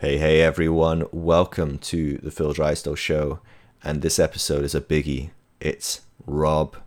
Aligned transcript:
Hey, 0.00 0.16
hey, 0.16 0.40
everyone. 0.40 1.04
Welcome 1.12 1.76
to 1.80 2.16
the 2.22 2.30
Phil 2.30 2.54
Drysdale 2.54 2.94
Show. 2.94 3.40
And 3.84 4.00
this 4.00 4.18
episode 4.18 4.64
is 4.64 4.74
a 4.74 4.80
biggie. 4.80 5.28
It's 5.60 6.00
Rob 6.24 6.78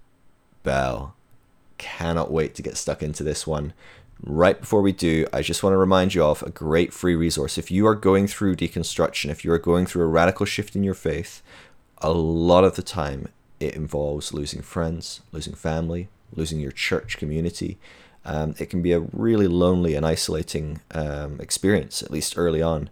Bell. 0.64 1.14
Cannot 1.78 2.32
wait 2.32 2.56
to 2.56 2.64
get 2.64 2.76
stuck 2.76 3.04
into 3.04 3.22
this 3.22 3.46
one. 3.46 3.74
Right 4.24 4.60
before 4.60 4.82
we 4.82 4.94
do, 4.94 5.28
I 5.32 5.44
just 5.44 5.62
want 5.62 5.74
to 5.74 5.78
remind 5.78 6.16
you 6.16 6.24
of 6.24 6.42
a 6.42 6.50
great 6.50 6.92
free 6.92 7.14
resource. 7.14 7.60
If 7.60 7.70
you 7.70 7.86
are 7.86 7.94
going 7.94 8.26
through 8.26 8.56
deconstruction, 8.56 9.30
if 9.30 9.46
you 9.46 9.52
are 9.52 9.60
going 9.60 9.86
through 9.86 10.06
a 10.06 10.08
radical 10.08 10.48
shift 10.48 10.76
in 10.76 10.84
your 10.84 10.96
faith, 10.96 11.44
a 12.00 12.12
lot 12.12 12.64
of 12.64 12.76
the 12.76 12.82
time 12.82 13.28
it 13.60 13.76
involves 13.76 14.34
losing 14.34 14.64
friends, 14.64 15.22
losing 15.32 15.54
family, 15.54 16.10
losing 16.36 16.60
your 16.60 16.72
church 16.72 17.18
community. 17.18 17.78
Um, 18.26 18.56
it 18.58 18.70
can 18.70 18.82
be 18.82 18.94
a 18.94 19.00
really 19.00 19.48
lonely 19.48 19.96
and 19.96 20.06
isolating 20.06 20.80
um, 20.92 21.40
experience, 21.42 22.02
at 22.02 22.12
least 22.12 22.38
early 22.38 22.62
on. 22.62 22.90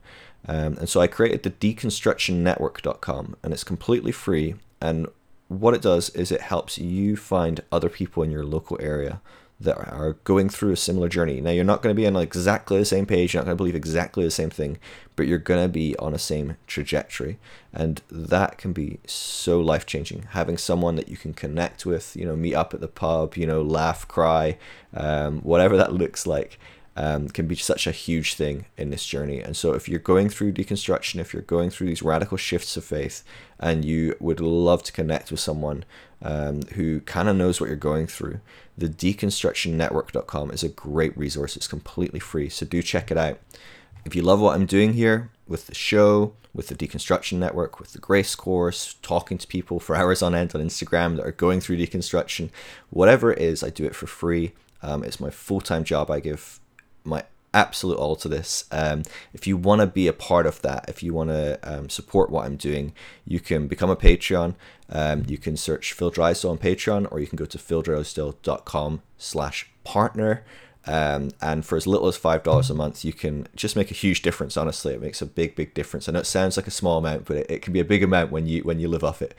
Um, 0.48 0.77
and 0.77 0.89
so 0.89 1.00
I 1.00 1.07
created 1.07 1.43
the 1.43 1.52
deconstructionnetwork.com, 1.52 3.35
and 3.44 3.54
it's 3.54 3.63
completely 3.63 4.12
free. 4.12 4.55
And 4.81 5.07
what 5.48 5.73
it 5.73 5.81
does 5.81 6.09
is 6.09 6.31
it 6.31 6.41
helps 6.41 6.77
you 6.77 7.16
find 7.16 7.62
other 7.71 7.90
people 7.90 8.23
in 8.23 8.31
your 8.31 8.45
local 8.45 8.77
area 8.81 9.21
that 9.63 9.77
are 9.77 10.13
going 10.23 10.49
through 10.49 10.71
a 10.71 10.77
similar 10.77 11.07
journey. 11.07 11.39
Now, 11.39 11.51
you're 11.51 11.63
not 11.63 11.81
going 11.81 11.95
to 11.95 11.99
be 11.99 12.07
on 12.07 12.15
exactly 12.15 12.77
the 12.77 12.85
same 12.85 13.05
page, 13.05 13.33
you're 13.33 13.41
not 13.41 13.45
going 13.45 13.57
to 13.57 13.61
believe 13.61 13.75
exactly 13.75 14.23
the 14.23 14.31
same 14.31 14.49
thing, 14.49 14.79
but 15.15 15.27
you're 15.27 15.37
going 15.37 15.63
to 15.63 15.70
be 15.70 15.95
on 15.97 16.13
a 16.13 16.20
same 16.20 16.57
trajectory. 16.67 17.37
And 17.71 18.01
that 18.09 18.57
can 18.57 18.73
be 18.73 18.99
so 19.05 19.59
life 19.59 19.85
changing. 19.85 20.23
Having 20.31 20.57
someone 20.57 20.95
that 20.95 21.09
you 21.09 21.17
can 21.17 21.34
connect 21.34 21.85
with, 21.85 22.15
you 22.15 22.25
know, 22.25 22.35
meet 22.35 22.55
up 22.55 22.73
at 22.73 22.81
the 22.81 22.87
pub, 22.87 23.37
you 23.37 23.45
know, 23.45 23.61
laugh, 23.61 24.07
cry, 24.07 24.57
um, 24.93 25.41
whatever 25.41 25.77
that 25.77 25.93
looks 25.93 26.25
like. 26.25 26.59
Um, 26.98 27.29
can 27.29 27.48
be 27.48 27.55
such 27.55 27.87
a 27.87 27.91
huge 27.91 28.34
thing 28.34 28.65
in 28.77 28.89
this 28.89 29.05
journey. 29.05 29.39
And 29.39 29.55
so, 29.55 29.71
if 29.71 29.87
you're 29.87 29.98
going 29.98 30.27
through 30.27 30.51
deconstruction, 30.51 31.21
if 31.21 31.34
you're 31.34 31.41
going 31.41 31.70
through 31.70 31.87
these 31.87 32.03
radical 32.03 32.35
shifts 32.35 32.75
of 32.75 32.84
faith, 32.84 33.23
and 33.62 33.85
you 33.85 34.18
would 34.20 34.41
love 34.41 34.84
to 34.84 34.91
connect 34.91 35.31
with 35.31 35.40
someone 35.40 35.85
um, 36.21 36.63
who 36.73 36.99
kind 37.01 37.29
of 37.29 37.37
knows 37.37 37.62
what 37.62 37.68
you're 37.68 37.77
going 37.77 38.07
through, 38.07 38.41
the 38.82 38.90
deconstructionnetwork.com 38.90 40.51
is 40.51 40.63
a 40.63 40.70
great 40.70 41.15
resource. 41.18 41.55
It's 41.55 41.68
completely 41.68 42.20
free, 42.20 42.49
so 42.49 42.65
do 42.65 42.82
check 42.82 43.12
it 43.12 43.18
out. 43.18 43.40
If 44.05 44.15
you 44.15 44.24
love 44.24 44.40
what 44.40 44.55
I'm 44.55 44.65
doing 44.65 44.93
here 44.93 45.29
with 45.48 45.68
the 45.68 45.76
show, 45.76 46.34
with 46.54 46.68
the 46.68 46.76
Deconstruction 46.76 47.37
Network, 47.37 47.79
with 47.79 47.93
the 47.93 47.99
Grace 47.99 48.34
Course, 48.35 48.96
talking 49.04 49.37
to 49.37 49.48
people 49.48 49.79
for 49.79 49.96
hours 49.99 50.21
on 50.24 50.34
end 50.34 50.55
on 50.55 50.62
Instagram 50.62 51.15
that 51.18 51.26
are 51.26 51.32
going 51.32 51.62
through 51.62 51.77
deconstruction, 51.77 52.49
whatever 52.90 53.32
it 53.32 53.40
is, 53.40 53.63
I 53.63 53.70
do 53.70 53.85
it 53.85 53.96
for 53.96 54.07
free. 54.07 54.54
Um, 54.82 55.04
it's 55.04 55.20
my 55.20 55.29
full 55.29 55.62
time 55.62 55.84
job. 55.84 56.09
I 56.09 56.20
give 56.20 56.59
my 57.04 57.24
absolute 57.54 57.98
all 57.98 58.16
to 58.16 58.30
this. 58.30 58.66
Um, 58.71 59.04
if 59.34 59.46
you 59.48 59.57
want 59.57 59.82
to 59.82 59.88
be 59.88 60.07
a 60.07 60.13
part 60.13 60.46
of 60.46 60.62
that, 60.62 60.85
if 60.88 61.04
you 61.04 61.13
want 61.13 61.30
to 61.30 61.60
um, 61.63 61.90
support 61.90 62.30
what 62.30 62.46
I'm 62.46 62.55
doing, 62.55 62.93
you 63.26 63.40
can 63.40 63.68
become 63.68 63.90
a 63.90 63.96
Patreon. 63.96 64.56
Um, 64.90 65.25
you 65.28 65.38
can 65.38 65.58
search 65.58 65.94
Phil 65.94 66.09
Drysdale 66.09 66.52
on 66.52 66.58
Patreon, 66.58 67.12
or 67.12 67.19
you 67.19 67.28
can 67.28 67.38
go 67.38 67.46
to 67.46 67.58
phildrysdale.com 67.58 69.02
slash 69.18 69.69
partner. 69.84 70.44
Um, 70.88 71.30
and 71.41 71.63
for 71.63 71.75
as 71.75 71.85
little 71.85 72.08
as 72.08 72.18
five 72.18 72.41
dollars 72.41 72.72
a 72.72 72.74
month, 72.74 73.06
you 73.06 73.13
can 73.13 73.47
just 73.56 73.75
make 73.75 73.91
a 73.91 73.94
huge 73.94 74.24
difference. 74.24 74.58
Honestly, 74.58 74.94
it 74.94 75.02
makes 75.02 75.22
a 75.22 75.28
big, 75.28 75.56
big 75.56 75.75
difference. 75.75 76.09
I 76.09 76.13
know 76.13 76.19
it 76.19 76.25
sounds 76.25 76.58
like 76.58 76.66
a 76.66 76.72
small 76.72 76.97
amount, 76.97 77.25
but 77.25 77.38
it, 77.38 77.52
it 77.52 77.62
can 77.62 77.72
be 77.72 77.80
a 77.80 77.86
big 77.86 78.02
amount 78.02 78.31
when 78.31 78.47
you 78.47 78.63
when 78.63 78.80
you 78.80 78.88
live 78.88 79.03
off 79.03 79.22
it. 79.22 79.36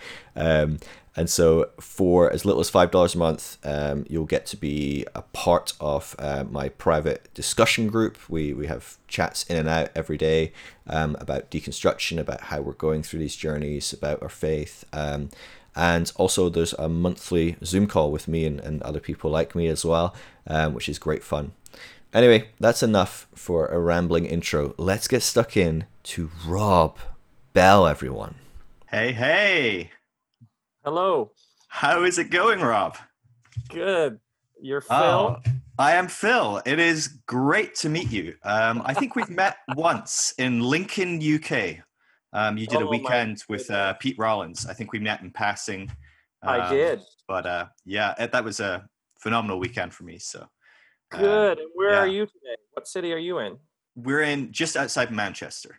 And 1.15 1.29
so, 1.29 1.69
for 1.79 2.31
as 2.33 2.45
little 2.45 2.61
as 2.61 2.71
five 2.71 2.91
dollars 2.91 3.15
a 3.15 3.19
month, 3.19 3.59
um, 3.65 4.07
you'll 4.09 4.25
get 4.25 4.47
to 4.47 4.57
be 4.57 5.05
a 5.15 5.23
part 5.23 5.75
of 5.79 6.17
uh, 6.19 6.45
my 6.51 6.71
private 6.71 7.33
discussion 7.35 7.89
group. 7.89 8.17
We 8.31 8.55
we 8.55 8.67
have 8.67 8.97
chats 9.09 9.45
in 9.45 9.57
and 9.59 9.69
out 9.69 9.91
every 9.95 10.17
day 10.17 10.53
um, 10.87 11.17
about 11.21 11.51
deconstruction, 11.51 12.19
about 12.19 12.43
how 12.43 12.63
we're 12.63 12.73
going 12.73 13.03
through 13.03 13.21
these 13.21 13.37
journeys, 13.37 13.93
about 13.93 14.23
our 14.23 14.31
faith. 14.31 14.85
Um, 14.93 15.29
and 15.77 16.11
also, 16.17 16.49
there's 16.49 16.73
a 16.75 16.89
monthly 16.89 17.57
Zoom 17.65 17.87
call 17.87 18.11
with 18.11 18.27
me 18.27 18.47
and, 18.47 18.61
and 18.61 18.83
other 18.83 19.01
people 19.01 19.31
like 19.31 19.55
me 19.55 19.69
as 19.69 19.85
well, 19.85 20.15
um, 20.47 20.73
which 20.73 20.89
is 20.89 20.99
great 20.99 21.23
fun. 21.23 21.53
Anyway, 22.15 22.49
that's 22.61 22.83
enough 22.83 23.27
for 23.35 23.69
a 23.69 23.79
rambling 23.79 24.27
intro. 24.27 24.75
Let's 24.77 25.09
get 25.09 25.23
stuck 25.23 25.57
in 25.57 25.87
to 26.05 26.31
Rob 26.47 26.99
Bell, 27.55 27.87
everyone. 27.87 28.35
Hey, 28.91 29.13
hey. 29.13 29.91
Hello. 30.85 31.31
How 31.69 32.03
is 32.05 32.19
it 32.19 32.31
going, 32.31 32.61
Rob? 32.61 32.97
Good. 33.69 34.19
You're 34.61 34.81
Phil. 34.81 34.97
Oh, 34.97 35.37
I 35.79 35.93
am 35.93 36.09
Phil. 36.09 36.61
It 36.67 36.79
is 36.79 37.09
great 37.27 37.75
to 37.77 37.89
meet 37.89 38.11
you. 38.11 38.35
Um, 38.43 38.83
I 38.85 38.95
think 38.95 39.17
we've 39.17 39.31
met 39.31 39.57
once 39.77 40.35
in 40.39 40.61
Lincoln, 40.61 41.21
UK. 41.23 41.79
Um, 42.33 42.57
you 42.57 42.67
did 42.67 42.83
Oh, 42.83 42.87
a 42.87 42.91
weekend 42.91 43.43
with 43.49 43.71
uh, 43.71 43.95
Pete 43.95 44.17
Rollins. 44.19 44.67
I 44.67 44.73
think 44.75 44.93
we 44.93 44.99
met 44.99 45.21
in 45.21 45.31
passing. 45.31 45.91
I 46.43 46.59
Um, 46.61 46.73
did. 46.75 47.01
But 47.29 47.47
uh, 47.47 47.67
yeah, 47.85 48.15
it- 48.19 48.33
that 48.33 48.45
was 48.45 48.61
a 48.61 48.89
phenomenal 49.21 49.59
weekend 49.59 49.95
for 49.95 50.05
me. 50.05 50.19
So 50.19 50.41
uh, 51.13 51.19
Good. 51.19 51.59
and 51.59 51.69
where 51.75 51.95
are 51.97 52.07
you 52.07 52.27
today? 52.27 52.57
What 52.73 52.89
city 52.89 53.13
are 53.13 53.19
you 53.19 53.39
in? 53.39 53.59
we're 53.95 54.23
in 54.23 54.51
just 54.53 54.75
outside 54.75 55.11
Manchester. 55.11 55.77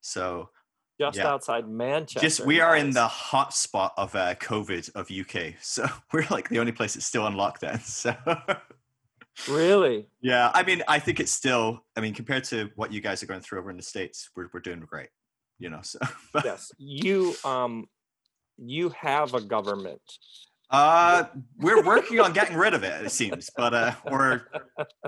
So 0.00 0.50
Just 0.98 1.18
Yeah. 1.18 1.26
outside 1.28 1.68
Manchester. 1.68 2.20
just 2.26 2.40
we 2.46 2.60
are 2.60 2.74
in 2.76 2.90
the 2.90 3.06
hot 3.06 3.52
spot 3.52 3.92
of 3.98 4.14
uh, 4.14 4.34
COVID 4.36 4.94
of 4.94 5.10
UK. 5.10 5.54
So 5.60 5.86
we're 6.12 6.26
like 6.30 6.48
the 6.48 6.58
only 6.58 6.72
place 6.72 6.94
that's 6.94 7.06
still 7.06 7.22
on 7.24 7.34
lockdown. 7.34 7.80
So. 7.86 8.14
Really? 9.52 10.08
Yeah, 10.22 10.50
I 10.54 10.62
mean, 10.62 10.82
I 10.88 10.98
think 10.98 11.20
it's 11.20 11.30
still. 11.32 11.84
I 11.94 12.00
mean, 12.00 12.14
compared 12.14 12.44
to 12.44 12.70
what 12.74 12.90
you 12.92 13.02
guys 13.02 13.22
are 13.22 13.26
going 13.26 13.42
through 13.42 13.58
over 13.58 13.70
in 13.70 13.76
the 13.76 13.82
states, 13.82 14.30
we're 14.34 14.48
we're 14.54 14.60
doing 14.60 14.80
great. 14.80 15.10
You 15.58 15.68
know, 15.70 15.80
so. 15.82 15.98
But, 16.32 16.44
Yes. 16.46 16.72
You 16.78 17.34
um 17.44 17.86
you 18.56 18.88
have 18.98 19.34
a 19.34 19.40
government. 19.42 20.00
uh, 20.70 21.24
we're 21.58 21.84
working 21.84 22.18
on 22.18 22.32
getting 22.32 22.56
rid 22.56 22.72
of 22.72 22.82
it. 22.82 23.04
It 23.04 23.10
seems, 23.12 23.50
but 23.54 23.74
uh, 23.74 23.92
or 24.06 24.48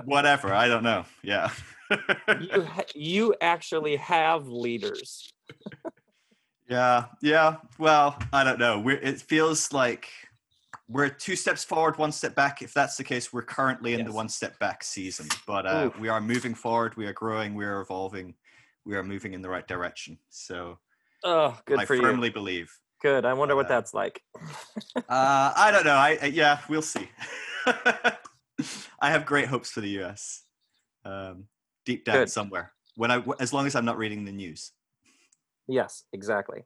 whatever. 0.05 0.53
I 0.53 0.67
don't 0.67 0.83
know. 0.83 1.05
Yeah. 1.23 1.49
You 2.39 2.61
ha- 2.65 2.83
you 2.93 3.35
actually 3.41 3.95
have 3.95 4.47
leaders. 4.47 5.33
Yeah. 6.69 7.05
Yeah. 7.21 7.57
Well, 7.77 8.17
I 8.31 8.43
don't 8.43 8.59
know. 8.59 8.79
We're. 8.79 8.97
It 8.97 9.21
feels 9.21 9.71
like 9.73 10.07
we're 10.87 11.09
two 11.09 11.35
steps 11.35 11.63
forward, 11.63 11.97
one 11.97 12.11
step 12.11 12.35
back. 12.35 12.61
If 12.61 12.73
that's 12.73 12.97
the 12.97 13.03
case, 13.03 13.31
we're 13.31 13.43
currently 13.43 13.93
in 13.93 14.05
the 14.05 14.11
one 14.11 14.29
step 14.29 14.57
back 14.59 14.83
season. 14.83 15.27
But 15.45 15.65
uh, 15.65 15.91
we 15.99 16.09
are 16.09 16.21
moving 16.21 16.53
forward. 16.55 16.95
We 16.97 17.05
are 17.05 17.13
growing. 17.13 17.53
We 17.55 17.65
are 17.65 17.81
evolving. 17.81 18.35
We 18.85 18.95
are 18.95 19.03
moving 19.03 19.33
in 19.33 19.41
the 19.41 19.49
right 19.49 19.67
direction. 19.67 20.17
So 20.29 20.79
Oh, 21.23 21.57
good 21.65 21.79
I 21.79 21.85
for 21.85 21.95
you. 21.95 22.01
firmly 22.01 22.29
believe. 22.29 22.71
Good. 23.01 23.25
I 23.25 23.33
wonder 23.33 23.55
what 23.55 23.65
uh, 23.67 23.69
that's 23.69 23.93
like. 23.93 24.21
Uh, 24.95 25.53
I 25.55 25.69
don't 25.71 25.85
know. 25.85 25.95
I, 25.95 26.17
I 26.21 26.25
yeah, 26.27 26.59
we'll 26.69 26.81
see. 26.81 27.09
I 27.65 29.09
have 29.11 29.25
great 29.25 29.47
hopes 29.47 29.71
for 29.71 29.81
the 29.81 29.89
U.S. 30.01 30.43
Um, 31.05 31.45
deep 31.85 32.05
down 32.05 32.15
Good. 32.17 32.29
somewhere. 32.29 32.73
When 32.95 33.11
I, 33.11 33.23
as 33.39 33.53
long 33.53 33.67
as 33.67 33.75
I'm 33.75 33.85
not 33.85 33.97
reading 33.97 34.25
the 34.25 34.31
news. 34.31 34.71
Yes, 35.69 36.03
exactly. 36.11 36.63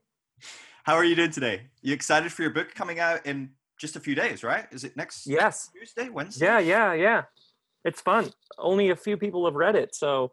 How 0.84 0.94
are 0.94 1.04
you 1.04 1.14
doing 1.14 1.30
today? 1.30 1.68
You 1.82 1.94
excited 1.94 2.32
for 2.32 2.42
your 2.42 2.50
book 2.50 2.74
coming 2.74 2.98
out 2.98 3.24
in 3.24 3.50
just 3.78 3.96
a 3.96 4.00
few 4.00 4.14
days, 4.14 4.42
right? 4.42 4.66
Is 4.72 4.84
it 4.84 4.96
next 4.96 5.26
Yes. 5.26 5.70
Tuesday, 5.76 6.08
Wednesday? 6.08 6.46
Yeah, 6.46 6.58
yeah, 6.58 6.92
yeah. 6.94 7.22
It's 7.84 8.00
fun. 8.00 8.32
Only 8.58 8.90
a 8.90 8.96
few 8.96 9.16
people 9.16 9.44
have 9.44 9.54
read 9.54 9.76
it, 9.76 9.94
so 9.94 10.32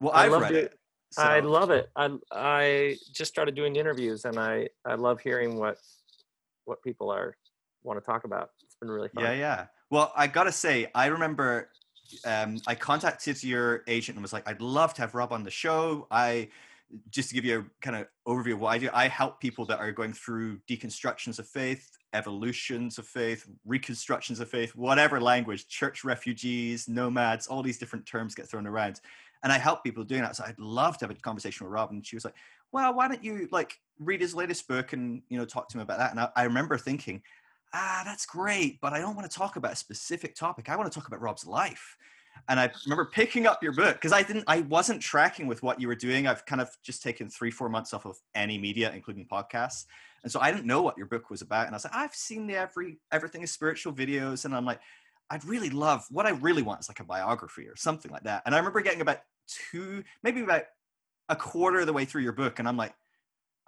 Well, 0.00 0.12
I 0.12 0.24
I've 0.26 0.32
love 0.32 0.42
read 0.42 0.54
it. 0.54 0.64
it. 0.72 0.78
I 1.18 1.40
love 1.40 1.70
it. 1.70 1.90
I 1.94 2.16
I 2.32 2.96
just 3.12 3.30
started 3.30 3.54
doing 3.54 3.76
interviews, 3.76 4.24
and 4.24 4.38
I 4.38 4.68
I 4.86 4.94
love 4.94 5.20
hearing 5.20 5.58
what 5.58 5.78
what 6.64 6.82
people 6.82 7.10
are 7.10 7.36
want 7.82 7.98
to 7.98 8.04
talk 8.04 8.24
about. 8.24 8.50
It's 8.62 8.76
been 8.76 8.90
really 8.90 9.08
fun. 9.10 9.24
Yeah, 9.24 9.32
yeah. 9.34 9.66
Well, 9.90 10.12
I 10.16 10.26
gotta 10.26 10.52
say, 10.52 10.90
I 10.94 11.06
remember 11.06 11.70
um, 12.24 12.58
I 12.66 12.74
contacted 12.74 13.42
your 13.44 13.82
agent 13.88 14.16
and 14.16 14.22
was 14.22 14.32
like, 14.32 14.48
I'd 14.48 14.60
love 14.62 14.94
to 14.94 15.02
have 15.02 15.14
Rob 15.14 15.32
on 15.32 15.42
the 15.42 15.50
show. 15.50 16.06
I 16.10 16.48
just 17.10 17.28
to 17.30 17.34
give 17.34 17.44
you 17.44 17.60
a 17.60 17.64
kind 17.80 17.96
of 17.96 18.06
overview 18.26 18.54
of 18.54 18.60
what 18.60 18.70
I 18.70 18.78
do, 18.78 18.90
I 18.92 19.08
help 19.08 19.40
people 19.40 19.64
that 19.66 19.78
are 19.78 19.92
going 19.92 20.12
through 20.12 20.58
deconstructions 20.68 21.38
of 21.38 21.46
faith, 21.46 21.90
evolutions 22.12 22.98
of 22.98 23.06
faith, 23.06 23.48
reconstructions 23.64 24.40
of 24.40 24.48
faith, 24.48 24.74
whatever 24.76 25.20
language, 25.20 25.68
church 25.68 26.04
refugees, 26.04 26.88
nomads, 26.88 27.46
all 27.46 27.62
these 27.62 27.78
different 27.78 28.06
terms 28.06 28.34
get 28.34 28.48
thrown 28.48 28.66
around. 28.66 29.00
And 29.42 29.52
I 29.52 29.58
help 29.58 29.82
people 29.82 30.04
doing 30.04 30.22
that. 30.22 30.36
So 30.36 30.44
I'd 30.44 30.58
love 30.58 30.98
to 30.98 31.06
have 31.06 31.10
a 31.10 31.20
conversation 31.20 31.66
with 31.66 31.72
Rob. 31.72 31.90
And 31.90 32.06
she 32.06 32.16
was 32.16 32.24
like, 32.24 32.36
Well, 32.70 32.94
why 32.94 33.08
don't 33.08 33.24
you 33.24 33.48
like 33.50 33.78
read 33.98 34.20
his 34.20 34.34
latest 34.34 34.68
book 34.68 34.92
and 34.92 35.22
you 35.28 35.38
know 35.38 35.44
talk 35.44 35.68
to 35.70 35.78
him 35.78 35.82
about 35.82 35.98
that? 35.98 36.10
And 36.12 36.20
I, 36.20 36.28
I 36.36 36.44
remember 36.44 36.78
thinking, 36.78 37.22
ah, 37.74 38.02
that's 38.04 38.26
great, 38.26 38.80
but 38.80 38.92
I 38.92 39.00
don't 39.00 39.16
want 39.16 39.30
to 39.30 39.36
talk 39.36 39.56
about 39.56 39.72
a 39.72 39.76
specific 39.76 40.34
topic. 40.34 40.68
I 40.68 40.76
want 40.76 40.90
to 40.90 40.96
talk 40.96 41.08
about 41.08 41.20
Rob's 41.20 41.46
life. 41.46 41.96
And 42.48 42.58
I 42.58 42.70
remember 42.84 43.04
picking 43.06 43.46
up 43.46 43.62
your 43.62 43.72
book 43.72 43.94
because 43.94 44.12
I 44.12 44.22
didn't, 44.22 44.44
I 44.46 44.60
wasn't 44.62 45.00
tracking 45.00 45.46
with 45.46 45.62
what 45.62 45.80
you 45.80 45.88
were 45.88 45.94
doing. 45.94 46.26
I've 46.26 46.44
kind 46.44 46.60
of 46.60 46.70
just 46.82 47.02
taken 47.02 47.28
three, 47.28 47.50
four 47.50 47.68
months 47.68 47.94
off 47.94 48.04
of 48.04 48.18
any 48.34 48.58
media, 48.58 48.92
including 48.92 49.26
podcasts. 49.26 49.86
And 50.22 50.30
so 50.30 50.40
I 50.40 50.50
didn't 50.50 50.66
know 50.66 50.82
what 50.82 50.96
your 50.96 51.06
book 51.06 51.30
was 51.30 51.42
about. 51.42 51.66
And 51.66 51.74
I 51.74 51.76
was 51.76 51.84
like, 51.84 51.94
I've 51.94 52.14
seen 52.14 52.46
the 52.46 52.56
every 52.56 52.98
everything 53.10 53.42
is 53.42 53.52
spiritual 53.52 53.92
videos. 53.92 54.44
And 54.44 54.54
I'm 54.54 54.64
like, 54.64 54.80
I'd 55.30 55.44
really 55.44 55.70
love 55.70 56.04
what 56.10 56.26
I 56.26 56.30
really 56.30 56.62
want 56.62 56.80
is 56.80 56.88
like 56.88 57.00
a 57.00 57.04
biography 57.04 57.66
or 57.66 57.76
something 57.76 58.10
like 58.10 58.24
that. 58.24 58.42
And 58.44 58.54
I 58.54 58.58
remember 58.58 58.80
getting 58.80 59.00
about 59.00 59.20
two, 59.48 60.04
maybe 60.22 60.42
about 60.42 60.64
a 61.28 61.36
quarter 61.36 61.80
of 61.80 61.86
the 61.86 61.92
way 61.92 62.04
through 62.04 62.22
your 62.22 62.32
book, 62.32 62.58
and 62.58 62.68
I'm 62.68 62.76
like, 62.76 62.94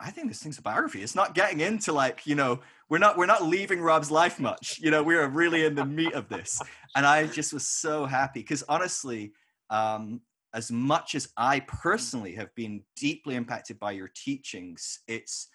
I 0.04 0.10
think 0.10 0.28
this 0.28 0.42
thing's 0.42 0.58
a 0.58 0.62
biography. 0.62 1.02
It's 1.02 1.14
not 1.14 1.34
getting 1.34 1.60
into 1.60 1.92
like, 1.92 2.26
you 2.26 2.34
know, 2.34 2.60
we're 2.90 2.98
not 2.98 3.16
we're 3.16 3.26
not 3.26 3.42
leaving 3.44 3.80
Rob's 3.80 4.10
life 4.10 4.38
much. 4.38 4.78
You 4.78 4.90
know, 4.90 5.02
we're 5.02 5.26
really 5.28 5.64
in 5.64 5.74
the 5.74 5.86
meat 5.86 6.12
of 6.12 6.28
this. 6.28 6.60
And 6.94 7.06
I 7.06 7.26
just 7.26 7.52
was 7.52 7.66
so 7.66 8.04
happy 8.04 8.40
because 8.40 8.62
honestly, 8.68 9.32
um, 9.70 10.20
as 10.52 10.70
much 10.70 11.14
as 11.14 11.28
I 11.36 11.60
personally 11.60 12.34
have 12.34 12.54
been 12.54 12.82
deeply 12.96 13.34
impacted 13.34 13.80
by 13.80 13.92
your 13.92 14.08
teachings, 14.08 15.00
it's 15.08 15.48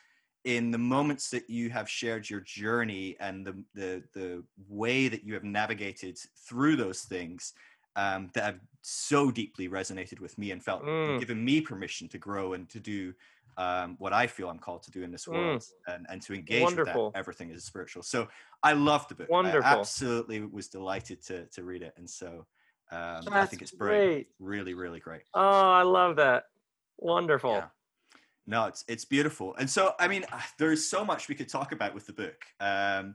in 0.45 0.71
the 0.71 0.77
moments 0.77 1.29
that 1.29 1.49
you 1.49 1.69
have 1.69 1.87
shared 1.87 2.29
your 2.29 2.41
journey 2.41 3.15
and 3.19 3.45
the 3.45 3.63
the 3.75 4.03
the 4.13 4.43
way 4.67 5.07
that 5.09 5.23
you 5.23 5.35
have 5.35 5.43
navigated 5.43 6.17
through 6.47 6.75
those 6.75 7.01
things 7.01 7.53
um, 7.95 8.29
that 8.33 8.43
have 8.43 8.59
so 8.81 9.29
deeply 9.29 9.67
resonated 9.67 10.19
with 10.19 10.37
me 10.37 10.51
and 10.51 10.63
felt 10.63 10.83
Mm. 10.83 11.19
given 11.19 11.43
me 11.43 11.61
permission 11.61 12.07
to 12.07 12.17
grow 12.17 12.53
and 12.53 12.69
to 12.69 12.79
do 12.79 13.13
um, 13.59 13.95
what 13.99 14.13
I 14.13 14.25
feel 14.25 14.49
I'm 14.49 14.57
called 14.57 14.83
to 14.83 14.91
do 14.91 15.03
in 15.03 15.11
this 15.11 15.25
Mm. 15.25 15.33
world 15.35 15.63
and, 15.87 16.07
and 16.09 16.21
to 16.21 16.33
engage 16.33 16.63
Wonderful. 16.63 17.05
with 17.07 17.13
that 17.13 17.19
everything 17.19 17.51
is 17.51 17.65
spiritual. 17.65 18.03
So 18.03 18.27
I 18.63 18.71
love 18.71 19.07
the 19.09 19.15
book. 19.15 19.27
I 19.29 19.31
Wonderful. 19.31 19.61
absolutely 19.63 20.39
was 20.45 20.69
delighted 20.69 21.21
to 21.25 21.45
to 21.47 21.63
read 21.63 21.81
it, 21.81 21.93
and 21.97 22.09
so 22.09 22.47
um, 22.91 23.21
I 23.31 23.45
think 23.45 23.61
it's 23.61 23.71
brilliant. 23.71 24.11
great. 24.13 24.27
Really, 24.39 24.73
really 24.73 25.01
great. 25.01 25.23
Oh, 25.33 25.41
I 25.41 25.83
love 25.83 26.15
that. 26.15 26.45
Wonderful. 26.97 27.51
Yeah. 27.51 27.67
No, 28.47 28.65
it's 28.65 28.85
it's 28.87 29.05
beautiful, 29.05 29.55
and 29.55 29.69
so 29.69 29.93
I 29.99 30.07
mean, 30.07 30.25
there's 30.57 30.87
so 30.89 31.03
much 31.03 31.27
we 31.27 31.35
could 31.35 31.49
talk 31.49 31.73
about 31.73 31.93
with 31.93 32.07
the 32.07 32.13
book. 32.13 32.45
Um, 32.61 33.13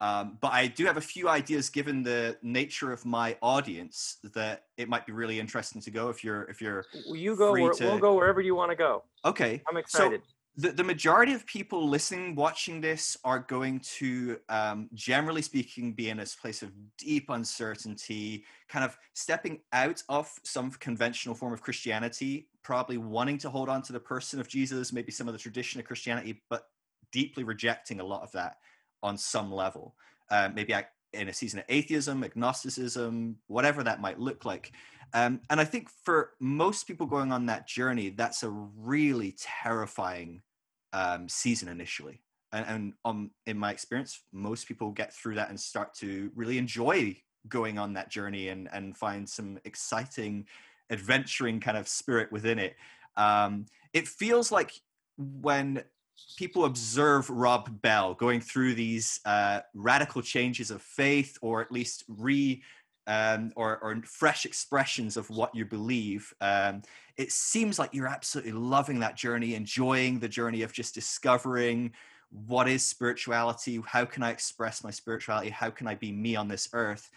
um, 0.00 0.38
but 0.40 0.52
I 0.52 0.66
do 0.66 0.84
have 0.84 0.98
a 0.98 1.02
few 1.02 1.28
ideas, 1.28 1.70
given 1.70 2.02
the 2.02 2.36
nature 2.42 2.92
of 2.92 3.04
my 3.06 3.36
audience, 3.40 4.18
that 4.34 4.64
it 4.76 4.88
might 4.88 5.06
be 5.06 5.12
really 5.12 5.40
interesting 5.40 5.80
to 5.82 5.90
go 5.90 6.10
if 6.10 6.22
you're 6.22 6.42
if 6.44 6.60
you're 6.60 6.84
You 7.06 7.34
go. 7.36 7.52
Where, 7.52 7.72
to- 7.72 7.84
we'll 7.84 7.98
go 7.98 8.14
wherever 8.14 8.40
you 8.40 8.54
want 8.54 8.70
to 8.70 8.76
go. 8.76 9.04
okay. 9.24 9.62
I'm 9.68 9.76
excited. 9.76 10.20
So 10.24 10.32
the, 10.58 10.72
the 10.72 10.84
majority 10.84 11.34
of 11.34 11.46
people 11.46 11.86
listening, 11.86 12.34
watching 12.34 12.80
this 12.80 13.16
are 13.24 13.40
going 13.40 13.80
to, 13.98 14.38
um, 14.48 14.88
generally 14.94 15.42
speaking, 15.42 15.92
be 15.92 16.08
in 16.08 16.16
this 16.16 16.34
place 16.34 16.62
of 16.62 16.72
deep 16.96 17.28
uncertainty, 17.28 18.44
kind 18.68 18.82
of 18.82 18.96
stepping 19.12 19.60
out 19.74 20.02
of 20.08 20.30
some 20.44 20.70
conventional 20.70 21.34
form 21.34 21.52
of 21.52 21.60
Christianity, 21.60 22.48
probably 22.62 22.96
wanting 22.96 23.36
to 23.38 23.50
hold 23.50 23.68
on 23.68 23.82
to 23.82 23.92
the 23.92 24.00
person 24.00 24.40
of 24.40 24.48
Jesus, 24.48 24.94
maybe 24.94 25.12
some 25.12 25.28
of 25.28 25.34
the 25.34 25.38
tradition 25.38 25.78
of 25.78 25.86
Christianity, 25.86 26.42
but 26.48 26.68
deeply 27.12 27.44
rejecting 27.44 28.00
a 28.00 28.04
lot 28.04 28.22
of 28.22 28.32
that 28.32 28.56
on 29.06 29.16
some 29.16 29.52
level. 29.52 29.94
Um, 30.30 30.54
maybe 30.54 30.74
I, 30.74 30.86
in 31.12 31.28
a 31.28 31.32
season 31.32 31.60
of 31.60 31.64
atheism, 31.68 32.24
agnosticism, 32.24 33.36
whatever 33.46 33.82
that 33.82 34.00
might 34.00 34.18
look 34.18 34.44
like. 34.44 34.72
Um, 35.14 35.40
and 35.50 35.60
I 35.60 35.64
think 35.64 35.88
for 36.04 36.32
most 36.40 36.86
people 36.86 37.06
going 37.06 37.32
on 37.32 37.46
that 37.46 37.66
journey, 37.68 38.10
that's 38.10 38.42
a 38.42 38.50
really 38.50 39.36
terrifying 39.38 40.42
um, 40.92 41.28
season 41.28 41.68
initially. 41.68 42.22
And, 42.52 42.66
and 42.66 42.92
um, 43.04 43.30
in 43.46 43.58
my 43.58 43.70
experience, 43.70 44.22
most 44.32 44.66
people 44.66 44.90
get 44.90 45.14
through 45.14 45.36
that 45.36 45.48
and 45.48 45.58
start 45.58 45.94
to 45.94 46.30
really 46.34 46.58
enjoy 46.58 47.16
going 47.48 47.78
on 47.78 47.92
that 47.94 48.10
journey 48.10 48.48
and, 48.48 48.68
and 48.72 48.96
find 48.96 49.28
some 49.28 49.58
exciting, 49.64 50.46
adventuring 50.90 51.60
kind 51.60 51.76
of 51.76 51.86
spirit 51.86 52.32
within 52.32 52.58
it. 52.58 52.76
Um, 53.16 53.66
it 53.92 54.08
feels 54.08 54.50
like 54.50 54.72
when 55.16 55.84
people 56.36 56.64
observe 56.64 57.28
Rob 57.30 57.80
Bell 57.82 58.14
going 58.14 58.40
through 58.40 58.74
these 58.74 59.20
uh, 59.24 59.60
radical 59.74 60.22
changes 60.22 60.70
of 60.70 60.82
faith, 60.82 61.36
or 61.40 61.60
at 61.60 61.72
least 61.72 62.04
re 62.08 62.62
um, 63.06 63.52
or, 63.54 63.78
or 63.78 64.02
fresh 64.04 64.44
expressions 64.44 65.16
of 65.16 65.30
what 65.30 65.54
you 65.54 65.64
believe, 65.64 66.34
um, 66.40 66.82
it 67.16 67.30
seems 67.30 67.78
like 67.78 67.94
you're 67.94 68.08
absolutely 68.08 68.52
loving 68.52 68.98
that 69.00 69.16
journey, 69.16 69.54
enjoying 69.54 70.18
the 70.18 70.28
journey 70.28 70.62
of 70.62 70.72
just 70.72 70.94
discovering 70.94 71.92
what 72.30 72.68
is 72.68 72.84
spirituality, 72.84 73.80
how 73.86 74.04
can 74.04 74.22
I 74.22 74.30
express 74.30 74.82
my 74.82 74.90
spirituality, 74.90 75.50
how 75.50 75.70
can 75.70 75.86
I 75.86 75.94
be 75.94 76.12
me 76.12 76.34
on 76.34 76.48
this 76.48 76.68
earth. 76.72 77.08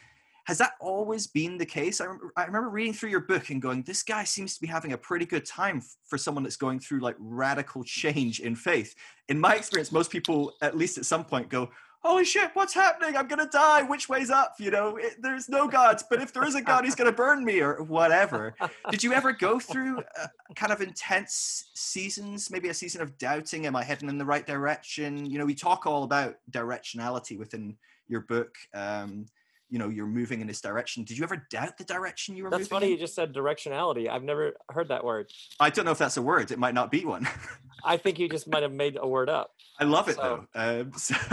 Has 0.50 0.58
that 0.58 0.72
always 0.80 1.28
been 1.28 1.60
the 1.60 1.66
case? 1.68 2.02
I 2.02 2.06
remember, 2.06 2.34
I 2.36 2.46
remember 2.46 2.70
reading 2.70 2.94
through 2.94 3.12
your 3.12 3.20
book 3.20 3.52
and 3.52 3.62
going, 3.62 3.84
this 3.84 4.02
guy 4.02 4.24
seems 4.24 4.56
to 4.56 4.62
be 4.62 4.66
having 4.66 4.94
a 4.94 4.98
pretty 4.98 5.28
good 5.28 5.46
time 5.46 5.78
f- 5.78 5.96
for 6.08 6.18
someone 6.18 6.44
that's 6.44 6.56
going 6.56 6.80
through 6.80 7.02
like 7.02 7.16
radical 7.20 7.84
change 7.84 8.40
in 8.40 8.56
faith. 8.56 8.96
In 9.28 9.40
my 9.40 9.54
experience, 9.54 9.92
most 9.92 10.10
people, 10.10 10.54
at 10.64 10.76
least 10.76 10.98
at 10.98 11.06
some 11.06 11.24
point, 11.24 11.50
go, 11.50 11.70
holy 12.00 12.26
shit, 12.26 12.50
what's 12.56 12.74
happening? 12.74 13.16
I'm 13.16 13.28
going 13.28 13.46
to 13.46 13.52
die. 13.52 13.84
Which 13.84 14.10
way's 14.10 14.32
up? 14.32 14.56
You 14.58 14.72
know, 14.72 14.98
it, 14.98 15.22
there's 15.22 15.50
no 15.50 15.68
God, 15.68 16.02
but 16.10 16.20
if 16.20 16.34
there 16.34 16.48
is 16.48 16.56
a 16.56 16.64
God, 16.64 16.84
he's 16.84 16.96
going 16.96 17.12
to 17.12 17.16
burn 17.16 17.46
me 17.46 17.60
or 17.60 17.84
whatever. 17.84 18.56
Did 18.90 19.04
you 19.04 19.14
ever 19.14 19.32
go 19.32 19.60
through 19.60 20.00
uh, 20.20 20.28
kind 20.56 20.72
of 20.72 20.82
intense 20.82 21.70
seasons, 21.76 22.50
maybe 22.50 22.70
a 22.70 22.74
season 22.74 23.02
of 23.04 23.20
doubting? 23.20 23.68
Am 23.68 23.76
I 23.76 23.84
heading 23.84 24.10
in 24.10 24.18
the 24.18 24.26
right 24.26 24.48
direction? 24.48 25.28
You 25.28 25.38
know, 25.38 25.46
we 25.46 25.54
talk 25.54 25.86
all 25.86 26.02
about 26.02 26.38
directionality 26.50 27.38
within 27.38 27.78
your 28.08 28.22
book. 28.22 28.56
Um, 28.74 29.28
you 29.70 29.78
know, 29.78 29.90
you're 29.90 30.08
moving 30.08 30.42
in 30.42 30.48
this 30.48 30.62
direction. 30.62 31.04
Did 31.04 31.18
you 31.18 31.24
ever 31.24 31.46
doubt 31.52 31.78
the 31.78 31.84
direction 31.84 32.36
you 32.36 32.44
were 32.44 32.50
moving? 32.50 32.60
That's 32.60 32.70
funny. 32.70 32.88
in? 32.88 32.92
You 32.94 32.98
just 32.98 33.14
said 33.16 33.34
directionality. 33.34 34.10
I've 34.10 34.24
never 34.24 34.54
heard 34.70 34.88
that 34.90 35.04
word. 35.04 35.32
I 35.60 35.70
don't 35.70 35.86
know 35.86 35.92
if 35.92 35.98
that's 36.00 36.18
a 36.18 36.22
word. 36.22 36.52
It 36.52 36.58
might 36.60 36.74
not 36.74 36.90
be 36.92 37.06
one. 37.06 37.28
I 37.84 37.98
think 37.98 38.20
you 38.20 38.28
just 38.28 38.48
might 38.48 38.64
have 38.64 38.72
made 38.74 38.98
a 39.00 39.08
word 39.08 39.30
up. 39.30 39.52
I 39.80 39.84
love 39.84 40.10
it 40.10 40.16
So- 40.16 40.46
though. 40.54 40.82
Um, 40.82 40.92
so 40.98 41.16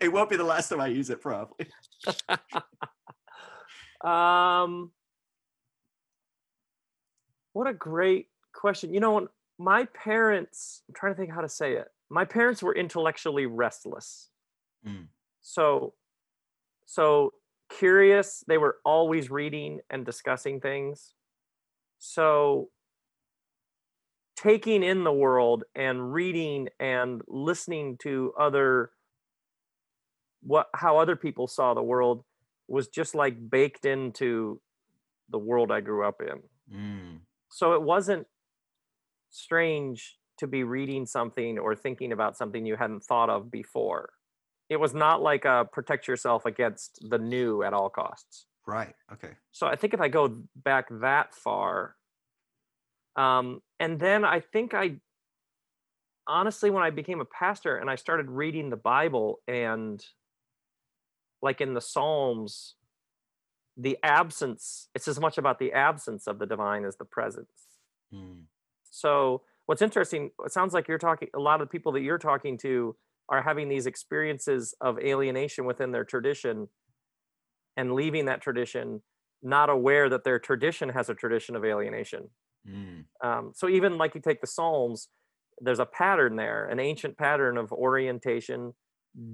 it 0.00 0.12
won't 0.12 0.30
be 0.30 0.36
the 0.36 0.44
last 0.44 0.68
time 0.68 0.80
I 0.80 0.86
use 0.86 1.10
it, 1.10 1.20
probably. 1.20 1.66
Um, 4.00 4.92
what 7.52 7.66
a 7.66 7.72
great 7.74 8.28
question. 8.54 8.94
You 8.94 9.00
know, 9.00 9.28
my 9.58 9.86
parents, 9.86 10.82
I'm 10.88 10.94
trying 10.94 11.14
to 11.14 11.18
think 11.18 11.32
how 11.32 11.40
to 11.40 11.48
say 11.48 11.72
it. 11.74 11.88
My 12.08 12.24
parents 12.24 12.62
were 12.62 12.74
intellectually 12.74 13.46
restless. 13.46 14.28
Mm. 14.86 15.06
So, 15.40 15.94
so 16.86 17.32
curious. 17.68 18.44
They 18.46 18.58
were 18.58 18.78
always 18.84 19.30
reading 19.30 19.80
and 19.90 20.04
discussing 20.04 20.60
things. 20.60 21.14
So, 21.98 22.68
taking 24.36 24.82
in 24.82 25.04
the 25.04 25.12
world 25.12 25.64
and 25.74 26.12
reading 26.12 26.68
and 26.78 27.22
listening 27.26 27.96
to 28.02 28.32
other 28.38 28.90
what 30.42 30.68
how 30.74 30.98
other 30.98 31.16
people 31.16 31.48
saw 31.48 31.74
the 31.74 31.82
world 31.82 32.24
was 32.68 32.88
just 32.88 33.14
like 33.14 33.50
baked 33.50 33.84
into 33.84 34.60
the 35.30 35.38
world 35.38 35.72
I 35.72 35.80
grew 35.80 36.06
up 36.06 36.20
in. 36.20 36.76
Mm. 36.76 37.18
So 37.50 37.72
it 37.72 37.82
wasn't 37.82 38.26
strange 39.30 40.16
to 40.38 40.46
be 40.46 40.62
reading 40.64 41.06
something 41.06 41.58
or 41.58 41.74
thinking 41.74 42.12
about 42.12 42.36
something 42.36 42.64
you 42.64 42.76
hadn't 42.76 43.02
thought 43.02 43.30
of 43.30 43.50
before. 43.50 44.10
It 44.68 44.78
was 44.78 44.94
not 44.94 45.22
like 45.22 45.44
a 45.44 45.68
protect 45.70 46.08
yourself 46.08 46.44
against 46.46 47.08
the 47.08 47.18
new 47.18 47.62
at 47.62 47.72
all 47.72 47.88
costs. 47.88 48.46
Right. 48.66 48.94
Okay. 49.12 49.30
So 49.50 49.66
I 49.66 49.76
think 49.76 49.94
if 49.94 50.00
I 50.00 50.08
go 50.08 50.42
back 50.54 50.88
that 51.00 51.34
far, 51.34 51.96
um, 53.16 53.62
and 53.80 53.98
then 53.98 54.24
I 54.24 54.40
think 54.40 54.74
I 54.74 54.96
honestly, 56.26 56.70
when 56.70 56.82
I 56.82 56.90
became 56.90 57.20
a 57.20 57.24
pastor 57.24 57.76
and 57.78 57.88
I 57.88 57.96
started 57.96 58.30
reading 58.30 58.68
the 58.68 58.76
Bible 58.76 59.40
and 59.48 60.04
like 61.40 61.60
in 61.60 61.72
the 61.72 61.80
Psalms, 61.80 62.74
the 63.76 63.96
absence, 64.02 64.88
it's 64.94 65.08
as 65.08 65.18
much 65.18 65.38
about 65.38 65.58
the 65.58 65.72
absence 65.72 66.26
of 66.26 66.38
the 66.38 66.46
divine 66.46 66.84
as 66.84 66.96
the 66.96 67.04
presence. 67.04 67.48
Mm. 68.12 68.42
So 68.90 69.42
what's 69.66 69.82
interesting, 69.82 70.30
it 70.44 70.52
sounds 70.52 70.74
like 70.74 70.88
you're 70.88 70.98
talking, 70.98 71.28
a 71.34 71.38
lot 71.38 71.60
of 71.60 71.68
the 71.68 71.70
people 71.70 71.92
that 71.92 72.02
you're 72.02 72.18
talking 72.18 72.58
to 72.58 72.94
are 73.28 73.42
having 73.42 73.68
these 73.68 73.86
experiences 73.86 74.74
of 74.80 74.98
alienation 74.98 75.64
within 75.64 75.92
their 75.92 76.04
tradition 76.04 76.68
and 77.76 77.94
leaving 77.94 78.24
that 78.24 78.40
tradition, 78.40 79.02
not 79.42 79.70
aware 79.70 80.08
that 80.08 80.24
their 80.24 80.38
tradition 80.38 80.88
has 80.88 81.08
a 81.08 81.14
tradition 81.14 81.54
of 81.54 81.64
alienation. 81.64 82.30
Mm. 82.68 83.04
Um, 83.22 83.52
so 83.54 83.68
even 83.68 83.98
like 83.98 84.14
you 84.14 84.20
take 84.20 84.40
the 84.40 84.46
Psalms, 84.46 85.08
there's 85.60 85.78
a 85.78 85.86
pattern 85.86 86.36
there, 86.36 86.66
an 86.66 86.80
ancient 86.80 87.16
pattern 87.16 87.56
of 87.56 87.72
orientation, 87.72 88.74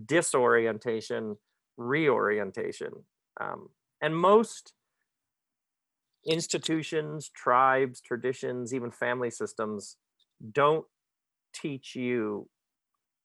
disorientation, 0.06 1.36
reorientation. 1.76 3.04
Um, 3.40 3.68
and 4.00 4.16
most 4.16 4.72
institutions, 6.26 7.30
tribes, 7.34 8.00
traditions, 8.00 8.74
even 8.74 8.90
family 8.90 9.30
systems 9.30 9.96
don't 10.52 10.84
teach 11.54 11.94
you, 11.94 12.48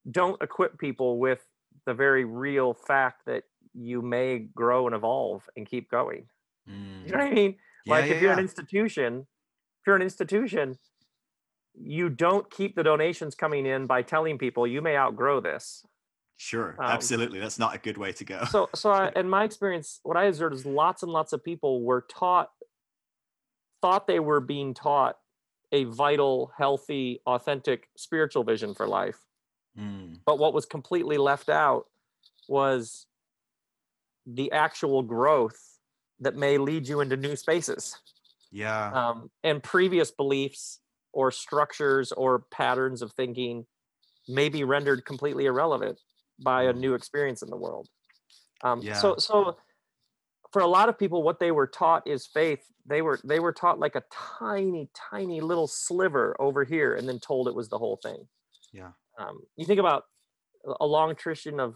don't 0.10 0.42
equip 0.42 0.78
people 0.78 1.18
with 1.18 1.46
the 1.86 1.94
very 1.94 2.26
real 2.26 2.74
fact 2.74 3.26
that 3.26 3.44
you 3.74 4.02
may 4.02 4.40
grow 4.40 4.88
and 4.88 4.96
evolve 4.96 5.50
and 5.56 5.68
keep 5.68 5.90
going. 5.90 6.26
Mm. 6.70 7.06
You 7.06 7.12
know 7.12 7.18
what 7.20 7.28
I 7.28 7.34
mean? 7.34 7.56
Yeah, 7.86 7.94
like 7.94 8.06
yeah, 8.06 8.16
if 8.16 8.22
you're 8.22 8.34
an 8.34 8.40
institution, 8.40 9.20
if 9.20 9.88
you're 9.88 9.96
an 9.96 10.02
institution, 10.02 10.78
you 11.74 12.10
don't 12.10 12.50
keep 12.50 12.76
the 12.76 12.84
donations 12.84 13.36
coming 13.36 13.66
in 13.66 13.86
by 13.86 14.02
telling 14.02 14.38
people 14.38 14.68
you 14.68 14.82
may 14.82 14.98
outgrow 14.98 15.40
this. 15.40 15.86
Sure. 16.38 16.76
um, 16.80 16.92
Absolutely. 16.92 17.40
That's 17.40 17.60
not 17.60 17.76
a 17.76 17.78
good 17.78 17.98
way 17.98 18.14
to 18.14 18.24
go. 18.24 18.46
So, 18.50 18.70
so 18.74 18.92
I, 18.92 19.12
in 19.16 19.30
my 19.30 19.44
experience, 19.44 20.00
what 20.04 20.18
I 20.18 20.26
observed 20.26 20.56
is 20.56 20.66
lots 20.66 21.04
and 21.04 21.12
lots 21.12 21.34
of 21.34 21.44
people 21.44 21.84
were 21.84 22.06
taught, 22.10 22.50
thought 23.82 24.08
they 24.08 24.20
were 24.20 24.40
being 24.40 24.74
taught 24.74 25.18
a 25.72 25.84
vital, 25.84 26.52
healthy, 26.58 27.22
authentic 27.26 27.90
spiritual 27.98 28.44
vision 28.44 28.74
for 28.74 28.88
life. 28.88 29.20
Mm. 29.80 30.20
But 30.26 30.40
what 30.40 30.54
was 30.54 30.66
completely 30.66 31.18
left 31.18 31.50
out 31.50 31.86
was 32.48 33.08
the 34.26 34.52
actual 34.52 35.02
growth 35.02 35.80
that 36.20 36.36
may 36.36 36.58
lead 36.58 36.88
you 36.88 37.00
into 37.00 37.16
new 37.16 37.36
spaces 37.36 37.98
Yeah. 38.52 38.92
um, 38.92 39.32
and 39.44 39.64
previous 39.64 40.12
beliefs 40.12 40.82
or 41.14 41.32
structures 41.32 42.12
or 42.12 42.40
patterns 42.52 43.02
of 43.02 43.14
thinking 43.14 43.66
may 44.28 44.50
be 44.50 44.64
rendered 44.64 45.06
completely 45.06 45.46
irrelevant 45.46 46.00
by 46.44 46.64
a 46.64 46.74
Mm. 46.74 46.80
new 46.80 46.94
experience 46.94 47.42
in 47.42 47.50
the 47.50 47.58
world. 47.58 47.88
Um, 48.64 48.82
Yeah. 48.82 48.94
So, 48.94 49.16
so 49.18 49.58
for 50.52 50.62
a 50.62 50.68
lot 50.68 50.90
of 50.90 50.98
people, 50.98 51.24
what 51.24 51.40
they 51.40 51.52
were 51.52 51.68
taught 51.68 52.06
is 52.08 52.28
faith. 52.28 52.66
They 52.86 53.02
were 53.02 53.20
they 53.24 53.40
were 53.40 53.54
taught 53.54 53.80
like 53.80 53.96
a 53.96 54.04
tiny, 54.12 54.90
tiny 54.94 55.42
little 55.42 55.68
sliver 55.68 56.36
over 56.40 56.64
here, 56.64 56.96
and 56.96 57.08
then 57.08 57.20
told 57.20 57.48
it 57.48 57.56
was 57.56 57.70
the 57.70 57.78
whole 57.78 57.98
thing. 57.98 58.28
Yeah. 58.74 58.92
Um, 59.20 59.42
you 59.58 59.66
think 59.66 59.80
about 59.80 60.04
a- 60.80 60.86
long 60.86 61.16
tradition 61.16 61.60
of 61.60 61.76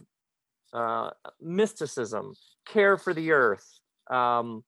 uh, 0.72 1.12
mysticism, 1.42 2.34
care 2.66 2.98
for 2.98 3.14
the 3.14 3.32
earth, 3.32 3.80
um, 4.10 4.64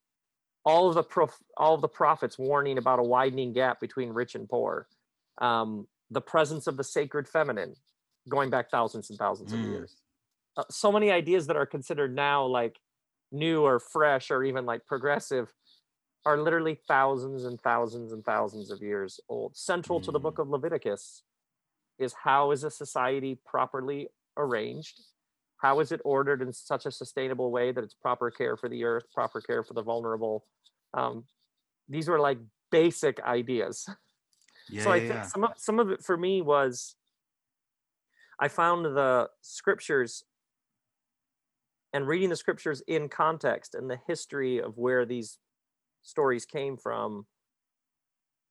all 0.66 0.90
of 0.90 0.96
the 0.96 1.04
prof- 1.04 1.42
all 1.58 1.74
of 1.74 1.82
the 1.82 1.88
prophets 1.88 2.38
warning 2.38 2.78
about 2.78 3.00
a 3.00 3.04
widening 3.04 3.54
gap 3.54 3.80
between 3.80 4.10
rich 4.10 4.36
and 4.36 4.48
poor, 4.50 4.88
um, 5.40 5.88
the 6.12 6.22
presence 6.22 6.68
of 6.68 6.76
the 6.78 6.84
sacred 6.84 7.28
feminine, 7.28 7.76
going 8.30 8.50
back 8.50 8.70
thousands 8.70 9.10
and 9.10 9.18
thousands 9.18 9.54
of 9.54 9.60
Mm. 9.60 9.70
years. 9.70 9.96
Uh, 10.58 10.64
so 10.70 10.92
many 10.92 11.12
ideas 11.12 11.48
that 11.48 11.56
are 11.56 11.66
considered 11.66 12.14
now 12.14 12.46
like 12.46 12.80
new 13.32 13.64
or 13.64 13.80
fresh 13.80 14.32
or 14.32 14.44
even 14.44 14.66
like 14.66 14.86
progressive 14.86 15.54
are 16.26 16.38
literally 16.38 16.76
thousands 16.88 17.46
and 17.46 17.60
thousands 17.62 18.12
and 18.12 18.24
thousands 18.26 18.72
of 18.72 18.82
years 18.82 19.20
old. 19.30 19.56
Central 19.56 20.00
to 20.02 20.12
the 20.12 20.20
book 20.20 20.40
of 20.40 20.50
Leviticus 20.50 21.24
is 22.00 22.14
how 22.24 22.52
is 22.52 22.64
a 22.64 22.72
society 22.72 23.40
properly 23.46 24.10
arranged? 24.38 25.02
How 25.58 25.80
is 25.80 25.92
it 25.92 26.02
ordered 26.04 26.42
in 26.42 26.52
such 26.54 26.86
a 26.86 26.92
sustainable 26.92 27.52
way 27.52 27.72
that 27.72 27.84
it's 27.84 27.94
proper 27.94 28.30
care 28.30 28.58
for 28.58 28.70
the 28.70 28.84
earth, 28.84 29.06
proper 29.14 29.42
care 29.42 29.64
for 29.64 29.74
the 29.74 29.82
vulnerable? 29.82 30.46
Um, 30.94 31.26
these 31.88 32.08
were 32.08 32.20
like 32.20 32.40
basic 32.72 33.22
ideas. 33.22 33.88
Yeah. 34.70 34.84
so 34.84 34.92
I 34.92 35.00
think 35.00 35.14
yeah. 35.14 35.22
some 35.24 35.44
of 35.44 35.52
some 35.58 35.80
of 35.80 35.92
it 35.92 36.04
for 36.04 36.18
me 36.18 36.42
was 36.42 36.96
I 38.40 38.48
found 38.48 38.86
the 38.86 39.30
scriptures 39.42 40.24
and 41.94 42.08
reading 42.08 42.30
the 42.30 42.36
scriptures 42.36 42.82
in 42.88 43.08
context 43.08 43.76
and 43.76 43.90
the 43.90 44.00
history 44.08 44.60
of 44.60 44.78
where 44.78 45.06
these 45.06 45.38
stories 46.02 46.46
came 46.46 46.78
from. 46.78 47.26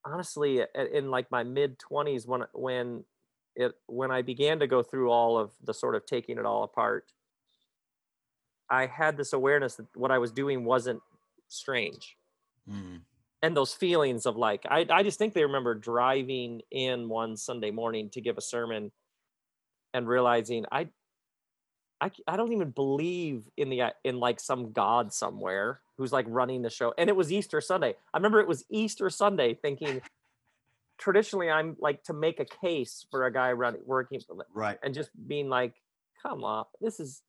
Honestly, 0.06 0.62
in 0.92 1.10
like 1.10 1.30
my 1.30 1.42
mid 1.42 1.78
twenties, 1.78 2.26
when 2.26 2.44
when 2.52 3.04
it 3.56 3.72
when 3.86 4.10
I 4.10 4.22
began 4.22 4.58
to 4.60 4.66
go 4.66 4.82
through 4.82 5.10
all 5.10 5.38
of 5.38 5.52
the 5.62 5.74
sort 5.74 5.94
of 5.94 6.06
taking 6.06 6.38
it 6.38 6.46
all 6.46 6.64
apart, 6.64 7.12
I 8.70 8.86
had 8.86 9.16
this 9.16 9.32
awareness 9.32 9.76
that 9.76 9.86
what 9.94 10.10
I 10.10 10.18
was 10.18 10.32
doing 10.32 10.64
wasn't 10.64 11.00
strange. 11.48 12.16
Mm. 12.70 13.02
and 13.42 13.54
those 13.54 13.74
feelings 13.74 14.24
of 14.24 14.36
like 14.36 14.64
I, 14.66 14.86
I 14.88 15.02
just 15.02 15.18
think 15.18 15.34
they 15.34 15.42
remember 15.42 15.74
driving 15.74 16.62
in 16.70 17.10
one 17.10 17.36
sunday 17.36 17.70
morning 17.70 18.08
to 18.14 18.22
give 18.22 18.38
a 18.38 18.40
sermon 18.40 18.90
and 19.92 20.08
realizing 20.08 20.64
I, 20.72 20.88
I, 22.00 22.10
I 22.26 22.36
don't 22.36 22.52
even 22.52 22.70
believe 22.70 23.48
in 23.56 23.70
the 23.70 23.92
in 24.02 24.18
like 24.18 24.40
some 24.40 24.72
god 24.72 25.12
somewhere 25.12 25.80
who's 25.96 26.12
like 26.12 26.26
running 26.28 26.62
the 26.62 26.70
show. 26.70 26.92
And 26.98 27.08
it 27.08 27.16
was 27.16 27.30
easter 27.30 27.60
sunday. 27.60 27.94
I 28.12 28.16
remember 28.18 28.40
it 28.40 28.48
was 28.48 28.64
easter 28.68 29.08
sunday 29.08 29.54
thinking 29.54 30.02
traditionally 30.98 31.50
i'm 31.50 31.76
like 31.80 32.02
to 32.04 32.12
make 32.12 32.40
a 32.40 32.44
case 32.44 33.06
for 33.10 33.26
a 33.26 33.32
guy 33.32 33.52
running 33.52 33.82
working 33.84 34.20
Right. 34.54 34.78
and 34.82 34.94
just 34.94 35.10
being 35.26 35.48
like 35.48 35.74
come 36.22 36.44
on 36.44 36.64
this 36.80 37.00
is 37.00 37.22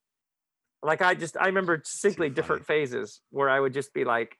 like 0.82 1.02
i 1.02 1.14
just 1.14 1.36
i 1.36 1.46
remember 1.46 1.82
simply 1.84 2.26
funny. 2.28 2.34
different 2.34 2.66
phases 2.66 3.20
where 3.30 3.48
i 3.50 3.58
would 3.58 3.72
just 3.74 3.92
be 3.92 4.04
like 4.04 4.36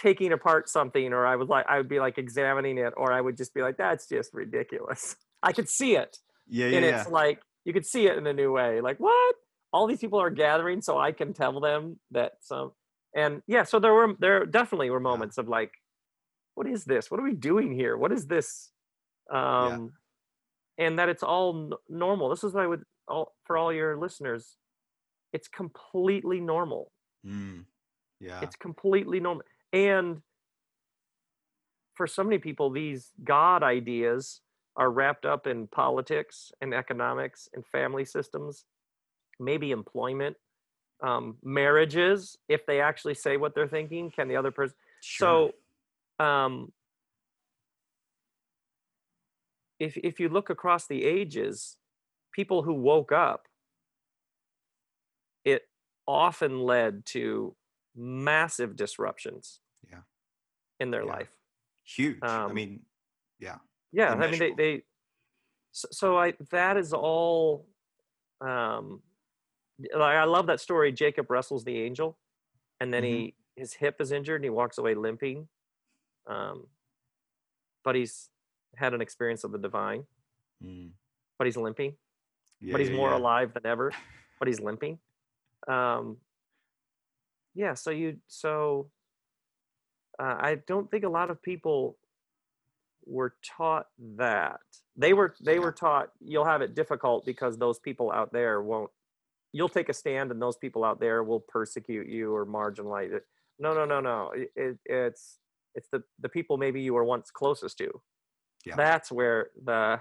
taking 0.00 0.32
apart 0.32 0.68
something 0.68 1.12
or 1.12 1.26
i 1.26 1.36
would 1.36 1.48
like 1.48 1.66
i 1.68 1.76
would 1.76 1.88
be 1.88 2.00
like 2.00 2.16
examining 2.18 2.78
it 2.78 2.92
or 2.96 3.12
i 3.12 3.20
would 3.20 3.36
just 3.36 3.52
be 3.54 3.60
like 3.62 3.76
that's 3.76 4.08
just 4.08 4.32
ridiculous 4.32 5.16
i 5.42 5.52
could 5.52 5.68
see 5.68 5.94
it 5.96 6.16
Yeah. 6.48 6.66
Yeah. 6.68 6.76
and 6.78 6.86
yeah. 6.86 7.00
it's 7.02 7.10
like 7.10 7.40
you 7.64 7.72
could 7.74 7.84
see 7.86 8.06
it 8.06 8.16
in 8.16 8.26
a 8.26 8.32
new 8.32 8.50
way 8.52 8.80
like 8.80 8.96
what 8.98 9.34
all 9.72 9.86
these 9.86 9.98
people 10.00 10.20
are 10.20 10.30
gathering 10.30 10.80
so 10.80 10.98
i 10.98 11.12
can 11.12 11.32
tell 11.34 11.60
them 11.60 11.98
that 12.12 12.32
some 12.40 12.72
and 13.14 13.42
yeah 13.46 13.62
so 13.64 13.78
there 13.78 13.92
were 13.92 14.14
there 14.18 14.46
definitely 14.46 14.88
were 14.88 15.00
moments 15.00 15.36
of 15.36 15.48
like 15.48 15.72
what 16.54 16.66
is 16.66 16.84
this? 16.84 17.10
What 17.10 17.20
are 17.20 17.24
we 17.24 17.34
doing 17.34 17.72
here? 17.72 17.96
What 17.96 18.12
is 18.12 18.26
this? 18.26 18.70
Um 19.30 19.92
and 20.78 20.98
that 20.98 21.08
it's 21.08 21.22
all 21.22 21.66
n- 21.66 21.72
normal. 21.88 22.28
This 22.30 22.42
is 22.44 22.52
what 22.54 22.62
i 22.62 22.66
would 22.66 22.84
all 23.08 23.34
for 23.44 23.56
all 23.58 23.72
your 23.72 23.96
listeners 23.96 24.56
it's 25.32 25.48
completely 25.48 26.40
normal. 26.40 26.90
Mm. 27.26 27.64
Yeah. 28.20 28.40
it's 28.42 28.56
completely 28.56 29.20
normal. 29.20 29.44
And 29.72 30.22
for 31.94 32.06
so 32.06 32.24
many 32.24 32.38
people 32.38 32.70
these 32.70 33.10
god 33.24 33.62
ideas 33.62 34.40
are 34.76 34.90
wrapped 34.90 35.26
up 35.26 35.46
in 35.46 35.66
politics 35.66 36.50
and 36.60 36.72
economics 36.72 37.48
and 37.54 37.64
family 37.66 38.04
systems 38.04 38.64
maybe 39.38 39.70
employment 39.70 40.36
um, 41.02 41.36
marriages 41.42 42.36
if 42.48 42.64
they 42.66 42.80
actually 42.80 43.14
say 43.14 43.36
what 43.36 43.54
they're 43.54 43.68
thinking 43.68 44.10
can 44.10 44.28
the 44.28 44.36
other 44.36 44.50
person 44.50 44.76
Sure. 45.02 45.26
so 45.50 45.54
um, 46.20 46.72
if 49.78 49.96
if 49.96 50.20
you 50.20 50.28
look 50.28 50.50
across 50.50 50.86
the 50.86 51.04
ages 51.04 51.78
people 52.32 52.62
who 52.62 52.74
woke 52.74 53.10
up 53.10 53.48
it 55.44 55.62
often 56.06 56.60
led 56.60 57.04
to 57.06 57.56
massive 57.96 58.76
disruptions 58.76 59.60
Yeah. 59.90 60.02
in 60.78 60.90
their 60.90 61.04
Yeah. 61.04 61.12
life 61.12 61.30
huge. 61.82 62.18
I 62.22 62.46
um, 62.48 62.52
mean, 62.52 62.84
yeah. 63.38 63.58
yeah 63.92 64.12
i 64.12 64.30
mean 64.30 64.38
they, 64.38 64.52
they 64.52 64.82
so, 65.72 65.88
so 65.90 66.18
i 66.18 66.34
that 66.50 66.76
is 66.76 66.92
all 66.92 67.66
um 68.40 69.02
like 69.94 70.16
i 70.16 70.24
love 70.24 70.46
that 70.46 70.60
story 70.60 70.92
jacob 70.92 71.30
wrestles 71.30 71.64
the 71.64 71.78
angel 71.78 72.18
and 72.80 72.92
then 72.92 73.02
Mhm. 73.02 73.08
he 73.08 73.34
his 73.56 73.72
hip 73.74 74.00
is 74.00 74.12
injured 74.12 74.36
and 74.36 74.44
he 74.44 74.50
walks 74.50 74.78
away 74.78 74.94
limping 74.94 75.48
um 76.30 76.66
but 77.84 77.94
he's 77.94 78.28
had 78.76 78.94
an 78.94 79.00
experience 79.00 79.42
of 79.44 79.52
the 79.52 79.58
divine. 79.58 80.04
Mm. 80.64 80.90
but 81.38 81.46
he's 81.46 81.56
limping. 81.56 81.94
Yeah, 82.60 82.72
but 82.72 82.80
he's 82.80 82.90
more 82.90 83.10
yeah. 83.10 83.16
alive 83.16 83.54
than 83.54 83.66
ever. 83.66 83.92
But 84.38 84.48
he's 84.48 84.60
limping. 84.60 84.98
Um 85.68 86.16
yeah 87.54 87.74
so 87.74 87.90
you 87.90 88.16
so 88.28 88.88
uh, 90.18 90.36
i 90.40 90.54
don't 90.66 90.90
think 90.90 91.04
a 91.04 91.08
lot 91.08 91.30
of 91.30 91.42
people 91.42 91.98
were 93.06 93.34
taught 93.42 93.86
that. 94.16 94.60
They 94.96 95.12
were 95.12 95.34
they 95.40 95.58
were 95.58 95.72
taught 95.72 96.10
you'll 96.20 96.44
have 96.44 96.62
it 96.62 96.74
difficult 96.74 97.24
because 97.24 97.58
those 97.58 97.78
people 97.78 98.12
out 98.12 98.32
there 98.32 98.62
won't 98.62 98.90
you'll 99.52 99.68
take 99.68 99.88
a 99.88 99.94
stand 99.94 100.30
and 100.30 100.40
those 100.40 100.56
people 100.56 100.84
out 100.84 101.00
there 101.00 101.22
will 101.22 101.40
persecute 101.40 102.08
you 102.08 102.34
or 102.34 102.46
marginalize 102.46 103.12
it. 103.12 103.26
No 103.58 103.74
no 103.74 103.84
no 103.84 104.00
no. 104.00 104.32
It, 104.34 104.52
it, 104.56 104.78
it's 104.84 105.38
it's 105.74 105.88
the 105.90 106.02
the 106.18 106.28
people 106.28 106.56
maybe 106.56 106.80
you 106.80 106.94
were 106.94 107.04
once 107.04 107.30
closest 107.30 107.78
to 107.78 107.90
Yeah. 108.64 108.76
that's 108.76 109.10
where 109.10 109.50
the 109.64 110.00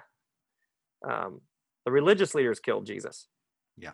um 1.07 1.41
the 1.85 1.91
religious 1.91 2.35
leaders 2.35 2.59
killed 2.59 2.85
jesus 2.85 3.27
Yeah. 3.77 3.93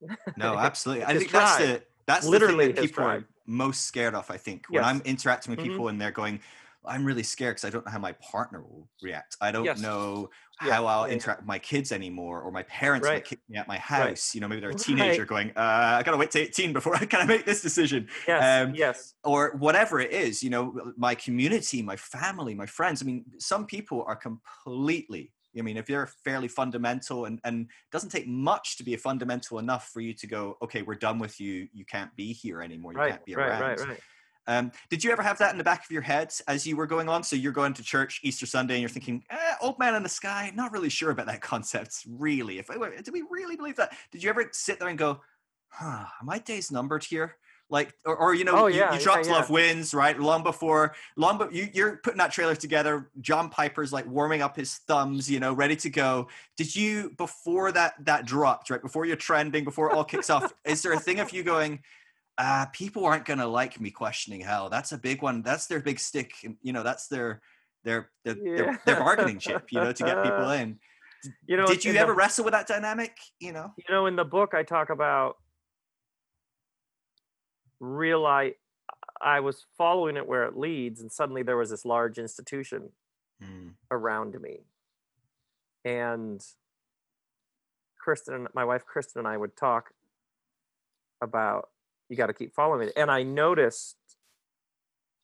No, 0.36 0.58
absolutely. 0.58 1.04
I 1.04 1.16
think 1.16 1.30
that's 1.30 1.56
tribe. 1.56 1.80
the 1.80 1.82
that's 2.06 2.26
Literally 2.26 2.68
the 2.68 2.72
that 2.74 2.82
people 2.82 3.04
are 3.04 3.24
most 3.46 3.84
scared 3.84 4.14
of. 4.14 4.30
I 4.30 4.36
think 4.36 4.66
when 4.70 4.84
I'm 4.84 5.00
interacting 5.04 5.50
with 5.50 5.60
Mhm. 5.60 5.62
people 5.70 5.88
and 5.88 6.00
they're 6.00 6.10
going, 6.10 6.40
"I'm 6.86 7.04
really 7.04 7.22
scared 7.22 7.56
because 7.56 7.64
I 7.66 7.70
don't 7.70 7.84
know 7.86 7.92
how 7.92 7.98
my 7.98 8.12
partner 8.12 8.62
will 8.62 8.88
react. 9.02 9.36
I 9.40 9.52
don't 9.52 9.64
Yes. 9.64 9.80
know 9.80 10.30
Yeah, 10.60 10.72
how 10.72 10.86
I'll 10.86 11.06
yeah, 11.06 11.14
interact 11.14 11.40
with 11.42 11.46
my 11.48 11.58
kids 11.58 11.92
anymore, 11.92 12.40
or 12.40 12.50
my 12.50 12.62
parents 12.64 13.12
might 13.12 13.24
kick 13.24 13.40
me 13.48 13.58
out 13.58 13.68
my 13.68 13.78
house. 13.78 14.34
You 14.34 14.40
know, 14.40 14.48
maybe 14.48 14.60
they're 14.60 14.70
a 14.70 14.74
Right. 14.74 14.80
teenager 14.86 15.24
going, 15.26 15.50
uh, 15.56 15.96
"I 15.98 16.02
gotta 16.02 16.16
wait 16.16 16.30
to 16.32 16.40
18 16.40 16.72
before 16.72 16.94
I 16.96 17.04
can 17.06 17.20
I 17.20 17.24
make 17.26 17.44
this 17.44 17.60
decision." 17.62 18.08
yes. 18.26 18.66
Um, 18.68 18.74
yes. 18.74 19.14
or 19.24 19.52
whatever 19.58 20.00
it 20.00 20.12
is 20.12 20.42
you 20.42 20.50
know 20.50 20.92
my 20.96 21.14
community 21.14 21.82
my 21.82 21.96
family 21.96 22.54
my 22.54 22.66
friends 22.66 23.02
i 23.02 23.04
mean 23.04 23.24
some 23.38 23.66
people 23.66 24.02
are 24.06 24.16
completely 24.16 25.32
i 25.58 25.62
mean 25.62 25.76
if 25.76 25.88
you're 25.88 26.06
fairly 26.24 26.48
fundamental 26.48 27.24
and 27.26 27.40
and 27.44 27.62
it 27.66 27.90
doesn't 27.92 28.10
take 28.10 28.26
much 28.26 28.76
to 28.76 28.84
be 28.84 28.94
a 28.94 28.98
fundamental 28.98 29.58
enough 29.58 29.88
for 29.92 30.00
you 30.00 30.12
to 30.14 30.26
go 30.26 30.56
okay 30.62 30.82
we're 30.82 30.94
done 30.94 31.18
with 31.18 31.40
you. 31.40 31.68
You 31.72 31.84
can't 31.84 32.14
be 32.16 32.32
here 32.32 32.62
anymore. 32.62 32.92
You 32.92 32.98
right. 32.98 33.10
can't 33.12 33.24
be 33.24 33.34
right. 33.34 33.48
Around. 33.48 33.60
Right 33.60 33.78
right 33.80 34.00
um, 34.46 34.72
did 34.90 35.02
you 35.02 35.10
ever 35.10 35.22
have 35.22 35.38
that 35.38 35.52
in 35.52 35.58
the 35.58 35.64
back 35.64 35.84
of 35.84 35.90
your 35.90 36.02
head 36.02 36.32
as 36.48 36.66
you 36.66 36.76
were 36.76 36.86
going 36.86 37.08
on 37.08 37.22
so 37.22 37.36
you're 37.36 37.52
going 37.52 37.72
to 37.74 37.82
church 37.82 38.20
easter 38.22 38.46
sunday 38.46 38.74
and 38.74 38.80
you're 38.80 38.88
thinking 38.88 39.22
eh, 39.30 39.54
old 39.60 39.78
man 39.78 39.94
in 39.94 40.02
the 40.02 40.08
sky 40.08 40.52
not 40.54 40.72
really 40.72 40.88
sure 40.88 41.10
about 41.10 41.26
that 41.26 41.40
concept 41.52 42.04
really. 42.08 42.58
If 42.58 42.68
do 42.68 43.12
we 43.12 43.24
really 43.30 43.56
believe 43.56 43.76
that? 43.76 43.92
Did 44.10 44.22
you 44.22 44.30
ever 44.30 44.48
sit 44.52 44.78
there 44.78 44.88
and 44.88 44.98
go 44.98 45.20
huh 45.68 45.86
are 45.86 46.24
my 46.24 46.38
days 46.38 46.70
numbered 46.70 47.04
here? 47.04 47.36
Like 47.68 47.92
or, 48.04 48.16
or 48.16 48.34
you 48.34 48.44
know 48.44 48.52
Oh, 48.56 48.66
you, 48.68 48.78
yeah, 48.78 48.94
you 48.94 49.00
dropped 49.00 49.26
yeah, 49.26 49.32
yeah. 49.32 49.38
love 49.38 49.50
wins 49.50 49.92
right 49.92 50.18
long 50.18 50.44
before 50.44 50.94
long 51.16 51.36
but 51.36 51.52
you, 51.52 51.68
you're 51.72 51.96
putting 51.96 52.18
that 52.18 52.30
trailer 52.30 52.54
together 52.54 53.10
john 53.20 53.48
piper's 53.48 53.92
like 53.92 54.06
warming 54.06 54.40
up 54.40 54.54
his 54.54 54.76
thumbs 54.86 55.28
you 55.28 55.40
know 55.40 55.52
ready 55.52 55.74
to 55.76 55.90
go. 55.90 56.28
Did 56.56 56.76
you 56.76 57.10
before 57.16 57.72
that 57.72 57.94
that 58.04 58.24
dropped 58.24 58.70
right 58.70 58.80
before 58.80 59.04
you're 59.04 59.16
trending 59.16 59.64
before 59.64 59.90
it 59.90 59.94
all 59.94 60.04
kicks 60.04 60.30
off 60.30 60.54
is 60.64 60.82
there 60.82 60.92
a 60.92 61.00
thing 61.00 61.18
of 61.18 61.32
you 61.32 61.42
going 61.42 61.80
uh 62.38 62.66
people 62.72 63.04
aren't 63.04 63.24
gonna 63.24 63.46
like 63.46 63.80
me 63.80 63.90
questioning 63.90 64.40
hell 64.40 64.68
that's 64.68 64.92
a 64.92 64.98
big 64.98 65.22
one 65.22 65.42
that's 65.42 65.66
their 65.66 65.80
big 65.80 65.98
stick 65.98 66.32
you 66.62 66.72
know 66.72 66.82
that's 66.82 67.08
their 67.08 67.40
their 67.84 68.10
their, 68.24 68.34
their, 68.34 68.66
Yeah. 68.66 68.76
their 68.84 68.96
bargaining 69.04 69.38
chip 69.38 69.66
you 69.70 69.80
know 69.80 69.92
to 69.92 70.02
get 70.02 70.22
people 70.22 70.50
in 70.50 70.78
You 71.46 71.56
know, 71.56 71.66
did 71.66 71.84
you 71.84 71.94
ever 71.94 72.12
the, 72.12 72.16
wrestle 72.16 72.44
with 72.44 72.52
that 72.52 72.66
dynamic 72.66 73.16
you 73.40 73.52
know 73.52 73.72
you 73.76 73.84
know 73.88 74.06
in 74.06 74.16
the 74.16 74.24
book 74.24 74.54
I 74.54 74.62
talk 74.62 74.90
about 74.90 75.36
realize 77.80 78.54
I 79.20 79.40
was 79.40 79.64
following 79.78 80.16
it 80.16 80.26
where 80.26 80.44
it 80.44 80.56
leads, 80.56 81.00
and 81.00 81.10
suddenly 81.10 81.42
there 81.42 81.56
was 81.56 81.70
this 81.70 81.84
large 81.84 82.18
institution 82.18 82.90
Mm, 83.42 83.74
around 83.90 84.40
me. 84.40 84.60
And 85.84 86.42
Kristen, 87.98 88.34
and 88.34 88.48
my 88.54 88.64
wife 88.64 88.86
Kristen, 88.86 89.20
and 89.20 89.28
I 89.28 89.36
would 89.36 89.56
talk 89.56 89.90
about 91.20 91.68
you 92.08 92.16
got 92.16 92.26
to 92.26 92.34
keep 92.34 92.54
following 92.54 92.88
it. 92.88 92.92
And 92.96 93.10
I 93.10 93.22
noticed, 93.22 93.96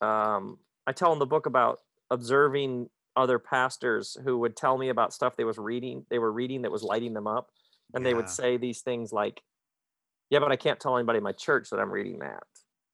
um, 0.01 0.59
I 0.87 0.93
tell 0.93 1.13
in 1.13 1.19
the 1.19 1.27
book 1.27 1.47
about 1.47 1.79
observing 2.11 2.91
other 3.15 3.39
pastors 3.39 4.17
who 4.25 4.39
would 4.39 4.57
tell 4.57 4.79
me 4.79 4.89
about 4.89 5.13
stuff 5.13 5.37
they 5.37 5.45
was 5.45 5.59
reading, 5.59 6.07
they 6.11 6.19
were 6.19 6.33
reading 6.33 6.63
that 6.63 6.73
was 6.73 6.83
lighting 6.83 7.15
them 7.15 7.27
up, 7.27 7.51
and 7.95 8.05
they 8.07 8.15
would 8.15 8.29
say 8.29 8.57
these 8.57 8.81
things 8.81 9.13
like, 9.13 9.43
"Yeah, 10.31 10.39
but 10.39 10.51
I 10.51 10.57
can't 10.57 10.81
tell 10.81 10.97
anybody 10.97 11.19
in 11.19 11.23
my 11.23 11.33
church 11.33 11.69
that 11.71 11.79
I'm 11.79 11.91
reading 11.91 12.21
that." 12.21 12.45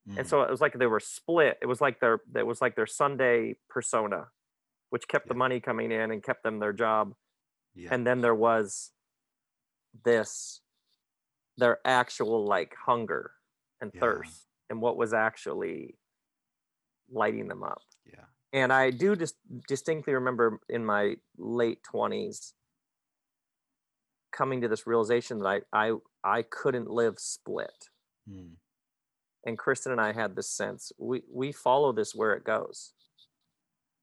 mm, 0.08 0.18
and 0.18 0.26
so 0.26 0.42
it 0.42 0.50
was 0.50 0.60
like 0.60 0.74
they 0.74 0.86
were 0.86 1.00
split. 1.00 1.56
It 1.62 1.66
was 1.66 1.80
like 1.80 2.00
their 2.00 2.20
it 2.34 2.46
was 2.46 2.60
like 2.60 2.74
their 2.74 2.86
sunday 2.86 3.56
persona 3.68 4.26
which 4.90 5.08
kept 5.08 5.28
the 5.28 5.34
money 5.34 5.60
coming 5.60 5.92
in 5.92 6.10
and 6.10 6.22
kept 6.22 6.42
them 6.42 6.58
their 6.58 6.72
job. 6.72 7.14
Yeah. 7.74 7.90
And 7.92 8.06
then 8.06 8.20
there 8.20 8.34
was 8.34 8.90
this 10.04 10.60
their 11.56 11.78
actual 11.84 12.44
like 12.44 12.74
hunger 12.86 13.32
and 13.80 13.90
Yeah. 13.94 14.00
thirst 14.00 14.46
and 14.70 14.80
what 14.80 14.96
was 14.96 15.12
actually 15.14 15.96
lighting 17.10 17.48
them 17.48 17.62
up 17.62 17.82
yeah 18.06 18.24
and 18.52 18.72
i 18.72 18.90
do 18.90 19.16
just 19.16 19.36
distinctly 19.66 20.12
remember 20.14 20.60
in 20.68 20.84
my 20.84 21.16
late 21.38 21.80
20s 21.94 22.52
coming 24.32 24.60
to 24.60 24.68
this 24.68 24.86
realization 24.86 25.38
that 25.38 25.46
i 25.48 25.60
i 25.72 25.92
i 26.24 26.42
couldn't 26.42 26.90
live 26.90 27.18
split 27.18 27.88
Mm, 28.30 28.56
and 29.46 29.56
Kristen 29.56 29.90
and 29.90 30.00
I 30.02 30.12
had 30.12 30.36
this 30.36 30.50
sense 30.50 30.92
we 30.98 31.22
we 31.32 31.50
follow 31.50 31.92
this 31.92 32.14
where 32.14 32.34
it 32.34 32.44
goes. 32.44 32.92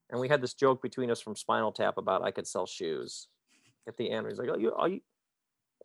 And 0.10 0.20
we 0.20 0.30
had 0.30 0.42
this 0.42 0.56
joke 0.56 0.82
between 0.82 1.12
us 1.12 1.22
from 1.22 1.36
Spinal 1.36 1.72
Tap 1.72 1.98
about 2.00 2.24
I 2.24 2.32
could 2.32 2.48
sell 2.48 2.66
shoes. 2.66 3.28
At 3.88 3.98
the 3.98 4.10
end, 4.10 4.26
he's 4.28 4.40
like, 4.40 4.50
"Oh, 4.52 4.58
you, 4.58 4.74
are 4.74 4.90
you, 4.90 5.02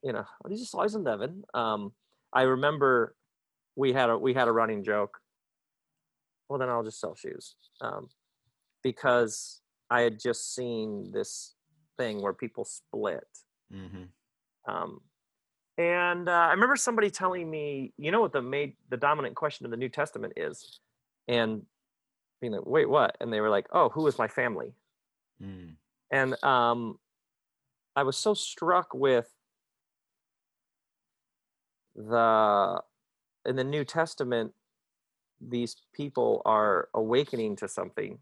you 0.02 0.12
know, 0.14 0.24
are 0.42 0.48
these 0.48 0.70
size 0.70 0.94
in 0.94 1.04
Devon?" 1.04 1.44
Um, 1.52 1.92
I 2.32 2.42
remember 2.42 3.14
we 3.76 3.92
had 3.92 4.10
a 4.10 4.18
we 4.18 4.34
had 4.34 4.48
a 4.48 4.52
running 4.52 4.82
joke. 4.84 5.18
Well, 6.48 6.58
then 6.58 6.68
I'll 6.68 6.82
just 6.82 7.00
sell 7.00 7.14
shoes, 7.14 7.54
um, 7.80 8.08
because 8.82 9.60
I 9.88 10.00
had 10.02 10.18
just 10.18 10.54
seen 10.54 11.10
this 11.12 11.54
thing 11.96 12.20
where 12.22 12.32
people 12.32 12.64
split. 12.64 13.26
mhm. 13.72 14.08
Um, 14.66 15.00
and 15.78 16.28
uh, 16.28 16.32
I 16.32 16.50
remember 16.50 16.76
somebody 16.76 17.10
telling 17.10 17.50
me, 17.50 17.94
you 17.96 18.10
know 18.10 18.20
what 18.20 18.32
the 18.32 18.42
made 18.42 18.76
the 18.90 18.96
dominant 18.96 19.36
question 19.36 19.64
of 19.64 19.70
the 19.70 19.76
New 19.76 19.88
Testament 19.88 20.34
is, 20.36 20.80
and 21.28 21.62
being 22.40 22.52
like, 22.52 22.66
wait, 22.66 22.88
what? 22.88 23.16
And 23.20 23.32
they 23.32 23.40
were 23.40 23.50
like, 23.50 23.66
oh, 23.72 23.88
who 23.90 24.06
is 24.06 24.18
my 24.18 24.28
family? 24.28 24.72
Mm, 25.42 25.76
And 26.10 26.42
um, 26.44 26.98
I 27.96 28.02
was 28.02 28.16
so 28.16 28.34
struck 28.34 28.92
with 28.94 29.30
the 31.94 32.80
in 33.46 33.56
the 33.56 33.64
New 33.64 33.84
Testament, 33.84 34.52
these 35.40 35.76
people 35.94 36.42
are 36.44 36.88
awakening 36.94 37.56
to 37.56 37.68
something, 37.68 38.18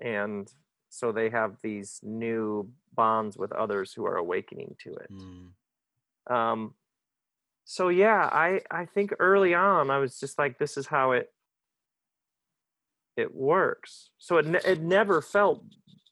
and 0.00 0.52
so 0.90 1.10
they 1.12 1.30
have 1.30 1.56
these 1.62 2.00
new 2.02 2.70
bonds 2.94 3.36
with 3.36 3.52
others 3.52 3.92
who 3.92 4.04
are 4.06 4.16
awakening 4.16 4.76
to 4.84 4.94
it. 4.94 5.10
mm, 5.10 5.48
um 6.32 6.74
so 7.64 7.88
yeah 7.88 8.28
i 8.32 8.60
i 8.70 8.84
think 8.84 9.12
early 9.18 9.54
on 9.54 9.90
i 9.90 9.98
was 9.98 10.20
just 10.20 10.38
like 10.38 10.58
this 10.58 10.76
is 10.76 10.86
how 10.86 11.12
it 11.12 11.32
it 13.16 13.32
works. 13.34 14.10
So 14.18 14.38
it, 14.38 14.46
ne- 14.46 14.58
it 14.66 14.80
never 14.82 15.22
felt 15.22 15.64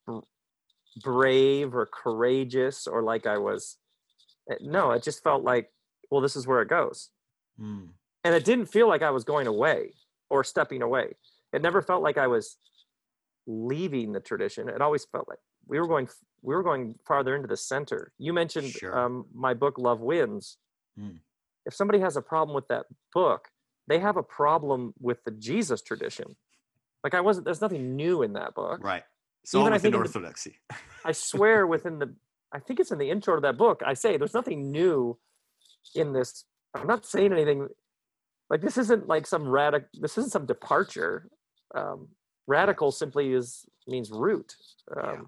br- 0.07 0.21
brave 1.03 1.75
or 1.75 1.87
courageous 1.87 2.87
or 2.87 3.03
like 3.03 3.27
i 3.27 3.39
was 3.39 3.77
it- 4.47 4.63
no 4.63 4.91
it 4.93 5.03
just 5.03 5.23
felt 5.23 5.43
like 5.45 5.71
well 6.11 6.21
this 6.21 6.37
is 6.37 6.47
where 6.47 6.63
it 6.63 6.69
goes 6.69 7.11
mm, 7.61 7.89
and 8.25 8.35
it 8.35 8.45
didn't 8.45 8.67
feel 8.67 8.89
like 8.89 9.03
i 9.03 9.11
was 9.11 9.25
going 9.25 9.47
away 9.47 9.95
or 10.31 10.43
stepping 10.45 10.83
away. 10.83 11.15
It 11.53 11.61
never 11.63 11.83
felt 11.83 12.03
like 12.03 12.17
i 12.19 12.27
was 12.27 12.57
leaving 13.47 14.13
the 14.13 14.21
tradition. 14.21 14.69
It 14.69 14.81
always 14.81 15.05
felt 15.05 15.29
like 15.29 15.39
we 15.67 15.79
were 15.81 15.87
going 15.89 16.09
we 16.43 16.55
were 16.55 16.63
going 16.63 16.95
farther 17.07 17.35
into 17.37 17.49
the 17.49 17.57
center. 17.57 18.13
You 18.19 18.33
mentioned 18.33 18.71
Sure. 18.71 18.99
um, 18.99 19.27
my 19.35 19.55
book 19.55 19.79
love 19.79 20.01
wins. 20.01 20.59
Mm. 20.99 21.21
if 21.65 21.73
somebody 21.75 22.01
has 22.01 22.17
a 22.19 22.23
problem 22.23 22.55
with 22.55 22.69
that 22.69 22.85
book 23.15 23.49
they 23.89 23.99
have 23.99 24.17
a 24.19 24.23
problem 24.23 24.93
with 25.01 25.25
the 25.25 25.31
jesus 25.31 25.81
tradition. 25.83 26.37
Like 27.05 27.15
i 27.15 27.21
wasn't 27.21 27.45
there's 27.47 27.61
nothing 27.61 27.97
new 27.97 28.23
in 28.23 28.33
that 28.35 28.55
book. 28.55 28.83
Right. 28.83 29.03
All 29.55 29.61
Even 29.63 29.73
I 29.73 29.77
within 29.77 29.81
think 29.83 29.95
in 29.95 30.01
the- 30.01 30.07
orthodoxy. 30.07 30.59
I 31.05 31.13
swear 31.13 31.67
within 31.67 31.99
the 31.99 32.15
i 32.53 32.59
think 32.61 32.79
it's 32.81 32.93
in 32.93 32.99
the 32.99 33.11
intro 33.11 33.35
to 33.35 33.41
that 33.41 33.57
book 33.57 33.83
i 33.87 33.95
say 33.95 34.17
there's 34.19 34.35
nothing 34.35 34.71
new 34.71 35.19
in 35.95 36.13
this 36.13 36.45
i'm 36.75 36.87
not 36.87 37.05
saying 37.07 37.33
anything 37.33 37.69
like 38.51 38.61
this 38.61 38.77
isn't 38.79 39.09
like 39.09 39.27
some 39.27 39.49
radical 39.49 39.89
this 40.01 40.17
isn't 40.19 40.33
some 40.33 40.47
departure 40.47 41.29
um 41.75 42.09
radical 42.47 42.91
simply 42.91 43.33
is 43.33 43.65
means 43.87 44.11
root 44.11 44.55
um 44.97 45.03
Yeah. 45.05 45.21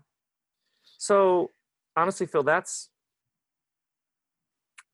so 0.99 1.51
honestly 1.97 2.27
phil 2.27 2.43
that's 2.43 2.91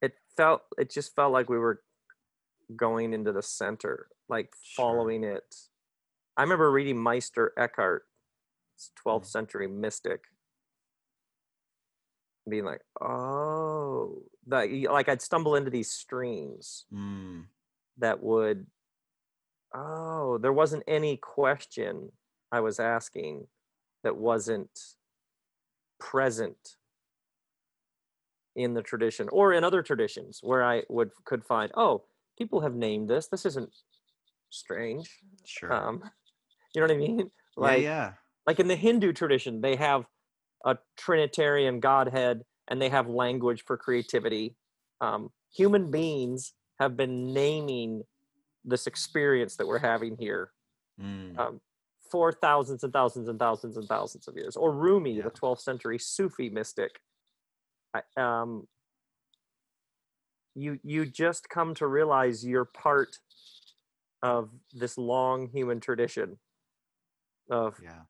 it 0.01 0.13
felt 0.37 0.61
it 0.77 0.89
just 0.91 1.15
felt 1.15 1.31
like 1.33 1.49
we 1.49 1.57
were 1.57 1.81
going 2.75 3.13
into 3.13 3.31
the 3.31 3.41
center 3.43 4.07
like 4.29 4.53
Sure. 4.63 4.85
following 4.85 5.23
it 5.23 5.55
i 6.37 6.41
remember 6.41 6.71
reading 6.71 6.97
meister 7.01 7.53
eckhart 7.57 8.03
12th 9.05 9.21
Mm. 9.23 9.25
century 9.25 9.67
mystic 9.67 10.21
being 12.49 12.65
like 12.65 12.81
oh 13.01 14.21
like 14.47 15.07
i'd 15.09 15.21
stumble 15.21 15.55
into 15.55 15.69
these 15.69 15.91
streams 15.91 16.85
Mm, 16.93 17.45
that 17.99 18.21
would 18.21 18.65
oh 19.75 20.37
there 20.39 20.53
wasn't 20.53 20.83
any 20.87 21.17
question 21.17 22.11
i 22.51 22.59
was 22.59 22.79
asking 22.79 23.47
that 24.03 24.17
wasn't 24.17 24.79
present 25.99 26.77
in 28.55 28.73
the 28.73 28.81
tradition 28.81 29.29
or 29.31 29.53
in 29.53 29.63
other 29.63 29.83
traditions 29.83 30.39
where 30.41 30.63
i 30.63 30.81
would 30.89 31.11
could 31.25 31.45
find 31.45 31.71
oh 31.77 32.03
people 32.37 32.61
have 32.61 32.73
named 32.73 33.07
this. 33.07 33.27
This 33.27 33.45
isn't 33.45 33.69
strange. 34.49 35.19
Sure. 35.45 35.71
Um 35.71 36.03
you 36.73 36.81
know 36.81 36.87
what 36.87 36.95
i 36.95 36.97
mean? 36.97 37.19
Yeah 37.19 37.25
like 37.57 37.83
yeah. 37.83 38.13
like 38.47 38.61
in 38.61 38.69
the 38.69 38.77
hindu 38.77 39.11
tradition 39.11 39.59
they 39.59 39.75
have 39.75 40.05
a 40.65 40.77
trinitarian 40.97 41.79
godhead 41.79 42.43
and 42.67 42.81
they 42.81 42.89
have 42.89 43.07
language 43.09 43.63
for 43.65 43.77
creativity. 43.77 44.57
Um, 45.01 45.31
human 45.53 45.91
beings 45.91 46.53
have 46.79 46.97
been 46.97 47.33
naming 47.33 48.03
this 48.65 48.87
experience 48.87 49.57
that 49.57 49.67
we're 49.67 49.79
having 49.79 50.17
here 50.17 50.51
Mm, 50.97 51.35
um, 51.37 51.61
for 52.11 52.31
thousands 52.31 52.83
and 52.83 52.93
thousands 52.93 53.29
and 53.29 53.39
thousands 53.39 53.77
and 53.77 53.87
thousands 53.87 54.27
of 54.27 54.35
years. 54.35 54.55
Or 54.55 54.73
rumi 54.73 55.19
Yeah. 55.19 55.23
the 55.23 55.31
12th 55.31 55.61
century 55.61 55.99
sufi 55.99 56.49
mystic. 56.49 57.01
I, 57.93 58.01
um, 58.17 58.67
you 60.55 60.79
you 60.83 61.05
just 61.05 61.49
come 61.49 61.73
to 61.75 61.87
realize 61.87 62.45
you're 62.45 62.65
part 62.65 63.17
of 64.23 64.51
this 64.73 64.97
long 64.97 65.47
human 65.49 65.79
tradition 65.79 66.39
of 67.49 67.81
yeah 67.81 68.03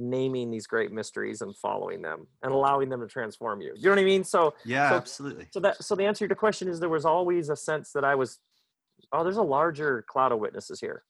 naming 0.00 0.50
these 0.50 0.66
great 0.66 0.90
mysteries 0.92 1.42
and 1.42 1.54
following 1.56 2.00
them 2.00 2.26
and 2.42 2.52
allowing 2.52 2.88
them 2.88 3.00
to 3.00 3.06
transform 3.06 3.60
you. 3.60 3.72
You 3.76 3.84
know 3.84 3.90
what 3.90 3.98
I 3.98 4.04
mean? 4.04 4.24
So 4.24 4.54
yeah 4.64 4.88
So- 4.90 4.96
absolutely 4.96 5.46
so 5.52 5.60
that 5.60 5.84
so 5.84 5.94
the 5.94 6.04
answer 6.06 6.26
to 6.26 6.30
your 6.30 6.36
question 6.36 6.68
is 6.68 6.80
there 6.80 6.88
was 6.88 7.04
always 7.04 7.50
a 7.50 7.56
sense 7.56 7.92
that 7.92 8.04
I 8.04 8.14
was 8.14 8.38
oh 9.12 9.22
there's 9.24 9.36
a 9.36 9.42
larger 9.42 10.02
cloud 10.08 10.32
of 10.32 10.38
witnesses 10.38 10.80
here. 10.80 11.04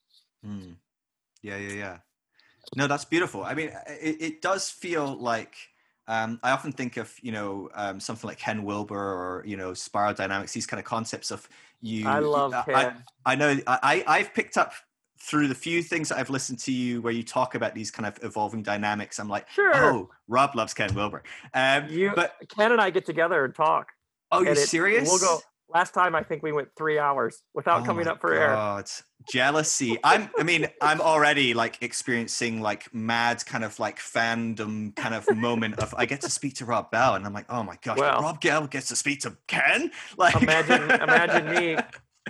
Mm. 0.44 0.74
Yeah, 1.42 1.56
yeah, 1.56 1.74
yeah. 1.74 1.96
No, 2.76 2.86
that's 2.86 3.04
beautiful. 3.04 3.44
I 3.44 3.54
mean, 3.54 3.70
it, 3.86 4.16
it 4.20 4.42
does 4.42 4.68
feel 4.70 5.16
like 5.18 5.54
Um, 6.08 6.40
I 6.42 6.50
often 6.50 6.72
think 6.72 6.96
of 6.96 7.14
you 7.22 7.30
know 7.30 7.70
um, 7.74 8.00
something 8.00 8.26
like 8.26 8.38
Ken 8.38 8.64
Wilber 8.64 8.98
or 8.98 9.44
you 9.46 9.56
know 9.56 9.74
spiral 9.74 10.14
dynamics, 10.14 10.52
these 10.52 10.66
kind 10.66 10.80
of 10.82 10.84
concepts 10.84 11.30
of 11.30 11.48
you. 11.80 12.08
I 12.08 12.18
love 12.18 12.52
I, 12.52 12.62
Ken. 12.64 13.04
I 13.24 13.34
know 13.36 13.50
I 13.66 14.02
I've 14.06 14.34
picked 14.34 14.56
up 14.56 14.72
through 15.22 15.48
the 15.48 15.54
few 15.54 15.82
things 15.82 16.10
I've 16.10 16.30
listened 16.30 16.58
to 16.60 16.72
you 16.72 17.02
where 17.02 17.12
you 17.12 17.22
talk 17.22 17.54
about 17.54 17.74
these 17.74 17.90
kind 17.90 18.06
of 18.06 18.18
evolving 18.24 18.62
dynamics. 18.62 19.18
I'm 19.18 19.28
like, 19.28 19.48
Sure. 19.50 19.72
oh, 19.74 20.10
Rob 20.28 20.54
loves 20.56 20.72
Ken 20.74 20.94
Wilber. 20.94 21.22
Um, 21.54 21.88
You, 21.88 22.12
but 22.14 22.34
Ken 22.56 22.72
and 22.72 22.80
I 22.80 22.90
get 22.90 23.04
together 23.06 23.44
and 23.44 23.54
talk. 23.54 23.88
oh, 24.32 24.42
it- 24.44 24.56
serious? 24.56 25.08
We'll 25.08 25.18
go. 25.18 25.40
Last 25.72 25.94
time 25.94 26.16
I 26.16 26.24
think 26.24 26.42
we 26.42 26.50
went 26.50 26.68
three 26.76 26.98
hours 26.98 27.42
without 27.54 27.82
Oh 27.82 27.84
coming 27.84 28.08
up 28.08 28.20
for 28.20 28.34
air. 28.34 28.50
Oh 28.50 28.56
god. 28.56 28.90
Jealousy. 29.30 29.98
I'm 30.02 30.28
I 30.36 30.42
mean, 30.42 30.66
I'm 30.82 31.00
already 31.00 31.54
like 31.54 31.78
experiencing 31.80 32.60
like 32.60 32.92
mad 32.92 33.46
kind 33.46 33.62
of 33.62 33.78
like 33.78 34.00
fandom 34.00 34.96
kind 34.96 35.14
of 35.14 35.32
moment 35.36 35.78
of 35.78 35.94
I 35.96 36.06
get 36.06 36.22
to 36.22 36.28
speak 36.30 36.54
to 36.56 36.64
Rob 36.64 36.90
Bell 36.90 37.14
and 37.14 37.24
I'm 37.24 37.32
like, 37.32 37.46
oh 37.48 37.62
my 37.62 37.78
gosh, 37.82 37.98
Well- 37.98 38.20
Rob 38.20 38.40
Bell 38.40 38.66
gets 38.66 38.88
to 38.88 38.96
speak 38.96 39.20
to 39.20 39.36
Ken? 39.46 39.92
Like 40.16 40.34
Imagine- 40.42 40.90
imagine 40.90 41.50
me- 41.54 41.76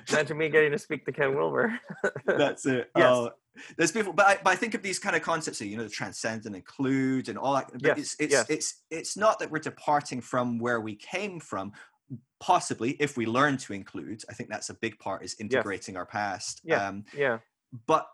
Imagine 0.09 0.39
me 0.39 0.49
getting 0.49 0.73
to 0.73 0.79
speak 0.79 1.05
to 1.07 1.13
Ken 1.13 1.35
Wilber. 1.35 1.79
That's 2.27 2.67
it. 2.67 2.91
Yes. 2.97 3.07
Oh, 3.07 3.31
there's 3.77 3.93
people, 3.93 4.13
but 4.13 4.27
I, 4.27 4.39
but 4.43 4.51
I 4.51 4.57
think 4.57 4.75
of 4.75 4.83
these 4.83 4.99
kind 4.99 5.17
of 5.17 5.23
concepts, 5.23 5.61
you 5.61 5.77
know, 5.77 5.83
the 5.83 5.89
transcend 5.91 6.47
and 6.47 6.55
include 6.55 7.29
and 7.29 7.37
all 7.37 7.55
that. 7.55 7.71
But 7.73 7.83
Yes, 7.83 7.99
it's 7.99 8.17
it's 8.19 8.33
yes. 8.33 8.47
it's 8.49 8.83
it's 8.91 9.17
not 9.17 9.39
that 9.41 9.51
we're 9.51 9.59
departing 9.59 10.21
from 10.21 10.59
where 10.59 10.81
we 10.81 10.95
came 10.95 11.41
from. 11.41 11.73
Possibly, 12.41 12.93
if 13.01 13.17
we 13.17 13.27
learn 13.27 13.57
to 13.59 13.73
include, 13.73 14.23
I 14.31 14.35
think 14.35 14.49
that's 14.49 14.71
a 14.71 14.75
big 14.75 14.99
part 14.99 15.23
is 15.23 15.37
integrating 15.39 15.97
our 15.97 16.07
past. 16.07 16.61
Yeah. 16.65 16.89
Um, 16.89 17.05
yeah. 17.15 17.39
but 17.87 18.09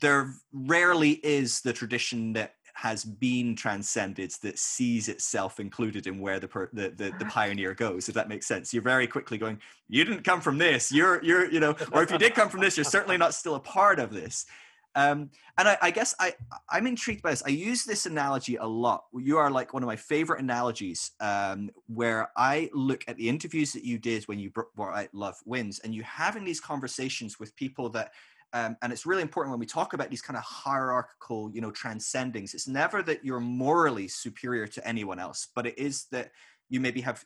there 0.00 0.32
rarely 0.52 1.12
is 1.24 1.60
the 1.62 1.72
tradition 1.72 2.32
that 2.34 2.54
has 2.74 3.04
been 3.04 3.54
transcended 3.54 4.32
that 4.42 4.58
sees 4.58 5.08
itself 5.08 5.60
included 5.60 6.06
in 6.06 6.18
where 6.18 6.40
the, 6.40 6.48
per, 6.48 6.68
the, 6.72 6.90
the 6.90 7.12
the 7.18 7.24
pioneer 7.26 7.74
goes 7.74 8.08
if 8.08 8.14
that 8.14 8.28
makes 8.28 8.46
sense 8.46 8.72
you're 8.72 8.82
very 8.82 9.06
quickly 9.06 9.38
going 9.38 9.58
you 9.88 10.04
didn't 10.04 10.24
come 10.24 10.40
from 10.40 10.58
this 10.58 10.90
you're 10.90 11.22
you're 11.22 11.50
you 11.50 11.60
know 11.60 11.74
or 11.92 12.02
if 12.02 12.10
you 12.10 12.18
did 12.18 12.34
come 12.34 12.48
from 12.48 12.60
this 12.60 12.76
you're 12.76 12.84
certainly 12.84 13.16
not 13.16 13.34
still 13.34 13.54
a 13.54 13.60
part 13.60 13.98
of 13.98 14.12
this 14.12 14.46
um, 14.94 15.30
and 15.58 15.68
I, 15.68 15.78
I 15.80 15.90
guess 15.90 16.14
I 16.18 16.34
I'm 16.68 16.86
intrigued 16.86 17.22
by 17.22 17.30
this. 17.30 17.42
I 17.44 17.50
use 17.50 17.84
this 17.84 18.06
analogy 18.06 18.56
a 18.56 18.66
lot. 18.66 19.04
You 19.14 19.38
are 19.38 19.50
like 19.50 19.72
one 19.72 19.82
of 19.82 19.86
my 19.86 19.96
favorite 19.96 20.40
analogies, 20.40 21.12
um, 21.20 21.70
where 21.86 22.30
I 22.36 22.70
look 22.74 23.04
at 23.08 23.16
the 23.16 23.28
interviews 23.28 23.72
that 23.72 23.84
you 23.84 23.98
did 23.98 24.24
when 24.24 24.38
you 24.38 24.50
br- 24.50 24.62
brought 24.76 24.96
out 24.96 25.08
Love 25.12 25.36
Wins, 25.46 25.78
and 25.78 25.94
you 25.94 26.02
having 26.02 26.44
these 26.44 26.60
conversations 26.60 27.38
with 27.40 27.56
people 27.56 27.88
that 27.90 28.12
um, 28.54 28.76
and 28.82 28.92
it's 28.92 29.06
really 29.06 29.22
important 29.22 29.52
when 29.52 29.60
we 29.60 29.66
talk 29.66 29.94
about 29.94 30.10
these 30.10 30.22
kind 30.22 30.36
of 30.36 30.42
hierarchical 30.42 31.50
you 31.52 31.60
know 31.60 31.70
transcendings 31.70 32.54
it's 32.54 32.68
never 32.68 33.02
that 33.02 33.24
you're 33.24 33.40
morally 33.40 34.08
superior 34.08 34.66
to 34.66 34.86
anyone 34.86 35.18
else 35.18 35.48
but 35.54 35.66
it 35.66 35.78
is 35.78 36.06
that 36.10 36.30
you 36.68 36.80
maybe 36.80 37.00
have 37.00 37.24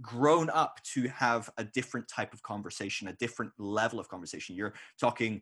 grown 0.00 0.50
up 0.50 0.80
to 0.82 1.08
have 1.08 1.50
a 1.58 1.64
different 1.64 2.08
type 2.08 2.32
of 2.32 2.42
conversation 2.42 3.08
a 3.08 3.12
different 3.14 3.52
level 3.58 3.98
of 3.98 4.08
conversation. 4.08 4.54
You're 4.54 4.74
talking 5.00 5.40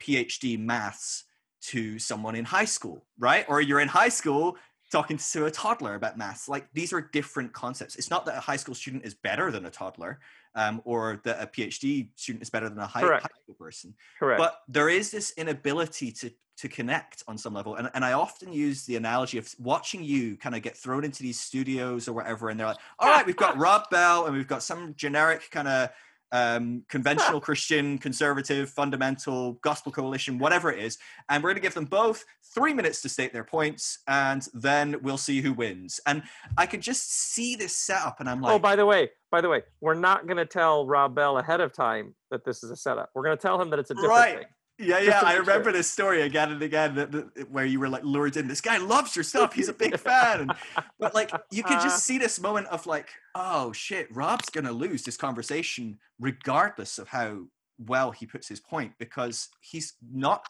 phd 0.00 0.58
maths 0.60 1.24
to 1.60 1.98
someone 1.98 2.36
in 2.36 2.44
high 2.44 2.64
school 2.64 3.04
right? 3.18 3.44
Or 3.48 3.60
you're 3.60 3.80
in 3.80 3.88
high 3.88 4.10
school 4.10 4.56
talking 4.90 5.18
to 5.18 5.46
a 5.46 5.50
toddler 5.50 5.94
about 5.94 6.16
maths 6.16 6.48
like 6.48 6.66
these 6.72 6.92
are 6.92 7.00
different 7.00 7.52
concepts. 7.52 7.96
It's 7.96 8.10
not 8.10 8.24
that 8.26 8.36
a 8.36 8.40
high 8.40 8.56
school 8.56 8.74
student 8.74 9.04
is 9.04 9.14
better 9.14 9.50
than 9.50 9.66
a 9.66 9.70
toddler 9.70 10.18
um, 10.54 10.80
or 10.84 11.20
that 11.24 11.42
a 11.42 11.46
phd 11.46 12.08
student 12.14 12.42
is 12.42 12.50
better 12.50 12.68
than 12.68 12.78
a 12.78 12.86
high, 12.86 13.00
high 13.00 13.18
school 13.42 13.54
person. 13.58 13.94
Correct. 14.18 14.38
but 14.38 14.60
there 14.68 14.88
is 14.88 15.10
this 15.10 15.32
inability 15.36 16.12
to 16.12 16.30
to 16.56 16.68
connect 16.68 17.22
on 17.28 17.38
some 17.38 17.54
level. 17.54 17.76
And, 17.76 17.88
and 17.94 18.04
i 18.04 18.12
often 18.12 18.52
use 18.52 18.84
the 18.84 18.96
analogy 18.96 19.38
of 19.38 19.54
watching 19.58 20.02
you 20.02 20.36
kind 20.36 20.54
of 20.54 20.62
get 20.62 20.76
thrown 20.76 21.04
into 21.04 21.22
these 21.22 21.38
studios 21.38 22.08
or 22.08 22.12
whatever 22.12 22.48
and 22.48 22.58
they're 22.58 22.66
like 22.66 22.78
all 22.98 23.10
right 23.10 23.26
we've 23.26 23.36
got 23.36 23.56
rob 23.66 23.88
bell 23.90 24.26
and 24.26 24.36
we've 24.36 24.48
got 24.48 24.62
some 24.62 24.94
generic 24.96 25.50
kind 25.50 25.68
of 25.68 25.90
um, 26.32 26.82
conventional 26.88 27.40
christian 27.40 27.98
conservative 27.98 28.68
fundamental 28.70 29.54
gospel 29.62 29.90
coalition 29.92 30.38
whatever 30.38 30.70
it 30.70 30.78
is 30.78 30.98
and 31.28 31.42
we're 31.42 31.50
going 31.50 31.56
to 31.56 31.62
give 31.62 31.74
them 31.74 31.84
both 31.84 32.24
three 32.54 32.74
minutes 32.74 33.00
to 33.02 33.08
state 33.08 33.32
their 33.32 33.44
points 33.44 33.98
and 34.08 34.46
then 34.54 34.96
we'll 35.02 35.16
see 35.18 35.40
who 35.40 35.52
wins 35.52 36.00
and 36.06 36.22
i 36.56 36.66
could 36.66 36.80
just 36.80 37.12
see 37.12 37.56
this 37.56 37.76
setup 37.76 38.20
and 38.20 38.28
i'm 38.28 38.40
like 38.40 38.52
oh, 38.54 38.58
by 38.58 38.76
the 38.76 38.84
way, 38.86 39.10
by 39.30 39.40
the 39.40 39.48
way, 39.48 39.62
we're 39.80 39.94
not 39.94 40.26
going 40.26 40.36
to 40.36 40.46
tell 40.46 40.86
Rob 40.86 41.14
Bell 41.14 41.38
ahead 41.38 41.60
of 41.60 41.72
time 41.72 42.14
that 42.30 42.44
this 42.44 42.62
is 42.62 42.70
a 42.70 42.76
setup. 42.76 43.10
We're 43.14 43.24
going 43.24 43.36
to 43.36 43.40
tell 43.40 43.60
him 43.60 43.70
that 43.70 43.78
it's 43.78 43.90
a 43.90 43.94
different 43.94 44.10
Right. 44.12 44.38
thing. 44.38 44.46
Yeah, 44.78 45.00
yeah, 45.00 45.20
I 45.24 45.34
remember 45.34 45.72
this 45.72 45.90
story 45.90 46.22
again 46.22 46.52
and 46.52 46.62
again 46.62 46.94
that, 46.94 47.10
that- 47.10 47.50
where 47.50 47.64
you 47.64 47.80
were 47.80 47.88
like 47.88 48.04
lured 48.04 48.36
in. 48.36 48.46
This 48.46 48.60
guy 48.60 48.78
loves 48.78 49.16
your 49.16 49.24
stuff. 49.24 49.52
He's 49.52 49.68
a 49.68 49.72
big 49.72 49.98
fan. 50.08 50.42
And, 50.42 50.52
but 51.00 51.14
like, 51.14 51.32
you 51.50 51.64
could 51.64 51.80
just 51.80 52.04
see 52.04 52.16
this 52.18 52.40
moment 52.40 52.68
of 52.68 52.86
like, 52.86 53.08
oh 53.34 53.72
shit, 53.72 54.06
Rob's 54.14 54.50
gonna 54.50 54.72
lose 54.72 55.02
this 55.02 55.16
conversation 55.16 55.98
regardless 56.20 56.98
of 56.98 57.08
how 57.08 57.44
well 57.78 58.12
he 58.12 58.24
puts 58.26 58.46
his 58.48 58.60
point 58.60 58.92
because 58.98 59.48
he's 59.60 59.94
not 60.12 60.46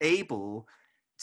able 0.00 0.66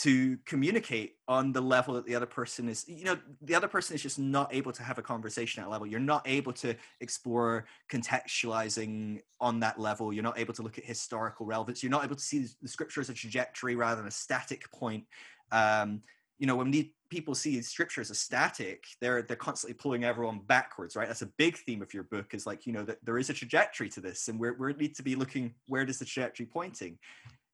to 0.01 0.37
communicate 0.45 1.17
on 1.27 1.51
the 1.51 1.61
level 1.61 1.93
that 1.93 2.05
the 2.07 2.15
other 2.15 2.25
person 2.25 2.67
is 2.67 2.87
you 2.87 3.03
know 3.03 3.17
the 3.43 3.53
other 3.53 3.67
person 3.67 3.93
is 3.93 4.01
just 4.01 4.17
not 4.17 4.51
able 4.51 4.71
to 4.71 4.81
have 4.81 4.97
a 4.97 5.01
conversation 5.01 5.61
at 5.61 5.69
level. 5.69 5.85
You're 5.85 5.99
not 5.99 6.23
able 6.25 6.53
to 6.53 6.73
explore 7.01 7.65
contextualizing 7.91 9.21
on 9.39 9.59
that 9.59 9.79
level. 9.79 10.11
You're 10.11 10.23
not 10.23 10.39
able 10.39 10.55
to 10.55 10.63
look 10.63 10.79
at 10.79 10.85
historical 10.85 11.45
relevance. 11.45 11.83
You're 11.83 11.91
not 11.91 12.03
able 12.03 12.15
to 12.15 12.23
see 12.23 12.47
the 12.61 12.67
scripture 12.67 13.01
as 13.01 13.09
a 13.09 13.13
trajectory 13.13 13.75
rather 13.75 13.97
than 13.97 14.07
a 14.07 14.11
static 14.11 14.71
point. 14.71 15.05
Um, 15.51 16.01
you 16.39 16.47
know 16.47 16.55
when 16.55 16.73
people 17.11 17.35
see 17.35 17.61
scripture 17.61 18.01
as 18.01 18.09
a 18.09 18.15
static 18.15 18.85
they're 18.99 19.21
they're 19.21 19.35
constantly 19.35 19.75
pulling 19.75 20.03
everyone 20.03 20.39
backwards 20.47 20.95
right? 20.95 21.07
That's 21.07 21.21
a 21.21 21.29
big 21.37 21.57
theme 21.57 21.83
of 21.83 21.93
your 21.93 22.03
book 22.03 22.33
is 22.33 22.47
like 22.47 22.65
you 22.65 22.73
know 22.73 22.83
that 22.85 22.97
there 23.05 23.19
is 23.19 23.29
a 23.29 23.33
trajectory 23.33 23.89
to 23.89 24.01
this 24.01 24.27
and 24.27 24.39
we're, 24.39 24.53
we 24.53 24.73
need 24.73 24.95
to 24.95 25.03
be 25.03 25.15
looking 25.15 25.53
where 25.67 25.85
does 25.85 25.99
the 25.99 26.05
trajectory 26.05 26.47
pointing 26.47 26.97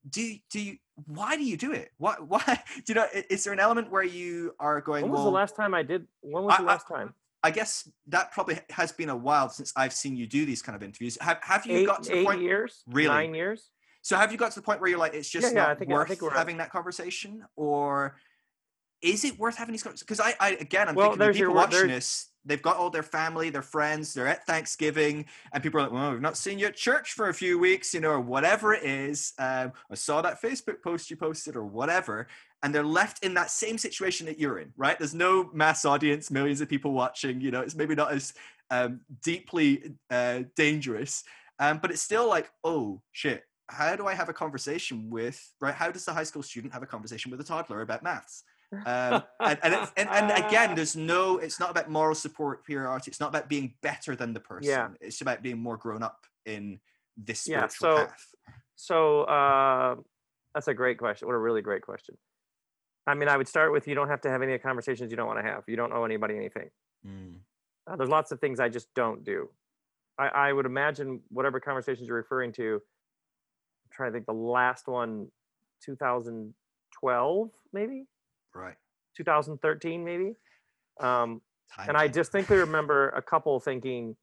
do 0.09 0.35
do 0.49 0.59
you 0.59 0.77
why 1.05 1.35
do 1.35 1.43
you 1.43 1.57
do 1.57 1.71
it 1.71 1.91
why 1.97 2.15
why 2.27 2.43
do 2.45 2.83
you 2.87 2.95
know 2.95 3.05
is 3.29 3.43
there 3.43 3.53
an 3.53 3.59
element 3.59 3.91
where 3.91 4.03
you 4.03 4.53
are 4.59 4.81
going 4.81 5.03
When 5.03 5.11
was 5.11 5.17
well 5.19 5.25
the 5.25 5.31
last 5.31 5.55
time 5.55 5.73
I 5.73 5.83
did? 5.83 6.07
When 6.21 6.43
was 6.43 6.53
I- 6.53 6.57
the 6.57 6.63
I- 6.63 6.73
last 6.73 6.87
time? 6.87 7.13
i 7.43 7.51
guess 7.51 7.87
that 8.07 8.31
probably 8.31 8.59
has 8.71 8.91
been 8.91 9.09
a 9.09 9.15
while 9.15 9.47
since 9.47 9.71
i've 9.75 9.93
seen 9.93 10.15
you 10.17 10.25
do 10.25 10.43
these 10.45 10.61
kind 10.63 10.75
of 10.75 10.81
interviews 10.81 11.17
have, 11.21 11.37
have 11.43 11.65
you 11.67 11.77
Eight, 11.79 11.85
got 11.87 12.03
to 12.03 12.09
the 12.09 12.17
eight 12.19 12.25
point 12.25 12.41
years? 12.41 12.83
Really? 12.87 13.09
Nine 13.09 13.35
years? 13.35 13.69
so 14.01 14.17
have 14.17 14.31
you 14.31 14.37
got 14.39 14.51
to 14.51 14.59
the 14.59 14.63
point 14.63 14.81
where 14.81 14.89
you're 14.89 14.99
like 14.99 15.13
it's 15.13 15.29
just 15.29 15.53
yeah, 15.53 15.61
not 15.61 15.69
I 15.69 15.75
think- 15.75 15.91
I 15.91 15.93
worth 15.93 16.07
think 16.09 16.33
having 16.33 16.57
that 16.57 16.71
conversation 16.71 17.43
or 17.55 18.17
is 19.01 19.23
it 19.23 19.37
worth 19.37 19.55
having 19.55 19.73
these 19.73 19.83
conversations 19.83 20.07
because 20.07 20.19
I, 20.19 20.33
I 20.39 20.49
again 20.59 20.89
i'm 20.89 20.95
Well, 20.95 21.11
thinking 21.11 21.19
the 21.19 21.25
your 21.25 21.49
people 21.49 21.53
word- 21.55 21.71
watching 21.73 21.87
this 21.89 22.27
they've 22.47 22.61
got 22.61 22.77
all 22.77 22.89
their 22.89 23.03
family 23.03 23.49
their 23.49 23.61
friends 23.61 24.13
they're 24.13 24.27
at 24.27 24.45
thanksgiving 24.45 25.25
and 25.53 25.61
people 25.61 25.79
are 25.79 25.83
like 25.83 25.91
well 25.91 26.11
we've 26.11 26.21
not 26.21 26.37
seen 26.37 26.57
you 26.57 26.67
at 26.67 26.75
church 26.75 27.13
for 27.13 27.29
a 27.29 27.33
few 27.33 27.59
weeks 27.59 27.93
you 27.93 27.99
know 27.99 28.09
or 28.09 28.19
whatever 28.19 28.73
it 28.73 28.83
is 28.83 29.33
um, 29.37 29.71
i 29.91 29.95
saw 29.95 30.21
that 30.21 30.41
facebook 30.41 30.81
post 30.81 31.11
you 31.11 31.17
posted 31.17 31.55
or 31.55 31.65
whatever 31.65 32.27
and 32.63 32.73
they're 32.73 32.83
left 32.83 33.23
in 33.23 33.33
that 33.35 33.51
same 33.51 33.77
situation 33.77 34.25
that 34.25 34.39
you're 34.39 34.59
in 34.59 34.73
right? 34.77 34.97
There's 34.97 35.13
no 35.13 35.49
mass 35.53 35.85
audience 35.85 36.31
millions 36.31 36.61
of 36.61 36.69
people 36.69 36.91
watching 36.91 37.41
you 37.41 37.51
know 37.51 37.61
it's 37.61 37.75
maybe 37.75 37.95
not 37.95 38.11
as 38.11 38.33
um, 38.71 39.01
deeply 39.23 39.93
uh, 40.09 40.41
dangerous 40.55 41.23
um, 41.59 41.79
but 41.79 41.91
it's 41.91 42.01
still 42.01 42.27
like 42.27 42.51
oh 42.63 43.01
shit 43.11 43.43
how 43.69 43.95
do 43.95 44.07
i 44.07 44.13
have 44.13 44.29
a 44.29 44.33
conversation 44.33 45.09
with 45.09 45.51
right? 45.59 45.73
How 45.73 45.91
does 45.91 46.05
the 46.05 46.13
high 46.13 46.23
school 46.23 46.43
student 46.43 46.73
have 46.73 46.83
a 46.83 46.87
conversation 46.87 47.31
with 47.31 47.41
a 47.41 47.43
toddler 47.43 47.81
about 47.81 48.03
maths 48.03 48.43
um, 48.73 49.23
and, 49.39 49.59
and, 49.63 49.73
it's, 49.73 49.91
and, 49.95 50.09
and 50.09 50.45
again 50.45 50.75
there's 50.77 50.95
no 50.95 51.37
it's 51.37 51.59
not 51.59 51.69
about 51.71 51.89
moral 51.89 52.13
support 52.15 52.59
superiority 52.59 53.09
it's 53.09 53.19
not 53.19 53.29
about 53.29 53.47
being 53.47 53.73
better 53.81 54.15
than 54.15 54.33
the 54.33 54.39
person 54.41 54.69
Yeah. 54.69 54.89
it's 54.99 55.21
about 55.21 55.41
being 55.41 55.57
more 55.57 55.77
grown 55.77 56.03
up 56.03 56.25
in 56.45 56.79
this 57.15 57.47
Yeah, 57.47 57.67
spiritual 57.67 57.97
so- 57.97 58.05
path 58.07 58.25
So 58.75 59.21
uh, 59.23 59.95
that's 60.53 60.67
a 60.67 60.73
great 60.73 60.97
question. 60.99 61.27
What 61.27 61.33
a 61.35 61.39
really 61.39 61.61
great 61.61 61.81
question. 61.81 62.15
I 63.07 63.13
mean, 63.15 63.29
I 63.29 63.37
would 63.37 63.47
start 63.47 63.71
with 63.71 63.87
you 63.87 63.95
don't 63.95 64.09
have 64.09 64.21
to 64.21 64.29
have 64.29 64.41
any 64.41 64.57
conversations 64.59 65.11
you 65.11 65.17
don't 65.17 65.27
want 65.27 65.39
to 65.39 65.43
have. 65.51 65.63
You 65.67 65.75
don't 65.77 65.93
owe 65.93 66.03
anybody 66.03 66.35
anything. 66.35 66.69
Mm, 67.05 67.35
Uh, 67.87 67.95
there's 67.95 68.09
lots 68.09 68.31
of 68.31 68.39
things 68.39 68.59
I 68.59 68.69
just 68.69 68.93
don't 68.93 69.23
do. 69.23 69.49
I, 70.19 70.27
I 70.27 70.53
would 70.53 70.65
imagine 70.65 71.21
whatever 71.29 71.59
conversations 71.59 72.07
you're 72.07 72.17
referring 72.17 72.51
to. 72.53 72.75
I'm 72.75 73.89
trying 73.91 74.09
to 74.11 74.13
think 74.13 74.25
the 74.25 74.33
last 74.33 74.87
one, 74.87 75.31
2012 75.85 77.49
maybe, 77.73 78.05
right 78.57 78.75
2013 79.15 80.03
maybe. 80.03 80.33
Um, 80.99 81.41
Time 81.75 81.89
and 81.89 81.97
I 81.97 82.07
distinctly 82.07 82.57
remember 82.57 83.09
a 83.09 83.21
couple 83.21 83.59
thinking 83.59 84.15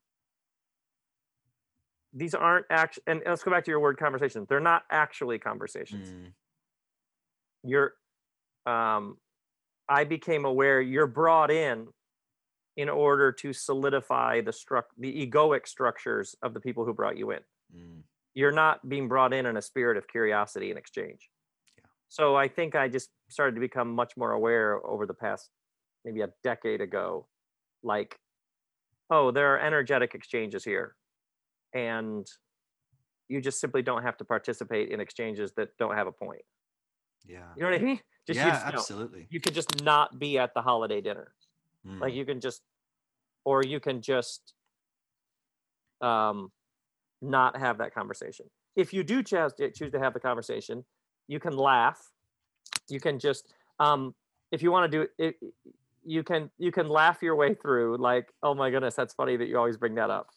these 2.13 2.35
aren't 2.35 2.65
act 2.71 2.99
and 3.07 3.21
let's 3.27 3.43
go 3.43 3.51
back 3.51 3.65
to 3.65 3.71
your 3.71 3.81
word 3.81 3.99
conversation. 3.99 4.47
They're 4.49 4.61
not 4.61 4.83
actually 4.91 5.39
conversations. 5.39 6.09
Mm, 6.11 6.33
You're 7.65 7.93
um 8.67 9.19
I 9.89 10.05
became 10.05 10.45
aware 10.45 10.81
you're 10.81 11.07
brought 11.07 11.51
in 11.51 11.89
in 12.77 12.89
order 12.89 13.31
to 13.33 13.53
solidify 13.53 14.41
the 14.41 14.51
struct 14.53 14.95
the 14.99 15.27
egoic 15.27 15.67
structures 15.67 16.35
of 16.43 16.55
the 16.55 16.61
people 16.61 16.85
who 16.85 16.95
brought 16.95 17.17
you 17.19 17.31
in. 17.33 17.41
mm, 17.77 18.01
You're 18.35 18.53
not 18.53 18.89
being 18.89 19.09
brought 19.09 19.35
in 19.35 19.45
in 19.47 19.57
a 19.57 19.63
spirit 19.63 19.97
of 19.97 20.09
curiosity 20.09 20.71
and 20.71 20.79
exchange. 20.79 21.29
Yeah. 21.77 21.85
So 22.09 22.37
I 22.37 22.49
think 22.49 22.75
I 22.75 22.89
just 22.89 23.11
started 23.35 23.55
to 23.57 23.61
become 23.61 23.93
much 23.93 24.17
more 24.17 24.31
aware 24.33 24.85
over 24.87 25.07
the 25.07 25.15
past 25.15 25.51
maybe 26.05 26.21
a 26.21 26.29
decade 26.45 26.81
ago, 26.81 27.27
like, 27.83 28.17
oh, 29.11 29.31
there 29.33 29.55
are 29.55 29.59
energetic 29.59 30.15
exchanges 30.15 30.65
here. 30.65 30.95
And 31.75 32.27
you 33.29 33.41
just 33.41 33.59
simply 33.61 33.83
don't 33.83 34.03
have 34.03 34.17
to 34.19 34.25
participate 34.25 34.91
in 34.91 35.01
exchanges 35.01 35.53
that 35.57 35.77
don't 35.79 35.97
have 35.97 36.07
a 36.07 36.13
point. 36.13 36.43
Yeah. 37.27 37.41
You 37.57 37.63
know 37.65 37.71
what 37.71 37.81
I 37.81 37.85
mean? 37.85 38.01
Just 38.27 38.41
you 38.41 38.47
yeah, 38.47 38.53
just 38.53 38.67
know. 38.73 38.79
absolutely. 38.79 39.27
You 39.29 39.39
could 39.39 39.53
just 39.53 39.85
not 39.85 40.19
be 40.19 40.39
at 40.39 40.55
the 40.55 40.63
holiday 40.63 41.03
dinner. 41.03 41.35
Like 41.85 42.15
Mm. 42.15 42.17
you 42.17 42.25
can 42.25 42.41
just, 42.41 42.63
or 43.45 43.63
you 43.63 43.81
can 43.81 44.01
just 44.01 44.55
um, 46.01 46.51
not 47.21 47.59
have 47.59 47.77
that 47.79 47.93
conversation. 47.95 48.47
If 48.77 48.95
you 48.95 49.05
do 49.05 49.23
choose 49.23 49.53
to, 49.59 49.71
choose 49.71 49.93
to 49.93 49.99
have 49.99 50.15
the 50.15 50.21
conversation, 50.21 50.87
you 51.29 51.39
can 51.39 51.55
laugh. 51.55 52.01
You 52.89 53.01
can 53.01 53.19
just, 53.19 53.53
um, 53.81 54.15
if 54.51 54.63
you 54.63 54.71
want 54.71 54.91
to 54.91 54.99
do 54.99 55.09
it, 55.19 55.37
you 56.05 56.23
can 56.23 56.51
you 56.59 56.71
can 56.71 56.89
laugh 56.89 57.23
your 57.23 57.35
way 57.35 57.55
through. 57.55 57.97
Like, 57.97 58.29
oh 58.43 58.55
my 58.55 58.71
goodness, 58.71 58.95
that's 58.95 59.15
funny 59.15 59.37
that 59.37 59.49
you 59.49 59.57
always 59.57 59.77
bring 59.77 59.95
that 59.95 60.11
up. 60.11 60.29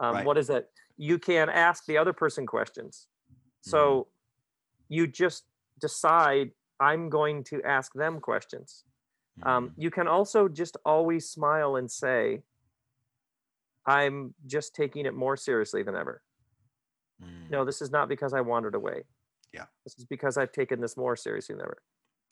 Um, 0.00 0.14
Right. 0.14 0.26
What 0.26 0.38
is 0.38 0.48
it? 0.50 0.70
You 0.96 1.18
can 1.18 1.48
ask 1.48 1.84
the 1.86 1.98
other 1.98 2.12
person 2.12 2.46
questions. 2.46 3.08
So 3.60 4.08
you 4.88 5.06
just 5.06 5.44
decide 5.80 6.50
I'm 6.80 7.08
going 7.08 7.44
to 7.44 7.62
ask 7.62 7.92
them 7.92 8.20
questions. 8.20 8.84
Um, 9.44 9.68
Mm. 9.68 9.72
you 9.76 9.90
can 9.90 10.08
also 10.08 10.48
just 10.48 10.76
always 10.84 11.28
smile 11.28 11.76
and 11.76 11.90
say, 11.90 12.42
I'm 13.86 14.34
just 14.46 14.74
taking 14.74 15.06
it 15.06 15.14
more 15.14 15.36
seriously 15.36 15.82
than 15.82 15.94
ever. 15.96 16.22
Mm. 17.22 17.50
No, 17.50 17.64
this 17.64 17.80
is 17.82 17.90
not 17.90 18.08
because 18.08 18.32
I 18.32 18.40
wandered 18.40 18.74
away. 18.74 19.04
Yeah. 19.52 19.64
This 19.84 19.98
is 19.98 20.04
because 20.04 20.36
I've 20.36 20.52
taken 20.52 20.80
this 20.80 20.96
more 20.96 21.16
seriously 21.16 21.54
than 21.54 21.64
ever. 21.64 21.82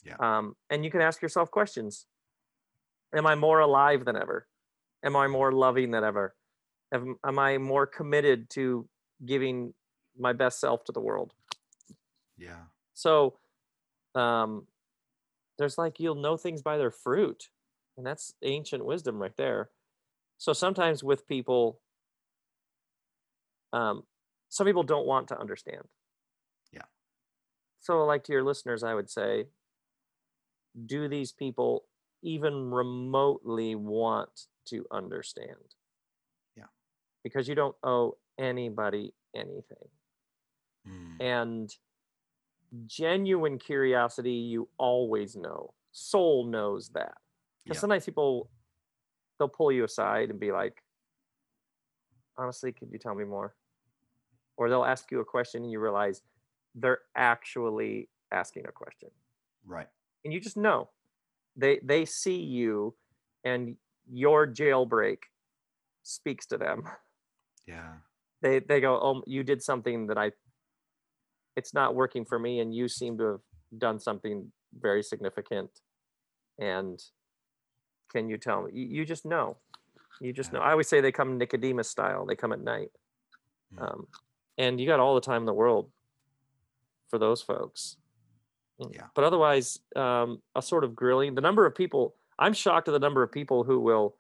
Yeah. 0.05 0.17
Um, 0.19 0.57
and 0.71 0.85
you 0.85 0.91
can 0.91 1.01
ask 1.01 1.21
yourself 1.21 1.51
questions 1.51 2.07
Am 3.15 3.27
I 3.27 3.35
more 3.35 3.59
alive 3.59 4.05
than 4.05 4.17
ever? 4.17 4.47
Am 5.05 5.17
I 5.17 5.27
more 5.27 5.53
loving 5.53 5.91
than 5.91 6.05
ever? 6.05 6.35
Am, 6.93 7.17
am 7.27 7.39
I 7.39 7.59
more 7.59 7.87
committed 7.87 8.51
to 8.51 8.89
giving 9.25 9.75
my 10.19 10.33
best 10.33 10.61
self 10.61 10.85
to 10.85 10.93
the 10.93 11.01
world? 11.01 11.33
Yeah. 12.37 12.65
So 12.95 13.35
um 14.15 14.67
there's 15.59 15.77
like 15.77 16.01
you'll 16.01 16.15
know 16.15 16.37
things 16.37 16.63
by 16.63 16.79
their 16.79 16.91
fruit. 16.91 17.49
And 17.97 18.07
that's 18.07 18.33
ancient 18.43 18.85
wisdom 18.85 19.19
right 19.19 19.37
there. 19.37 19.71
So 20.39 20.53
sometimes 20.53 21.05
with 21.05 21.27
people 21.27 21.81
um 23.73 24.05
some 24.49 24.67
people 24.67 24.83
don't 24.83 25.07
want 25.07 25.29
to 25.29 25.39
understand. 25.39 25.83
So 27.81 28.05
like 28.05 28.25
to 28.25 28.33
your 28.33 28.45
listeners 28.45 28.83
I 28.83 28.95
would 28.95 29.11
say 29.11 29.47
do 30.87 31.09
these 31.09 31.33
people 31.33 31.85
even 32.23 32.71
remotely 32.71 33.75
want 33.75 34.47
to 34.67 34.87
understand? 34.91 35.75
Yeah. 36.57 36.65
Because 37.25 37.49
you 37.49 37.55
don't 37.55 37.77
owe 37.83 38.17
anybody 38.39 39.15
anything 39.35 39.89
Mm. 40.89 41.17
and 41.21 41.71
genuine 42.87 43.59
curiosity 43.59 44.33
you 44.33 44.67
always 44.79 45.37
know 45.37 45.75
soul 45.93 46.47
knows 46.47 46.89
that 46.91 47.19
because 47.65 47.77
Yeah. 47.77 47.81
sometimes 47.81 48.07
people 48.07 48.49
they'll 49.39 49.49
pull 49.49 49.71
you 49.71 49.85
aside 49.85 50.31
and 50.31 50.41
be 50.41 50.53
like 50.53 50.83
honestly 52.39 52.73
could 52.73 52.91
you 52.91 52.99
tell 52.99 53.15
me 53.15 53.25
more 53.25 53.55
or 54.57 54.71
they'll 54.71 54.85
ask 54.85 55.11
you 55.11 55.21
a 55.21 55.25
question 55.25 55.63
and 55.63 55.71
you 55.71 55.81
realize 55.81 56.23
they're 56.75 57.01
actually 57.17 58.09
asking 58.33 58.67
a 58.67 58.73
question. 58.73 59.11
Right. 59.67 59.89
and 60.25 60.33
you 60.33 60.41
just 60.41 60.57
know. 60.57 60.89
They 61.57 61.81
they 61.83 62.05
see 62.05 62.37
you 62.41 62.95
and 63.45 63.77
your 64.11 64.47
jailbreak 64.47 65.19
speaks 66.03 66.47
to 66.47 66.59
them. 66.59 66.85
Yeah. 67.67 67.93
they 68.43 68.59
they 68.59 68.81
go 68.81 68.99
oh 69.01 69.23
you 69.27 69.45
did 69.45 69.63
something 69.63 70.09
that 70.09 70.19
i 70.19 70.33
it's 71.57 71.73
not 71.73 71.95
working 71.95 72.25
for 72.25 72.37
me 72.39 72.59
and 72.59 72.75
you 72.75 72.89
seem 72.89 73.17
to 73.19 73.25
have 73.33 73.41
done 73.79 74.01
something 74.01 74.51
very 74.81 75.03
significant. 75.05 75.71
And 76.59 76.99
can 78.13 78.29
you 78.29 78.39
tell 78.39 78.63
me? 78.63 78.71
You, 78.73 79.05
just 79.05 79.25
know. 79.25 79.57
You 80.21 80.33
just 80.33 80.53
Yeah. 80.53 80.59
know. 80.59 80.65
I 80.65 80.71
always 80.73 80.89
say 80.89 81.01
they 81.01 81.13
come 81.13 81.39
nicodemus 81.39 81.89
style. 81.89 82.27
They 82.27 82.35
come 82.35 82.53
at 82.53 82.61
night. 82.61 82.91
Mm. 83.75 83.83
um, 83.83 84.07
and 84.59 84.81
you 84.81 84.87
got 84.87 84.99
all 85.01 85.15
the 85.15 85.21
time 85.21 85.43
in 85.43 85.47
the 85.47 85.55
world 85.55 85.91
for 87.11 87.19
those 87.19 87.43
folks. 87.43 87.97
Mm. 88.81 88.95
Yeah. 88.95 89.07
but 89.15 89.25
otherwise 89.25 89.79
um, 89.95 90.41
a 90.55 90.63
sort 90.63 90.85
of 90.85 90.97
grilling 90.97 91.35
the 91.35 91.43
number 91.43 91.67
of 91.67 91.75
people 91.75 92.15
i'm 92.39 92.55
shocked 92.55 92.89
at 92.89 92.93
the 92.93 92.99
number 92.99 93.23
of 93.23 93.31
people 93.31 93.63
who 93.63 93.79
will 93.79 94.17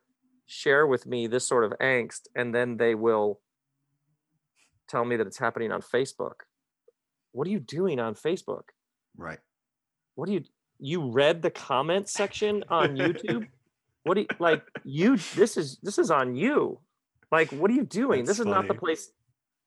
share 0.51 0.87
with 0.87 1.07
me 1.07 1.29
this 1.29 1.47
sort 1.47 1.65
of 1.65 1.73
angst 1.81 2.23
and 2.35 2.55
then 2.55 2.77
they 2.77 2.95
will 2.95 3.41
tell 4.89 5.05
me 5.05 5.17
that 5.17 5.27
it's 5.27 5.39
happening 5.39 5.71
on 5.71 5.81
facebook. 5.81 6.41
What 7.33 7.47
are 7.47 7.51
you 7.51 7.61
doing 7.61 8.01
on 8.01 8.15
facebook? 8.15 8.65
Right. 9.17 9.39
what 10.15 10.27
do 10.27 10.33
you 10.33 10.43
you 10.79 11.11
read 11.11 11.43
the 11.43 11.51
comment 11.51 12.09
section 12.09 12.65
on 12.69 12.97
youtube? 13.03 13.47
What 14.03 14.15
do 14.15 14.23
you 14.23 14.27
like 14.39 14.63
you 14.85 15.17
this 15.37 15.57
is 15.57 15.79
this 15.83 15.99
is 15.99 16.11
on 16.11 16.35
you. 16.35 16.81
Like 17.31 17.53
what 17.53 17.71
are 17.71 17.75
you 17.75 17.85
doing? 17.85 18.25
That's 18.25 18.39
this 18.39 18.47
is 18.47 18.47
not 18.47 18.67
the 18.67 18.75
place 18.75 19.13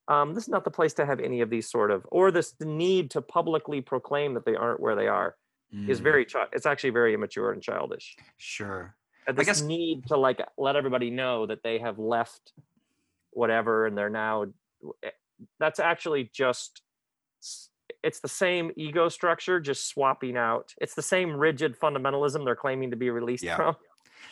um 0.07 0.33
this 0.33 0.43
is 0.43 0.49
not 0.49 0.63
the 0.65 0.71
place 0.71 0.93
to 0.93 1.05
have 1.05 1.19
any 1.19 1.41
of 1.41 1.49
these 1.49 1.69
sort 1.69 1.91
of 1.91 2.05
or 2.11 2.31
this 2.31 2.53
need 2.61 3.09
to 3.11 3.21
publicly 3.21 3.81
proclaim 3.81 4.33
that 4.33 4.45
they 4.45 4.55
aren't 4.55 4.79
where 4.79 4.95
they 4.95 5.07
are 5.07 5.35
is 5.87 5.99
Mm. 5.99 6.03
very 6.03 6.25
chi- 6.25 6.47
it's 6.51 6.65
actually 6.67 6.91
very 6.91 7.13
immature 7.15 7.51
and 7.51 7.61
childish 7.61 8.15
Sure. 8.37 8.95
and 9.27 9.35
this 9.37 9.45
guess- 9.47 9.61
need 9.61 10.05
to 10.07 10.17
like 10.17 10.39
let 10.57 10.75
everybody 10.75 11.09
know 11.09 11.45
that 11.47 11.63
they 11.63 11.79
have 11.79 11.97
left 11.97 12.53
whatever 13.31 13.87
and 13.87 13.97
they're 13.97 14.09
now 14.09 14.45
eh, 15.03 15.09
that's 15.59 15.79
actually 15.79 16.29
just 16.33 16.83
it's 18.03 18.19
the 18.19 18.27
same 18.27 18.71
ego 18.75 19.09
structure 19.09 19.59
just 19.59 19.87
swapping 19.87 20.37
out 20.37 20.73
it's 20.79 20.93
the 20.95 21.01
same 21.01 21.35
rigid 21.35 21.79
fundamentalism 21.79 22.43
they're 22.45 22.55
claiming 22.55 22.91
to 22.91 22.97
be 22.97 23.09
released 23.09 23.43
Yeah. 23.43 23.55
from 23.55 23.75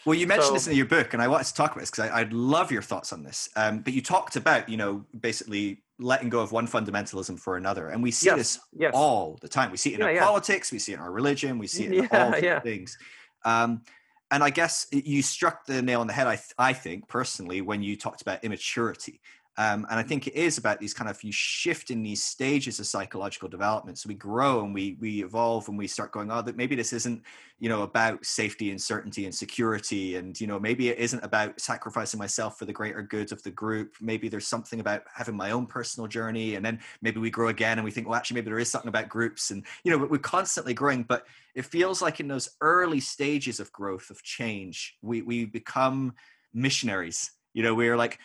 Well, 0.05 0.15
you 0.15 0.25
mentioned 0.25 0.55
this 0.55 0.67
in 0.67 0.75
your 0.75 0.87
book, 0.87 1.13
and 1.13 1.21
I 1.21 1.27
wanted 1.27 1.45
to 1.45 1.53
talk 1.53 1.71
about 1.71 1.81
this 1.81 1.91
because 1.91 2.09
I'd 2.09 2.33
love 2.33 2.71
your 2.71 2.81
thoughts 2.81 3.13
on 3.13 3.21
this. 3.23 3.49
Um, 3.55 3.81
but 3.81 3.93
you 3.93 4.01
talked 4.01 4.35
about, 4.35 4.67
you 4.67 4.77
know, 4.77 5.05
basically 5.19 5.83
letting 5.99 6.29
go 6.29 6.39
of 6.39 6.51
one 6.51 6.67
fundamentalism 6.67 7.39
for 7.39 7.55
another, 7.57 7.89
and 7.89 8.01
we 8.01 8.09
see 8.11 8.29
Yes, 8.29 8.37
this 8.37 8.59
yes 8.73 8.93
all 8.95 9.37
the 9.41 9.47
time. 9.47 9.69
We 9.69 9.77
see 9.77 9.91
it 9.91 9.95
in 9.95 10.01
Yeah, 10.01 10.07
our 10.07 10.13
yeah. 10.15 10.25
politics, 10.25 10.71
we 10.71 10.79
see 10.79 10.93
it 10.93 10.95
in 10.95 11.01
our 11.01 11.11
religion, 11.11 11.59
we 11.59 11.67
see 11.67 11.85
it 11.85 11.91
in 11.93 11.99
Yeah, 11.99 12.07
all 12.09 12.33
different 12.33 12.43
yeah. 12.43 12.59
things. 12.63 12.97
Um, 13.45 13.83
and 14.31 14.43
I 14.43 14.49
guess 14.49 14.87
you 14.91 15.21
struck 15.21 15.65
the 15.65 15.81
nail 15.81 16.01
on 16.01 16.07
the 16.07 16.13
head. 16.13 16.25
I, 16.25 16.35
th- 16.35 16.53
I 16.57 16.73
think 16.73 17.07
personally 17.07 17.61
when 17.61 17.83
you 17.83 17.97
talked 17.97 18.21
about 18.21 18.43
immaturity, 18.43 19.21
um, 19.61 19.85
and 19.91 19.99
I 19.99 20.01
think 20.01 20.25
it 20.25 20.33
is 20.33 20.57
about 20.57 20.79
these 20.79 20.91
kind 20.91 21.07
of 21.07 21.23
you 21.23 21.31
shift 21.31 21.91
in 21.91 22.01
these 22.01 22.23
stages 22.23 22.79
of 22.79 22.87
psychological 22.87 23.47
development. 23.47 23.99
So 23.99 24.07
we 24.07 24.15
grow 24.15 24.63
and 24.63 24.73
we 24.73 24.97
we 24.99 25.23
evolve 25.23 25.67
and 25.69 25.77
we 25.77 25.85
start 25.85 26.11
going, 26.11 26.31
oh, 26.31 26.41
that 26.41 26.57
maybe 26.57 26.75
this 26.75 26.93
isn't 26.93 27.21
you 27.59 27.69
know 27.69 27.83
about 27.83 28.25
safety 28.25 28.71
and 28.71 28.81
certainty 28.81 29.25
and 29.25 29.35
security, 29.35 30.15
and 30.15 30.39
you 30.41 30.47
know 30.47 30.59
maybe 30.59 30.89
it 30.89 30.97
isn't 30.97 31.23
about 31.23 31.61
sacrificing 31.61 32.17
myself 32.17 32.57
for 32.57 32.65
the 32.65 32.73
greater 32.73 33.03
good 33.03 33.31
of 33.31 33.43
the 33.43 33.51
group. 33.51 33.93
Maybe 34.01 34.29
there's 34.29 34.47
something 34.47 34.79
about 34.79 35.03
having 35.13 35.35
my 35.35 35.51
own 35.51 35.67
personal 35.67 36.07
journey, 36.07 36.55
and 36.55 36.65
then 36.65 36.79
maybe 37.03 37.19
we 37.19 37.29
grow 37.29 37.49
again 37.49 37.77
and 37.77 37.85
we 37.85 37.91
think, 37.91 38.07
well, 38.07 38.17
actually, 38.17 38.35
maybe 38.41 38.49
there 38.49 38.57
is 38.57 38.71
something 38.71 38.89
about 38.89 39.09
groups, 39.09 39.51
and 39.51 39.63
you 39.83 39.91
know 39.91 40.07
we're 40.07 40.17
constantly 40.17 40.73
growing, 40.73 41.03
but 41.03 41.27
it 41.53 41.65
feels 41.65 42.01
like 42.01 42.19
in 42.19 42.27
those 42.27 42.49
early 42.61 42.99
stages 42.99 43.59
of 43.59 43.71
growth 43.71 44.09
of 44.09 44.23
change 44.23 44.97
we 45.03 45.21
we 45.21 45.45
become 45.45 46.15
missionaries 46.51 47.31
you 47.53 47.63
know 47.63 47.73
we're 47.73 47.97
like 47.97 48.19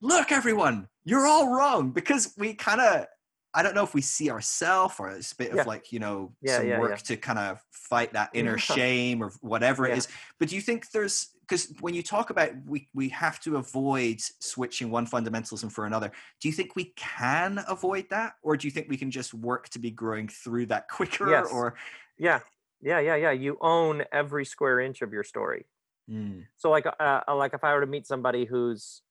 look 0.00 0.32
everyone 0.32 0.88
you're 1.04 1.26
all 1.26 1.48
wrong 1.54 1.90
because 1.90 2.34
we 2.38 2.54
kind 2.54 2.80
of 2.80 3.06
i 3.54 3.62
don't 3.62 3.74
know 3.74 3.82
if 3.82 3.94
we 3.94 4.00
see 4.00 4.30
ourselves 4.30 4.94
or 4.98 5.10
it's 5.10 5.32
a 5.32 5.36
bit 5.36 5.52
Yeah. 5.54 5.60
of 5.62 5.66
like 5.66 5.92
you 5.92 5.98
know 5.98 6.32
Yeah, 6.40 6.58
some 6.58 6.68
yeah, 6.68 6.78
work 6.78 6.98
to 7.02 7.16
kind 7.16 7.38
of 7.38 7.60
fight 7.72 8.12
that 8.12 8.30
inner 8.34 8.56
shame 8.76 9.22
or 9.22 9.30
whatever 9.40 9.86
it 9.86 9.98
is. 9.98 10.06
But 10.38 10.48
do 10.48 10.54
you 10.54 10.60
think 10.62 10.90
there's 10.92 11.30
because 11.40 11.72
when 11.80 11.92
you 11.94 12.02
talk 12.04 12.30
about 12.30 12.50
we 12.64 12.88
we 12.94 13.08
have 13.08 13.40
to 13.40 13.56
avoid 13.56 14.20
switching 14.40 14.90
one 14.90 15.06
fundamentalism 15.06 15.72
for 15.72 15.84
another 15.86 16.12
do 16.40 16.48
you 16.48 16.54
think 16.54 16.76
we 16.76 16.92
can 16.96 17.58
avoid 17.68 18.06
that? 18.10 18.34
Or 18.42 18.56
do 18.56 18.68
you 18.68 18.70
think 18.70 18.88
we 18.88 18.96
can 18.96 19.10
just 19.10 19.34
work 19.34 19.68
to 19.70 19.78
be 19.80 19.90
growing 19.90 20.28
through 20.28 20.66
that 20.66 20.88
quicker 20.88 21.28
Yes. 21.28 21.48
or 21.52 21.74
yeah. 22.16 22.40
Yeah 22.80 23.00
yeah 23.00 23.16
yeah. 23.16 23.32
You 23.32 23.58
own 23.60 24.04
every 24.12 24.44
square 24.44 24.78
inch 24.80 25.02
of 25.02 25.12
your 25.12 25.24
story. 25.24 25.66
Mm, 26.08 26.46
so 26.56 26.70
like 26.70 26.86
uh, 26.86 27.20
uh, 27.28 27.34
like 27.36 27.54
if 27.54 27.62
i 27.62 27.72
were 27.74 27.80
to 27.82 27.86
meet 27.86 28.06
somebody 28.06 28.44
who's 28.44 29.02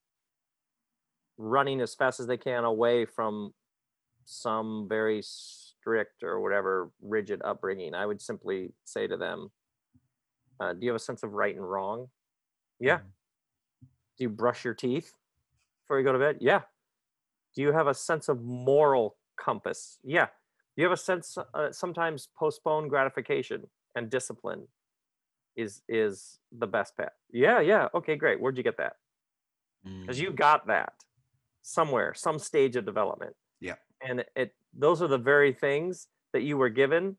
running 1.39 1.81
as 1.81 1.95
fast 1.95 2.19
as 2.19 2.27
they 2.27 2.37
can 2.37 2.65
away 2.65 3.05
from 3.05 3.53
some 4.25 4.87
very 4.89 5.21
strict 5.23 6.21
or 6.23 6.41
whatever 6.41 6.91
rigid 7.01 7.41
upbringing 7.43 7.95
i 7.95 8.05
would 8.05 8.21
simply 8.21 8.73
say 8.85 9.07
to 9.07 9.17
them 9.17 9.49
uh, 10.59 10.73
do 10.73 10.79
you 10.85 10.89
have 10.89 10.97
a 10.97 10.99
sense 10.99 11.23
of 11.23 11.31
right 11.33 11.55
and 11.55 11.67
wrong 11.67 12.09
yeah 12.79 12.99
Mhm. 12.99 13.11
do 14.17 14.23
you 14.25 14.29
brush 14.29 14.65
your 14.65 14.73
teeth 14.75 15.15
before 15.83 15.97
you 15.97 16.03
go 16.05 16.11
to 16.13 16.19
bed 16.19 16.37
yeah 16.41 16.63
do 17.55 17.61
you 17.61 17.71
have 17.71 17.87
a 17.87 17.93
sense 17.93 18.27
of 18.29 18.41
moral 18.43 19.17
compass 19.37 19.99
yeah 20.03 20.25
do 20.75 20.81
you 20.81 20.83
have 20.83 20.91
a 20.93 20.97
sense 20.97 21.37
uh, 21.53 21.71
sometimes 21.71 22.27
postpone 22.37 22.89
gratification 22.89 23.69
and 23.95 24.09
discipline 24.09 24.67
is 25.55 25.81
is 25.89 26.39
the 26.51 26.67
best 26.67 26.95
path. 26.95 27.13
Yeah, 27.31 27.59
yeah. 27.59 27.89
Okay, 27.93 28.15
great. 28.15 28.39
Where'd 28.39 28.57
you 28.57 28.63
get 28.63 28.77
that? 28.77 28.97
Because 30.01 30.19
Mm. 30.19 30.23
you 30.23 30.31
got 30.31 30.67
that 30.67 30.93
somewhere, 31.61 32.13
some 32.13 32.39
stage 32.39 32.75
of 32.75 32.85
development. 32.85 33.35
Yeah. 33.59 33.75
And 34.01 34.23
it 34.35 34.53
those 34.77 35.01
are 35.01 35.07
the 35.07 35.17
very 35.17 35.51
things 35.53 36.07
that 36.33 36.41
you 36.43 36.57
were 36.57 36.69
given 36.69 37.17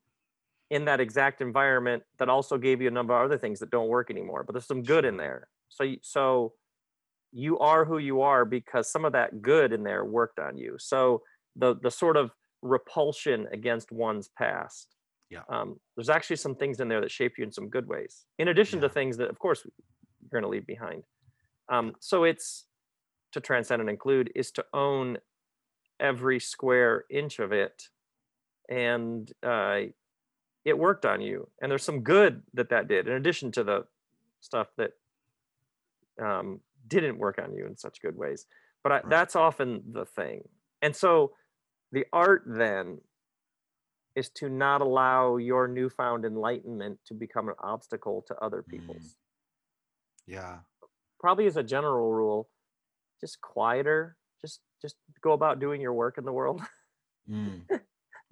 in 0.71 0.85
that 0.85 1.01
exact 1.01 1.41
environment 1.41 2.03
that 2.19 2.29
also 2.29 2.57
gave 2.57 2.81
you 2.81 2.89
a 2.89 2.93
number 2.93 3.13
of 3.19 3.25
other 3.25 3.39
things 3.39 3.59
that 3.59 3.71
don't 3.71 3.89
work 3.89 4.11
anymore. 4.11 4.45
But 4.45 4.53
there's 4.53 4.67
some 4.67 4.83
good 4.83 5.05
in 5.05 5.17
there. 5.17 5.49
So 5.69 5.83
you- 5.85 5.99
so 6.03 6.55
you 7.33 7.59
are 7.59 7.85
who 7.85 7.99
you 7.99 8.23
are 8.23 8.45
because 8.45 8.91
some 8.91 9.05
of 9.05 9.13
that 9.13 9.43
good 9.43 9.73
in 9.73 9.83
there 9.85 10.05
worked 10.05 10.39
on 10.39 10.57
you. 10.57 10.77
So 10.79 11.23
the 11.57 11.75
the 11.75 11.91
sort 11.91 12.17
of 12.17 12.31
repulsion 12.63 13.49
against 13.53 13.91
one's 13.93 14.29
past. 14.29 14.95
Yeah. 15.31 15.43
Um, 15.49 15.81
there's 15.97 16.09
actually 16.11 16.37
some 16.37 16.57
things 16.57 16.81
in 16.81 16.89
there 16.89 17.01
that 17.01 17.11
shape 17.11 17.39
you 17.39 17.45
in 17.45 17.53
some 17.53 17.69
good 17.69 17.87
ways, 17.87 18.27
in 18.39 18.49
addition 18.49 18.81
to 18.81 18.89
things 18.89 19.17
that, 19.19 19.31
of 19.31 19.39
course, 19.39 19.65
you're 19.65 20.29
going 20.31 20.43
to 20.43 20.49
leave 20.49 20.67
behind. 20.67 21.05
Um, 21.69 21.95
so 22.01 22.25
it's 22.25 22.67
to 23.33 23.41
transcend 23.41 23.81
and 23.81 23.91
include 23.91 24.31
is 24.35 24.51
to 24.53 24.65
own 24.73 25.19
every 25.99 26.41
square 26.41 27.05
inch 27.11 27.39
of 27.39 27.53
it, 27.53 27.89
and 28.69 29.33
uh, 29.43 29.81
it 30.65 30.79
worked 30.79 31.05
on 31.07 31.21
you. 31.21 31.49
And 31.61 31.71
there's 31.71 31.85
some 31.85 32.03
good 32.03 32.43
that 32.55 32.71
that 32.71 32.89
did, 32.89 33.07
in 33.09 33.15
addition 33.15 33.53
to 33.53 33.65
the 33.65 33.87
stuff 34.41 34.69
that 34.77 34.93
um, 36.21 36.61
didn't 36.87 37.19
work 37.19 37.39
on 37.43 37.55
you 37.55 37.67
in 37.67 37.77
such 37.77 38.01
good 38.01 38.17
ways. 38.17 38.47
But 38.83 38.93
I, 38.93 38.95
Right. 38.97 39.09
that's 39.11 39.37
often 39.37 39.83
the 39.93 40.07
thing. 40.07 40.49
And 40.83 40.97
so 40.97 41.35
the 41.93 42.07
art 42.13 42.45
then 42.47 43.01
is 44.15 44.29
to 44.31 44.49
not 44.49 44.81
allow 44.81 45.37
your 45.37 45.69
newfound 45.69 46.25
enlightenment 46.25 46.99
to 47.07 47.15
become 47.15 47.49
an 47.49 47.55
obstacle 47.61 48.23
to 48.23 48.35
other 48.39 48.63
Mm. 48.63 48.69
people's. 48.71 49.17
Yeah. 50.27 50.61
Probably 51.19 51.47
as 51.47 51.57
a 51.57 51.63
general 51.63 52.13
rule, 52.13 52.49
just 53.21 53.41
quieter. 53.41 54.17
Just 54.41 54.61
just 54.83 54.97
go 55.23 55.33
about 55.33 55.61
doing 55.61 55.81
your 55.81 55.93
work 55.95 56.19
in 56.19 56.25
the 56.25 56.33
world. 56.33 56.61
Mm. 57.31 57.63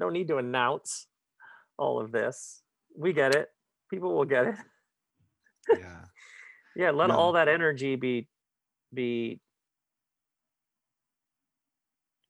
no 0.00 0.08
need 0.08 0.26
to 0.28 0.38
announce 0.38 1.06
all 1.76 2.00
of 2.00 2.10
this. 2.10 2.62
We 2.96 3.12
get 3.12 3.36
it. 3.36 3.48
People 3.90 4.12
will 4.14 4.24
get 4.24 4.46
it. 4.48 4.56
Yeah. 5.78 6.04
Yeah, 6.76 6.90
let 6.90 7.08
No. 7.08 7.16
all 7.16 7.32
that 7.32 7.48
energy 7.48 7.94
be 7.96 8.28
be 8.94 9.40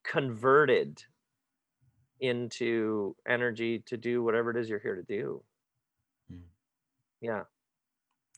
converted 0.05 1.03
into 2.21 3.15
energy 3.27 3.81
to 3.87 3.97
do 3.97 4.23
whatever 4.23 4.51
it 4.51 4.57
is 4.57 4.69
you're 4.69 4.79
here 4.79 4.97
to 4.97 5.03
do. 5.03 5.43
Mm. 6.33 6.41
Yeah. 7.21 7.43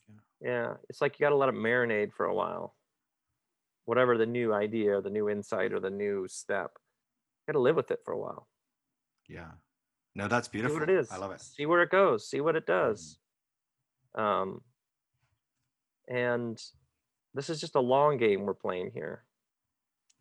Yeah. 0.07 0.15
Yeah. 0.41 0.73
It's 0.89 1.01
like 1.01 1.19
you 1.19 1.23
got 1.25 1.29
to 1.29 1.35
let 1.37 1.49
it 1.49 1.55
marinate 1.55 2.13
for 2.13 2.25
a 2.25 2.33
while. 2.33 2.75
Whatever 3.91 4.17
the 4.17 4.25
new 4.25 4.53
idea, 4.53 4.99
or 4.99 5.01
the 5.01 5.09
new 5.09 5.27
insight, 5.27 5.73
or 5.73 5.81
the 5.81 5.89
new 5.89 6.25
step, 6.29 6.71
got 7.45 7.53
to 7.53 7.59
live 7.59 7.75
with 7.75 7.91
it 7.91 7.99
for 8.05 8.13
a 8.13 8.17
while. 8.17 8.47
Yeah. 9.27 9.51
No, 10.15 10.29
that's 10.29 10.47
See 10.47 10.53
beautiful. 10.53 10.79
what 10.79 10.89
it 10.89 10.95
is. 10.97 11.11
I 11.11 11.17
love 11.17 11.31
it. 11.31 11.41
See 11.41 11.65
where 11.65 11.81
it 11.81 11.89
goes. 11.89 12.25
See 12.25 12.39
what 12.39 12.55
it 12.55 12.65
does. 12.65 13.19
Um, 14.15 14.61
and 16.07 16.57
this 17.33 17.49
is 17.49 17.59
just 17.59 17.75
a 17.75 17.81
long 17.81 18.15
game 18.17 18.43
we're 18.43 18.53
playing 18.53 18.91
here. 18.93 19.25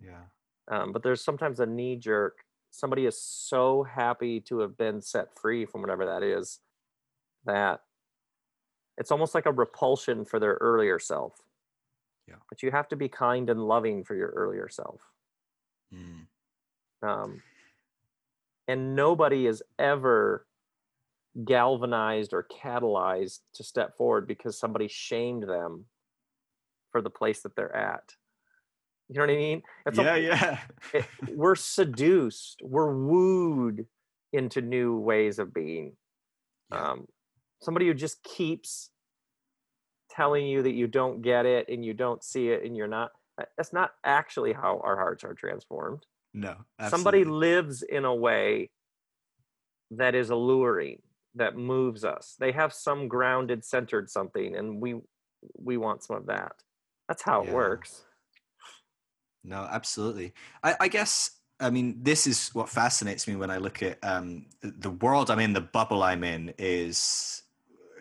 Yeah. 0.01 0.25
Um, 0.69 0.91
but 0.91 1.05
there's 1.05 1.23
sometimes 1.23 1.61
a 1.61 1.67
knee 1.67 1.95
jerk. 1.95 2.39
Somebody 2.73 3.07
is 3.07 3.23
so 3.23 3.85
happy 3.85 4.41
to 4.49 4.59
have 4.59 4.77
been 4.77 5.01
set 5.01 5.39
free 5.41 5.65
from 5.65 5.81
whatever 5.81 6.07
that 6.07 6.25
is 6.25 6.59
that 7.45 7.83
it's 8.99 9.13
almost 9.13 9.37
like 9.37 9.47
a 9.47 9.53
repulsion 9.53 10.25
for 10.25 10.41
their 10.41 10.55
earlier 10.61 10.99
self. 10.99 11.35
Yeah. 12.31 12.37
But 12.49 12.63
you 12.63 12.71
have 12.71 12.89
to 12.89 12.97
be 12.97 13.09
kind 13.09 13.51
and 13.51 13.61
loving 13.67 14.05
for 14.05 14.15
your 14.15 14.29
earlier 14.31 14.69
self. 14.69 15.01
Mm. 15.93 16.27
Um, 17.03 17.43
and 18.69 18.95
nobody 18.95 19.47
is 19.47 19.63
ever 19.79 20.47
galvanized 21.45 22.33
or 22.33 22.47
catalyzed 22.63 23.41
to 23.55 23.65
step 23.65 23.97
forward 23.97 24.27
because 24.27 24.59
somebody 24.59 24.89
shamed 24.89 25.43
them 25.45 25.87
for 26.93 27.03
the 27.03 27.11
place 27.11 27.43
that 27.43 27.57
they're 27.57 27.75
at. 27.75 28.15
You 29.09 29.17
know 29.17 29.23
what 29.23 29.31
I 29.31 29.37
mean? 29.37 29.63
It's 29.87 29.99
yeah, 29.99 30.15
a- 30.15 30.19
yeah. 30.21 30.59
it- 30.95 31.07
we're 31.35 31.57
seduced, 31.57 32.61
we're 32.63 32.95
wooed 32.95 33.87
into 34.33 34.61
new 34.61 34.97
ways 34.97 35.41
of 35.41 35.53
being. 35.53 35.97
Yeah. 36.71 36.91
Um, 36.91 37.09
somebody 37.61 37.87
who 37.89 37.95
just 37.95 38.23
keeps 38.23 38.91
telling 40.11 40.47
you 40.47 40.63
that 40.63 40.73
you 40.73 40.87
don't 40.87 41.23
get 41.23 41.47
it 41.47 41.69
and 41.69 41.85
you 41.85 41.95
don't 41.95 42.23
see 42.23 42.49
it 42.49 42.65
and 42.65 42.77
you're 42.77 42.89
not 42.89 43.11
that's 43.57 43.73
not 43.73 43.93
actually 44.05 44.53
how 44.53 44.81
our 44.85 44.97
hearts 44.97 45.25
are 45.25 45.35
transformed. 45.35 46.05
no. 46.35 46.57
Somebody 46.89 47.25
lives 47.25 47.83
in 47.83 48.05
a 48.05 48.15
way 48.15 48.71
that 49.93 50.15
is 50.15 50.31
alluring, 50.31 51.01
that 51.35 51.57
moves 51.57 52.05
us. 52.05 52.37
They 52.39 52.53
have 52.53 52.73
some 52.73 53.09
grounded, 53.09 53.65
centered 53.65 54.11
something, 54.11 54.57
and 54.57 54.81
we 54.81 54.97
we 55.57 55.77
want 55.77 56.03
some 56.03 56.17
of 56.17 56.27
that. 56.27 56.53
That's 57.09 57.23
how 57.23 57.43
it 57.43 57.51
works. 57.51 58.05
No, 59.43 59.67
absolutely. 59.71 60.35
I, 60.63 60.77
I 60.81 60.89
guess 60.89 61.31
I 61.59 61.71
mean 61.71 61.99
this 62.03 62.27
is 62.27 62.51
what 62.55 62.69
fascinates 62.69 63.27
me 63.27 63.37
when 63.37 63.51
I 63.51 63.57
look 63.57 63.83
at 63.83 63.99
um, 64.03 64.47
the 64.63 64.91
world 64.91 65.31
I'm 65.31 65.41
in, 65.41 65.53
the 65.53 65.61
bubble 65.61 66.03
I'm 66.03 66.25
in 66.25 66.53
is 66.59 67.43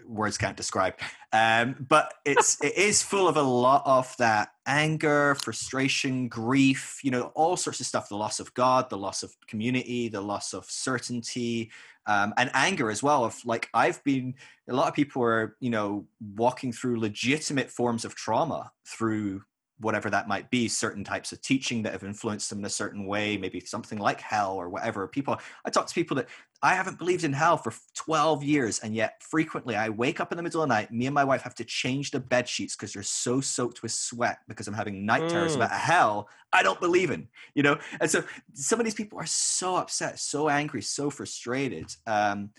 words 0.10 0.38
can't 0.38 0.58
describe. 0.58 0.96
Um, 1.32 1.86
but 1.88 2.14
it's 2.26 2.62
it 2.64 2.76
is 2.76 3.04
full 3.04 3.28
of 3.28 3.38
a 3.38 3.42
lot 3.42 3.84
of 3.86 4.14
that 4.18 4.50
anger, 4.66 5.36
frustration, 5.36 6.28
grief, 6.28 7.00
you 7.04 7.12
know, 7.12 7.32
all 7.36 7.56
sorts 7.56 7.80
of 7.80 7.86
stuff. 7.86 8.10
The 8.10 8.16
loss 8.16 8.40
of 8.40 8.54
God, 8.54 8.90
the 8.90 8.98
loss 8.98 9.24
of 9.24 9.34
community, 9.48 10.10
the 10.10 10.22
loss 10.22 10.54
of 10.54 10.66
certainty, 10.66 11.72
um, 12.08 12.34
and 12.38 12.50
anger 12.54 12.90
as 12.90 13.04
well. 13.04 13.24
Of 13.24 13.40
like 13.46 13.70
I've 13.74 14.04
been 14.04 14.34
a 14.68 14.74
lot 14.74 14.88
of 14.88 14.96
people 14.96 15.24
are 15.24 15.56
you 15.60 15.70
know 15.70 16.08
walking 16.36 16.74
through 16.74 17.00
legitimate 17.00 17.70
forms 17.70 18.04
of 18.04 18.16
trauma 18.16 18.72
through 18.86 19.44
whatever 19.80 20.10
that 20.10 20.28
might 20.28 20.50
be 20.50 20.68
certain 20.68 21.04
types 21.04 21.32
of 21.32 21.42
teaching 21.42 21.82
that 21.84 21.94
have 21.94 22.04
influenced 22.04 22.50
them 22.50 22.60
in 22.60 22.66
a 22.66 22.70
certain 22.70 23.06
way 23.06 23.38
maybe 23.38 23.60
something 23.62 23.98
like 23.98 24.20
hell 24.22 24.56
or 24.56 24.70
whatever. 24.70 25.08
People 25.08 25.38
i 25.66 25.70
talk 25.70 25.88
to 25.88 25.94
people 25.94 26.16
that 26.16 26.28
i 26.62 26.74
haven't 26.76 26.98
believed 26.98 27.24
in 27.24 27.32
hell 27.34 27.58
for 27.58 27.74
12 27.96 28.44
years 28.44 28.80
and 28.80 28.94
yet 28.94 29.22
frequently 29.24 29.76
i 29.76 29.88
wake 29.90 30.20
up 30.20 30.32
in 30.32 30.38
the 30.38 30.44
middle 30.44 30.62
of 30.62 30.68
the 30.68 30.76
night 30.76 30.92
me 30.92 31.06
and 31.06 31.16
my 31.16 31.24
wife 31.24 31.42
have 31.42 31.56
to 31.56 31.64
change 31.64 32.12
the 32.12 32.20
bed 32.20 32.48
sheets 32.48 32.76
because 32.76 32.92
they're 32.94 33.04
so 33.04 33.40
soaked 33.40 33.82
with 33.82 33.92
sweat 33.92 34.40
because 34.48 34.68
i'm 34.68 34.74
having 34.74 35.06
night 35.06 35.28
terrors 35.28 35.54
Mm. 35.54 35.56
about 35.58 35.72
a 35.72 35.76
hell 35.76 36.28
i 36.52 36.62
don't 36.62 36.80
believe 36.82 37.12
in 37.12 37.28
you 37.56 37.64
know? 37.64 37.78
And 38.02 38.10
so 38.10 38.24
some 38.54 38.80
of 38.80 38.86
these 38.86 38.94
people 38.94 39.20
are 39.20 39.26
so 39.26 39.76
upset 39.76 40.20
so 40.20 40.50
angry 40.50 40.82
so 40.82 41.10
frustrated 41.10 41.96
um, 42.06 42.52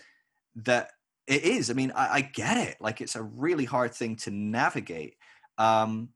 that 0.55 0.91
it 1.27 1.43
is 1.43 1.69
i 1.69 1.73
mean 1.73 1.91
I, 1.95 2.15
I 2.15 2.21
get 2.21 2.57
it. 2.57 2.77
Like 2.79 3.01
it's 3.01 3.15
a 3.15 3.23
really 3.23 3.65
hard 3.65 3.93
thing 3.93 4.15
to 4.17 4.31
navigate. 4.31 5.15
Um, 5.57 6.09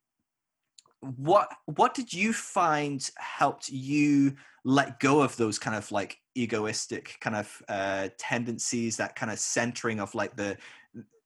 what 1.17 1.49
what 1.65 1.93
did 1.93 2.13
you 2.13 2.33
find 2.33 3.09
helped 3.17 3.69
you 3.69 4.35
let 4.63 4.99
go 4.99 5.21
of 5.21 5.35
those 5.37 5.59
kind 5.59 5.75
of 5.75 5.91
like 5.91 6.17
egoistic 6.35 7.17
kind 7.21 7.35
of 7.35 7.63
uh 7.69 8.09
tendencies 8.17 8.97
that 8.97 9.15
kind 9.15 9.31
of 9.31 9.39
centering 9.39 9.99
of 9.99 10.13
like 10.15 10.35
the 10.35 10.57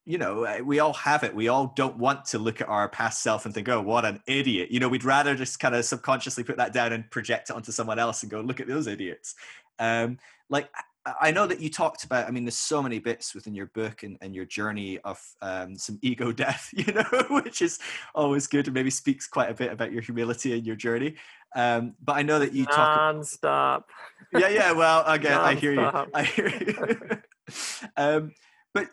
you 0.06 0.18
know 0.18 0.44
uh, 0.44 0.58
we 0.64 0.80
all 0.80 0.94
have 0.94 1.24
it. 1.24 1.36
We 1.36 1.50
all 1.50 1.72
don't 1.76 1.98
want 1.98 2.26
to 2.26 2.40
look 2.40 2.62
at 2.62 2.68
our 2.68 2.90
past 2.90 3.22
self 3.22 3.46
and 3.46 3.54
think 3.54 3.70
oh 3.70 3.80
what 3.80 4.06
an 4.06 4.22
idiot. 4.26 4.72
You 4.72 4.80
know 4.80 4.90
we'd 4.90 5.04
rather 5.04 5.36
just 5.36 5.60
kind 5.60 5.76
of 5.76 5.86
subconsciously 5.86 6.44
put 6.44 6.58
that 6.58 6.74
down 6.74 6.94
and 6.94 7.10
project 7.12 7.52
it 7.52 7.56
onto 7.56 7.72
someone 7.72 8.00
else 8.00 8.24
and 8.24 8.32
go 8.32 8.42
look 8.42 8.60
at 8.60 8.68
those 8.68 8.88
idiots. 8.88 9.36
Um 9.78 10.18
like 10.50 10.68
I- 11.06 11.32
know 11.32 11.48
that 11.48 11.60
you 11.60 11.70
talked 11.70 12.04
about. 12.04 12.28
I 12.28 12.32
mean, 12.32 12.46
there's 12.46 12.58
so 12.58 12.82
many 12.82 13.00
bits 13.00 13.34
within 13.34 13.56
your 13.56 13.68
book 13.68 14.04
and, 14.04 14.18
and 14.22 14.36
your 14.36 14.46
journey 14.46 15.00
of 15.00 15.22
um, 15.42 15.76
some 15.78 16.00
ego 16.04 16.32
death, 16.32 16.70
you 16.74 16.92
know, 16.94 17.04
which 17.30 17.62
is 17.62 17.80
always 18.14 18.48
good 18.48 18.68
and 18.68 18.74
maybe 18.74 18.90
speaks 18.90 19.28
quite 19.28 19.50
a 19.50 19.54
bit 19.54 19.72
about 19.72 19.92
your 19.92 20.02
humility 20.02 20.54
and 20.54 20.66
your 20.66 20.76
journey. 20.76 21.16
Um, 21.56 21.96
but 22.04 22.18
I 22.18 22.22
know 22.22 22.40
that 22.40 22.54
you 22.54 22.66
talk. 22.66 22.98
Non-stop. 22.98 23.90
Yeah, 24.34 24.50
yeah. 24.50 24.72
Well, 24.72 25.04
again, 25.08 25.40
I 25.40 25.56
hear 25.56 25.74
you. 25.74 25.90
I 26.14 26.24
hear 26.24 26.50
you. 26.50 27.22
um, 27.98 28.34
but 28.74 28.90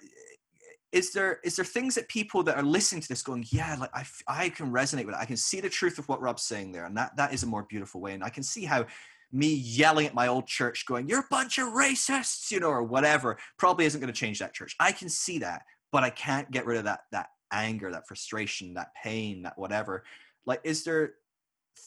is 0.93 1.13
there 1.13 1.41
is 1.45 1.57
there 1.57 1.65
things 1.65 1.95
that 1.97 2.09
people 2.09 2.43
that 2.45 2.57
are 2.57 2.63
listening 2.63 3.03
to 3.03 3.09
this 3.09 3.23
going, 3.23 3.45
yeah, 3.51 3.77
like 3.79 3.91
I 3.93 4.05
I 4.27 4.49
can 4.49 4.73
resonate 4.73 5.05
with 5.05 5.15
it. 5.15 5.21
I 5.21 5.27
can 5.27 5.37
see 5.37 5.61
the 5.61 5.69
truth 5.69 5.99
of 5.99 6.09
what 6.09 6.23
Rob's 6.23 6.45
saying 6.45 6.73
there, 6.73 6.87
and 6.87 6.97
that 6.97 7.17
that 7.17 7.35
is 7.35 7.43
a 7.43 7.47
more 7.47 7.65
beautiful 7.69 8.01
way. 8.01 8.15
And 8.15 8.25
I 8.25 8.31
can 8.31 8.43
see 8.43 8.65
how 8.65 8.87
me 9.33 9.53
yelling 9.55 10.07
at 10.07 10.15
my 10.15 10.27
old 10.29 10.47
church, 10.47 10.87
going, 10.87 11.09
"You're 11.09 11.21
a 11.21 11.27
bunch 11.31 11.59
of 11.59 11.69
racists," 11.69 12.51
you 12.51 12.61
know, 12.61 12.69
or 12.71 12.83
whatever, 12.83 13.39
probably 13.59 13.85
isn't 13.87 14.01
going 14.01 14.13
to 14.13 14.19
change 14.19 14.39
that 14.39 14.55
church. 14.55 14.75
I 14.81 14.93
can 14.93 15.09
see 15.09 15.39
that, 15.39 15.63
but 15.93 16.05
I 16.05 16.11
can't 16.11 16.51
get 16.51 16.67
rid 16.67 16.79
of 16.79 16.85
that 16.85 17.01
that 17.13 17.29
anger, 17.53 17.91
that 17.93 18.07
frustration, 18.09 18.75
that 18.75 18.89
pain, 19.03 19.43
that 19.43 19.59
whatever. 19.59 20.05
Like, 20.45 20.61
is 20.65 20.85
there 20.85 21.15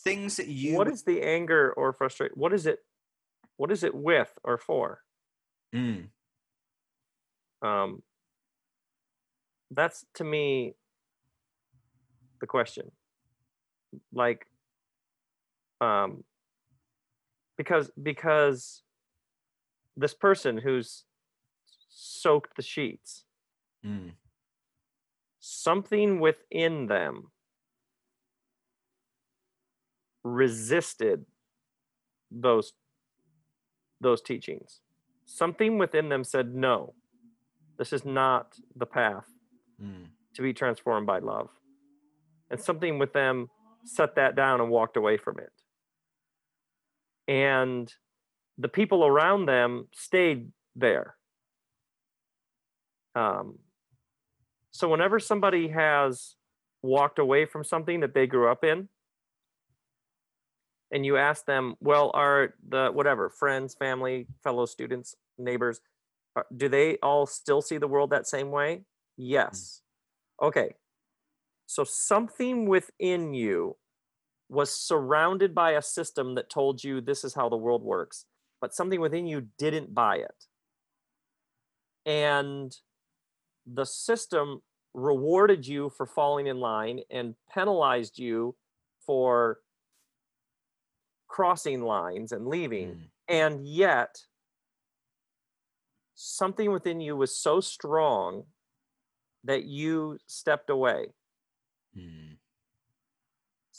things 0.04 0.38
that 0.38 0.48
you? 0.48 0.76
What 0.76 0.88
is 0.88 1.04
the 1.04 1.22
anger 1.22 1.74
or 1.74 1.94
frustration? 1.94 2.36
What 2.38 2.54
is 2.54 2.66
it? 2.66 2.80
What 3.58 3.72
is 3.72 3.84
it 3.84 3.94
with 3.94 4.32
or 4.44 4.58
for? 4.58 5.02
Mm, 5.76 6.10
Um, 7.62 8.04
that's 9.72 10.06
to 10.16 10.24
me 10.24 10.74
the 12.42 12.48
question 12.48 12.92
like 14.14 14.48
um 15.82 16.24
because 17.60 17.92
because 18.02 18.84
this 19.98 20.14
person 20.14 20.58
who's 20.58 21.04
soaked 21.92 22.56
the 22.56 22.62
sheets 22.64 23.26
Mm. 23.86 24.12
something 25.40 26.20
within 26.20 26.88
them 26.88 27.32
resisted 30.24 31.26
those 32.32 32.74
those 34.02 34.22
teachings 34.22 34.82
something 35.26 35.78
within 35.78 36.10
them 36.10 36.24
said 36.24 36.54
no 36.54 36.94
this 37.78 37.94
is 37.94 38.04
not 38.06 38.58
the 38.76 38.86
path 38.86 39.28
Mm. 39.82 40.08
to 40.34 40.42
be 40.42 40.54
transformed 40.54 41.08
by 41.08 41.20
love 41.20 41.50
and 42.50 42.60
something 42.60 43.00
with 43.00 43.14
them 43.14 43.50
set 43.86 44.16
that 44.16 44.36
down 44.36 44.60
and 44.60 44.70
walked 44.70 44.98
away 44.98 45.16
from 45.18 45.40
it 45.40 45.54
and 47.30 47.94
the 48.58 48.68
people 48.68 49.06
around 49.06 49.46
them 49.46 49.88
stayed 49.94 50.52
there. 50.76 51.16
Um, 53.16 53.60
so 54.72 54.90
whenever 54.90 55.20
somebody 55.20 55.68
has 55.68 56.36
walked 56.82 57.20
away 57.20 57.46
from 57.46 57.64
something 57.64 58.00
that 58.00 58.14
they 58.16 58.26
grew 58.26 58.50
up 58.50 58.64
in 58.64 58.90
and 60.92 61.06
you 61.06 61.18
ask 61.18 61.46
them 61.46 61.76
well 61.80 62.10
are 62.14 62.56
the 62.68 62.90
whatever 62.92 63.30
friends 63.30 63.76
family 63.76 64.28
fellow 64.44 64.66
students 64.66 65.16
neighbors 65.38 65.82
are- 66.36 66.48
do 66.56 66.70
they 66.70 66.98
all 67.04 67.26
still 67.26 67.62
see 67.62 67.78
the 67.78 67.88
world 67.88 68.10
that 68.10 68.28
same 68.28 68.50
way? 68.50 68.86
Yes. 69.18 69.82
Okay. 70.42 70.76
So 71.66 71.84
something 71.84 72.68
within 72.68 73.34
you 73.34 73.76
was 74.50 74.74
surrounded 74.74 75.54
by 75.54 75.72
a 75.72 75.82
system 75.82 76.36
that 76.36 76.50
told 76.50 76.84
you 76.84 77.00
this 77.02 77.24
is 77.24 77.34
how 77.34 77.48
the 77.50 77.58
world 77.58 77.84
works 77.84 78.26
but 78.62 78.74
something 78.74 79.00
within 79.00 79.26
you 79.28 79.48
didn't 79.58 79.94
buy 79.94 80.18
it 80.18 80.46
and 82.06 82.76
the 83.66 83.86
system 83.86 84.62
rewarded 84.94 85.68
you 85.68 85.90
for 85.90 86.06
falling 86.06 86.48
in 86.48 86.60
line 86.60 87.02
and 87.12 87.36
penalized 87.54 88.18
you 88.18 88.56
for 89.06 89.60
crossing 91.28 91.84
lines 91.84 92.32
and 92.32 92.48
leaving 92.48 92.90
Mm. 92.90 93.10
and 93.28 93.68
yet 93.68 94.26
something 96.16 96.72
within 96.72 97.00
you 97.00 97.16
was 97.16 97.38
so 97.38 97.62
strong 97.62 98.46
that 99.44 99.64
you 99.66 100.18
stepped 100.28 100.70
away 100.70 101.14
Mm. 101.96 102.38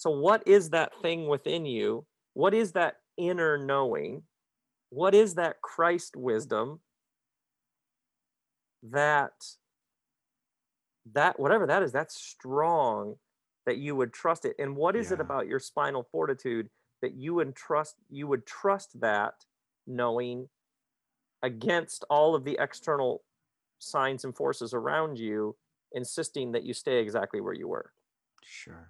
So 0.01 0.09
what 0.09 0.43
is 0.49 0.71
that 0.71 0.93
thing 1.03 1.29
within 1.29 1.67
you? 1.67 2.07
What 2.33 2.55
is 2.55 2.73
that 2.73 2.97
inner 3.19 3.59
knowing? 3.59 4.23
What 4.89 5.15
is 5.15 5.35
that 5.35 5.61
christ 5.61 6.17
wisdom 6.17 6.81
that 8.83 9.33
that 11.13 11.39
whatever 11.39 11.67
that 11.67 11.83
is 11.83 11.93
that's 11.93 12.19
strong 12.19 13.17
that 13.67 13.77
you 13.77 13.95
would 13.95 14.15
trust 14.15 14.47
it? 14.47 14.57
And 14.59 14.75
what 14.75 14.97
is 14.97 15.13
it 15.13 15.21
about 15.21 15.47
your 15.47 15.59
spinal 15.59 16.09
fortitude 16.11 16.71
that 17.03 17.13
you 17.13 17.35
would 17.35 17.55
trust 17.55 17.97
you 18.09 18.27
would 18.27 18.47
trust 18.47 18.99
that 19.03 19.35
knowing 19.87 20.49
against 21.43 22.07
all 22.09 22.35
of 22.35 22.45
the 22.45 22.57
external 22.59 23.23
signs 23.81 24.25
and 24.25 24.35
forces 24.35 24.73
around 24.73 25.19
you 25.19 25.57
insisting 25.93 26.53
that 26.53 26.65
you 26.65 26.73
stay 26.73 27.01
exactly 27.03 27.43
where 27.43 27.53
you 27.53 27.69
were? 27.69 27.93
Sure. 28.43 28.89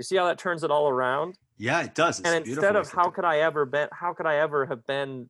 You 0.00 0.04
see 0.04 0.16
how 0.16 0.24
that 0.24 0.38
turns 0.38 0.64
it 0.64 0.70
all 0.70 0.88
around 0.88 1.36
Yeah, 1.58 1.82
it 1.82 1.94
does. 1.94 2.20
It's 2.20 2.26
and 2.30 2.46
instead 2.46 2.74
of 2.74 2.90
how 2.90 3.10
could 3.10 3.26
i 3.26 3.40
ever 3.40 3.66
been 3.66 3.88
how 3.92 4.14
could 4.14 4.24
i 4.24 4.36
ever 4.36 4.64
have 4.64 4.86
been 4.86 5.28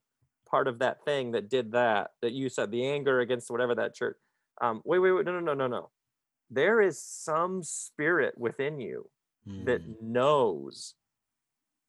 part 0.49 0.69
of 0.69 0.79
that 0.79 1.05
thing 1.05 1.33
that 1.33 1.49
did 1.51 1.73
that 1.73 2.13
that 2.23 2.31
you 2.33 2.49
said 2.49 2.71
the 2.71 2.87
anger 2.87 3.19
against 3.19 3.51
whatever 3.51 3.75
that 3.75 3.97
church 3.97 4.17
um 4.61 4.81
wait 4.85 5.01
wait 5.01 5.11
wait 5.11 5.27
no 5.27 5.33
no 5.33 5.41
no 5.41 5.55
no 5.55 5.67
no 5.67 5.91
there 6.51 6.81
is 6.81 7.03
some 7.03 7.65
spirit 7.65 8.35
within 8.39 8.79
you 8.81 9.09
that 9.65 9.85
Mm. 9.85 10.01
knows 10.03 10.95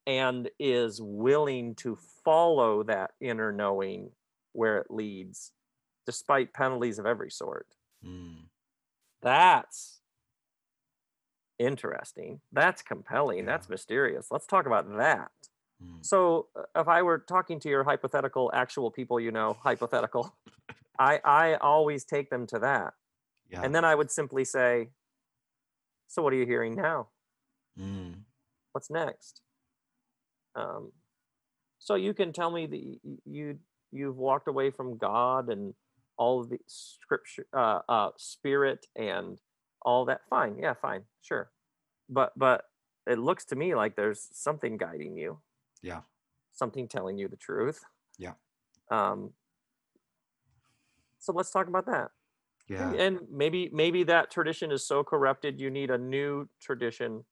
and 0.08 0.50
is 0.60 1.00
willing 1.00 1.76
to 1.76 1.96
follow 2.26 2.82
that 2.84 3.12
inner 3.20 3.52
knowing 3.52 4.10
where 4.54 4.80
it 4.80 4.88
leads 4.90 5.52
despite 6.08 6.52
penalties 6.52 6.98
of 6.98 7.06
every 7.06 7.30
sort 7.30 7.68
Mm. 8.04 8.46
that's 9.22 10.01
interesting 11.62 12.42
that's 12.52 12.82
compelling 12.82 13.40
Yeah. 13.40 13.46
that's 13.46 13.70
mysterious 13.70 14.28
let's 14.32 14.48
talk 14.48 14.66
about 14.66 14.86
that 14.98 15.32
Mm. 15.84 16.06
so 16.06 16.48
uh, 16.56 16.82
if 16.82 16.88
i 16.88 17.02
were 17.02 17.18
talking 17.18 17.60
to 17.62 17.70
your 17.70 17.84
hypothetical 17.84 18.52
actual 18.54 18.92
people 18.92 19.20
you 19.20 19.32
know 19.32 19.58
hypothetical 19.64 20.36
i 21.00 21.20
i 21.26 21.56
always 21.56 22.04
take 22.06 22.30
them 22.30 22.46
to 22.48 22.60
that 22.60 22.94
Yeah. 23.50 23.62
and 23.64 23.74
then 23.76 23.84
i 23.84 23.96
would 23.96 24.12
simply 24.12 24.46
say 24.46 24.90
so 26.08 26.22
what 26.22 26.34
are 26.34 26.36
you 26.36 26.46
hearing 26.46 26.76
now 26.76 27.08
Mm. 27.80 28.14
what's 28.74 28.90
next 28.92 29.42
um 30.56 30.92
so 31.80 31.96
you 31.96 32.14
can 32.14 32.32
tell 32.34 32.52
me 32.52 32.68
that 32.68 33.00
you 33.26 33.58
you've 33.92 34.18
walked 34.18 34.48
away 34.48 34.70
from 34.72 34.98
god 34.98 35.50
and 35.50 35.74
all 36.18 36.42
of 36.42 36.50
the 36.50 36.60
scripture 36.68 37.48
uh 37.54 37.80
uh 37.90 38.10
spirit 38.18 38.86
and 38.96 39.40
all 39.84 40.06
that 40.06 40.22
fine 40.30 40.58
yeah 40.58 40.74
fine 40.74 41.04
sure 41.22 41.52
but 42.10 42.34
but 42.38 42.66
it 43.08 43.18
looks 43.20 43.46
to 43.46 43.56
me 43.56 43.76
like 43.76 43.96
there's 43.96 44.30
something 44.34 44.78
guiding 44.78 45.18
you 45.18 45.40
Yeah. 45.82 46.02
something 46.54 46.88
telling 46.88 47.18
you 47.18 47.28
the 47.28 47.38
truth 47.38 47.84
Yeah. 48.18 48.34
um 48.92 49.34
so 51.20 51.32
let's 51.34 51.52
talk 51.52 51.68
about 51.68 51.86
that 51.86 52.12
Yeah. 52.68 52.94
and, 53.00 53.20
maybe 53.32 53.70
maybe 53.74 54.04
that 54.04 54.32
tradition 54.32 54.72
is 54.72 54.86
so 54.86 55.04
corrupted 55.04 55.60
you 55.60 55.70
need 55.70 55.92
a 55.92 55.98
new 55.98 56.48
tradition 56.60 57.26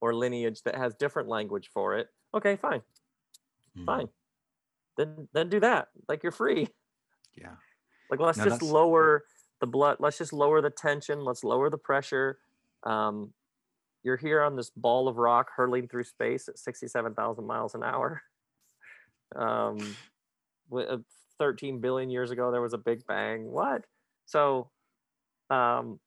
or 0.00 0.14
lineage 0.14 0.62
that 0.62 0.74
has 0.76 0.94
different 0.94 1.28
language 1.28 1.70
for 1.72 1.96
it 1.96 2.08
okay 2.34 2.56
fine 2.56 2.82
Mm. 3.76 3.86
fine 3.86 4.08
then 4.98 5.28
then 5.32 5.48
do 5.48 5.60
that 5.60 5.88
like 6.08 6.22
you're 6.22 6.32
free 6.32 6.68
Yeah. 7.36 7.56
like 8.10 8.20
let's 8.20 8.40
No, 8.40 8.44
just 8.44 8.62
lower 8.62 9.24
the 9.60 9.66
blood 9.66 9.96
let's 10.00 10.18
just 10.18 10.32
lower 10.32 10.60
the 10.60 10.70
tension 10.70 11.24
let's 11.24 11.44
lower 11.44 11.70
the 11.70 11.78
pressure. 11.78 12.38
Um 12.84 13.32
you're 14.04 14.16
here 14.16 14.42
on 14.42 14.56
this 14.56 14.70
ball 14.70 15.08
of 15.08 15.16
rock 15.18 15.50
hurling 15.56 15.88
through 15.88 16.04
space 16.04 16.48
at 16.48 16.58
67,000 16.58 17.44
miles 17.46 17.74
an 17.74 17.82
hour. 17.82 18.22
Um 19.36 19.96
uh, 20.74 20.96
13 21.38 21.80
billion 21.80 22.08
years 22.10 22.30
ago 22.30 22.50
there 22.50 22.62
was 22.62 22.72
a 22.72 22.78
big 22.78 23.06
bang. 23.06 23.50
What? 23.50 23.84
So 24.24 24.70
um 25.50 26.00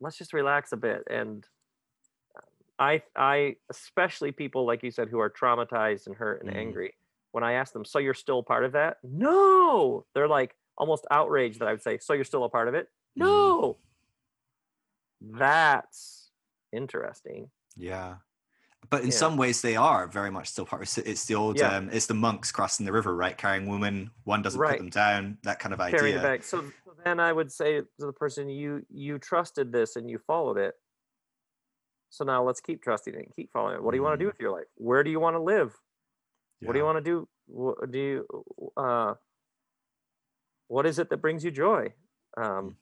let's 0.00 0.16
just 0.16 0.32
relax 0.32 0.72
a 0.72 0.76
bit. 0.76 1.02
And 1.10 1.46
i 2.78 3.02
i 3.14 3.56
especially 3.70 4.32
people 4.32 4.64
like 4.66 4.82
you 4.82 4.90
said 4.90 5.08
who 5.08 5.20
are 5.20 5.28
traumatized 5.30 6.06
and 6.06 6.16
hurt 6.16 6.40
and 6.42 6.50
Mhm. 6.50 6.56
angry 6.56 6.94
when 7.32 7.44
i 7.44 7.52
ask 7.52 7.72
them 7.74 7.84
so 7.84 7.98
you're 7.98 8.14
still 8.14 8.42
part 8.42 8.64
of 8.64 8.72
that? 8.72 8.96
No! 9.02 10.06
They're 10.14 10.26
like 10.28 10.56
almost 10.78 11.06
outraged 11.10 11.58
that 11.60 11.68
i 11.68 11.72
would 11.72 11.82
say 11.82 11.98
so 11.98 12.12
you're 12.12 12.24
still 12.24 12.44
a 12.44 12.48
part 12.48 12.68
of 12.68 12.74
it 12.74 12.88
Mhm. 13.18 13.26
no 13.26 13.78
that's 15.20 16.30
interesting 16.72 17.50
Yeah. 17.76 18.16
But 18.90 19.02
in 19.02 19.06
Yeah. 19.10 19.16
some 19.16 19.36
ways, 19.36 19.62
they 19.62 19.76
are 19.76 20.06
very 20.08 20.30
much 20.30 20.48
still 20.48 20.66
part. 20.66 20.82
It's, 20.82 20.98
it's 20.98 21.24
the 21.24 21.36
old, 21.36 21.56
Yeah. 21.58 21.76
um, 21.76 21.88
it's 21.90 22.06
the 22.06 22.14
monks 22.14 22.50
crossing 22.52 22.84
the 22.84 22.92
river, 22.92 23.14
right? 23.14 23.38
Carrying 23.38 23.66
women, 23.68 24.10
one 24.24 24.42
doesn't 24.42 24.60
Right. 24.60 24.72
put 24.72 24.78
them 24.78 24.90
down. 24.90 25.38
That 25.44 25.58
kind 25.60 25.72
of 25.72 25.78
carrying 25.78 26.16
idea. 26.18 26.22
back. 26.22 26.42
So, 26.42 26.62
so 26.84 26.92
then 27.04 27.20
I 27.20 27.32
would 27.32 27.50
say 27.52 27.80
to 27.80 27.86
the 27.98 28.12
person, 28.12 28.48
you 28.50 28.84
you 28.90 29.18
trusted 29.18 29.70
this 29.72 29.94
and 29.96 30.10
you 30.10 30.18
followed 30.18 30.58
it. 30.58 30.74
So 32.10 32.24
now 32.24 32.42
let's 32.42 32.60
keep 32.60 32.82
trusting 32.82 33.14
it 33.14 33.18
and 33.24 33.32
keep 33.34 33.50
following 33.52 33.76
it. 33.76 33.82
What 33.82 33.92
do 33.92 33.96
you 33.96 34.02
want 34.02 34.18
to 34.18 34.24
do 34.24 34.28
Mm. 34.28 34.32
with 34.32 34.40
your 34.40 34.50
life? 34.50 34.66
Where 34.74 35.02
do 35.04 35.10
you 35.10 35.20
want 35.20 35.34
to 35.36 35.40
live? 35.40 35.80
What 36.60 36.72
do 36.74 36.78
you 36.80 36.84
want 36.84 37.02
to 37.02 37.26
do? 37.48 37.86
Do 37.88 37.98
you 37.98 38.72
uh 38.76 39.14
what 40.74 40.84
is 40.90 40.98
it 40.98 41.08
that 41.10 41.18
brings 41.24 41.44
you 41.44 41.50
joy? 41.50 41.82
Um 42.36 42.76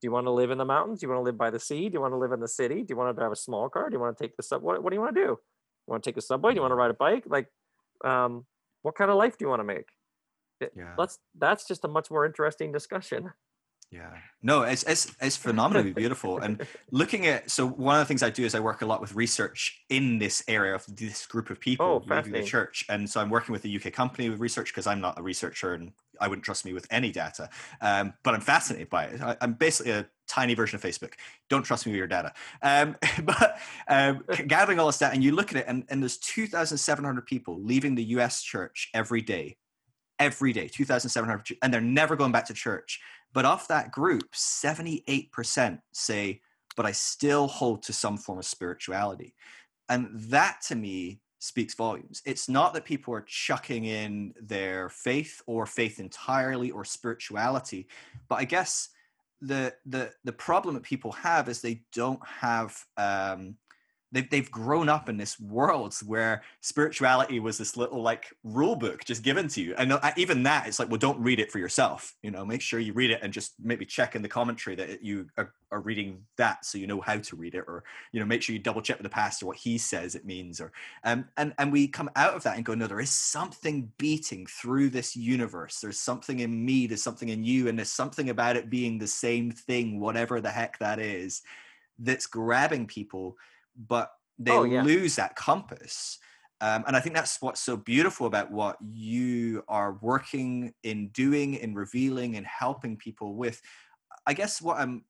do 0.00 0.06
you 0.08 0.12
want 0.16 0.26
to 0.26 0.32
live 0.32 0.50
in 0.50 0.58
the 0.58 0.64
mountains? 0.64 0.98
Do 1.00 1.04
you 1.06 1.10
want 1.12 1.20
to 1.20 1.28
live 1.30 1.38
by 1.38 1.50
the 1.56 1.60
sea? 1.60 1.88
Do 1.88 1.94
you 1.96 2.00
want 2.00 2.12
to 2.12 2.18
live 2.24 2.32
in 2.32 2.40
the 2.40 2.48
city? 2.60 2.78
Do 2.82 2.88
you 2.92 2.96
want 3.00 3.14
to 3.14 3.18
drive 3.20 3.30
a 3.30 3.36
small 3.36 3.68
car? 3.68 3.88
Do 3.88 3.94
you 3.96 4.00
want 4.04 4.16
to 4.18 4.24
take 4.24 4.36
the 4.36 4.42
sub? 4.42 4.60
What, 4.62 4.82
what 4.82 4.90
do 4.90 4.96
you 4.96 5.00
want 5.04 5.14
to 5.14 5.20
do? 5.20 5.28
You 5.30 5.88
want 5.92 6.02
to 6.02 6.08
take 6.08 6.16
the 6.16 6.26
subway? 6.30 6.50
Do 6.52 6.56
you 6.56 6.62
want 6.66 6.72
to 6.72 6.80
ride 6.82 6.90
a 6.90 6.94
bike? 7.06 7.24
Like, 7.36 7.46
um, 8.04 8.44
what 8.82 8.96
kind 8.96 9.10
of 9.12 9.16
life 9.16 9.38
do 9.38 9.44
you 9.44 9.48
want 9.48 9.60
to 9.60 9.64
make? 9.74 9.86
It- 10.60 10.72
Yeah. 10.76 10.94
Let's. 10.98 11.20
That's 11.44 11.64
just 11.68 11.84
a 11.84 11.88
much 11.88 12.10
more 12.10 12.24
interesting 12.26 12.72
discussion. 12.72 13.32
Yeah. 13.92 14.10
No, 14.42 14.62
it's 14.62 14.82
it's 14.84 15.14
it's 15.20 15.36
phenomenally 15.36 15.92
beautiful. 15.92 16.38
And 16.38 16.66
looking 16.90 17.26
at 17.26 17.50
so 17.50 17.66
one 17.66 17.96
of 17.96 18.00
the 18.00 18.06
things 18.06 18.22
I 18.22 18.30
do 18.30 18.42
is 18.44 18.54
I 18.54 18.60
work 18.60 18.80
a 18.80 18.86
lot 18.86 19.02
with 19.02 19.14
research 19.14 19.84
in 19.90 20.18
this 20.18 20.42
area 20.48 20.74
of 20.74 20.84
this 20.96 21.26
group 21.26 21.50
of 21.50 21.60
people 21.60 21.86
Oh, 21.86 22.14
leaving 22.14 22.32
the 22.32 22.42
church. 22.42 22.86
And 22.88 23.08
so 23.08 23.20
I'm 23.20 23.28
working 23.28 23.52
with 23.52 23.64
a 23.66 23.76
UK 23.76 23.92
company 23.92 24.30
with 24.30 24.40
research 24.40 24.68
because 24.68 24.86
I'm 24.86 25.00
not 25.00 25.18
a 25.18 25.22
researcher 25.22 25.74
and 25.74 25.92
I 26.20 26.28
wouldn't 26.28 26.44
trust 26.44 26.64
me 26.64 26.72
with 26.72 26.86
any 26.90 27.12
data. 27.12 27.50
Um, 27.82 28.14
but 28.22 28.34
I'm 28.34 28.40
fascinated 28.40 28.88
by 28.88 29.04
it. 29.04 29.20
I, 29.20 29.36
I'm 29.42 29.52
basically 29.52 29.92
a 29.92 30.08
tiny 30.26 30.54
version 30.54 30.76
of 30.76 30.82
Facebook. 30.82 31.12
Don't 31.50 31.62
trust 31.62 31.84
me 31.84 31.92
with 31.92 31.98
your 31.98 32.06
data. 32.06 32.32
Um, 32.62 32.96
but 33.24 33.58
um, 33.88 34.24
gathering 34.46 34.78
all 34.78 34.86
this 34.86 34.98
data, 34.98 35.12
and 35.12 35.22
you 35.22 35.32
look 35.32 35.50
at 35.50 35.58
it, 35.58 35.64
and, 35.68 35.84
and 35.90 36.02
there's 36.02 36.16
2,700 36.16 37.26
people 37.26 37.60
leaving 37.62 37.94
the 37.94 38.04
US 38.04 38.42
church 38.42 38.88
every 38.94 39.20
day. 39.20 39.58
Every 40.18 40.52
day, 40.52 40.68
2,700, 40.68 41.58
and 41.62 41.74
they're 41.74 41.80
never 41.80 42.14
going 42.14 42.30
back 42.30 42.46
to 42.46 42.54
church. 42.54 43.00
But 43.32 43.44
of 43.44 43.66
that 43.68 43.92
group, 43.92 44.32
78% 44.32 45.80
say, 45.92 46.40
but 46.76 46.86
I 46.86 46.92
still 46.92 47.46
hold 47.46 47.82
to 47.84 47.92
some 47.92 48.16
form 48.16 48.38
of 48.38 48.44
spirituality. 48.44 49.34
And 49.88 50.08
that 50.30 50.60
to 50.68 50.74
me 50.74 51.20
speaks 51.38 51.74
volumes. 51.74 52.22
It's 52.24 52.48
not 52.48 52.72
that 52.74 52.84
people 52.84 53.12
are 53.14 53.22
chucking 53.22 53.84
in 53.84 54.32
their 54.40 54.88
faith 54.88 55.42
or 55.46 55.66
faith 55.66 55.98
entirely 55.98 56.70
or 56.70 56.84
spirituality, 56.84 57.88
but 58.28 58.36
I 58.36 58.44
guess 58.44 58.90
the 59.40 59.74
the 59.86 60.12
the 60.22 60.32
problem 60.32 60.74
that 60.76 60.84
people 60.84 61.10
have 61.12 61.48
is 61.48 61.60
they 61.60 61.82
don't 61.92 62.24
have 62.26 62.78
um 62.96 63.56
they've, 64.12 64.28
they've 64.30 64.50
grown 64.50 64.88
up 64.88 65.08
in 65.08 65.16
this 65.16 65.40
world 65.40 65.94
where 66.06 66.42
spirituality 66.60 67.40
was 67.40 67.58
this 67.58 67.76
little 67.76 68.02
like 68.02 68.32
rule 68.44 68.76
book 68.76 69.04
just 69.04 69.22
given 69.22 69.48
to 69.48 69.60
you. 69.60 69.74
And 69.76 69.98
even 70.16 70.42
that 70.44 70.68
it's 70.68 70.78
like 70.78 70.88
well 70.88 70.98
don't 70.98 71.20
read 71.20 71.40
it 71.40 71.50
for 71.50 71.58
yourself 71.58 72.14
you 72.22 72.30
know? 72.30 72.44
Make 72.44 72.60
sure 72.60 72.78
you 72.78 72.92
read 72.92 73.10
it 73.10 73.20
and 73.22 73.32
just 73.32 73.54
maybe 73.62 73.84
check 73.84 74.14
in 74.14 74.22
the 74.22 74.28
commentary 74.28 74.76
that 74.76 75.02
you 75.02 75.26
are, 75.38 75.52
are 75.70 75.80
reading 75.80 76.22
that 76.36 76.64
so 76.64 76.78
you 76.78 76.86
know 76.86 77.00
how 77.00 77.16
to 77.16 77.36
read 77.36 77.54
it 77.54 77.64
or 77.66 77.82
you 78.12 78.20
know 78.20 78.26
make 78.26 78.42
sure 78.42 78.52
you 78.52 78.58
double 78.58 78.82
check 78.82 78.98
with 78.98 79.04
the 79.04 79.10
pastor 79.10 79.46
what 79.46 79.56
he 79.56 79.78
says 79.78 80.14
it 80.14 80.26
means 80.26 80.60
or 80.60 80.72
um, 81.04 81.24
and 81.36 81.54
and 81.58 81.72
we 81.72 81.88
come 81.88 82.10
out 82.14 82.34
of 82.34 82.42
that 82.42 82.56
and 82.56 82.64
go 82.64 82.74
no 82.74 82.86
there 82.86 83.00
is 83.00 83.10
something 83.10 83.90
beating 83.96 84.46
through 84.46 84.90
this 84.90 85.16
universe. 85.16 85.80
There's 85.80 85.98
something 85.98 86.40
in 86.40 86.64
me. 86.64 86.86
There's 86.86 87.02
something 87.02 87.28
in 87.28 87.44
you. 87.44 87.68
And 87.68 87.78
there's 87.78 87.92
something 87.92 88.30
about 88.30 88.56
it 88.56 88.70
being 88.70 88.98
the 88.98 89.06
same 89.06 89.50
thing 89.50 90.00
whatever 90.00 90.40
the 90.40 90.50
heck 90.50 90.78
that 90.78 90.98
is 90.98 91.42
that's 91.98 92.26
grabbing 92.26 92.86
people 92.86 93.36
but 93.76 94.12
they 94.38 94.52
Oh, 94.52 94.64
yeah. 94.64 94.82
lose 94.82 95.16
that 95.16 95.36
compass. 95.36 96.18
Um, 96.60 96.84
and 96.86 96.96
i 96.96 97.00
think 97.00 97.16
that's 97.16 97.42
what's 97.42 97.60
so 97.60 97.76
beautiful 97.76 98.26
about 98.28 98.52
what 98.52 98.76
you 98.80 99.64
are 99.66 99.98
working 100.00 100.72
in 100.84 101.08
doing 101.08 101.54
in 101.54 101.74
revealing 101.74 102.36
and 102.36 102.46
helping 102.46 102.96
people 102.96 103.34
with. 103.34 103.60
I 104.26 104.34
guess 104.34 104.62
what 104.62 104.78
i'm 104.78 105.04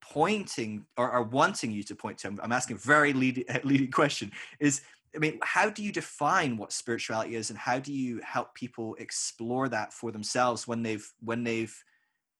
pointing 0.00 0.86
or, 0.96 1.10
or 1.10 1.22
wanting 1.22 1.70
you 1.70 1.82
to 1.82 1.94
point 1.94 2.18
to 2.18 2.28
i'm, 2.28 2.40
I'm 2.42 2.52
asking 2.52 2.76
a 2.76 2.78
very 2.78 3.12
leading, 3.12 3.44
leading 3.64 3.90
question 3.90 4.32
is 4.58 4.82
i 5.14 5.18
mean 5.18 5.38
how 5.42 5.70
do 5.70 5.82
you 5.82 5.92
define 5.92 6.56
what 6.56 6.72
spirituality 6.72 7.34
is 7.34 7.50
and 7.50 7.58
how 7.58 7.78
do 7.78 7.92
you 7.92 8.20
help 8.24 8.54
people 8.54 8.94
explore 8.98 9.68
that 9.68 9.92
for 9.92 10.12
themselves 10.12 10.66
when 10.66 10.82
they've 10.82 11.06
when 11.20 11.44
they've 11.44 11.74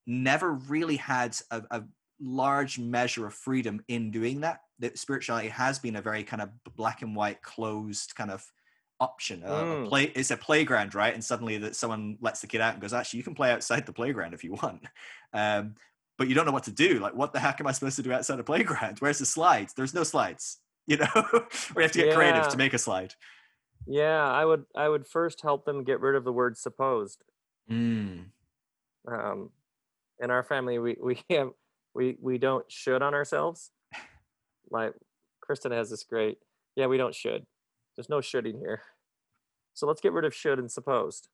never 0.07 0.53
really 0.53 0.97
had 0.97 1.35
a, 1.51 1.63
a 1.71 1.83
large 2.19 2.77
measure 2.79 3.25
of 3.25 3.33
freedom 3.33 3.83
in 3.87 4.11
doing 4.11 4.41
that 4.41 4.61
that 4.81 4.97
spirituality 4.99 5.49
has 5.49 5.79
been 5.79 5.95
a 5.95 6.01
very 6.01 6.23
kind 6.23 6.41
of 6.41 6.49
black 6.75 7.01
and 7.01 7.15
white 7.15 7.41
closed 7.41 8.15
kind 8.15 8.31
of 8.31 8.45
option 8.99 9.43
uh, 9.43 9.47
a 9.47 9.75
Mm. 9.75 9.89
play 9.89 10.03
it's 10.15 10.29
a 10.29 10.37
playground 10.37 10.93
right 10.93 11.13
and 11.13 11.23
suddenly 11.23 11.57
that 11.57 11.75
someone 11.75 12.17
lets 12.21 12.41
the 12.41 12.47
kid 12.47 12.61
out 12.61 12.73
and 12.73 12.81
goes 12.81 12.93
actually 12.93 13.17
you 13.17 13.23
can 13.23 13.33
play 13.33 13.51
outside 13.51 13.85
the 13.85 13.93
playground 13.93 14.33
if 14.33 14.43
you 14.43 14.53
want 14.53 14.83
um, 15.33 15.75
but 16.17 16.27
you 16.27 16.35
don't 16.35 16.45
know 16.45 16.51
what 16.51 16.63
to 16.65 16.71
do 16.71 16.99
like 16.99 17.15
what 17.15 17.33
the 17.33 17.39
heck 17.39 17.59
am 17.59 17.65
i 17.65 17.71
supposed 17.71 17.95
to 17.95 18.03
do 18.03 18.13
outside 18.13 18.39
a 18.39 18.43
playground 18.43 18.99
where's 18.99 19.17
the 19.17 19.25
slides 19.25 19.73
there's 19.73 19.93
no 19.93 20.03
slides 20.03 20.59
you 20.87 20.97
know 20.97 21.07
we 21.75 21.81
have 21.83 21.91
to 21.91 21.99
get 21.99 22.13
creative 22.13 22.47
to 22.47 22.57
make 22.57 22.73
a 22.73 22.77
slide 22.77 23.15
Yeah, 23.87 24.29
I 24.29 24.45
would 24.45 24.65
I 24.75 24.87
would 24.87 25.07
first 25.07 25.41
help 25.41 25.65
them 25.65 25.83
get 25.83 25.99
rid 25.99 26.15
of 26.15 26.23
the 26.23 26.31
word 26.31 26.57
supposed. 26.57 27.23
mm. 27.69 28.25
Um, 29.07 29.49
in 30.19 30.29
our 30.29 30.43
family, 30.43 30.77
we 30.79 30.97
we 31.01 31.19
have 31.29 31.49
we 31.93 32.17
we 32.21 32.37
don't 32.37 32.71
should 32.71 33.01
on 33.01 33.13
ourselves. 33.13 33.71
Like 34.71 34.93
Kristen 35.41 35.71
has 35.71 35.89
this 35.89 36.03
great. 36.03 36.37
Yeah, 36.75 36.87
we 36.87 36.97
don't 36.97 37.15
should. 37.15 37.45
There's 37.95 38.09
no 38.09 38.21
shoulding 38.21 38.57
here. 38.57 38.81
So 39.73 39.87
let's 39.87 40.01
get 40.01 40.13
rid 40.13 40.25
of 40.25 40.33
should 40.33 40.59
and 40.59 40.71
supposed. 40.71 41.27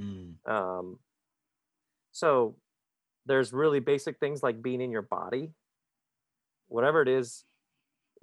Mm. 0.00 0.34
Um, 0.48 0.98
so 2.12 2.56
there's 3.26 3.52
really 3.52 3.80
basic 3.80 4.18
things 4.18 4.42
like 4.42 4.62
being 4.62 4.80
in 4.80 4.90
your 4.90 5.02
body, 5.02 5.50
whatever 6.68 7.02
it 7.02 7.08
is. 7.08 7.44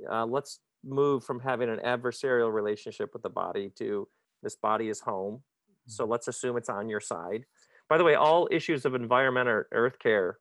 Uh, 0.09 0.25
let's 0.25 0.59
move 0.83 1.23
from 1.23 1.39
having 1.39 1.69
an 1.69 1.79
adversarial 1.79 2.51
relationship 2.51 3.11
with 3.13 3.21
the 3.21 3.29
body 3.29 3.71
to 3.77 4.07
this 4.43 4.55
body 4.55 4.89
is 4.89 5.01
home. 5.01 5.43
So 5.87 6.05
let's 6.05 6.27
assume 6.27 6.57
it's 6.57 6.69
on 6.69 6.89
your 6.89 6.99
side. 6.99 7.45
By 7.89 7.97
the 7.97 8.03
way, 8.03 8.15
all 8.15 8.47
issues 8.51 8.85
of 8.85 8.95
environment 8.95 9.49
or 9.49 9.67
earth 9.71 9.99
care, 9.99 10.37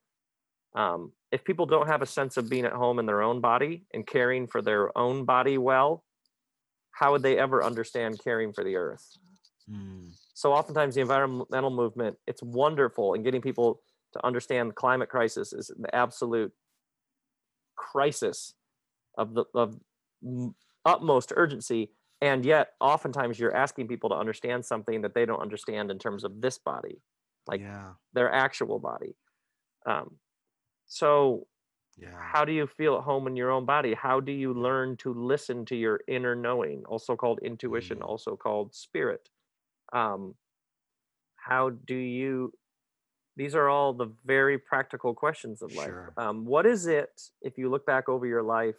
um, 0.74 1.12
if 1.32 1.44
people 1.44 1.66
don't 1.66 1.86
have 1.86 2.02
a 2.02 2.06
sense 2.06 2.36
of 2.36 2.48
being 2.48 2.64
at 2.64 2.72
home 2.72 2.98
in 2.98 3.06
their 3.06 3.22
own 3.22 3.40
body 3.40 3.86
and 3.92 4.06
caring 4.06 4.46
for 4.46 4.62
their 4.62 4.96
own 4.96 5.24
body 5.24 5.58
well, 5.58 6.04
how 6.92 7.12
would 7.12 7.22
they 7.22 7.38
ever 7.38 7.62
understand 7.64 8.20
caring 8.22 8.52
for 8.52 8.64
the 8.64 8.76
earth? 8.76 9.16
Mm. 9.70 10.10
so 10.34 10.52
oftentimes 10.52 10.96
the 10.96 11.00
environmental 11.00 11.70
movement 11.70 12.16
it's 12.26 12.42
wonderful 12.42 13.14
in 13.14 13.22
getting 13.22 13.40
people 13.40 13.82
to 14.12 14.26
understand 14.26 14.70
the 14.70 14.74
climate 14.74 15.08
crisis 15.08 15.52
is 15.52 15.70
the 15.78 15.94
absolute 15.94 16.52
crisis 17.76 18.54
of 19.16 19.34
the 19.34 19.44
of 19.54 19.78
utmost 20.84 21.32
urgency 21.36 21.90
and 22.20 22.44
yet 22.44 22.72
oftentimes 22.80 23.38
you're 23.38 23.54
asking 23.54 23.86
people 23.86 24.10
to 24.10 24.16
understand 24.16 24.64
something 24.64 25.02
that 25.02 25.14
they 25.14 25.24
don't 25.24 25.40
understand 25.40 25.90
in 25.90 25.98
terms 25.98 26.24
of 26.24 26.40
this 26.40 26.58
body 26.58 27.00
like 27.46 27.60
yeah 27.60 27.92
their 28.12 28.32
actual 28.32 28.80
body 28.80 29.14
um, 29.86 30.16
so 30.90 31.46
yeah 31.98 32.10
how 32.32 32.44
do 32.44 32.52
you 32.52 32.66
feel 32.66 32.96
at 32.96 33.04
home 33.04 33.26
in 33.28 33.36
your 33.36 33.50
own 33.50 33.64
body 33.66 33.94
how 33.94 34.20
do 34.20 34.32
you 34.32 34.52
learn 34.54 34.96
to 34.96 35.14
listen 35.14 35.64
to 35.66 35.76
your 35.76 36.00
inner 36.08 36.34
knowing 36.34 36.84
also 36.86 37.16
called 37.16 37.40
intuition 37.42 37.98
Mm. 37.98 38.06
also 38.10 38.36
called 38.36 38.74
spirit 38.74 39.30
um, 39.92 40.34
how 41.36 41.70
do 41.70 41.94
you 41.94 42.52
these 43.36 43.54
are 43.54 43.68
all 43.68 43.94
the 43.94 44.08
very 44.26 44.58
practical 44.58 45.14
questions 45.14 45.62
of 45.62 45.72
life 45.72 45.86
Sure. 45.86 46.14
um, 46.18 46.44
what 46.44 46.66
is 46.66 46.86
it 46.86 47.30
if 47.42 47.58
you 47.58 47.70
look 47.70 47.86
back 47.86 48.08
over 48.08 48.26
your 48.26 48.42
life 48.42 48.76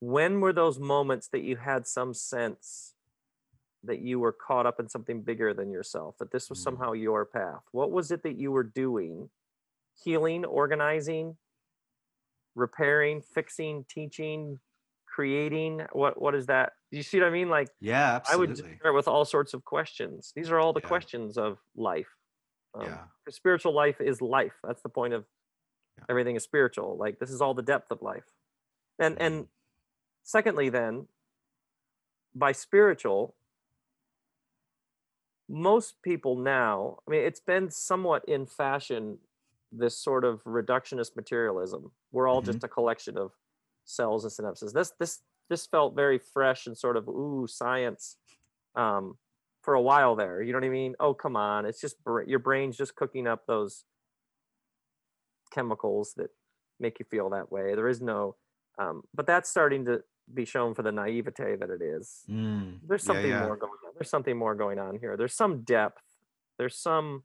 when 0.00 0.40
were 0.40 0.52
those 0.52 0.78
moments 0.78 1.28
that 1.28 1.42
you 1.42 1.56
had 1.56 1.86
some 1.86 2.14
sense 2.14 2.94
that 3.84 4.00
you 4.00 4.18
were 4.20 4.32
caught 4.32 4.66
up 4.66 4.80
in 4.80 4.88
something 4.88 5.22
bigger 5.22 5.54
than 5.54 5.70
yourself 5.70 6.16
that 6.18 6.32
this 6.32 6.50
was 6.50 6.58
Mm. 6.60 6.64
somehow 6.64 6.92
your 6.92 7.24
path 7.24 7.62
what 7.72 7.92
was 7.92 8.10
it 8.10 8.22
that 8.24 8.36
you 8.38 8.52
were 8.52 8.64
doing 8.64 9.30
healing 9.94 10.44
organizing 10.44 11.36
repairing 12.54 13.22
fixing 13.22 13.84
teaching 13.88 14.58
creating. 15.06 15.82
What 15.92 16.20
what 16.20 16.34
is 16.34 16.46
that? 16.46 16.72
You 16.90 17.02
see 17.02 17.18
what 17.18 17.26
i 17.28 17.30
mean? 17.30 17.48
Like 17.48 17.68
yeah 17.80 18.20
i 18.30 18.36
would 18.36 18.56
start 18.56 18.94
with 18.94 19.08
all 19.08 19.24
sorts 19.24 19.54
of 19.54 19.64
questions. 19.64 20.32
These 20.34 20.50
are 20.50 20.58
all 20.58 20.72
the 20.72 20.80
Yeah. 20.80 20.88
questions 20.88 21.38
of 21.38 21.58
life. 21.76 22.08
Um, 22.74 22.86
yeah. 22.86 23.04
spiritual 23.30 23.74
life 23.74 24.00
is 24.00 24.22
life. 24.22 24.54
That's 24.64 24.82
the 24.82 24.88
point 24.88 25.14
of 25.14 25.26
Yeah. 25.98 26.04
everything 26.08 26.36
is 26.36 26.42
spiritual. 26.42 26.96
Like 26.96 27.18
this 27.18 27.30
is 27.30 27.40
all 27.40 27.54
the 27.54 27.62
depth 27.62 27.90
of 27.90 28.00
life. 28.02 28.24
And 28.98 29.16
Mm. 29.16 29.20
and 29.26 29.48
secondly 30.22 30.68
then 30.68 31.08
by 32.34 32.52
spiritual 32.52 33.34
most 35.48 36.00
people 36.00 36.36
now 36.36 36.98
i 37.06 37.10
mean 37.10 37.20
it's 37.22 37.40
been 37.40 37.70
somewhat 37.70 38.24
in 38.26 38.46
fashion 38.46 39.18
this 39.72 39.96
sort 39.98 40.24
of 40.24 40.42
reductionist 40.44 41.16
materialism. 41.16 41.90
We're 42.12 42.28
all 42.28 42.42
Mhm. 42.42 42.46
just 42.46 42.64
a 42.64 42.68
collection 42.68 43.16
of 43.16 43.32
cells 43.84 44.24
and 44.24 44.32
synapses. 44.32 44.72
This 44.72 44.90
this 44.98 45.22
this 45.48 45.66
felt 45.66 45.94
very 45.94 46.18
fresh 46.18 46.66
and 46.66 46.76
sort 46.78 46.96
of 46.96 47.08
ooh 47.08 47.46
science 47.46 48.16
um 48.74 49.18
for 49.62 49.74
a 49.74 49.80
while 49.80 50.14
there. 50.16 50.42
You 50.42 50.52
know 50.52 50.58
what 50.58 50.66
i 50.66 50.70
mean? 50.70 50.94
Oh 51.00 51.14
come 51.14 51.36
on. 51.36 51.64
It's 51.66 51.80
just 51.80 51.96
your 52.26 52.38
brain's 52.38 52.76
just 52.76 52.94
cooking 52.96 53.26
up 53.26 53.46
those 53.46 53.84
chemicals 55.50 56.14
that 56.14 56.30
make 56.80 56.98
you 56.98 57.04
feel 57.04 57.30
that 57.30 57.50
way. 57.52 57.74
There 57.74 57.88
is 57.88 58.00
no 58.00 58.36
um 58.78 59.02
but 59.14 59.26
that's 59.26 59.48
starting 59.50 59.84
to 59.86 60.02
be 60.32 60.44
shown 60.44 60.74
for 60.74 60.82
the 60.82 60.92
naivete 60.92 61.56
that 61.56 61.70
it 61.70 61.82
is. 61.82 62.24
Mm. 62.28 62.80
there's 62.86 63.02
Yeah, 63.02 63.06
something 63.06 63.30
yeah. 63.30 63.44
more 63.46 63.56
going 63.56 63.72
on. 63.86 63.92
There's 63.94 64.08
something 64.10 64.36
more 64.36 64.54
going 64.54 64.78
on 64.78 64.98
here. 64.98 65.16
There's 65.16 65.34
some 65.34 65.62
depth. 65.62 66.02
There's 66.58 66.76
some 66.76 67.24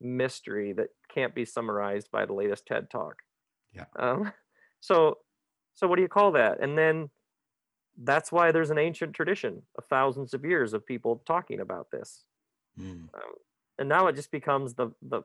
mystery 0.00 0.72
that 0.72 0.88
can't 1.12 1.34
be 1.34 1.44
summarized 1.44 2.10
by 2.10 2.26
the 2.26 2.32
latest 2.32 2.66
ted 2.66 2.90
talk. 2.90 3.22
Yeah. 3.72 3.84
um, 3.96 4.32
so 4.80 5.18
so 5.74 5.86
what 5.86 5.96
do 5.96 6.02
you 6.02 6.08
call 6.08 6.32
that? 6.32 6.60
And 6.60 6.76
then 6.76 7.10
that's 8.02 8.32
why 8.32 8.50
there's 8.52 8.70
an 8.70 8.78
ancient 8.78 9.14
tradition 9.14 9.62
of 9.76 9.84
thousands 9.86 10.34
of 10.34 10.44
years 10.44 10.72
of 10.72 10.86
people 10.86 11.22
talking 11.26 11.60
about 11.60 11.90
this. 11.90 12.24
Mm. 12.78 13.08
and 13.78 13.88
now 13.88 14.06
it 14.06 14.16
just 14.16 14.30
becomes 14.30 14.74
the 14.74 14.90
the 15.00 15.22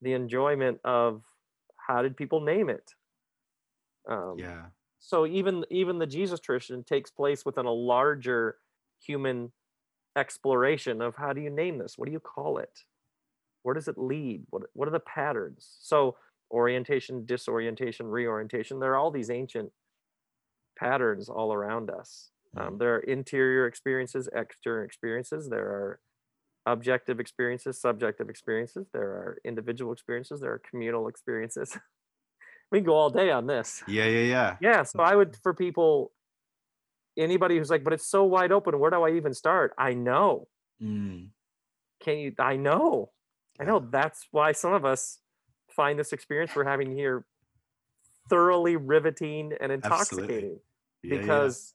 the 0.00 0.14
enjoyment 0.14 0.78
of 0.82 1.22
how 1.76 2.00
did 2.00 2.16
people 2.16 2.40
name 2.40 2.70
it? 2.70 2.94
Um, 4.08 4.36
yeah. 4.38 4.62
so 4.98 5.26
even 5.26 5.66
even 5.70 5.98
the 5.98 6.06
jesus 6.06 6.40
tradition 6.40 6.82
takes 6.82 7.10
place 7.10 7.44
within 7.44 7.66
a 7.66 7.72
larger 7.72 8.56
human 8.98 9.52
exploration 10.16 11.02
of 11.02 11.14
how 11.14 11.32
do 11.32 11.40
you 11.40 11.50
name 11.50 11.78
this? 11.78 11.98
What 11.98 12.06
do 12.06 12.12
you 12.12 12.20
call 12.20 12.58
it 12.58 12.84
where 13.62 13.74
does 13.74 13.88
it 13.88 13.98
lead? 13.98 14.42
What, 14.50 14.62
what 14.72 14.88
are 14.88 14.92
the 14.92 15.00
patterns? 15.00 15.76
So 15.80 16.16
orientation 16.50 17.26
disorientation 17.26 18.06
reorientation 18.06 18.80
there 18.80 18.92
are 18.92 18.96
all 18.96 19.10
these 19.10 19.30
ancient 19.30 19.70
patterns 20.78 21.28
all 21.28 21.52
around 21.52 21.90
us. 21.90 22.30
Um, 22.56 22.78
there 22.78 22.94
are 22.96 23.00
interior 23.00 23.66
experiences 23.66 24.28
exterior 24.34 24.82
experiences 24.82 25.48
there 25.50 25.66
are 25.66 26.00
objective 26.64 27.20
experiences 27.20 27.78
subjective 27.80 28.30
experiences 28.30 28.86
there 28.92 29.02
are 29.02 29.38
individual 29.44 29.92
experiences 29.92 30.40
there 30.40 30.52
are 30.52 30.62
communal 30.70 31.08
experiences. 31.08 31.76
We 32.70 32.80
can 32.80 32.86
go 32.86 32.96
all 32.96 33.08
day 33.08 33.30
on 33.30 33.46
this. 33.46 33.82
Yeah 33.88 34.04
yeah 34.04 34.24
yeah. 34.24 34.56
Yeah 34.60 34.82
so 34.82 35.02
i 35.02 35.14
would 35.14 35.36
for 35.42 35.54
people 35.54 36.12
anybody 37.16 37.56
who's 37.56 37.70
like 37.70 37.84
but 37.84 37.92
it's 37.94 38.06
so 38.06 38.24
wide 38.24 38.52
open 38.52 38.78
where 38.78 38.90
do 38.90 39.02
i 39.02 39.12
even 39.12 39.34
start? 39.34 39.72
I 39.78 39.94
know. 39.94 40.48
Mm, 40.82 41.28
can 42.00 42.18
you 42.18 42.32
i 42.38 42.56
know 42.56 43.10
i 43.60 43.64
know 43.64 43.86
that's 43.90 44.26
why 44.30 44.52
some 44.52 44.72
of 44.72 44.84
us 44.84 45.18
find 45.70 45.98
this 45.98 46.12
experience 46.12 46.54
we're 46.54 46.64
having 46.64 46.94
here 46.94 47.24
thoroughly 48.28 48.76
riveting 48.76 49.52
and 49.60 49.72
Absolutely. 49.72 49.74
intoxicating 49.74 50.60
yeah, 51.02 51.14
yeah. 51.14 51.20
because 51.20 51.74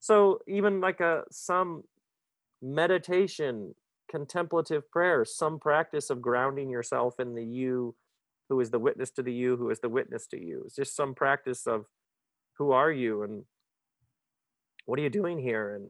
so 0.00 0.40
even 0.48 0.80
like 0.80 1.00
a 1.00 1.24
some 1.30 1.84
meditation 2.62 3.74
contemplative 4.10 4.90
prayer 4.90 5.24
some 5.24 5.58
practice 5.58 6.10
of 6.10 6.20
grounding 6.20 6.70
yourself 6.70 7.18
in 7.18 7.34
the 7.34 7.44
you 7.44 7.94
who 8.48 8.60
is 8.60 8.70
the 8.70 8.78
witness 8.78 9.10
to 9.10 9.22
the 9.22 9.32
you 9.32 9.56
who 9.56 9.70
is 9.70 9.80
the 9.80 9.88
witness 9.88 10.26
to 10.26 10.38
you 10.38 10.62
it's 10.64 10.76
just 10.76 10.96
some 10.96 11.14
practice 11.14 11.66
of 11.66 11.86
who 12.58 12.72
are 12.72 12.92
you 12.92 13.22
and 13.22 13.44
what 14.86 14.98
are 14.98 15.02
you 15.02 15.10
doing 15.10 15.38
here 15.38 15.74
and 15.74 15.88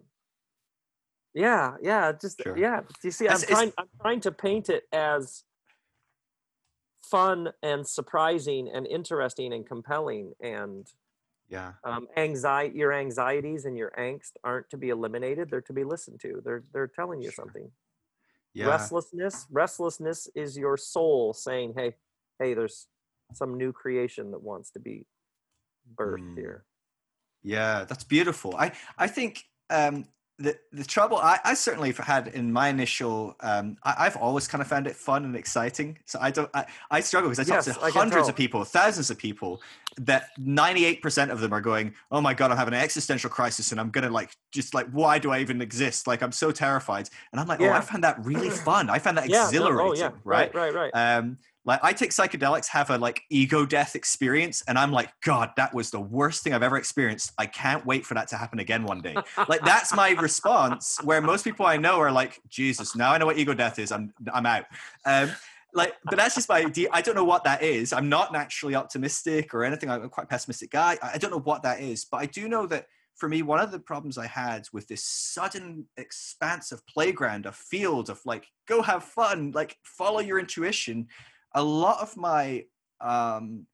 yeah 1.35 1.74
yeah 1.82 2.12
just 2.12 2.41
Sure. 2.43 2.57
yeah 2.57 2.80
you 3.03 3.11
see 3.11 3.26
i'm 3.28 3.35
it's- 3.37 3.49
trying 3.49 3.72
i'm 3.78 3.89
trying 4.01 4.20
to 4.20 4.32
paint 4.32 4.68
it 4.68 4.85
as 4.93 5.45
fun 7.03 7.53
and 7.62 7.87
surprising 7.87 8.68
and 8.72 8.87
interesting 8.87 9.53
and 9.53 9.66
compelling 9.66 10.32
and 10.41 10.87
yeah 11.49 11.72
um, 11.85 12.07
anxiety 12.16 12.78
your 12.78 12.93
anxieties 12.93 13.66
and 13.66 13.76
your 13.76 13.93
angst 13.99 14.32
aren't 14.43 14.70
to 14.70 14.76
be 14.78 14.89
eliminated 14.89 15.51
they're 15.51 15.61
to 15.61 15.72
be 15.74 15.85
listened 15.85 16.18
to 16.20 16.41
they're 16.45 16.62
they're 16.72 16.87
telling 16.89 17.20
you 17.20 17.30
Sure. 17.30 17.45
something 17.45 17.70
yeah 18.55 18.66
restlessness 18.68 19.47
restlessness 19.51 20.28
is 20.35 20.57
your 20.57 20.76
soul 20.76 21.35
saying 21.35 21.74
hey 21.76 21.95
hey 22.39 22.55
there's 22.55 22.87
some 23.35 23.57
new 23.59 23.72
creation 23.72 24.30
that 24.30 24.43
wants 24.43 24.70
to 24.70 24.78
be 24.78 25.07
birthed 25.99 26.20
Mm. 26.20 26.37
here 26.39 26.64
Yeah, 27.43 27.85
that's 27.85 28.05
beautiful. 28.05 28.57
I 28.57 28.72
I 28.97 29.07
think 29.07 29.43
um, 29.68 30.07
the 30.39 30.59
the 30.72 30.85
trouble 30.85 31.16
I, 31.18 31.39
I 31.45 31.55
certainly 31.55 31.93
have 31.93 31.99
had 31.99 32.28
in 32.28 32.53
my 32.53 32.68
initial 32.68 33.37
um, 33.41 33.76
I, 33.85 33.95
I've 34.01 34.16
always 34.16 34.49
kind 34.49 34.61
of 34.61 34.66
found 34.66 34.87
it 34.89 34.97
fun 34.97 35.24
and 35.24 35.37
exciting. 35.37 35.99
So 36.07 36.18
I 36.20 36.32
don't 36.32 36.51
I, 36.55 36.66
I 36.91 37.01
struggle 37.01 37.30
because 37.30 37.49
I 37.49 37.49
talk 37.49 37.64
Yes, 37.66 37.76
to 37.76 37.85
I 37.85 37.91
hundreds 37.91 38.28
of 38.28 38.35
people, 38.35 38.64
thousands 38.64 39.11
of 39.11 39.18
people 39.18 39.62
that 39.99 40.30
ninety 40.37 40.87
eight 40.87 41.03
percent 41.03 41.30
of 41.30 41.41
them 41.41 41.53
are 41.53 41.61
going, 41.61 41.95
oh 42.11 42.20
my 42.20 42.35
god, 42.35 42.51
I'm 42.51 42.57
having 42.57 42.74
an 42.74 42.80
existential 42.80 43.30
crisis 43.30 43.70
and 43.70 43.80
I'm 43.80 43.91
gonna 43.91 44.11
like 44.11 44.30
just 44.51 44.74
like 44.74 44.89
why 44.91 45.20
do 45.20 45.30
I 45.30 45.39
even 45.39 45.62
exist? 45.62 46.09
Like 46.09 46.20
I'm 46.20 46.32
so 46.32 46.51
terrified. 46.51 47.09
And 47.30 47.41
I'm 47.41 47.47
like, 47.47 47.61
oh, 47.61 47.70
I 47.70 47.80
found 47.80 48.03
that 48.03 48.24
really 48.24 48.51
fun. 48.51 48.91
I 48.91 48.99
found 48.99 49.16
that 49.18 49.28
yeah 49.28 49.43
no, 49.43 49.49
exhilarating. 49.49 49.93
oh 49.93 49.95
yeah 49.95 50.11
right? 50.24 50.53
right 50.53 50.74
right 50.74 50.93
right 50.93 51.18
um 51.20 51.39
like 51.64 51.80
i 51.82 51.92
take 51.92 52.10
psychedelics 52.10 52.68
have 52.68 52.90
a 52.90 52.98
like 52.98 53.22
ego 53.30 53.64
death 53.64 53.96
experience 53.96 54.62
and 54.68 54.78
i'm 54.78 54.92
like 54.92 55.10
god 55.22 55.50
that 55.56 55.72
was 55.74 55.90
the 55.90 56.00
worst 56.00 56.42
thing 56.42 56.52
i've 56.52 56.62
ever 56.62 56.76
experienced. 56.76 57.32
I 57.38 57.46
can't 57.46 57.84
wait 57.86 58.04
for 58.06 58.14
that 58.14 58.28
to 58.28 58.36
happen 58.36 58.58
again 58.58 58.84
one 58.84 59.00
day. 59.00 59.16
Like 59.48 59.64
that's 59.64 59.94
my 59.94 60.10
response 60.20 60.98
where 61.02 61.20
most 61.20 61.44
people 61.44 61.66
i 61.66 61.76
know 61.76 61.98
are 61.98 62.12
like 62.12 62.40
jesus 62.48 62.94
now 62.94 63.12
i 63.12 63.18
know 63.18 63.26
what 63.26 63.38
ego 63.38 63.54
death 63.54 63.78
is. 63.78 63.92
I'm 63.92 64.12
i'm 64.32 64.46
out. 64.46 64.64
Um 65.04 65.30
like 65.72 65.94
but 66.04 66.16
that's 66.16 66.36
just 66.36 66.48
my 66.48 66.60
idea. 66.60 66.88
I 66.92 67.02
don't 67.02 67.16
know 67.16 67.24
what 67.24 67.44
that 67.44 67.62
is. 67.62 67.92
I'm 67.92 68.08
not 68.08 68.32
naturally 68.32 68.76
optimistic 68.76 69.52
or 69.54 69.64
anything. 69.64 69.90
I'm 69.90 70.04
a 70.04 70.08
quite 70.08 70.28
pessimistic 70.28 70.70
guy. 70.70 70.98
I 71.02 71.14
I 71.14 71.18
don't 71.18 71.30
know 71.30 71.40
what 71.40 71.62
that 71.62 71.80
is 71.80 72.04
but 72.04 72.18
i 72.18 72.26
do 72.26 72.48
know 72.48 72.66
that 72.66 72.86
for 73.16 73.28
me 73.28 73.42
one 73.42 73.60
of 73.60 73.70
the 73.70 73.78
problems 73.78 74.18
i 74.18 74.26
had 74.26 74.66
with 74.72 74.86
this 74.88 75.04
sudden 75.04 75.86
expanse 75.96 76.72
of 76.72 76.86
playground 76.86 77.46
a 77.46 77.52
field 77.52 78.10
of 78.10 78.20
like 78.24 78.46
go 78.66 78.82
have 78.82 79.04
fun 79.04 79.52
like 79.54 79.76
follow 79.82 80.20
your 80.20 80.38
intuition 80.38 81.06
a 81.55 81.62
lot 81.62 82.00
of 82.00 82.16
my 82.16 82.64
um 83.00 83.66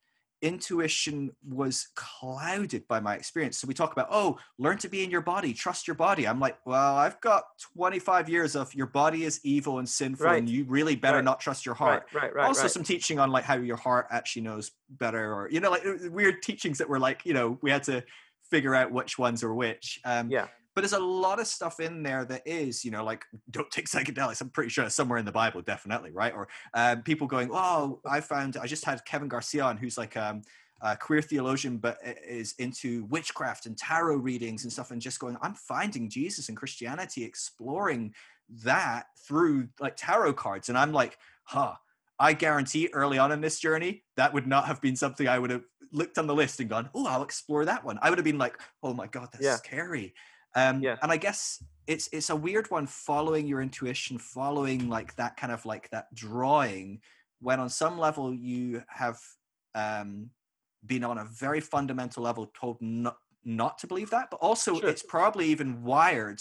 intuition 0.43 1.31
was 1.47 1.89
clouded 1.95 2.89
by 2.89 2.99
my 2.99 3.15
experience 3.15 3.59
so 3.59 3.69
we 3.69 3.75
talk 3.75 3.93
about 3.93 4.09
oh 4.11 4.39
learn 4.59 4.79
to 4.79 4.89
be 4.89 5.05
in 5.05 5.11
your 5.11 5.21
body 5.21 5.53
trust 5.53 5.87
your 5.87 5.95
body 5.95 6.27
i'm 6.27 6.41
like 6.41 6.57
well 6.65 6.97
i've 6.97 7.21
got 7.21 7.45
25 7.77 8.29
years 8.29 8.57
of 8.57 8.75
your 8.75 8.87
body 8.87 9.25
is 9.25 9.39
evil 9.45 9.79
and 9.81 9.89
sinful 9.89 10.25
Right. 10.27 10.39
and 10.39 10.49
you 10.49 10.65
really 10.65 10.97
better 10.97 11.19
Right. 11.19 11.25
not 11.25 11.41
trust 11.41 11.67
your 11.67 11.75
heart 11.75 12.07
right 12.15 12.23
right 12.23 12.35
right 12.37 12.47
also 12.47 12.67
some 12.69 12.83
teaching 12.83 13.19
on 13.19 13.31
like 13.31 13.45
how 13.45 13.57
your 13.57 13.77
heart 13.77 14.07
actually 14.11 14.43
knows 14.43 14.71
better 14.89 15.35
or 15.35 15.51
you 15.51 15.61
know 15.61 15.71
like 15.71 15.85
weird 16.11 16.41
teachings 16.43 16.79
that 16.79 16.89
were 16.89 16.99
like 16.99 17.27
you 17.27 17.35
know 17.35 17.59
we 17.61 17.71
had 17.71 17.83
to 17.85 18.03
figure 18.51 18.75
out 18.75 18.91
which 18.91 19.19
ones 19.19 19.45
are 19.45 19.55
which 19.55 20.01
um 20.07 20.31
Yeah. 20.31 20.47
But 20.81 20.89
there's 20.89 20.99
a 20.99 21.05
lot 21.05 21.39
of 21.39 21.47
stuff 21.47 21.79
in 21.79 22.03
there 22.03 22.25
that 22.25 22.41
is 22.47 22.87
you 22.87 22.91
know 22.91 23.05
like 23.05 23.27
don't 23.51 23.71
take 23.71 23.87
psychedelics 23.87 24.41
i'm 24.41 24.49
pretty 24.49 24.71
sure 24.71 24.83
it's 24.87 24.95
somewhere 24.95 25.19
in 25.19 25.27
the 25.27 25.33
bible 25.33 25.61
definitely 25.61 26.11
right? 26.11 26.33
Or 26.33 26.49
um, 26.73 27.03
people 27.03 27.27
going 27.27 27.51
oh 27.53 28.01
i 28.09 28.21
found 28.23 28.57
i 28.57 28.67
just 28.67 28.87
had 28.87 29.05
kevin 29.05 29.29
garcia 29.29 29.63
on 29.63 29.77
who's 29.77 29.99
like 29.99 30.17
um 30.17 30.41
a 30.81 30.97
queer 30.97 31.21
theologian 31.21 31.77
but 31.77 31.99
is 32.27 32.55
into 32.59 33.05
witchcraft 33.11 33.67
and 33.67 33.77
tarot 33.77 34.17
readings 34.17 34.65
and 34.65 34.73
stuff 34.73 34.91
and 34.91 35.03
just 35.03 35.21
going 35.21 35.37
i'm 35.43 35.55
finding 35.55 36.09
jesus 36.09 36.49
and 36.49 36.57
christianity 36.57 37.25
exploring 37.25 38.15
that 38.49 39.05
through 39.29 39.69
like 39.81 39.97
tarot 39.99 40.33
cards. 40.33 40.71
And 40.71 40.79
i'm 40.79 40.93
like 40.93 41.19
huh 41.45 41.75
i 42.19 42.33
guarantee 42.33 42.89
early 42.95 43.19
on 43.19 43.33
in 43.33 43.43
this 43.43 43.61
journey 43.61 44.03
that 44.17 44.33
would 44.33 44.47
not 44.47 44.65
have 44.65 44.81
been 44.81 44.97
something 44.97 45.29
i 45.29 45.39
would 45.39 45.51
have 45.51 45.65
looked 45.93 46.17
on 46.19 46.27
the 46.27 46.35
list 46.35 46.61
and 46.61 46.71
gone 46.71 46.89
oh 46.95 47.07
i'll 47.07 47.23
explore 47.23 47.65
that 47.65 47.85
one 47.85 47.99
i 48.01 48.09
would 48.09 48.19
have 48.19 48.25
been 48.25 48.39
like 48.39 48.57
oh 48.83 48.95
my 48.95 49.07
god 49.09 49.29
that's 49.33 49.45
Yeah. 49.45 49.57
scary 49.57 50.15
um 50.55 50.83
Yeah. 50.83 50.97
and 51.03 51.11
i 51.13 51.17
guess 51.17 51.63
it's 51.87 52.09
it's 52.13 52.31
a 52.31 52.37
weird 52.37 52.71
one 52.71 52.87
following 52.87 53.47
your 53.47 53.61
intuition 53.61 54.19
following 54.19 54.89
like 54.89 55.15
that 55.17 55.37
kind 55.37 55.53
of 55.53 55.65
like 55.67 55.89
that 55.91 56.13
drawing 56.15 57.01
when 57.41 57.61
on 57.61 57.69
some 57.69 57.99
level 57.99 58.35
you 58.35 58.83
have 58.89 59.19
um 59.75 60.31
been 60.87 61.05
on 61.05 61.19
a 61.19 61.25
very 61.25 61.61
fundamental 61.61 62.23
level 62.23 62.51
told 62.59 62.79
not 62.81 63.17
not 63.45 63.79
to 63.79 63.87
believe 63.87 64.11
that 64.11 64.31
but 64.31 64.39
also 64.41 64.79
Sure. 64.79 64.89
it's 64.89 65.03
probably 65.03 65.47
even 65.47 65.83
wired 65.83 66.41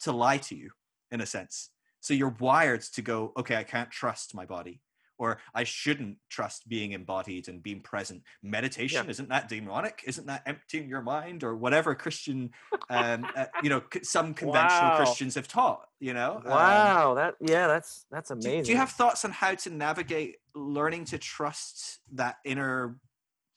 to 0.00 0.12
lie 0.12 0.38
to 0.38 0.56
you 0.56 0.70
in 1.10 1.20
a 1.20 1.26
sense 1.26 1.70
so 2.00 2.14
you're 2.14 2.36
wired 2.40 2.82
to 2.82 3.02
go 3.02 3.32
okay 3.36 3.56
i 3.56 3.64
can't 3.64 3.90
trust 3.90 4.34
my 4.34 4.44
body 4.46 4.80
or 5.18 5.38
i 5.54 5.64
shouldn't 5.64 6.18
trust 6.28 6.68
being 6.68 6.92
embodied 6.92 7.48
and 7.48 7.62
being 7.62 7.80
present. 7.80 8.22
Meditation 8.42 9.08
isn't 9.10 9.28
that 9.28 9.48
demonic? 9.48 10.02
Isn't 10.06 10.26
that 10.26 10.42
emptying 10.46 10.88
your 10.88 11.02
mind 11.02 11.44
or 11.44 11.56
whatever 11.56 11.94
christian 11.94 12.50
um 12.90 13.28
uh, 13.34 13.46
you 13.60 13.68
know 13.70 13.82
some 14.02 14.34
conventional 14.42 14.90
Wow. 14.90 14.96
christians 14.96 15.34
have 15.34 15.48
taught 15.48 15.86
you 16.00 16.14
know? 16.14 16.36
Um, 16.36 16.50
wow 16.50 17.14
that 17.14 17.34
yeah 17.40 17.66
that's 17.66 18.06
that's 18.10 18.30
do, 18.30 18.36
amazing 18.40 18.64
do 18.64 18.72
you 18.72 18.78
have 18.78 18.90
thoughts 18.90 19.24
on 19.24 19.30
how 19.32 19.54
to 19.54 19.70
navigate 19.70 20.36
learning 20.54 21.04
to 21.06 21.18
trust 21.18 22.00
that 22.12 22.36
inner 22.44 22.98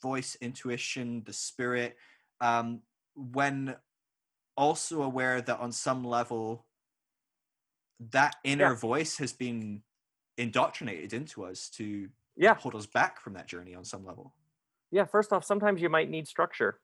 voice 0.02 0.36
intuition 0.42 1.24
the 1.26 1.34
spirit 1.34 1.96
um 2.42 2.82
when 3.16 3.76
also 4.56 5.02
aware 5.04 5.42
that 5.42 5.60
on 5.60 5.72
some 5.72 6.04
level 6.04 6.66
that 8.00 8.36
inner 8.44 8.74
Yeah. 8.74 8.76
voice 8.76 9.18
has 9.18 9.34
been 9.34 9.84
indoctrinated 10.40 11.14
into 11.14 11.44
us 11.44 11.70
to 11.70 12.08
yeah. 12.38 12.56
hold 12.56 12.74
us 12.74 12.86
back 12.86 13.20
from 13.20 13.34
that 13.34 13.46
journey 13.46 13.76
on 13.76 13.84
some 13.84 14.06
level. 14.06 14.34
Yeah 14.92 15.06
first 15.06 15.34
off 15.34 15.44
sometimes 15.44 15.82
you 15.82 15.90
might 15.90 16.10
need 16.10 16.28
structure. 16.28 16.80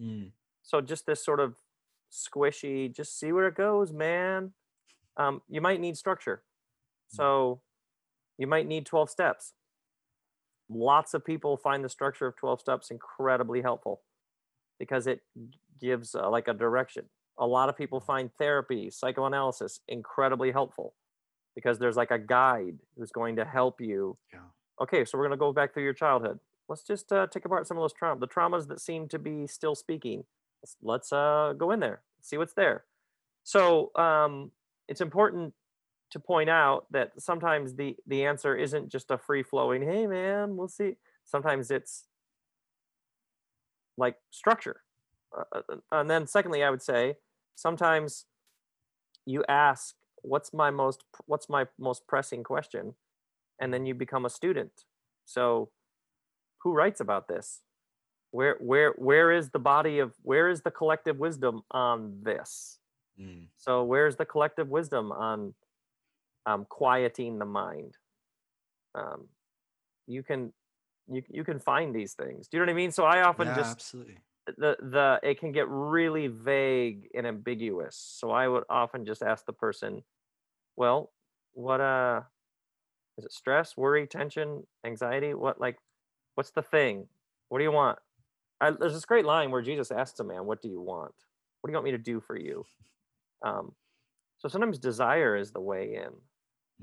Mm, 0.00 0.32
so 0.62 0.80
just 0.80 1.06
this 1.06 1.24
sort 1.24 1.40
of 1.40 1.56
squishy 2.12 2.94
just 2.94 3.18
see 3.18 3.32
where 3.32 3.46
it 3.46 3.54
goes 3.54 3.92
man. 3.92 4.52
Um, 5.16 5.40
you 5.48 5.60
might 5.60 5.80
need 5.80 5.96
structure. 5.96 6.42
So 7.08 7.60
you 8.36 8.46
might 8.46 8.66
need 8.66 8.84
12 8.84 9.08
steps. 9.08 9.52
Lots 10.68 11.14
of 11.14 11.24
people 11.24 11.56
find 11.56 11.84
the 11.84 11.88
structure 11.88 12.26
of 12.26 12.36
12 12.36 12.60
steps 12.60 12.90
incredibly 12.90 13.62
helpful 13.62 14.02
because 14.78 15.06
it 15.06 15.20
gives 15.80 16.14
uh, 16.14 16.28
like 16.28 16.48
a 16.48 16.52
direction. 16.52 17.04
A 17.38 17.46
lot 17.46 17.68
of 17.68 17.76
people 17.76 18.00
find 18.00 18.30
therapy 18.36 18.90
psychoanalysis 18.90 19.80
incredibly 19.88 20.50
helpful 20.50 20.94
because 21.56 21.80
there's 21.80 21.96
like 21.96 22.12
a 22.12 22.18
guide 22.18 22.78
who's 22.96 23.10
going 23.10 23.34
to 23.36 23.44
help 23.44 23.80
you. 23.80 24.16
Yeah. 24.32 24.40
okay 24.80 25.04
so 25.04 25.18
we're 25.18 25.24
going 25.24 25.36
to 25.36 25.40
go 25.40 25.52
back 25.52 25.74
through 25.74 25.84
your 25.84 25.94
childhood. 25.94 26.38
Let's 26.68 26.82
just 26.82 27.10
uh, 27.12 27.26
take 27.26 27.44
apart 27.44 27.66
some 27.66 27.76
of 27.76 27.82
those 27.82 27.92
trauma 27.92 28.20
the 28.20 28.28
traumas 28.28 28.68
that 28.68 28.80
seem 28.80 29.08
to 29.08 29.18
be 29.18 29.48
still 29.48 29.74
speaking. 29.74 30.24
Let's, 30.62 30.76
let's 30.82 31.12
uh, 31.12 31.54
go 31.58 31.72
in 31.72 31.80
there 31.80 32.02
see 32.26 32.36
what's 32.36 32.54
there. 32.54 32.84
So 33.44 33.92
um, 33.94 34.50
it's 34.88 35.00
important 35.00 35.54
to 36.10 36.20
point 36.20 36.50
out 36.50 36.86
that 36.90 37.12
sometimes 37.18 37.74
the 37.74 37.96
the 38.06 38.24
answer 38.24 38.56
isn't 38.56 38.88
just 38.90 39.10
a 39.10 39.18
free 39.18 39.42
flowing 39.42 39.82
hey 39.82 40.06
man 40.06 40.56
we'll 40.56 40.68
see. 40.68 40.96
Sometimes 41.24 41.70
it's 41.70 42.04
like 43.96 44.16
structure. 44.30 44.82
Uh, 45.36 45.60
uh, 45.68 45.76
and 45.90 46.08
then 46.08 46.26
secondly 46.26 46.62
i 46.62 46.70
would 46.70 46.80
say 46.80 47.16
sometimes 47.56 48.26
you 49.26 49.44
ask 49.48 49.96
what's 50.26 50.52
my 50.52 50.70
most 50.70 51.04
what's 51.26 51.48
my 51.48 51.66
most 51.78 52.06
pressing 52.06 52.42
question? 52.42 52.94
And 53.60 53.72
then 53.72 53.86
you 53.86 53.94
become 53.94 54.26
a 54.26 54.30
student. 54.30 54.72
So 55.24 55.70
who 56.62 56.72
writes 56.72 57.00
about 57.00 57.28
this? 57.28 57.62
Where 58.32 58.56
where 58.60 58.92
where 58.96 59.32
is 59.32 59.50
the 59.50 59.58
body 59.58 59.98
of 59.98 60.12
where 60.22 60.48
is 60.48 60.62
the 60.62 60.70
collective 60.70 61.18
wisdom 61.18 61.62
on 61.70 62.20
this? 62.22 62.78
Mm. 63.18 63.46
so 63.56 63.82
where's 63.82 64.16
the 64.16 64.26
collective 64.26 64.68
wisdom 64.68 65.10
on 65.10 65.54
um, 66.44 66.66
quieting 66.68 67.38
the 67.38 67.46
mind? 67.46 67.96
Um, 68.94 69.28
you 70.06 70.22
can 70.22 70.52
you, 71.08 71.22
you 71.30 71.42
can 71.42 71.58
find 71.58 71.94
these 71.94 72.12
things. 72.12 72.46
Do 72.46 72.56
you 72.56 72.60
know 72.60 72.70
what 72.70 72.74
i 72.74 72.76
mean? 72.76 72.90
So 72.90 73.04
i 73.04 73.22
often 73.22 73.46
yeah, 73.46 73.56
just 73.56 73.70
absolutely. 73.70 74.18
the 74.58 74.76
the 74.82 75.20
it 75.22 75.40
can 75.40 75.52
get 75.52 75.66
really 75.68 76.26
vague 76.26 77.08
and 77.14 77.26
ambiguous. 77.26 77.96
So 77.96 78.32
i 78.32 78.46
would 78.46 78.64
often 78.68 79.06
just 79.06 79.22
ask 79.22 79.46
the 79.46 79.54
person 79.54 80.02
well 80.76 81.10
what 81.54 81.80
uh 81.80 82.20
is 83.18 83.24
it 83.24 83.32
stress 83.32 83.76
worry 83.76 84.06
tension 84.06 84.64
anxiety? 84.84 85.32
What 85.34 85.60
like 85.60 85.78
what's 86.34 86.50
the 86.50 86.62
thing? 86.62 87.06
What 87.48 87.58
do 87.58 87.64
you 87.64 87.72
want? 87.72 87.98
I, 88.60 88.70
there's 88.70 88.94
this 88.94 89.04
great 89.04 89.24
line 89.24 89.50
where 89.50 89.62
jesus 89.62 89.90
asks 89.90 90.20
a 90.20 90.24
man 90.24 90.46
what 90.46 90.62
do 90.62 90.68
you 90.68 90.80
want? 90.80 91.14
What 91.60 91.68
do 91.68 91.72
you 91.72 91.76
want 91.76 91.86
me 91.86 91.90
to 91.92 91.98
do 91.98 92.20
for 92.20 92.36
you? 92.36 92.64
Um 93.44 93.72
so 94.38 94.48
sometimes 94.48 94.78
desire 94.78 95.36
is 95.36 95.52
the 95.52 95.60
way 95.60 95.94
in. 95.94 96.12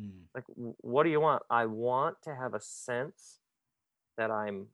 Mm. 0.02 0.22
like 0.34 0.46
what 0.56 1.04
do 1.04 1.12
you 1.12 1.22
want? 1.22 1.44
I 1.52 1.68
want 1.68 2.18
to 2.24 2.36
have 2.36 2.56
a 2.56 2.60
sense 2.60 3.38
that 4.18 4.32
i'm 4.32 4.68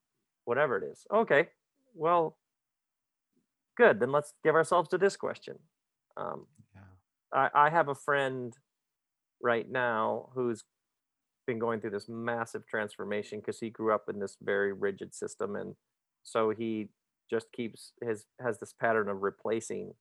whatever 0.46 0.78
it 0.78 0.84
is. 0.86 1.06
Okay 1.14 1.50
well 1.94 2.38
good 3.76 4.00
then 4.00 4.12
let's 4.12 4.34
give 4.44 4.56
ourselves 4.56 4.88
to 4.90 4.98
this 4.98 5.18
question. 5.18 5.60
Um, 6.16 6.46
yeah. 6.74 7.50
I, 7.54 7.68
I 7.68 7.70
have 7.70 7.90
a 7.90 7.96
friend 7.96 8.56
right 9.42 9.70
now 9.70 10.30
who's 10.34 10.64
been 11.48 11.60
going 11.60 11.80
through 11.80 11.90
this 11.90 12.08
massive 12.08 12.66
transformation 12.68 13.40
because 13.40 13.60
he 13.60 13.70
grew 13.70 13.94
up 13.94 14.04
in 14.10 14.20
this 14.20 14.38
very 14.42 14.74
rigid 14.74 15.14
system 15.14 15.56
and 15.56 15.76
so 16.24 16.50
he 16.52 16.90
just 17.30 17.52
keeps 17.52 17.94
his 18.02 18.26
has 18.42 18.60
this 18.60 18.74
pattern 18.74 19.10
of 19.10 19.22
replacing 19.22 19.94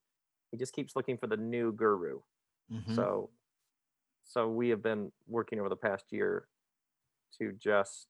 he 0.50 0.56
just 0.56 0.74
keeps 0.74 0.96
looking 0.96 1.16
for 1.16 1.26
the 1.26 1.36
new 1.36 1.72
guru 1.72 2.18
mm-hmm. 2.72 2.94
so 2.94 3.30
so 4.24 4.48
we 4.48 4.68
have 4.68 4.82
been 4.82 5.10
working 5.26 5.58
over 5.58 5.68
the 5.68 5.76
past 5.76 6.04
year 6.10 6.48
to 7.38 7.52
just 7.52 8.08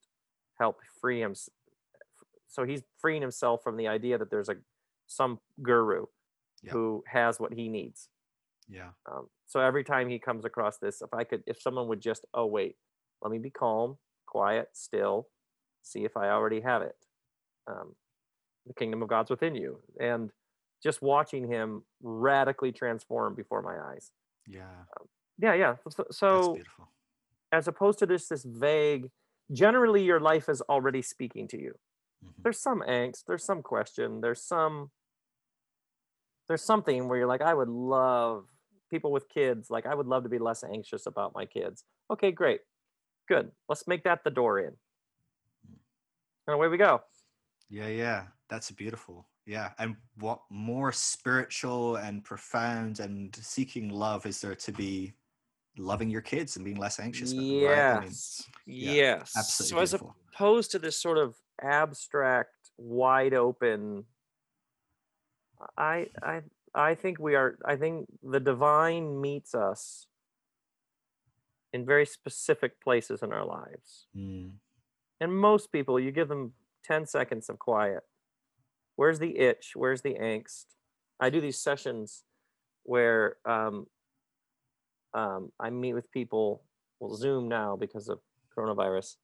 help 0.59 0.81
free 1.01 1.21
him 1.21 1.35
so 2.49 2.65
he's 2.65 2.83
freeing 2.99 3.23
himself 3.23 3.63
from 3.63 3.77
the 3.77 3.87
idea 3.87 4.19
that 4.19 4.31
there's 4.31 4.49
a 4.49 4.57
some 5.07 5.41
guru 5.63 6.07
yep. 6.63 6.73
who 6.73 7.05
has 7.07 7.41
what 7.41 7.53
he 7.53 7.69
needs. 7.69 8.09
Yeah. 8.69 8.91
Um, 9.11 9.29
so 9.47 9.61
every 9.61 9.85
time 9.85 10.09
he 10.09 10.19
comes 10.19 10.45
across 10.45 10.79
this, 10.79 11.01
if 11.01 11.13
I 11.15 11.25
could, 11.25 11.43
if 11.47 11.61
someone 11.61 11.89
would 11.89 12.01
just, 12.01 12.27
oh 12.35 12.47
wait, 12.47 12.77
let 13.23 13.31
me 13.31 13.39
be 13.39 13.51
calm, 13.51 13.97
quiet, 14.27 14.69
still, 14.75 15.29
see 15.83 16.05
if 16.05 16.17
I 16.17 16.29
already 16.29 16.61
have 16.61 16.83
it. 16.83 16.97
Um, 17.67 17.95
the 18.67 18.75
kingdom 18.75 19.03
of 19.03 19.09
God's 19.09 19.31
within 19.31 19.55
you, 19.55 19.79
and 19.99 20.31
just 20.83 21.03
watching 21.03 21.49
him 21.51 21.83
radically 22.03 22.73
transform 22.73 23.35
before 23.35 23.63
my 23.63 23.79
eyes. 23.93 24.13
Yeah. 24.47 24.63
Um, 25.01 25.09
yeah, 25.39 25.55
yeah. 25.55 25.75
So, 25.91 26.07
so 26.11 26.59
as 27.53 27.69
opposed 27.69 27.99
to 28.01 28.07
this 28.07 28.29
this 28.29 28.45
vague, 28.45 29.11
generally 29.53 30.05
your 30.05 30.21
life 30.21 30.49
is 30.49 30.61
already 30.63 31.03
speaking 31.03 31.49
to 31.49 31.61
you. 31.61 31.75
Mm-hmm. 32.25 32.43
There's 32.43 32.61
some 32.61 32.83
angst, 32.87 33.25
there's 33.27 33.45
some 33.45 33.63
question, 33.63 34.21
there's 34.21 34.43
some 34.43 34.91
there's 36.49 36.63
something 36.63 37.09
where 37.09 37.19
you're 37.19 37.27
like, 37.27 37.43
I 37.43 37.55
would 37.55 37.69
love 37.69 38.47
people 38.91 39.13
with 39.13 39.29
kids, 39.29 39.71
like 39.71 39.87
I 39.87 39.95
would 39.95 40.07
love 40.07 40.23
to 40.25 40.29
be 40.29 40.39
less 40.39 40.65
anxious 40.65 41.07
about 41.07 41.35
my 41.35 41.47
kids. 41.47 41.85
Okay, 42.11 42.31
great. 42.31 42.61
Good. 43.29 43.51
Let's 43.69 43.87
make 43.87 44.05
that 44.05 44.25
the 44.25 44.31
door 44.31 44.59
in. 44.59 44.73
And 46.47 46.55
away 46.55 46.69
we 46.69 46.79
go. 46.79 47.03
Yeah, 47.69 47.89
yeah. 47.89 48.25
That's 48.49 48.71
beautiful. 48.71 49.29
Yeah. 49.45 49.71
And 49.79 49.97
what 50.19 50.41
more 50.51 50.93
spiritual 50.93 51.97
and 51.97 52.25
profound 52.25 53.01
and 53.01 53.35
seeking 53.37 53.91
love 53.91 54.25
is 54.25 54.41
there 54.41 54.55
to 54.55 54.73
be 54.73 55.13
loving 55.77 56.09
your 56.11 56.23
kids 56.23 56.57
and 56.57 56.65
being 56.65 56.79
less 56.79 56.99
anxious 56.99 57.33
about 57.33 57.43
yes. 57.43 57.63
them, 57.63 57.69
right? 57.69 57.99
I 57.99 58.01
mean, 58.01 58.15
yeah, 58.67 58.93
yes. 58.93 59.33
Absolutely. 59.37 59.87
So 59.87 59.97
beautiful. 59.97 60.09
as 60.09 60.35
opposed 60.35 60.71
to 60.73 60.79
this 60.79 61.01
sort 61.01 61.19
of 61.19 61.37
abstract, 61.63 62.51
wide 62.79 63.35
open 63.35 64.05
I 65.77 66.07
I 66.23 66.43
I 66.75 66.95
think 66.95 67.19
we 67.19 67.35
are 67.35 67.59
I 67.65 67.77
think 67.77 68.07
the 68.23 68.41
divine 68.41 69.21
meets 69.21 69.55
us 69.55 70.07
in 71.73 71.85
very 71.85 72.07
specific 72.07 72.81
places 72.81 73.23
in 73.23 73.33
our 73.33 73.45
lives. 73.45 74.07
Mm. 74.17 74.53
And 75.21 75.37
most 75.37 75.73
people 75.73 75.99
you 76.01 76.13
give 76.13 76.29
them 76.29 76.53
10 76.85 77.07
seconds 77.07 77.49
of 77.49 77.59
quiet. 77.59 78.03
Where's 78.97 79.19
the 79.19 79.39
itch? 79.39 79.73
Where's 79.75 80.03
the 80.03 80.15
angst? 80.15 80.67
I 81.21 81.31
do 81.31 81.41
these 81.41 81.59
sessions 81.59 82.25
where 82.85 83.37
um, 83.45 83.87
um, 85.15 85.53
I 85.61 85.71
meet 85.71 85.95
with 85.95 86.11
people, 86.11 86.63
well, 87.01 87.15
Zoom 87.15 87.49
now 87.49 87.77
because 87.77 88.09
of 88.09 88.21
coronavirus. 88.57 89.17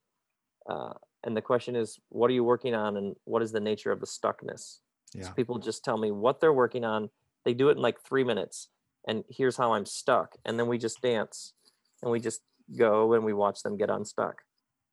Uh, 0.68 0.92
and 1.24 1.36
the 1.36 1.42
question 1.42 1.76
is, 1.76 1.98
what 2.10 2.30
are 2.30 2.34
you 2.34 2.44
working 2.44 2.74
on 2.74 2.96
and 2.96 3.16
what 3.24 3.42
is 3.42 3.52
the 3.52 3.60
nature 3.60 3.90
of 3.90 4.00
the 4.00 4.06
stuckness? 4.06 4.78
Yeah. 5.14 5.24
So 5.24 5.32
people 5.32 5.58
just 5.58 5.84
tell 5.84 5.96
me 5.96 6.10
what 6.10 6.40
they're 6.40 6.52
working 6.52 6.84
on. 6.84 7.10
They 7.44 7.54
do 7.54 7.68
it 7.68 7.76
in 7.76 7.82
like 7.82 8.00
three 8.00 8.24
minutes. 8.24 8.68
And 9.06 9.24
here's 9.28 9.56
how 9.56 9.74
I'm 9.74 9.86
stuck. 9.86 10.36
And 10.44 10.58
then 10.58 10.66
we 10.66 10.78
just 10.78 11.02
dance 11.02 11.52
and 12.02 12.10
we 12.10 12.20
just 12.20 12.40
go 12.76 13.12
and 13.12 13.24
we 13.24 13.32
watch 13.32 13.62
them 13.62 13.76
get 13.76 13.90
unstuck. 13.90 14.42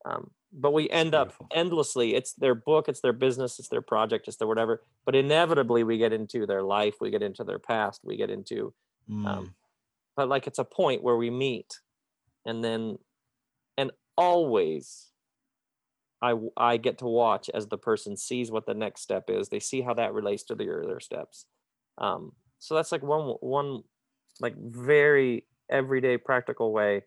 Um, 0.05 0.31
but 0.51 0.73
we 0.73 0.89
end 0.89 1.15
up 1.15 1.33
endlessly. 1.53 2.15
It's 2.15 2.33
their 2.33 2.55
book, 2.55 2.89
it's 2.89 3.01
their 3.01 3.13
business, 3.13 3.59
it's 3.59 3.69
their 3.69 3.81
project, 3.81 4.27
it's 4.27 4.37
their 4.37 4.47
whatever. 4.47 4.81
But 5.05 5.15
inevitably, 5.15 5.83
we 5.83 5.97
get 5.97 6.11
into 6.11 6.45
their 6.45 6.63
life, 6.63 6.95
we 6.99 7.09
get 7.09 7.23
into 7.23 7.43
their 7.43 7.59
past, 7.59 8.01
we 8.03 8.17
get 8.17 8.29
into. 8.29 8.73
Um, 9.09 9.23
mm. 9.23 9.27
Um, 9.27 9.55
but 10.15 10.27
like 10.27 10.47
it's 10.47 10.59
a 10.59 10.65
point 10.65 11.03
where 11.03 11.15
we 11.15 11.29
meet, 11.29 11.79
and 12.45 12.63
then, 12.63 12.97
and 13.77 13.91
always 14.17 15.11
I 16.21 16.35
I 16.57 16.77
get 16.77 16.99
to 16.99 17.05
watch 17.05 17.49
as 17.53 17.67
the 17.67 17.77
person 17.77 18.17
sees 18.17 18.51
what 18.51 18.65
the 18.65 18.73
next 18.73 19.01
step 19.01 19.29
is. 19.29 19.49
They 19.49 19.59
see 19.59 19.81
how 19.81 19.93
that 19.95 20.13
relates 20.13 20.43
to 20.43 20.55
the 20.55 20.69
earlier 20.69 20.99
steps. 20.99 21.45
Um, 21.97 22.33
so 22.61 22.75
that's 22.75 22.91
like 22.91 23.01
one 23.01 23.35
one 23.41 23.83
like 24.39 24.55
very 24.55 25.45
everyday 25.69 26.17
practical 26.17 26.71
way. 26.71 27.03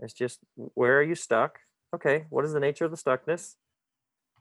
It's 0.00 0.12
just 0.12 0.40
where 0.74 0.98
are 0.98 1.02
you 1.02 1.14
stuck? 1.14 1.60
Okay, 1.94 2.26
what 2.28 2.44
is 2.44 2.52
the 2.52 2.60
nature 2.60 2.84
of 2.84 2.90
the 2.90 2.96
stuckness? 2.98 3.56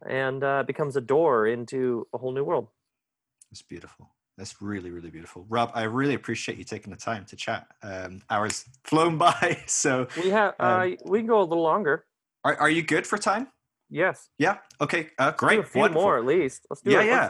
And 0.05 0.43
uh, 0.43 0.63
becomes 0.63 0.95
a 0.97 1.01
door 1.01 1.47
into 1.47 2.07
a 2.13 2.17
whole 2.17 2.34
new 2.34 2.43
world. 2.43 2.67
It's 3.51 3.61
beautiful. 3.61 4.11
That's 4.38 4.61
really, 4.61 4.91
really 4.91 5.09
beautiful. 5.09 5.45
Rob, 5.49 5.71
I 5.73 5.84
really 5.84 6.13
appreciate 6.13 6.59
you 6.59 6.65
taking 6.65 6.91
the 6.91 6.99
time 6.99 7.25
to 7.25 7.36
chat. 7.36 7.65
Um, 7.82 8.21
hours 8.30 8.65
flown 8.84 9.17
by, 9.28 9.63
so 9.65 10.07
we 10.21 10.30
have 10.30 10.55
um, 10.59 10.69
uh, 10.69 10.88
we 11.05 11.19
can 11.19 11.28
go 11.28 11.39
a 11.39 11.43
little 11.43 11.63
longer. 11.63 12.05
Are, 12.43 12.55
are 12.57 12.69
you 12.69 12.84
good 12.84 13.07
for 13.07 13.17
time? 13.17 13.47
Yes. 13.89 14.30
Yeah. 14.38 14.57
Okay. 14.82 15.07
Uh, 15.17 15.32
great. 15.32 15.59
a 15.59 15.63
few 15.63 15.80
Wonderful. 15.80 16.01
more 16.01 16.17
at 16.17 16.25
least. 16.25 16.67
Let's 16.69 16.82
do 16.82 16.91
yeah, 16.91 17.01
it. 17.01 17.05
Yeah. 17.07 17.30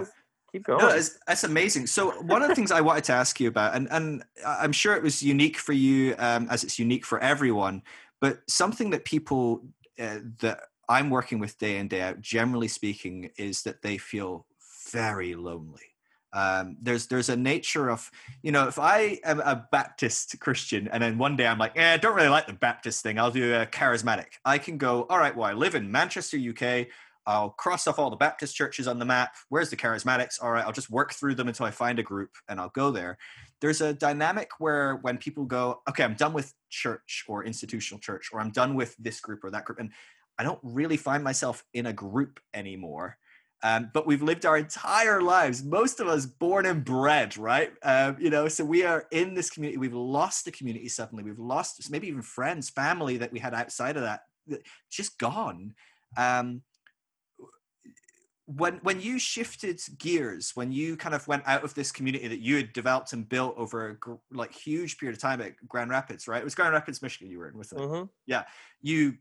Keep 0.58 0.66
going. 0.66 0.80
No, 0.80 1.00
that's 1.28 1.44
amazing. 1.44 1.88
So 1.88 2.12
one 2.22 2.42
of 2.42 2.50
the 2.50 2.56
things 2.56 2.72
I 2.72 2.82
wanted 2.82 3.04
to 3.06 3.14
ask 3.14 3.40
you 3.40 3.48
about, 3.48 3.76
and 3.76 3.88
and 3.92 4.24
I'm 4.46 4.72
sure 4.72 4.96
it 4.96 5.04
was 5.04 5.22
unique 5.24 5.58
for 5.58 5.74
you, 5.74 6.16
um, 6.18 6.48
as 6.50 6.64
it's 6.64 6.80
unique 6.80 7.06
for 7.06 7.20
everyone, 7.20 7.84
but 8.20 8.40
something 8.48 8.90
that 8.92 9.06
people 9.06 9.64
uh, 10.00 10.20
that 10.40 10.62
I'm 10.90 11.10
working 11.10 11.40
with 11.40 11.58
day 11.58 11.78
in 11.78 11.88
day 11.88 12.02
out, 12.02 12.22
generally 12.22 12.68
speaking, 12.68 13.32
is 13.38 13.64
that 13.64 13.82
they 13.82 13.98
feel 13.98 14.46
very 14.92 15.36
lonely 15.36 15.98
um, 16.34 16.78
there's 16.82 17.08
there's 17.08 17.30
a 17.30 17.36
nature 17.36 17.90
of 17.90 18.12
you 18.44 18.52
know 18.52 18.68
if 18.68 18.78
I 18.78 19.20
am 19.24 19.40
a 19.40 19.68
Baptist 19.72 20.40
Christian 20.40 20.88
and 20.90 21.02
then 21.02 21.18
one 21.18 21.36
day 21.36 21.48
I'm 21.48 21.58
like 21.58 21.74
yeah 21.76 21.94
I 21.94 21.98
don't 21.98 22.16
really 22.16 22.30
like 22.30 22.48
the 22.48 22.54
Baptist 22.54 23.02
thing 23.02 23.18
I'll 23.18 23.32
do 23.32 23.56
a 23.56 23.66
charismatic 23.66 24.34
I 24.44 24.58
can 24.58 24.78
go 24.78 25.08
all 25.10 25.18
right 25.18 25.36
well 25.36 25.50
I 25.50 25.54
live 25.54 25.74
in 25.74 25.92
Manchester 25.92 26.38
UK 26.38 26.88
I'll 27.28 27.52
cross 27.52 27.86
off 27.88 28.00
all 28.00 28.10
the 28.10 28.16
Baptist 28.16 28.56
churches 28.56 28.88
on 28.88 28.98
the 28.98 29.06
map 29.06 29.36
where's 29.50 29.70
the 29.70 29.78
charismatics 29.78 30.42
all 30.42 30.52
right 30.52 30.66
I'll 30.66 30.72
just 30.72 30.90
work 30.90 31.14
through 31.14 31.36
them 31.36 31.48
until 31.48 31.68
I 31.68 31.72
find 31.72 32.00
a 32.00 32.04
group 32.04 32.32
and 32.50 32.60
I'll 32.60 32.70
go 32.70 32.90
there 32.90 33.20
there's 33.62 33.82
a 33.82 33.94
dynamic 33.94 34.50
where 34.60 34.96
when 35.04 35.18
people 35.18 35.46
go 35.46 35.82
okay 35.88 36.04
I'm 36.04 36.16
done 36.16 36.34
with 36.34 36.54
church 36.70 37.26
or 37.28 37.44
institutional 37.44 38.00
church 38.00 38.30
or 38.34 38.40
I'm 38.40 38.52
done 38.52 38.74
with 38.74 38.96
this 38.98 39.20
group 39.20 39.44
or 39.44 39.52
that 39.52 39.66
group 39.66 39.80
and 39.80 39.92
I 40.40 40.44
don't 40.44 40.60
really 40.64 40.98
find 40.98 41.24
myself 41.24 41.64
in 41.74 41.86
a 41.86 41.94
group 41.94 42.40
anymore 42.54 43.18
Um, 43.64 43.90
but 43.92 44.06
we've 44.06 44.22
lived 44.22 44.46
our 44.46 44.58
entire 44.58 45.20
lives, 45.22 45.64
most 45.64 46.00
of 46.00 46.08
us 46.08 46.28
born 46.28 46.66
and 46.68 46.86
bred, 46.86 47.38
right? 47.38 47.72
Um, 47.82 48.16
you 48.20 48.30
know, 48.30 48.48
so 48.48 48.64
we 48.64 48.84
are 48.84 49.06
in 49.12 49.34
this 49.34 49.50
community. 49.50 49.80
We've 49.80 49.94
lost 49.94 50.46
the 50.46 50.52
community 50.52 50.90
suddenly. 50.90 51.24
We've 51.24 51.40
lost 51.40 51.90
maybe 51.90 52.08
even 52.08 52.22
friends, 52.22 52.70
family 52.70 53.18
that 53.18 53.32
we 53.32 53.40
had 53.40 53.56
outside 53.56 53.98
of 53.98 54.04
that, 54.04 54.22
just 54.92 55.18
gone. 55.18 55.74
Um, 56.16 56.62
when 58.48 58.76
when 58.78 59.02
you 59.02 59.20
shifted 59.20 59.82
gears, 59.98 60.52
when 60.56 60.72
you 60.72 60.96
kind 60.96 61.14
of 61.14 61.28
went 61.28 61.44
out 61.46 61.66
of 61.66 61.74
this 61.74 61.92
community 61.92 62.30
that 62.30 62.40
you 62.40 62.56
had 62.56 62.72
developed 62.72 63.12
and 63.12 63.28
built 63.28 63.54
over 63.58 63.90
a 63.90 63.96
gr- 63.96 64.14
like 64.32 64.54
huge 64.54 64.98
period 64.98 65.16
of 65.18 65.22
time 65.22 65.42
at 65.42 65.54
Grand 65.68 65.90
Rapids, 65.90 66.30
right? 66.30 66.42
It 66.42 66.46
was 66.46 66.56
Grand 66.56 66.74
Rapids, 66.74 67.02
Michigan. 67.02 67.30
You 67.30 67.40
were 67.40 67.50
in 67.50 67.58
with 67.58 67.74
it. 67.74 67.78
Mm-hmm. 67.78 68.06
Yeah, 68.26 68.46
you 68.82 69.16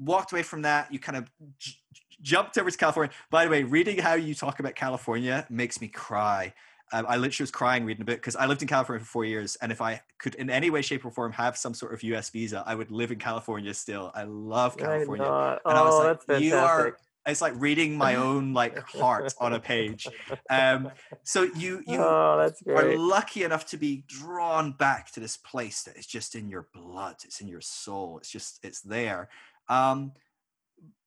walked 0.00 0.32
away 0.32 0.42
from 0.42 0.62
that. 0.62 0.92
You 0.92 0.98
kind 0.98 1.16
of 1.16 1.30
j- 1.58 1.76
jumped 2.20 2.58
over 2.58 2.68
to 2.68 2.76
California. 2.76 3.14
By 3.30 3.44
the 3.44 3.50
way, 3.52 3.62
reading 3.62 3.98
how 3.98 4.14
you 4.14 4.34
talk 4.34 4.58
about 4.58 4.74
California 4.74 5.46
makes 5.48 5.80
me 5.80 5.86
cry. 5.86 6.52
Um, 6.92 7.06
I 7.08 7.16
literally 7.16 7.44
was 7.44 7.52
crying 7.52 7.84
reading 7.84 8.02
a 8.02 8.04
bit 8.04 8.16
because 8.16 8.34
I 8.34 8.46
lived 8.46 8.62
in 8.62 8.68
California 8.68 9.04
for 9.04 9.10
four 9.10 9.24
years, 9.24 9.56
and 9.62 9.70
if 9.70 9.80
I 9.80 10.02
could 10.18 10.34
in 10.34 10.50
any 10.50 10.70
way, 10.70 10.82
shape, 10.82 11.04
or 11.04 11.12
form 11.12 11.30
have 11.32 11.56
some 11.56 11.72
sort 11.72 11.94
of 11.94 12.02
U.S. 12.02 12.30
visa, 12.30 12.64
I 12.66 12.74
would 12.74 12.90
live 12.90 13.12
in 13.12 13.20
California 13.20 13.72
still. 13.74 14.10
I 14.12 14.24
love 14.24 14.76
California, 14.76 15.24
I 15.24 15.58
and 15.64 15.78
I 15.78 15.82
was 15.82 15.94
oh, 15.94 15.98
like, 15.98 16.06
that's 16.08 16.24
fantastic. 16.24 16.48
"You 16.50 16.56
are." 16.56 16.96
It's 17.26 17.40
like 17.40 17.54
reading 17.56 17.96
my 17.96 18.14
own 18.26 18.52
like 18.52 18.78
heart 18.88 19.32
on 19.38 19.52
a 19.52 19.60
page. 19.60 20.06
Um, 20.50 20.90
so 21.22 21.42
you 21.42 21.82
you 21.86 21.98
oh, 21.98 22.50
are 22.68 22.96
lucky 22.96 23.44
enough 23.44 23.66
to 23.66 23.76
be 23.76 24.04
drawn 24.06 24.72
back 24.72 25.12
to 25.12 25.20
this 25.20 25.36
place 25.36 25.82
that 25.84 25.96
is 25.96 26.06
just 26.06 26.34
in 26.34 26.48
your 26.48 26.68
blood 26.74 27.16
it's 27.24 27.40
in 27.40 27.48
your 27.48 27.60
soul 27.60 28.18
it's 28.18 28.30
just 28.30 28.58
it's 28.62 28.80
there. 28.80 29.28
Um 29.68 30.12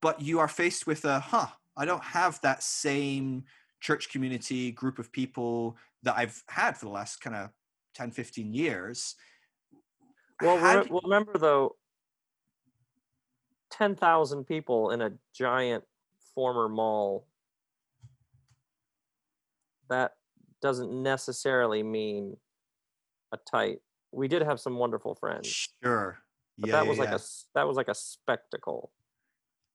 but 0.01 0.21
you 0.21 0.39
are 0.39 0.47
faced 0.47 0.87
with 0.87 1.03
a 1.03 1.19
huh 1.19 1.47
i 1.75 1.83
don't 1.83 2.03
have 2.03 2.39
that 2.41 2.63
same 2.63 3.43
church 3.81 4.09
community 4.09 4.71
group 4.71 4.99
of 4.99 5.11
people 5.11 5.75
that 6.03 6.15
i've 6.15 6.41
had 6.47 6.77
for 6.77 6.85
the 6.85 6.91
last 6.91 7.19
kind 7.19 7.35
of 7.35 7.49
10 7.95 8.11
15 8.11 8.53
years. 8.53 9.15
Well, 10.41 10.57
re- 10.57 10.87
well, 10.89 11.01
remember 11.03 11.37
though, 11.37 11.77
ten 13.71 13.95
thousand 13.95 14.45
people 14.45 14.91
in 14.91 15.01
a 15.01 15.13
giant 15.33 15.85
former 16.35 16.69
mall. 16.69 17.25
That 19.89 20.13
doesn't 20.61 20.91
necessarily 20.91 21.81
mean 21.81 22.37
a 23.31 23.37
tight. 23.37 23.79
We 24.11 24.27
did 24.27 24.43
have 24.43 24.59
some 24.59 24.77
wonderful 24.77 25.15
friends, 25.15 25.69
sure 25.81 26.19
but 26.57 26.69
yeah 26.69 26.75
that 26.77 26.83
yeah, 26.83 26.89
was 26.89 26.97
like 26.97 27.09
yeah. 27.09 27.15
a 27.15 27.19
that 27.53 27.67
was 27.67 27.77
like 27.77 27.87
a 27.87 27.95
spectacle. 27.95 28.91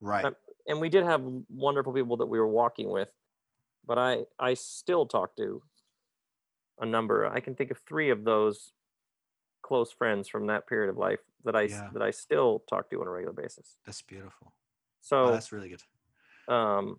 right 0.01 0.23
that- 0.23 0.35
and 0.67 0.81
we 0.81 0.89
did 0.89 1.05
have 1.05 1.23
wonderful 1.49 1.93
people 1.93 2.19
that 2.19 2.27
we 2.27 2.39
were 2.39 2.49
walking 2.49 2.91
with 2.91 3.09
but 3.87 3.99
i 3.99 4.25
i 4.39 4.55
still 4.55 5.07
talk 5.07 5.35
to 5.37 5.63
a 6.81 6.87
number 6.87 7.27
i 7.27 7.41
can 7.41 7.55
think 7.55 7.71
of 7.71 7.79
three 7.89 8.11
of 8.11 8.25
those 8.25 8.73
close 9.63 9.91
friends 9.93 10.29
from 10.29 10.47
that 10.47 10.67
period 10.67 10.91
of 10.91 10.97
life 10.97 11.21
that 11.45 11.57
i 11.57 11.67
that 11.67 12.03
i 12.03 12.11
still 12.11 12.63
talk 12.69 12.89
to 12.91 13.01
on 13.01 13.07
a 13.07 13.11
regular 13.11 13.33
basis 13.33 13.77
that's 13.85 14.03
beautiful 14.03 14.49
oh, 14.49 14.53
so 15.01 15.31
that's 15.31 15.53
really 15.53 15.69
good 15.69 15.83
um 16.51 16.97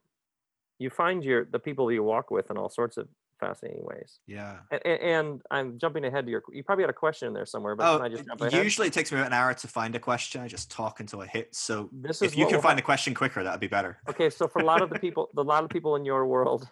you 0.79 0.89
find 0.89 1.23
your 1.23 1.45
the 1.45 1.59
people 1.59 1.91
you 1.91 2.03
walk 2.03 2.31
with 2.31 2.49
in 2.49 2.57
all 2.57 2.69
sorts 2.69 2.97
of 2.97 3.07
fascinating 3.41 3.83
ways. 3.83 4.19
Yeah. 4.27 4.57
And, 4.71 4.85
and 4.85 5.41
i'm 5.51 5.77
jumping 5.77 6.05
ahead 6.05 6.25
to 6.25 6.31
your 6.31 6.43
you 6.53 6.63
probably 6.63 6.83
had 6.83 6.89
a 6.89 6.93
question 6.93 7.27
in 7.27 7.33
there 7.33 7.45
somewhere 7.45 7.75
but 7.75 7.87
oh 7.87 8.03
i 8.03 8.07
just 8.07 8.23
usually 8.53 8.87
it 8.87 8.93
takes 8.93 9.11
me 9.11 9.17
about 9.17 9.27
an 9.27 9.33
hour 9.33 9.53
to 9.53 9.67
find 9.67 9.95
a 9.95 9.99
question. 9.99 10.41
I 10.41 10.47
just 10.47 10.71
talk 10.71 10.99
until 10.99 11.21
i 11.21 11.27
hit 11.27 11.53
so 11.53 11.89
this 11.91 12.21
is 12.21 12.31
if 12.31 12.37
you 12.37 12.45
can 12.45 12.55
will 12.55 12.61
find 12.61 12.77
hap- 12.77 12.85
a 12.85 12.85
question 12.85 13.13
quicker 13.13 13.43
that'd 13.43 13.59
be 13.59 13.67
better. 13.67 13.97
Okay 14.09 14.29
so 14.29 14.47
for 14.47 14.61
a 14.61 14.65
lot 14.65 14.81
of 14.81 14.89
the 14.89 14.99
people 14.99 15.29
the 15.33 15.43
lot 15.43 15.63
of 15.63 15.69
people 15.69 15.95
in 15.95 16.05
your 16.05 16.25
world 16.25 16.67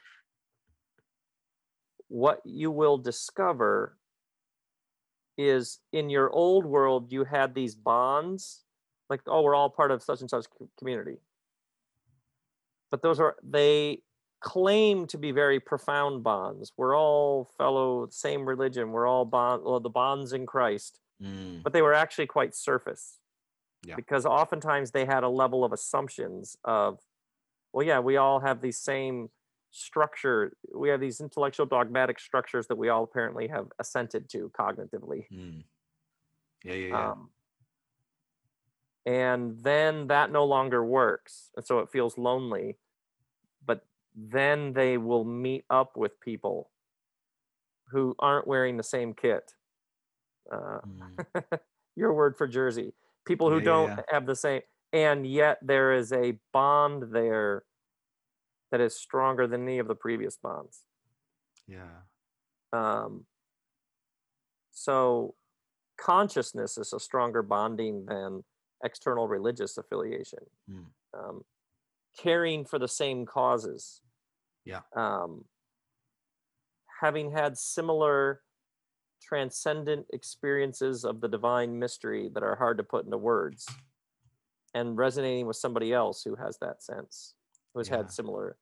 what 2.08 2.42
you 2.46 2.72
will 2.72 2.98
discover 2.98 3.98
is 5.38 5.80
in 5.92 6.10
your 6.10 6.30
old 6.32 6.66
world 6.66 7.12
you 7.12 7.24
had 7.24 7.56
these 7.56 7.76
bonds 7.76 8.64
like 9.10 9.22
oh 9.28 9.42
we're 9.42 9.56
all 9.56 9.70
part 9.70 9.92
of 9.92 10.04
such 10.04 10.22
and 10.22 10.30
such 10.30 10.46
community 10.78 11.18
but 12.92 13.02
those 13.02 13.20
are 13.20 13.36
they 13.44 14.02
claim 14.42 15.06
to 15.06 15.18
be 15.18 15.32
very 15.32 15.60
profound 15.60 16.24
bonds 16.24 16.72
we're 16.78 16.98
all 16.98 17.50
fellow 17.58 18.08
same 18.10 18.46
religion 18.46 18.92
we're 18.92 19.06
all 19.08 19.26
bond 19.26 19.64
well, 19.66 19.80
the 19.80 19.90
bonds 19.90 20.32
in 20.34 20.46
christ 20.46 21.02
Mm, 21.22 21.64
but 21.64 21.74
they 21.74 21.82
were 21.82 21.94
actually 21.94 22.28
quite 22.28 22.56
surface. 22.56 23.18
Yeah. 23.86 23.96
Because 23.96 24.26
oftentimes 24.26 24.92
they 24.92 25.06
had 25.06 25.24
a 25.24 25.30
level 25.30 25.64
of 25.64 25.74
assumptions 25.74 26.56
of, 26.64 27.00
well, 27.74 27.86
yeah, 27.86 28.00
we 28.00 28.18
all 28.18 28.40
have 28.40 28.62
these 28.62 28.78
same 28.78 29.30
structure. 29.72 30.54
We 30.74 30.90
have 30.90 31.00
these 31.00 31.22
intellectual 31.22 31.66
dogmatic 31.66 32.20
structures 32.20 32.68
that 32.68 32.78
we 32.78 32.90
all 32.90 33.04
apparently 33.04 33.48
have 33.48 33.68
assented 33.80 34.30
to 34.30 34.50
cognitively. 34.58 35.26
mm. 35.32 35.64
yeah 36.64 36.74
yeah 36.74 36.88
yeah 36.88 37.12
Um, 37.12 37.30
and 39.06 39.60
then 39.64 40.08
that 40.08 40.32
no 40.32 40.46
longer 40.46 40.84
works. 40.84 41.52
And 41.56 41.66
so 41.66 41.80
it 41.80 41.92
feels 41.92 42.18
lonely. 42.18 42.78
But 43.66 43.86
then 44.16 44.74
they 44.74 44.98
will 44.98 45.24
meet 45.26 45.66
up 45.70 45.98
with 45.98 46.20
people 46.20 46.72
who 47.92 48.16
aren't 48.20 48.48
wearing 48.48 48.78
the 48.78 48.84
same 48.84 49.14
kit. 49.14 49.54
Uh, 50.52 50.80
Mm. 50.86 51.26
your 51.96 52.14
word 52.14 52.38
for 52.38 52.48
Jersey. 52.48 52.94
People 53.26 53.50
who 53.50 53.58
Yeah, 53.60 53.66
don't 53.66 53.90
yeah. 53.90 54.02
have 54.10 54.26
the 54.26 54.36
same, 54.36 54.62
and 54.94 55.28
yet 55.28 55.60
there 55.62 55.92
is 55.94 56.12
a 56.14 56.40
bond 56.54 57.12
there 57.14 57.66
that 58.72 58.80
is 58.82 58.96
stronger 58.96 59.48
than 59.48 59.64
any 59.64 59.80
of 59.80 59.88
the 59.88 59.96
previous 59.96 60.38
bonds. 60.38 60.86
yeah 61.68 62.02
Um, 62.74 63.26
so 64.72 65.36
consciousness 65.98 66.78
is 66.78 66.94
a 66.94 67.00
stronger 67.00 67.42
bonding 67.42 68.06
than 68.06 68.44
external 68.84 69.28
religious 69.28 69.78
affiliation. 69.78 70.40
Mm. 70.70 70.86
Um, 71.18 71.42
caring 72.18 72.66
for 72.66 72.80
the 72.80 72.88
same 72.88 73.26
causes. 73.26 74.02
Yeah. 74.66 74.82
Um, 74.96 75.46
having 77.02 77.32
had 77.32 77.58
similar 77.58 78.42
transcendent 79.22 80.06
experiences 80.14 81.04
of 81.06 81.22
the 81.22 81.28
divine 81.28 81.78
mystery 81.78 82.30
that 82.34 82.44
are 82.44 82.56
hard 82.56 82.78
to 82.78 82.84
put 82.84 83.06
into 83.06 83.18
words 83.18 83.68
and 84.74 84.98
resonating 84.98 85.46
with 85.46 85.56
somebody 85.58 85.92
else 85.94 86.24
who 86.24 86.36
has 86.36 86.58
that 86.60 86.82
sense 86.82 87.34
who's 87.74 87.90
Yeah. 87.90 87.98
had 87.98 88.12
similar 88.12 88.58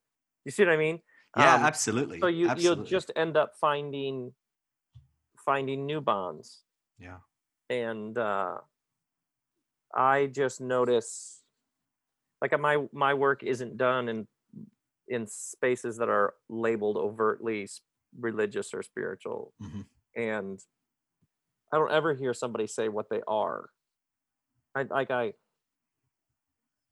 you 0.45 0.51
see 0.51 0.65
what 0.65 0.73
i 0.73 0.77
mean 0.77 0.99
yeah 1.37 1.55
Um, 1.55 1.63
absolutely 1.63 2.19
so 2.19 2.27
you 2.27 2.49
absolutely. 2.49 2.81
you'll 2.81 2.85
just 2.89 3.11
end 3.15 3.37
up 3.37 3.53
finding 3.61 4.33
finding 5.45 5.85
new 5.85 6.01
bonds 6.01 6.63
yeah 6.97 7.17
and 7.69 8.17
uh 8.17 8.57
i 9.95 10.25
just 10.27 10.59
notice 10.61 11.41
like 12.41 12.57
my 12.59 12.85
my 12.91 13.13
work 13.13 13.43
isn't 13.43 13.77
done 13.77 14.09
in 14.09 14.27
in 15.07 15.25
spaces 15.27 15.97
that 15.97 16.09
are 16.09 16.33
labeled 16.49 16.97
overtly 16.97 17.67
religious 18.19 18.73
or 18.73 18.83
spiritual. 18.83 19.53
Mhm. 19.61 19.85
and 20.15 20.59
i 21.71 21.77
don't 21.77 21.91
ever 21.91 22.13
hear 22.13 22.33
somebody 22.33 22.67
say 22.67 22.87
what 22.89 23.09
they 23.09 23.21
are. 23.27 23.69
I 24.75 24.83
like 24.83 25.11
i 25.11 25.33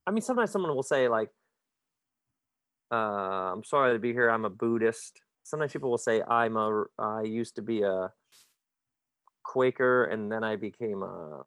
i 0.08 0.12
mean 0.12 0.22
sometimes 0.22 0.52
someone 0.52 0.74
will 0.76 0.84
say 0.84 1.08
like 1.08 1.30
uh 2.91 3.52
i'm 3.54 3.64
sorry 3.64 3.93
to 3.93 4.00
be 4.00 4.14
here. 4.14 4.30
I'm 4.30 4.46
a 4.46 4.50
buddhist. 4.50 5.22
Sometimes 5.43 5.74
people 5.74 5.89
will 5.89 5.98
say 5.98 6.22
i'm 6.24 6.56
a 6.58 6.86
i 7.00 7.22
used 7.24 7.56
to 7.56 7.62
be 7.62 7.82
a 7.84 8.12
quaker 9.43 10.06
and 10.06 10.32
then 10.32 10.43
i 10.43 10.56
became 10.56 11.04
a 11.04 11.43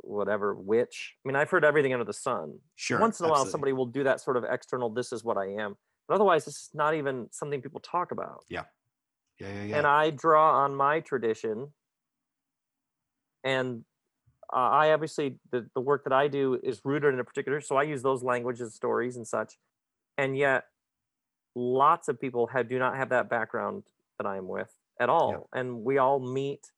whatever 0.00 0.54
witch 0.54 1.14
i 1.24 1.28
mean 1.28 1.36
i've 1.36 1.50
heard 1.50 1.64
everything 1.64 1.92
under 1.92 2.04
the 2.04 2.12
sun. 2.12 2.58
Sure 2.74 3.00
once 3.00 3.18
in 3.20 3.26
a 3.26 3.28
while 3.28 3.44
somebody 3.46 3.72
will 3.72 3.86
do 3.86 4.04
that 4.04 4.20
sort 4.20 4.36
of 4.36 4.44
external 4.44 4.88
this 4.90 5.12
is 5.12 5.24
what 5.24 5.36
i 5.36 5.46
am 5.46 5.76
but 6.08 6.14
otherwise 6.14 6.44
this 6.44 6.54
is 6.54 6.70
not 6.74 6.94
even 6.94 7.26
something 7.32 7.60
people 7.60 7.80
talk 7.80 8.12
about. 8.12 8.44
Yeah. 8.48 8.62
Yeah 9.40 9.62
yeah 9.64 9.76
and 9.78 9.86
i 9.86 10.10
draw 10.10 10.62
on 10.64 10.74
my 10.74 11.00
tradition 11.00 11.72
and 13.44 13.84
uh, 14.52 14.56
i 14.56 14.92
obviously 14.92 15.38
the, 15.50 15.66
the 15.74 15.80
work 15.80 16.04
that 16.04 16.12
i 16.12 16.28
do 16.28 16.58
is 16.62 16.80
rooted 16.84 17.12
in 17.14 17.20
a 17.20 17.24
particular 17.24 17.60
so 17.60 17.76
i 17.76 17.82
use 17.82 18.02
those 18.02 18.22
languages 18.22 18.74
stories 18.74 19.16
and 19.16 19.26
such 19.26 19.58
and 20.18 20.36
yet 20.36 20.64
lots 21.54 22.08
of 22.08 22.20
people 22.20 22.46
have 22.48 22.68
do 22.68 22.78
not 22.78 22.96
have 22.96 23.08
that 23.10 23.28
background 23.28 23.82
that 24.18 24.26
i'm 24.26 24.46
with 24.48 24.72
at 25.00 25.08
all 25.08 25.48
and 25.54 25.82
we 25.84 25.98
all 25.98 26.18
meet 26.20 26.70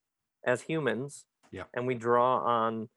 as 0.44 0.62
humans 0.62 1.24
Yeah. 1.52 1.64
and 1.74 1.86
we 1.86 1.94
draw 1.94 2.38
on 2.38 2.88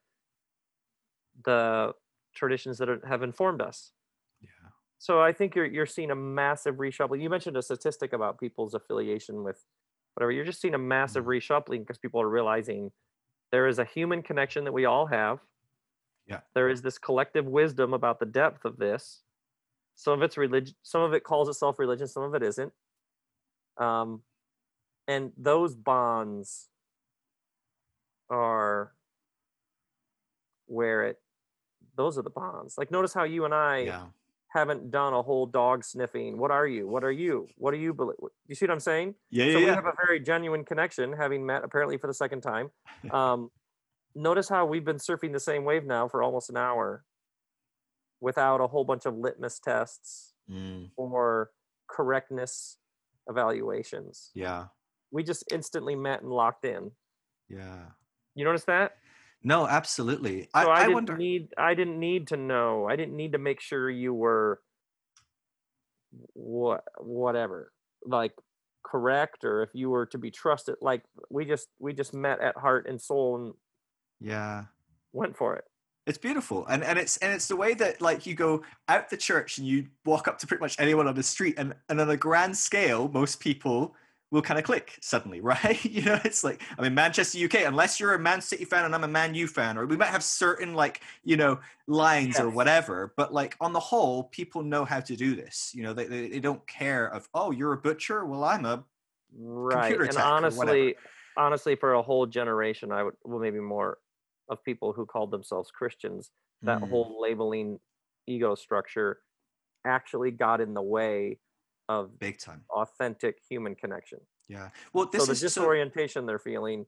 the 1.45 1.93
traditions 2.35 2.77
that 2.79 2.89
are, 2.89 3.05
have 3.07 3.23
informed 3.23 3.61
us 3.61 3.93
yeah 4.41 4.69
so 4.97 5.19
I 5.21 5.33
think 5.33 5.55
you're 5.55 5.65
you're 5.65 5.85
seeing 5.85 6.11
a 6.11 6.15
massive 6.15 6.75
reshuffling. 6.75 7.21
You 7.21 7.29
mentioned 7.29 7.57
a 7.57 7.61
statistic 7.61 8.13
about 8.13 8.39
people's 8.39 8.73
affiliation 8.73 9.43
with 9.43 9.65
whatever. 10.13 10.31
You're 10.31 10.45
just 10.45 10.61
seeing 10.61 10.75
a 10.75 10.77
massive 10.77 11.23
Mhm. 11.23 11.27
reshuffling 11.27 11.79
because 11.79 11.97
people 11.97 12.21
are 12.21 12.29
realizing 12.29 12.91
there 13.51 13.67
is 13.67 13.79
a 13.79 13.85
human 13.85 14.23
connection 14.23 14.65
that 14.65 14.73
we 14.73 14.85
all 14.85 15.07
have. 15.07 15.41
Yeah. 16.27 16.41
There 16.53 16.69
is 16.69 16.81
this 16.81 16.97
collective 16.97 17.45
wisdom 17.45 17.93
about 17.93 18.19
the 18.19 18.25
depth 18.25 18.65
of 18.65 18.77
this. 18.77 19.23
some 19.95 20.13
of 20.15 20.23
it's 20.23 20.37
religion 20.37 20.75
some 20.83 21.01
of 21.03 21.13
it 21.13 21.23
calls 21.23 21.49
itself 21.49 21.79
religion 21.79 22.07
some 22.07 22.23
of 22.23 22.33
it 22.35 22.43
isn't 22.43 22.73
um 23.77 24.23
and 25.07 25.33
those 25.37 25.75
bonds 25.75 26.69
are 28.29 28.95
where 30.67 31.03
it 31.03 31.19
those 31.95 32.17
are 32.17 32.21
the 32.21 32.29
bonds 32.29 32.75
like 32.77 32.91
notice 32.91 33.13
how 33.13 33.23
you 33.23 33.45
and 33.45 33.53
i 33.53 33.79
Yeah. 33.79 34.05
haven't 34.49 34.91
done 34.91 35.13
a 35.13 35.21
whole 35.21 35.45
dog 35.45 35.83
sniffing 35.83 36.37
what 36.37 36.51
are 36.51 36.67
you 36.67 36.87
what 36.87 37.03
are 37.03 37.11
you 37.11 37.47
what 37.57 37.71
do 37.71 37.77
you 37.77 37.93
believe 37.93 38.17
you 38.47 38.55
see 38.55 38.65
what 38.65 38.71
i'm 38.71 38.79
saying 38.79 39.15
Yeah. 39.29 39.45
so 39.45 39.49
Yeah. 39.51 39.57
we 39.57 39.65
yeah. 39.65 39.75
have 39.75 39.85
a 39.85 39.93
very 40.05 40.19
genuine 40.19 40.63
connection 40.65 41.13
having 41.13 41.45
met 41.45 41.63
apparently 41.63 41.97
for 41.97 42.07
the 42.07 42.13
second 42.13 42.41
time 42.41 42.71
um 43.11 43.51
notice 44.15 44.49
how 44.49 44.65
we've 44.65 44.85
been 44.85 44.97
surfing 44.97 45.31
the 45.33 45.39
same 45.39 45.63
wave 45.65 45.85
now 45.85 46.07
for 46.07 46.21
almost 46.23 46.49
an 46.49 46.57
hour 46.57 47.03
without 48.19 48.61
a 48.61 48.67
whole 48.67 48.83
bunch 48.83 49.05
of 49.05 49.15
litmus 49.17 49.59
tests 49.59 50.27
Mm, 50.49 50.89
or 50.97 51.51
correctness 51.87 52.77
evaluations 53.29 54.31
yeah. 54.33 54.65
we 55.11 55.23
just 55.23 55.45
instantly 55.51 55.95
met 55.95 56.21
and 56.23 56.31
locked 56.31 56.65
in 56.65 56.91
Yeah. 57.47 57.85
you 58.35 58.43
notice 58.43 58.65
that 58.65 58.97
No, 59.43 59.67
absolutely. 59.67 60.43
so 60.43 60.49
i, 60.53 60.63
I, 60.69 60.83
I 60.83 60.87
didn't 60.87 60.93
wonder. 60.93 61.17
need 61.17 61.49
i 61.57 61.73
didn't 61.73 61.99
need 61.99 62.27
to 62.27 62.37
know 62.37 62.87
i 62.89 62.95
didn't 62.95 63.15
need 63.15 63.31
to 63.33 63.37
make 63.39 63.61
sure 63.61 63.89
you 63.89 64.13
were 64.13 64.61
what 66.33 66.83
whatever 66.99 67.71
like 68.05 68.33
correct 68.83 69.43
or 69.45 69.63
if 69.63 69.69
you 69.73 69.89
were 69.89 70.05
to 70.07 70.17
be 70.17 70.31
trusted 70.31 70.75
like 70.81 71.03
we 71.29 71.45
just 71.45 71.69
we 71.79 71.93
just 71.93 72.13
met 72.13 72.41
at 72.41 72.57
heart 72.57 72.85
and 72.87 73.01
soul 73.01 73.35
and 73.37 73.53
Yeah. 74.19 74.65
went 75.13 75.37
for 75.37 75.55
it 75.55 75.65
It's 76.07 76.17
beautiful, 76.17 76.65
and 76.65 76.83
and 76.83 76.97
it's 76.97 77.17
and 77.17 77.31
it's 77.31 77.47
the 77.47 77.55
way 77.55 77.73
that 77.75 78.01
like 78.01 78.25
you 78.25 78.33
go 78.33 78.63
out 78.87 79.09
the 79.09 79.17
church 79.17 79.57
and 79.59 79.67
you 79.67 79.87
walk 80.03 80.27
up 80.27 80.39
to 80.39 80.47
pretty 80.47 80.61
much 80.61 80.75
anyone 80.79 81.07
on 81.07 81.13
the 81.15 81.23
street, 81.23 81.55
and 81.57 81.75
and 81.89 82.01
on 82.01 82.09
a 82.09 82.17
grand 82.17 82.57
scale, 82.57 83.07
most 83.07 83.39
people 83.39 83.95
will 84.31 84.41
kind 84.41 84.57
of 84.57 84.65
click 84.65 84.97
suddenly, 85.01 85.41
right? 85.41 85.83
You 85.85 86.03
know, 86.03 86.19
it's 86.23 86.43
like 86.43 86.61
I 86.77 86.81
mean 86.81 86.95
Manchester, 86.95 87.37
UK. 87.37 87.65
Unless 87.65 87.99
you're 87.99 88.13
a 88.13 88.19
Man 88.19 88.41
City 88.41 88.65
fan 88.65 88.85
and 88.85 88.95
I'm 88.95 89.03
a 89.03 89.07
Man 89.07 89.35
U 89.35 89.47
fan, 89.47 89.77
or 89.77 89.85
we 89.85 89.97
might 89.97 90.09
have 90.09 90.23
certain 90.23 90.73
like 90.73 91.01
you 91.23 91.37
know 91.37 91.59
lines 91.87 92.39
or 92.39 92.49
whatever, 92.49 93.13
but 93.17 93.33
like 93.33 93.55
on 93.61 93.73
the 93.73 93.79
whole, 93.79 94.25
people 94.25 94.63
know 94.63 94.85
how 94.85 95.01
to 95.01 95.15
do 95.15 95.35
this. 95.35 95.71
You 95.75 95.83
know, 95.83 95.93
they 95.93 96.05
they, 96.05 96.29
they 96.29 96.39
don't 96.39 96.65
care 96.67 97.07
of 97.07 97.29
oh 97.33 97.51
you're 97.51 97.73
a 97.73 97.77
butcher, 97.77 98.25
well 98.25 98.43
I'm 98.43 98.65
a 98.65 98.85
right 99.37 99.93
computer 99.95 100.03
and 100.03 100.17
honestly 100.17 100.95
honestly 101.37 101.75
for 101.75 101.93
a 101.93 102.01
whole 102.01 102.25
generation 102.25 102.91
i 102.91 103.03
would 103.03 103.13
well 103.23 103.39
maybe 103.39 103.59
more 103.59 103.97
of 104.49 104.63
people 104.63 104.91
who 104.91 105.05
called 105.05 105.31
themselves 105.31 105.71
christians 105.71 106.31
that 106.63 106.79
Mm, 106.79 106.89
whole 106.89 107.19
labeling 107.21 107.79
ego 108.27 108.55
structure 108.55 109.21
actually 109.85 110.31
got 110.31 110.59
in 110.59 110.73
the 110.73 110.81
way 110.81 111.39
of 111.89 112.17
big 112.19 112.37
time. 112.39 112.63
authentic 112.69 113.39
human 113.49 113.75
connection 113.75 114.19
Yeah. 114.47 114.69
Well, 114.93 115.05
this 115.07 115.21
so 115.21 115.25
the 115.27 115.31
is 115.33 115.39
so, 115.39 115.45
disorientation 115.47 116.25
they're 116.25 116.39
feeling 116.39 116.85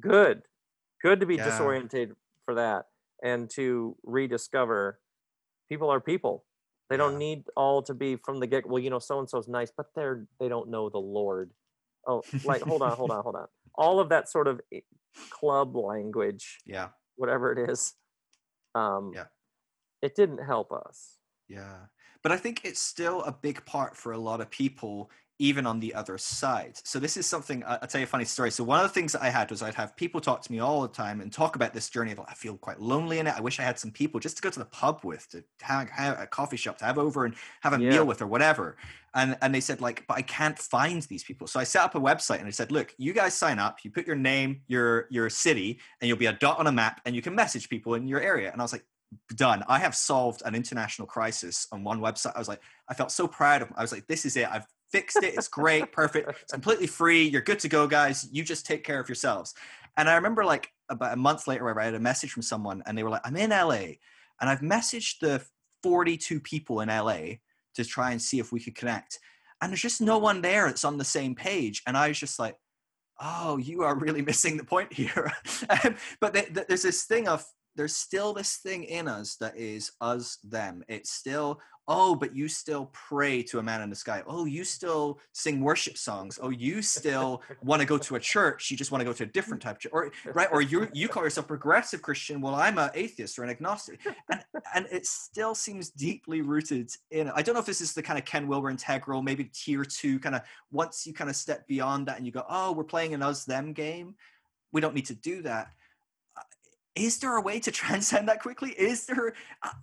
good 0.00 0.42
good 1.02 1.20
to 1.20 1.26
be 1.26 1.36
Yeah. 1.36 1.44
disoriented 1.44 2.14
for 2.44 2.54
that 2.54 2.86
and 3.22 3.48
to 3.50 3.96
rediscover 4.04 5.00
people 5.68 5.90
are 5.90 6.00
people 6.00 6.44
they 6.90 6.96
don't 6.98 7.16
need 7.18 7.44
all 7.56 7.82
to 7.82 7.94
be 7.94 8.16
from 8.16 8.38
the 8.40 8.46
get 8.46 8.66
well 8.66 8.78
you 8.78 8.90
know 8.90 8.98
so 8.98 9.18
and 9.18 9.28
so's 9.28 9.48
nice 9.48 9.70
but 9.76 9.86
they're 9.94 10.26
they 10.40 10.48
don't 10.48 10.68
know 10.68 10.88
the 10.90 10.98
lord 10.98 11.50
oh 12.06 12.22
like 12.44 12.62
hold 12.62 12.82
on 12.82 12.96
hold 12.96 13.10
on 13.10 13.22
hold 13.22 13.36
on 13.36 13.46
all 13.76 14.00
of 14.00 14.08
that 14.10 14.28
sort 14.28 14.46
of 14.48 14.60
club 15.30 15.74
language 15.76 16.58
yeah. 16.66 16.88
whatever 17.16 17.52
it 17.52 17.70
is 17.70 17.94
um 18.74 19.12
Yeah. 19.14 19.26
it 20.02 20.14
didn't 20.14 20.38
help 20.44 20.72
us 20.72 21.18
Yeah. 21.48 21.86
But 22.22 22.32
I 22.32 22.36
think 22.36 22.64
it's 22.64 22.80
still 22.80 23.22
a 23.22 23.32
big 23.32 23.64
part 23.66 23.96
for 23.96 24.12
a 24.12 24.18
lot 24.18 24.40
of 24.40 24.50
people, 24.50 25.10
even 25.38 25.66
on 25.66 25.80
the 25.80 25.92
other 25.92 26.18
side. 26.18 26.78
So 26.84 27.00
this 27.00 27.16
is 27.16 27.26
something 27.26 27.64
I'll 27.66 27.80
tell 27.80 28.00
you 28.00 28.04
a 28.04 28.08
funny 28.08 28.24
story. 28.24 28.52
So 28.52 28.62
one 28.62 28.78
of 28.78 28.84
the 28.84 28.94
things 28.94 29.12
that 29.12 29.22
I 29.22 29.30
had 29.30 29.50
was 29.50 29.60
I'd 29.60 29.74
have 29.74 29.96
people 29.96 30.20
talk 30.20 30.40
to 30.42 30.52
me 30.52 30.60
all 30.60 30.82
the 30.82 30.88
time 30.88 31.20
and 31.20 31.32
talk 31.32 31.56
about 31.56 31.74
this 31.74 31.90
journey. 31.90 32.14
Like, 32.14 32.30
I 32.30 32.34
feel 32.34 32.56
quite 32.56 32.80
lonely 32.80 33.18
in 33.18 33.26
it. 33.26 33.34
I 33.36 33.40
wish 33.40 33.58
I 33.58 33.64
had 33.64 33.76
some 33.76 33.90
people 33.90 34.20
just 34.20 34.36
to 34.36 34.42
go 34.42 34.50
to 34.50 34.58
the 34.60 34.66
pub 34.66 35.00
with, 35.02 35.28
to 35.30 35.42
hang 35.60 35.88
out 35.98 36.16
at 36.18 36.22
a 36.22 36.26
coffee 36.28 36.56
shop, 36.56 36.78
to 36.78 36.84
have 36.84 36.96
over 36.98 37.24
and 37.24 37.34
have 37.62 37.72
a 37.72 37.80
Yeah. 37.80 37.90
meal 37.90 38.06
with 38.06 38.22
or 38.22 38.28
whatever. 38.28 38.76
And 39.14 39.36
and 39.42 39.52
they 39.52 39.60
said 39.60 39.80
like, 39.80 40.06
but 40.06 40.16
I 40.16 40.22
can't 40.22 40.58
find 40.58 41.02
these 41.02 41.24
people. 41.24 41.46
So 41.48 41.58
I 41.58 41.64
set 41.64 41.82
up 41.82 41.94
a 41.96 42.00
website 42.00 42.38
and 42.38 42.46
I 42.46 42.50
said, 42.50 42.70
look, 42.70 42.94
you 42.96 43.12
guys 43.12 43.34
sign 43.34 43.58
up. 43.58 43.78
You 43.82 43.90
put 43.90 44.06
your 44.06 44.16
name, 44.16 44.62
your 44.68 45.06
your 45.10 45.28
city, 45.28 45.80
and 46.00 46.08
you'll 46.08 46.18
be 46.18 46.26
a 46.26 46.32
dot 46.32 46.60
on 46.60 46.66
a 46.68 46.72
map, 46.72 47.00
and 47.04 47.16
you 47.16 47.20
can 47.20 47.34
message 47.34 47.68
people 47.68 47.94
in 47.94 48.06
your 48.06 48.20
area. 48.20 48.52
And 48.52 48.60
I 48.60 48.64
was 48.64 48.72
like 48.72 48.84
done. 49.34 49.62
I 49.68 49.78
have 49.78 49.94
solved 49.94 50.42
an 50.44 50.54
international 50.54 51.06
crisis 51.06 51.66
on 51.72 51.84
one 51.84 52.00
website. 52.00 52.34
I 52.34 52.38
was 52.38 52.48
like, 52.48 52.60
I 52.88 52.94
felt 52.94 53.10
so 53.10 53.26
proud 53.26 53.62
of. 53.62 53.72
I 53.76 53.82
was 53.82 53.92
like, 53.92 54.06
this 54.06 54.24
is 54.24 54.36
it. 54.36 54.48
I've 54.50 54.66
fixed 54.90 55.16
it. 55.22 55.34
It's 55.34 55.48
great, 55.48 55.92
perfect. 55.92 56.28
It's 56.42 56.52
completely 56.52 56.86
free. 56.86 57.24
You're 57.24 57.42
good 57.42 57.58
to 57.60 57.68
go, 57.68 57.86
guys. 57.86 58.28
You 58.30 58.44
just 58.44 58.66
take 58.66 58.84
care 58.84 59.00
of 59.00 59.08
yourselves. 59.08 59.54
And 59.96 60.08
I 60.08 60.14
remember 60.14 60.44
like 60.44 60.70
about 60.88 61.12
a 61.12 61.16
month 61.16 61.46
later, 61.46 61.78
I 61.78 61.84
had 61.84 61.94
a 61.94 62.00
message 62.00 62.32
from 62.32 62.42
someone, 62.42 62.82
and 62.86 62.96
they 62.96 63.02
were 63.02 63.10
like, 63.10 63.22
I'm 63.24 63.36
in 63.36 63.50
LA, 63.50 63.96
and 64.40 64.48
I've 64.48 64.60
messaged 64.60 65.20
the 65.20 65.44
42 65.82 66.40
people 66.40 66.80
in 66.80 66.88
LA 66.88 67.36
to 67.74 67.84
try 67.84 68.12
and 68.12 68.20
see 68.20 68.38
if 68.38 68.52
we 68.52 68.60
could 68.60 68.74
connect. 68.74 69.18
And 69.60 69.70
there's 69.70 69.82
just 69.82 70.00
no 70.00 70.18
one 70.18 70.42
there 70.42 70.66
that's 70.66 70.84
on 70.84 70.98
the 70.98 71.04
same 71.04 71.34
page. 71.34 71.82
And 71.86 71.96
I 71.96 72.08
was 72.08 72.18
just 72.18 72.38
like, 72.38 72.56
oh, 73.20 73.56
you 73.56 73.82
are 73.82 73.96
really 73.96 74.22
missing 74.30 74.56
the 74.56 74.64
point 74.64 74.92
here. 74.92 75.32
But 76.20 76.34
th- 76.34 76.52
th- 76.54 76.66
there's 76.68 76.82
this 76.82 77.04
thing 77.04 77.28
of 77.28 77.44
there's 77.76 77.96
still 77.96 78.32
this 78.32 78.56
thing 78.56 78.84
in 78.84 79.08
us 79.08 79.36
that 79.36 79.56
is 79.56 79.92
us 80.00 80.38
them. 80.44 80.84
It's 80.88 81.10
still 81.10 81.60
oh 81.88 82.14
but 82.14 82.34
you 82.34 82.46
still 82.46 82.88
pray 82.92 83.42
to 83.42 83.58
a 83.58 83.62
man 83.62 83.82
in 83.82 83.90
the 83.90 83.96
sky. 83.96 84.22
Oh 84.26 84.44
you 84.44 84.62
still 84.62 85.18
sing 85.32 85.60
worship 85.60 85.96
songs. 85.96 86.38
Oh 86.40 86.50
you 86.50 86.80
still 86.80 87.42
want 87.62 87.80
to 87.80 87.86
go 87.86 87.98
to 87.98 88.14
a 88.14 88.20
church. 88.20 88.70
You 88.70 88.76
just 88.76 88.92
want 88.92 89.00
to 89.00 89.04
go 89.04 89.12
to 89.12 89.24
a 89.24 89.26
different 89.26 89.62
type 89.62 89.76
of 89.76 89.80
church 89.80 89.92
or 89.92 90.12
right? 90.32 90.48
Or 90.52 90.62
you 90.62 90.88
you 90.92 91.08
call 91.08 91.24
yourself 91.24 91.48
progressive 91.48 92.02
christian. 92.02 92.40
Well 92.40 92.54
i'm 92.54 92.78
an 92.78 92.90
atheist 92.94 93.38
or 93.38 93.44
an 93.44 93.50
agnostic. 93.50 94.00
And 94.30 94.44
and 94.74 94.86
it 94.92 95.06
still 95.06 95.54
seems 95.54 95.90
deeply 95.90 96.40
rooted 96.40 96.90
in 97.10 97.30
i 97.30 97.42
don't 97.42 97.54
know 97.54 97.60
if 97.60 97.66
this 97.66 97.80
is 97.80 97.94
the 97.94 98.02
kind 98.02 98.18
of 98.18 98.24
ken 98.24 98.46
wilber 98.46 98.70
integral 98.70 99.22
maybe 99.22 99.44
tier 99.44 99.84
two 99.84 100.18
kind 100.18 100.34
of 100.34 100.42
once 100.70 101.06
you 101.06 101.12
kind 101.12 101.28
of 101.28 101.36
step 101.36 101.66
beyond 101.66 102.06
that 102.06 102.16
and 102.16 102.26
you 102.26 102.32
go 102.32 102.44
oh 102.48 102.72
we're 102.72 102.84
playing 102.84 103.14
an 103.14 103.22
us 103.22 103.44
them 103.44 103.72
game. 103.72 104.14
We 104.72 104.80
don't 104.80 104.94
need 104.94 105.06
to 105.06 105.14
do 105.14 105.42
that 105.42 105.68
is 106.94 107.18
there 107.18 107.36
a 107.36 107.40
way 107.40 107.58
to 107.60 107.70
transcend 107.70 108.28
that 108.28 108.40
quickly 108.40 108.70
is 108.70 109.06
there 109.06 109.34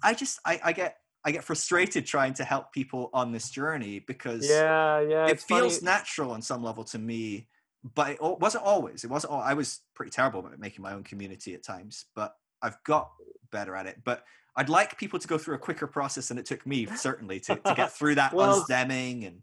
i, 0.04 0.14
just 0.14 0.40
I, 0.46 0.60
I 0.64 0.74
get 0.74 0.98
i 1.26 1.32
get 1.32 1.44
frustrated 1.44 2.06
trying 2.06 2.34
to 2.36 2.44
help 2.44 2.72
people 2.72 3.10
on 3.14 3.32
this 3.32 3.50
journey 3.50 4.00
because 4.00 4.48
yeah 4.48 5.00
yeah 5.00 5.26
it 5.26 5.32
it's 5.32 5.44
funny. 5.44 5.62
feels 5.62 5.82
natural 5.82 6.32
on 6.32 6.42
some 6.42 6.64
level 6.64 6.84
to 6.86 7.00
me 7.00 7.48
but 7.96 8.12
it 8.12 8.22
wasn't 8.22 8.64
always 8.64 9.04
it 9.04 9.10
wasn't 9.10 9.32
all 9.32 9.42
i 9.42 9.54
was 9.54 9.82
pretty 9.96 10.12
terrible 10.12 10.48
at 10.52 10.60
making 10.60 10.84
my 10.84 10.94
own 10.94 11.04
community 11.04 11.54
at 11.54 11.64
times 11.64 12.06
but 12.16 12.36
i've 12.62 12.78
got 12.84 13.12
better 13.52 13.76
at 13.76 13.86
it 13.86 13.98
but 14.04 14.24
i'd 14.58 14.70
like 14.70 14.98
people 14.98 15.18
to 15.18 15.28
go 15.28 15.38
through 15.38 15.56
a 15.56 15.60
quicker 15.60 15.88
process 15.88 16.28
than 16.28 16.38
it 16.38 16.46
took 16.46 16.66
me 16.66 16.86
certainly 16.96 17.40
to, 17.40 17.56
to 17.56 17.74
get 17.74 17.92
through 17.92 18.16
that 18.16 18.34
Well, 18.34 18.62
us-demming 18.62 19.26
and 19.26 19.42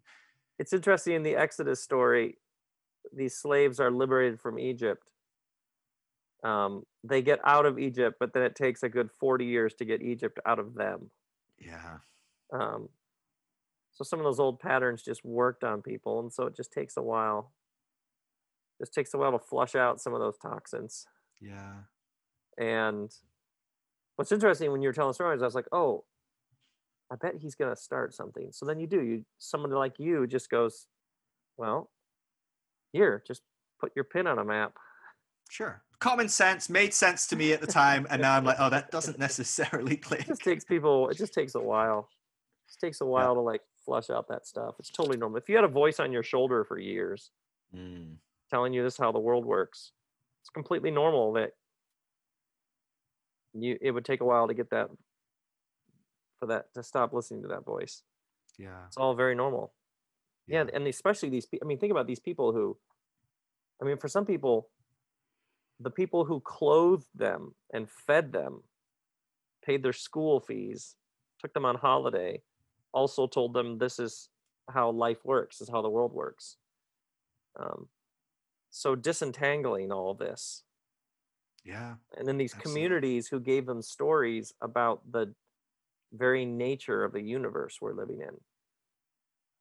it's 0.59 0.73
interesting 0.73 1.15
in 1.15 1.23
the 1.23 1.37
Exodus 1.37 1.83
story, 1.83 2.39
these 3.13 3.37
slaves 3.37 3.79
are 3.81 3.91
liberated 3.91 4.41
from 4.41 4.59
Egypt. 4.59 5.07
Um, 6.47 6.85
they 7.03 7.23
get 7.23 7.41
out 7.45 7.67
of 7.67 7.79
Egypt, 7.79 8.17
but 8.21 8.33
then 8.33 8.43
it 8.43 8.55
takes 8.55 8.83
a 8.83 8.89
good 8.89 9.11
40 9.11 9.47
years 9.47 9.75
to 9.75 9.85
get 9.85 10.03
Egypt 10.03 10.39
out 10.47 10.59
of 10.59 10.75
them. 10.75 11.11
yeah 11.59 11.99
Um, 12.53 12.89
so 13.93 14.05
some 14.05 14.21
of 14.21 14.25
those 14.25 14.41
old 14.41 14.61
patterns 14.61 15.03
just 15.03 15.25
worked 15.25 15.65
on 15.65 15.83
people, 15.83 16.21
and 16.21 16.33
so 16.33 16.47
it 16.47 16.55
just 16.57 16.73
takes 16.73 16.97
a 16.97 17.03
while. 17.03 17.55
Just 18.79 18.95
takes 18.95 19.13
a 19.15 19.19
while 19.19 19.33
to 19.33 19.39
flush 19.39 19.75
out 19.75 20.01
some 20.01 20.15
of 20.15 20.21
those 20.21 20.39
toxins. 20.39 21.07
yeah 21.41 21.85
And 22.59 23.11
what's 24.17 24.33
interesting 24.33 24.73
when 24.73 24.83
you 24.83 24.89
were 24.89 24.93
telling 24.95 25.13
stories, 25.13 25.43
I 25.43 25.45
was 25.45 25.55
like, 25.55 25.69
oh, 25.73 26.05
I 27.11 27.17
bet 27.17 27.37
he's 27.41 27.55
gonna 27.55 27.77
start 27.77 28.15
something. 28.15 28.53
So 28.53 28.67
then 28.67 28.81
you 28.81 28.87
do. 28.87 29.03
You 29.03 29.25
someone 29.39 29.71
like 29.71 29.99
you 29.99 30.27
just 30.27 30.51
goes, 30.51 30.87
well, 31.57 31.91
here, 32.93 33.23
just 33.27 33.43
put 33.81 33.93
your 33.95 34.05
pin 34.05 34.27
on 34.27 34.39
a 34.39 34.45
map. 34.45 34.77
Sure 35.49 35.83
common 35.99 36.29
sense 36.29 36.69
made 36.69 36.93
sense 36.93 37.27
to 37.27 37.37
me 37.37 37.53
at 37.53 37.61
the 37.61 37.67
time 37.67 38.07
and 38.11 38.21
now 38.21 38.37
i'm 38.37 38.45
like 38.45 38.57
oh 38.61 38.69
that 38.69 38.91
doesn't 38.91 39.19
necessarily 39.19 39.97
click 39.97 40.21
It 40.27 40.27
just 40.27 40.43
takes 40.43 40.65
people. 40.65 41.09
It 41.09 41.17
just 41.17 41.33
takes 41.33 41.55
a 41.55 41.61
while. 41.61 42.09
It 42.67 42.69
just 42.71 42.81
takes 42.81 43.01
a 43.01 43.07
while 43.07 43.35
to 43.35 43.41
like 43.41 43.63
flush 43.85 44.11
out 44.11 44.29
that 44.29 44.47
stuff. 44.47 44.75
It's 44.79 44.91
totally 44.91 45.17
normal. 45.17 45.39
If 45.39 45.49
you 45.49 45.55
had 45.57 45.65
a 45.65 45.69
voice 45.69 46.01
on 46.01 46.13
your 46.13 46.23
shoulder 46.23 46.65
for 46.65 46.79
years 46.79 47.31
Mm, 47.75 48.17
telling 48.51 48.73
you 48.73 48.83
this 48.83 48.95
is 48.95 48.99
how 49.01 49.11
the 49.13 49.19
world 49.19 49.45
works, 49.45 49.93
it's 50.43 50.51
completely 50.51 50.91
normal 50.91 51.33
that 51.33 51.53
you. 53.55 53.79
It 53.81 53.91
would 53.93 54.05
take 54.05 54.21
a 54.21 54.25
while 54.25 54.49
to 54.49 54.55
get 54.55 54.71
that 54.71 54.91
for 56.39 56.47
that 56.47 56.73
to 56.75 56.83
stop 56.83 57.13
listening 57.13 57.43
to 57.43 57.49
that 57.49 57.65
voice. 57.65 58.03
yeah 58.59 58.87
It's 58.87 58.97
all 58.97 59.15
very 59.15 59.35
normal. 59.35 59.73
Yeah, 60.47 60.65
and 60.73 60.87
especially 60.87 61.29
these. 61.31 61.47
I 61.61 61.65
mean, 61.67 61.79
think 61.79 61.91
about 61.91 62.07
these 62.07 62.21
people 62.21 62.53
who. 62.53 62.77
I 63.83 63.85
mean, 63.85 63.99
for 63.99 64.09
some 64.09 64.25
people, 64.25 64.69
the 65.81 65.91
people 65.91 66.25
who 66.25 66.41
clothed 66.41 67.09
them 67.15 67.55
and 67.73 67.91
fed 67.91 68.33
them, 68.33 68.65
paid 69.63 69.83
their 69.83 69.93
school 69.93 70.41
fees, 70.41 70.97
took 71.39 71.53
them 71.55 71.65
on 71.65 71.77
holiday, 71.77 72.43
also 72.93 73.27
told 73.27 73.53
them 73.55 73.79
this 73.79 73.99
is 73.99 74.31
how 74.71 74.91
life 74.91 75.25
works, 75.25 75.59
this 75.59 75.69
is 75.69 75.73
how 75.73 75.83
the 75.83 75.91
world 75.91 76.13
works. 76.13 76.57
Um, 77.59 77.89
so 78.71 78.97
disentangling 78.97 79.93
all 79.93 80.15
this 80.15 80.65
Yeah. 81.65 81.97
and 82.17 82.27
then 82.27 82.39
these 82.39 82.55
Absolutely. 82.55 82.95
communities 82.95 83.29
who 83.29 83.41
gave 83.41 83.67
them 83.67 83.83
stories 83.83 84.53
about 84.61 85.11
the 85.11 85.35
very 86.13 86.45
nature 86.47 87.05
of 87.05 87.13
the 87.13 87.23
universe 87.23 87.81
we're 87.81 87.95
living 87.95 88.21
in 88.23 88.41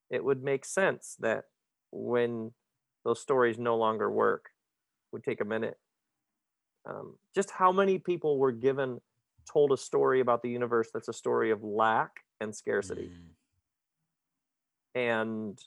it 0.10 0.24
would 0.24 0.44
make 0.44 0.66
sense 0.66 1.16
that 1.20 1.46
when 1.92 2.54
those 3.04 3.22
stories 3.22 3.58
no 3.58 3.78
longer 3.78 4.10
work 4.10 4.52
would 5.12 5.24
take 5.24 5.42
a 5.42 5.46
minute 5.46 5.80
um, 6.86 7.18
just 7.34 7.52
how 7.52 7.72
many 7.72 7.98
people 8.00 8.38
were 8.38 8.52
given 8.52 9.02
told 9.52 9.72
a 9.72 9.78
story 9.78 10.20
about 10.22 10.42
the 10.42 10.50
universe 10.50 10.90
that's 10.94 11.08
a 11.08 11.14
story 11.14 11.52
of 11.52 11.64
lack 11.64 12.24
and 12.42 12.56
scarcity 12.56 13.10
Mm. 13.12 13.36
and 14.96 15.60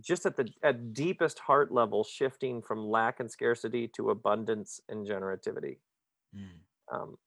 just 0.00 0.26
at 0.26 0.36
the 0.36 0.48
at 0.62 0.92
deepest 0.92 1.38
heart 1.38 1.72
level 1.72 2.04
shifting 2.04 2.60
from 2.62 2.86
lack 2.86 3.20
and 3.20 3.30
scarcity 3.30 3.88
to 3.88 4.10
abundance 4.10 4.80
and 4.88 5.06
generativity 5.06 5.78
Mm. 6.36 6.58
um, 6.92 7.18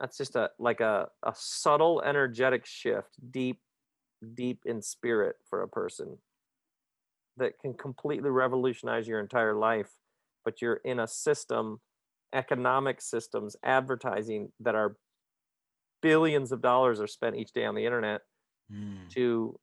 that's 0.00 0.16
just 0.16 0.34
a 0.36 0.50
like 0.58 0.80
a, 0.80 1.08
a 1.22 1.32
subtle 1.34 2.02
energetic 2.02 2.66
shift 2.66 3.16
deep 3.30 3.60
deep 4.34 4.62
in 4.66 4.82
spirit 4.82 5.36
for 5.48 5.62
a 5.62 5.68
person 5.68 6.18
that 7.36 7.58
can 7.58 7.72
completely 7.74 8.30
revolutionize 8.30 9.06
your 9.08 9.20
entire 9.20 9.54
life 9.54 9.92
but 10.44 10.60
you're 10.60 10.80
in 10.84 10.98
a 11.00 11.06
system 11.06 11.80
economic 12.32 13.00
systems 13.00 13.56
advertising 13.62 14.52
that 14.60 14.74
are 14.74 14.96
billions 16.02 16.52
of 16.52 16.62
dollars 16.62 17.00
are 17.00 17.06
spent 17.06 17.36
each 17.36 17.52
day 17.52 17.64
on 17.64 17.74
the 17.74 17.84
internet 17.84 18.22
Mm. 18.70 19.10
to 19.10 19.58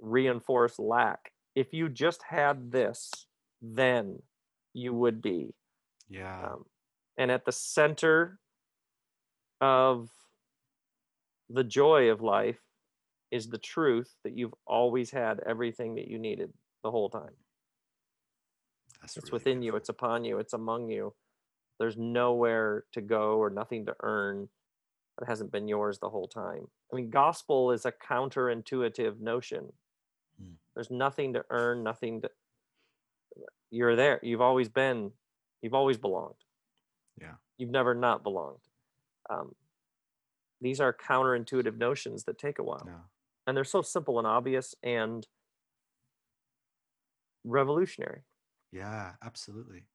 reinforce 0.00 0.78
lack 0.78 1.32
if 1.54 1.72
you 1.74 1.88
just 1.88 2.22
had 2.24 2.72
this 2.72 3.10
then 3.62 4.22
you 4.74 4.94
would 4.94 5.22
be 5.22 5.54
Yeah. 6.08 6.52
um, 6.52 6.66
and 7.18 7.30
at 7.30 7.44
the 7.44 7.52
center 7.52 8.40
of 9.60 10.10
the 11.48 11.64
joy 11.64 12.10
of 12.10 12.20
life 12.20 12.60
is 13.30 13.48
the 13.48 13.58
truth 13.58 14.16
that 14.24 14.36
you've 14.36 14.54
always 14.66 15.10
had 15.10 15.40
everything 15.40 15.96
that 15.96 16.08
you 16.08 16.18
needed 16.18 16.52
the 16.82 16.90
whole 16.90 17.10
time. 17.10 17.36
That's 19.00 19.16
It's 19.16 19.22
really 19.22 19.32
within 19.32 19.62
you, 19.62 19.74
it's 19.76 19.88
upon 19.88 20.24
you, 20.24 20.38
it's 20.38 20.52
among 20.52 20.90
you. 20.90 21.14
There's 21.82 21.96
nowhere 21.96 22.84
to 22.92 23.00
go 23.00 23.38
or 23.38 23.50
nothing 23.50 23.86
to 23.86 23.96
earn 24.04 24.48
that 25.18 25.26
hasn't 25.26 25.50
been 25.50 25.66
yours 25.66 25.98
the 25.98 26.10
whole 26.10 26.28
time. 26.28 26.68
I 26.92 26.94
mean, 26.94 27.10
gospel 27.10 27.72
is 27.72 27.84
a 27.84 27.90
counterintuitive 27.90 29.18
notion. 29.18 29.72
Hmm. 30.40 30.52
There's 30.76 30.92
nothing 30.92 31.32
to 31.32 31.44
earn, 31.50 31.82
nothing 31.82 32.20
to. 32.20 32.30
You're 33.72 33.96
there. 33.96 34.20
You've 34.22 34.40
always 34.40 34.68
been, 34.68 35.10
you've 35.60 35.74
always 35.74 35.98
belonged. 35.98 36.36
Yeah. 37.20 37.34
You've 37.58 37.70
never 37.72 37.96
not 37.96 38.22
belonged. 38.22 38.62
Um, 39.28 39.56
these 40.60 40.78
are 40.80 40.92
counterintuitive 40.92 41.78
notions 41.78 42.22
that 42.26 42.38
take 42.38 42.60
a 42.60 42.62
while. 42.62 42.84
Yeah. 42.86 42.92
And 43.44 43.56
they're 43.56 43.64
so 43.64 43.82
simple 43.82 44.18
and 44.18 44.26
obvious 44.28 44.76
and 44.84 45.26
revolutionary. 47.42 48.20
Yeah, 48.70 49.14
absolutely. 49.20 49.86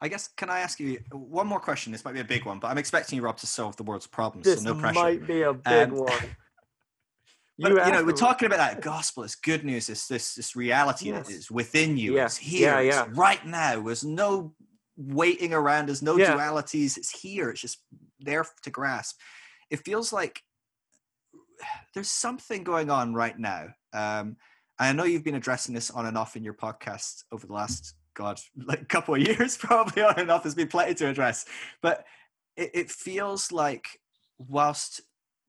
I 0.00 0.08
guess 0.08 0.28
can 0.36 0.50
I 0.50 0.60
ask 0.60 0.78
you 0.78 0.98
one 1.10 1.46
more 1.46 1.60
question? 1.60 1.90
This 1.92 2.04
might 2.04 2.12
be 2.14 2.20
a 2.20 2.24
big 2.24 2.44
one, 2.44 2.58
but 2.58 2.68
I'm 2.68 2.78
expecting 2.78 3.16
you, 3.16 3.22
Rob, 3.22 3.38
to 3.38 3.46
solve 3.46 3.76
the 3.76 3.82
world's 3.82 4.06
problems. 4.06 4.44
This 4.44 4.62
so 4.62 4.74
no 4.74 4.80
pressure. 4.80 4.94
might 4.94 5.26
be 5.26 5.42
a 5.42 5.54
big 5.54 5.90
Um, 5.90 5.96
one. 5.96 6.12
But 7.58 7.70
you, 7.70 7.92
know, 7.92 8.04
we're 8.04 8.12
talking 8.12 8.44
about 8.44 8.58
that 8.58 8.82
gospel. 8.82 9.22
It's 9.22 9.34
good 9.34 9.64
news. 9.64 9.88
It's 9.88 10.06
this 10.08 10.34
this 10.34 10.54
reality 10.54 11.06
Yes. 11.08 11.26
that 11.26 11.32
is 11.32 11.50
within 11.50 11.96
you. 11.96 12.16
Yeah, 12.16 12.26
It's 12.26 12.36
here. 12.36 12.82
yeah, 12.82 13.04
It's 13.06 13.16
right 13.16 13.42
now. 13.46 13.80
There's 13.82 14.04
no 14.04 14.54
waiting 14.98 15.54
around. 15.54 15.86
There's 15.86 16.02
no 16.02 16.18
Yeah. 16.18 16.34
dualities. 16.34 16.98
It's 16.98 17.18
here. 17.18 17.48
It's 17.48 17.62
just 17.62 17.78
there 18.20 18.44
to 18.64 18.70
grasp. 18.70 19.18
It 19.70 19.78
feels 19.86 20.12
like 20.12 20.42
there's 21.94 22.10
something 22.10 22.62
going 22.62 22.90
on 22.90 23.14
right 23.14 23.38
now. 23.38 23.68
Um, 23.94 24.36
I 24.78 24.92
know 24.92 25.04
you've 25.04 25.24
been 25.24 25.34
addressing 25.34 25.74
this 25.74 25.90
on 25.90 26.04
and 26.04 26.18
off 26.18 26.36
in 26.36 26.44
your 26.44 26.52
podcast 26.52 27.24
over 27.32 27.46
the 27.46 27.54
last 27.54 27.94
God, 28.16 28.40
like 28.64 28.82
a 28.82 28.86
couple 28.86 29.14
of 29.14 29.20
years, 29.20 29.56
probably 29.60 30.02
on 30.02 30.18
and 30.18 30.30
off. 30.30 30.42
There's 30.42 30.56
been 30.56 30.68
plenty 30.68 30.94
to 30.94 31.08
address, 31.08 31.46
but 31.80 32.04
it, 32.56 32.70
it 32.74 32.90
feels 32.90 33.52
like 33.52 34.00
whilst 34.38 35.02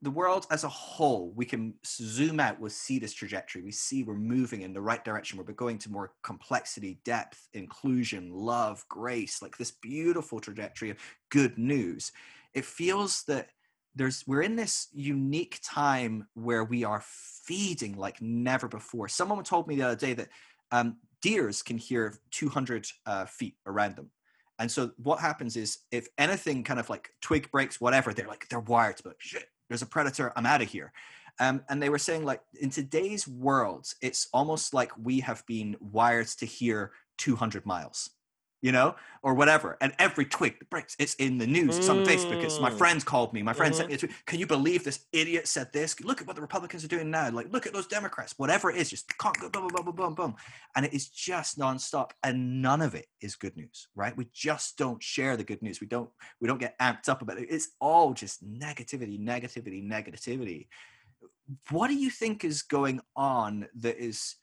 the 0.03 0.11
world 0.11 0.45
as 0.51 0.63
a 0.63 0.69
whole, 0.69 1.31
we 1.35 1.45
can 1.45 1.73
zoom 1.83 2.39
out, 2.39 2.59
we'll 2.59 2.69
see 2.69 2.99
this 2.99 3.13
trajectory. 3.13 3.63
We 3.63 3.71
see 3.71 4.03
we're 4.03 4.13
moving 4.13 4.61
in 4.61 4.71
the 4.71 4.81
right 4.81 5.03
direction. 5.03 5.39
We're 5.39 5.53
going 5.53 5.79
to 5.79 5.91
more 5.91 6.13
complexity, 6.21 6.99
depth, 7.03 7.47
inclusion, 7.53 8.31
love, 8.31 8.85
grace, 8.89 9.41
like 9.41 9.57
this 9.57 9.71
beautiful 9.71 10.39
trajectory 10.39 10.91
of 10.91 10.97
good 11.29 11.57
news. 11.57 12.11
It 12.53 12.63
feels 12.65 13.23
that 13.23 13.49
there's 13.95 14.23
we're 14.27 14.43
in 14.43 14.55
this 14.55 14.89
unique 14.93 15.59
time 15.63 16.27
where 16.35 16.63
we 16.63 16.83
are 16.83 17.01
feeding 17.03 17.97
like 17.97 18.21
never 18.21 18.67
before. 18.67 19.07
Someone 19.07 19.43
told 19.43 19.67
me 19.67 19.77
the 19.77 19.87
other 19.87 19.95
day 19.95 20.13
that 20.13 20.29
um, 20.71 20.97
deers 21.21 21.61
can 21.61 21.77
hear 21.77 22.19
200 22.31 22.87
uh, 23.05 23.25
feet 23.25 23.55
around 23.65 23.95
them. 23.95 24.11
And 24.59 24.71
so 24.71 24.91
what 24.97 25.19
happens 25.19 25.55
is 25.55 25.79
if 25.91 26.07
anything 26.17 26.63
kind 26.63 26.79
of 26.79 26.89
like 26.89 27.09
twig 27.21 27.51
breaks, 27.51 27.79
whatever, 27.79 28.13
they're 28.13 28.27
like, 28.27 28.47
they're 28.49 28.59
wired 28.59 28.97
to 28.97 29.13
shit, 29.19 29.45
there's 29.69 29.83
a 29.83 29.87
predator, 29.87 30.33
I'm 30.35 30.45
out 30.45 30.61
of 30.61 30.69
here. 30.69 30.91
Um, 31.39 31.61
and 31.69 31.81
they 31.81 31.89
were 31.89 31.99
saying 31.99 32.25
like 32.25 32.41
in 32.59 32.69
today's 32.69 33.27
world, 33.27 33.87
it's 34.01 34.27
almost 34.33 34.73
like 34.73 34.91
we 34.97 35.19
have 35.19 35.45
been 35.45 35.75
wired 35.79 36.27
to 36.39 36.45
hear 36.45 36.91
200 37.19 37.65
miles, 37.65 38.09
you 38.61 38.71
know, 38.71 38.95
or 39.21 39.33
whatever. 39.35 39.77
And 39.81 39.93
every 39.99 40.25
twig 40.25 40.57
that 40.59 40.69
breaks, 40.69 40.95
it's 40.97 41.13
in 41.15 41.37
the 41.37 41.45
news. 41.45 41.77
It's 41.77 41.89
on 41.89 42.01
Facebook. 42.01 42.43
It's 42.43 42.59
my 42.59 42.71
Mm. 42.71 42.77
friends 42.77 43.03
called 43.03 43.33
me. 43.33 43.43
My 43.43 43.53
friend 43.53 43.75
sent 43.75 43.89
me 43.89 43.95
a 43.95 43.97
tweet. 43.97 44.25
Can 44.25 44.39
you 44.39 44.47
believe 44.47 44.83
this 44.83 45.05
idiot 45.11 45.47
said 45.47 45.71
this? 45.71 45.99
Look 46.01 46.21
at 46.21 46.27
what 46.27 46.35
the 46.35 46.41
Republicans 46.41 46.83
are 46.83 46.87
doing 46.87 47.11
now. 47.11 47.29
Like, 47.29 47.51
look 47.51 47.67
at 47.67 47.73
those 47.73 47.87
Democrats. 47.87 48.33
Whatever 48.37 48.71
it 48.71 48.77
is, 48.77 48.89
just 48.89 49.15
can't 49.19 49.39
go 49.39 49.49
boom, 49.49 49.67
boom, 49.67 49.85
boom, 49.85 49.95
boom, 49.95 50.15
boom. 50.15 50.35
And 50.75 50.85
it 50.85 50.93
is 50.93 51.09
just 51.09 51.59
nonstop. 51.59 52.11
And 52.23 52.61
none 52.61 52.81
of 52.81 52.95
it 52.95 53.07
is 53.21 53.35
good 53.35 53.55
news, 53.55 53.89
right? 53.95 54.17
We 54.17 54.27
just 54.33 54.77
don't 54.77 55.01
share 55.03 55.37
the 55.37 55.43
good 55.43 55.61
news. 55.61 55.79
We 55.79 55.87
don't, 55.87 56.09
we 56.41 56.47
don't 56.47 56.59
get 56.59 56.77
amped 56.79 57.09
up 57.09 57.21
about 57.21 57.37
it. 57.37 57.47
It's 57.49 57.69
all 57.79 58.13
just 58.13 58.43
negativity, 58.43 59.19
negativity, 59.19 59.87
negativity. 59.87 60.67
What 61.69 61.89
do 61.89 61.95
you 61.95 62.09
think 62.09 62.43
is 62.43 62.63
going 62.63 63.01
on 63.15 63.67
that 63.75 63.97
is 63.97 64.35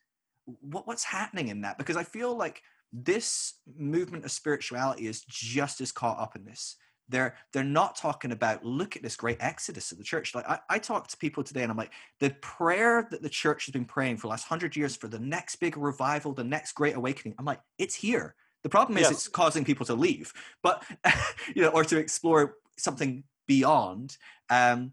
what, 0.45 0.87
what's 0.87 1.05
happening 1.05 1.49
in 1.49 1.63
that? 1.63 1.79
Because 1.79 1.97
I 1.97 2.05
feel 2.05 2.37
like 2.37 2.63
this 2.97 3.55
movement 3.77 4.25
of 4.25 4.31
spirituality 4.31 5.09
is 5.09 5.25
just 5.25 5.81
as 5.81 5.91
caught 5.91 6.21
up 6.21 6.37
in 6.37 6.45
this. 6.45 6.77
They're 7.09 7.35
they're 7.53 7.65
not 7.65 7.97
talking 7.97 8.33
about 8.33 8.65
look 8.65 8.97
at 8.97 9.03
this 9.03 9.17
great 9.17 9.37
exodus 9.41 9.93
of 9.93 9.99
the 9.99 10.05
church. 10.05 10.35
Like 10.35 10.49
I, 10.49 10.61
I 10.71 10.79
talk 10.79 11.09
to 11.09 11.17
people 11.17 11.43
today 11.43 11.63
and 11.63 11.71
I'm 11.71 11.77
like, 11.77 11.93
the 12.21 12.31
prayer 12.41 13.07
that 13.11 13.21
the 13.21 13.29
church 13.29 13.67
has 13.67 13.73
been 13.73 13.85
praying 13.85 14.17
for 14.17 14.23
the 14.23 14.29
last 14.29 14.45
hundred 14.47 14.75
years 14.77 14.97
for 14.97 15.09
the 15.09 15.19
next 15.19 15.57
big 15.57 15.77
revival, 15.77 16.33
the 16.33 16.45
next 16.45 16.73
great 16.73 16.95
awakening. 16.97 17.35
I'm 17.39 17.45
like, 17.45 17.61
it's 17.79 17.95
here. 17.95 18.35
The 18.63 18.71
problem 18.71 18.97
is 18.97 19.03
Yes. 19.03 19.11
it's 19.11 19.29
causing 19.29 19.65
people 19.65 19.85
to 19.87 19.95
leave, 19.95 20.33
but 20.63 20.83
you 21.55 21.63
know, 21.63 21.69
or 21.71 21.85
to 21.85 21.99
explore 21.99 22.55
something 22.79 23.25
beyond. 23.47 24.17
Um, 24.49 24.93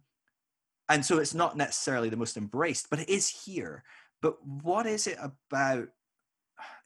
and 0.90 1.06
so 1.06 1.20
it's 1.20 1.34
not 1.34 1.56
necessarily 1.56 2.10
the 2.10 2.18
most 2.18 2.36
embraced, 2.36 2.90
but 2.90 3.00
it 3.00 3.08
is 3.10 3.30
here. 3.30 3.84
But 4.22 4.36
what 4.46 4.86
is 4.86 5.08
it 5.08 5.18
about? 5.22 5.88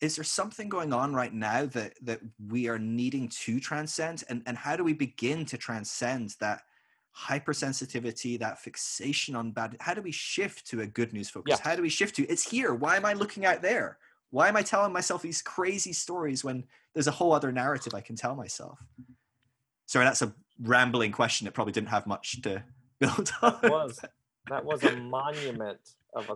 Is 0.01 0.15
there 0.15 0.23
something 0.23 0.69
going 0.69 0.93
on 0.93 1.13
right 1.13 1.33
now 1.33 1.65
that 1.67 1.93
that 2.03 2.19
we 2.47 2.67
are 2.67 2.79
needing 2.79 3.29
to 3.43 3.59
transcend, 3.59 4.23
and 4.29 4.41
and 4.45 4.57
how 4.57 4.75
do 4.75 4.83
we 4.83 4.93
begin 4.93 5.45
to 5.45 5.57
transcend 5.57 6.35
that 6.39 6.61
hypersensitivity, 7.17 8.39
that 8.39 8.59
fixation 8.59 9.35
on 9.35 9.51
bad? 9.51 9.77
How 9.79 9.93
do 9.93 10.01
we 10.01 10.11
shift 10.11 10.67
to 10.67 10.81
a 10.81 10.87
good 10.87 11.13
news 11.13 11.29
focus? 11.29 11.51
Yes. 11.51 11.59
How 11.59 11.75
do 11.75 11.81
we 11.81 11.89
shift 11.89 12.15
to 12.17 12.27
it's 12.27 12.49
here? 12.49 12.73
Why 12.73 12.97
am 12.97 13.05
I 13.05 13.13
looking 13.13 13.45
out 13.45 13.61
there? 13.61 13.97
Why 14.31 14.49
am 14.49 14.57
I 14.57 14.63
telling 14.63 14.91
myself 14.91 15.21
these 15.21 15.41
crazy 15.41 15.93
stories 15.93 16.43
when 16.43 16.65
there's 16.93 17.07
a 17.07 17.11
whole 17.11 17.31
other 17.31 17.51
narrative 17.51 17.93
I 17.93 18.01
can 18.01 18.15
tell 18.15 18.35
myself? 18.35 18.79
Sorry, 19.85 20.03
that's 20.03 20.21
a 20.21 20.33
rambling 20.61 21.11
question 21.11 21.45
that 21.45 21.53
probably 21.53 21.73
didn't 21.73 21.89
have 21.89 22.07
much 22.07 22.41
to 22.41 22.63
build 22.99 23.31
on. 23.41 23.59
That 23.61 23.71
was 23.71 23.99
that 24.49 24.65
was 24.65 24.83
a 24.83 24.95
monument 24.97 25.79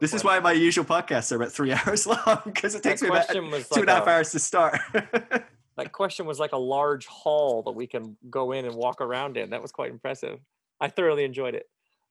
This 0.01 0.13
is 0.13 0.23
why 0.23 0.39
my 0.39 0.51
usual 0.51 0.83
podcasts 0.85 1.31
are 1.31 1.37
about 1.37 1.51
three 1.51 1.71
hours 1.85 2.05
long 2.05 2.41
because 2.45 2.75
it 2.75 2.83
that 2.83 2.89
takes 2.89 3.01
me 3.01 3.07
about 3.09 3.29
two 3.29 3.41
like 3.41 3.65
and 3.77 3.89
a 3.89 3.93
half 3.93 4.07
a, 4.07 4.09
hours 4.09 4.31
to 4.31 4.39
start. 4.39 4.79
that 4.93 5.91
question 5.91 6.25
was 6.25 6.39
like 6.39 6.51
a 6.51 6.57
large 6.57 7.05
hall 7.07 7.63
that 7.63 7.71
we 7.71 7.87
can 7.87 8.17
go 8.29 8.51
in 8.51 8.65
and 8.65 8.75
walk 8.75 8.99
around 9.01 9.37
in. 9.37 9.51
That 9.51 9.61
was 9.61 9.71
quite 9.71 9.91
impressive. 9.91 10.39
I 10.81 10.89
thoroughly 10.89 11.23
enjoyed 11.23 11.55
it. 11.55 11.69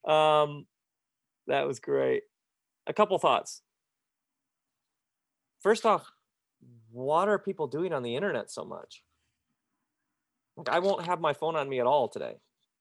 Um, 0.09 0.65
that 1.47 1.67
was 1.67 1.79
great. 1.79 2.23
A 2.87 2.93
couple 2.93 3.17
thoughts. 3.19 3.61
First 5.61 5.85
off, 5.85 6.09
what 6.91 7.27
are 7.27 7.37
people 7.37 7.67
doing 7.67 7.93
on 7.93 8.01
the 8.01 8.15
internet 8.15 8.49
so 8.49 8.63
much? 8.63 9.03
Like, 10.55 10.69
I 10.69 10.79
won't 10.79 11.05
have 11.05 11.21
my 11.21 11.33
phone 11.33 11.55
on 11.55 11.69
me 11.69 11.79
at 11.79 11.85
all 11.85 12.07
today. 12.07 12.35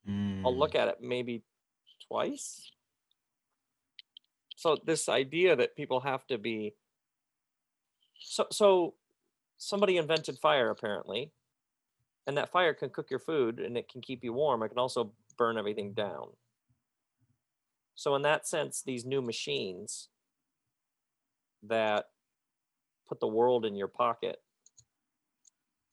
I'll 0.07 0.13
Mm. 0.15 0.57
look 0.57 0.75
at 0.75 0.89
it 0.89 1.03
maybe 1.03 1.43
twice. 2.09 2.71
So 4.59 4.77
this 4.85 5.09
idea 5.09 5.55
that 5.55 5.77
people 5.77 6.01
have 6.01 6.27
to 6.27 6.37
be 6.37 6.75
so 8.19 8.45
so 8.51 8.95
somebody 9.57 9.97
invented 9.97 10.37
fire 10.41 10.71
apparently 10.71 11.31
and 12.27 12.37
that 12.37 12.51
fire 12.51 12.75
can 12.75 12.91
cook 12.91 13.09
your 13.09 13.21
food 13.21 13.61
and 13.61 13.77
it 13.77 13.89
can 13.89 14.01
keep 14.01 14.25
you 14.25 14.33
warm. 14.33 14.65
It 14.65 14.71
can 14.71 14.79
also 14.79 15.13
burn 15.37 15.59
everything 15.59 15.93
down. 15.93 16.31
So 17.95 18.17
in 18.17 18.23
that 18.23 18.49
sense 18.49 18.83
these 18.83 19.05
new 19.05 19.23
machines 19.23 20.09
that 21.63 22.07
put 23.09 23.21
the 23.21 23.29
world 23.29 23.65
in 23.65 23.77
your 23.77 23.87
pocket 23.87 24.43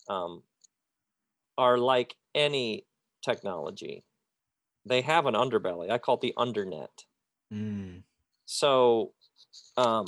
um, 0.09 0.41
are 1.55 1.77
like 1.77 2.15
any 2.33 2.87
technology. 3.23 4.03
They 4.87 5.01
have 5.01 5.27
an 5.27 5.35
underbelly. 5.35 5.91
I 5.91 5.99
call 5.99 6.15
it 6.15 6.21
the 6.21 6.33
undernet. 6.35 7.05
Mm. 7.53 8.01
So 8.45 9.11
um, 9.77 10.05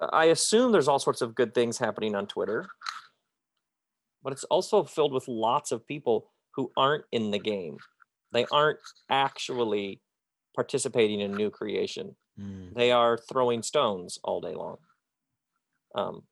I 0.00 0.26
assume 0.26 0.72
there's 0.72 0.88
all 0.88 0.98
sorts 0.98 1.22
of 1.22 1.34
good 1.34 1.54
things 1.54 1.78
happening 1.78 2.14
on 2.14 2.26
Twitter, 2.26 2.66
but 4.22 4.32
it's 4.32 4.44
also 4.44 4.84
filled 4.84 5.12
with 5.12 5.26
lots 5.28 5.72
of 5.72 5.86
people 5.86 6.30
who 6.54 6.70
aren't 6.76 7.04
in 7.12 7.30
the 7.30 7.38
game. 7.38 7.78
They 8.32 8.46
aren't 8.52 8.78
actually 9.10 10.00
participating 10.54 11.20
in 11.20 11.32
new 11.32 11.50
creation. 11.50 12.16
Mm. 12.38 12.74
They 12.74 12.90
are 12.92 13.18
throwing 13.30 13.62
stones 13.62 14.18
all 14.22 14.40
day 14.40 14.54
long. 14.54 14.76
Um, 15.94 16.22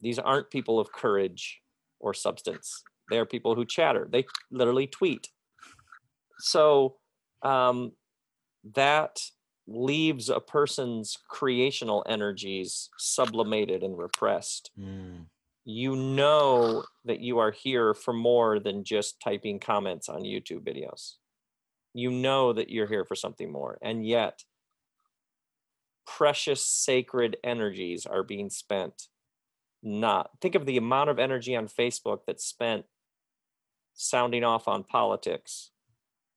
these 0.00 0.18
aren't 0.18 0.50
people 0.50 0.78
of 0.78 0.92
courage 0.92 1.60
or 1.98 2.14
substance. 2.14 2.82
They 3.10 3.18
are 3.18 3.26
people 3.26 3.54
who 3.54 3.64
chatter. 3.64 4.08
They 4.10 4.26
literally 4.50 4.86
tweet. 4.86 5.28
So 6.38 6.96
um, 7.42 7.92
that 8.74 9.18
leaves 9.66 10.28
a 10.28 10.40
person's 10.40 11.18
creational 11.28 12.04
energies 12.08 12.88
sublimated 12.98 13.82
and 13.82 13.98
repressed. 13.98 14.70
Mm. 14.78 15.26
You 15.64 15.96
know 15.96 16.84
that 17.04 17.20
you 17.20 17.38
are 17.38 17.50
here 17.50 17.92
for 17.92 18.14
more 18.14 18.60
than 18.60 18.84
just 18.84 19.20
typing 19.20 19.58
comments 19.58 20.08
on 20.08 20.22
YouTube 20.22 20.60
videos. 20.60 21.14
You 21.92 22.10
know 22.10 22.52
that 22.52 22.70
you're 22.70 22.86
here 22.86 23.04
for 23.04 23.16
something 23.16 23.50
more. 23.50 23.78
And 23.82 24.06
yet, 24.06 24.44
precious 26.06 26.64
sacred 26.64 27.36
energies 27.42 28.06
are 28.06 28.22
being 28.22 28.48
spent 28.48 29.08
not 29.82 30.30
think 30.40 30.54
of 30.54 30.66
the 30.66 30.76
amount 30.76 31.10
of 31.10 31.18
energy 31.18 31.54
on 31.54 31.68
facebook 31.68 32.20
that's 32.26 32.44
spent 32.44 32.84
sounding 33.94 34.44
off 34.44 34.68
on 34.68 34.82
politics 34.82 35.70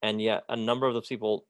and 0.02 0.20
yet 0.20 0.44
a 0.48 0.56
number 0.56 0.86
of 0.86 0.94
the 0.94 1.02
people 1.02 1.46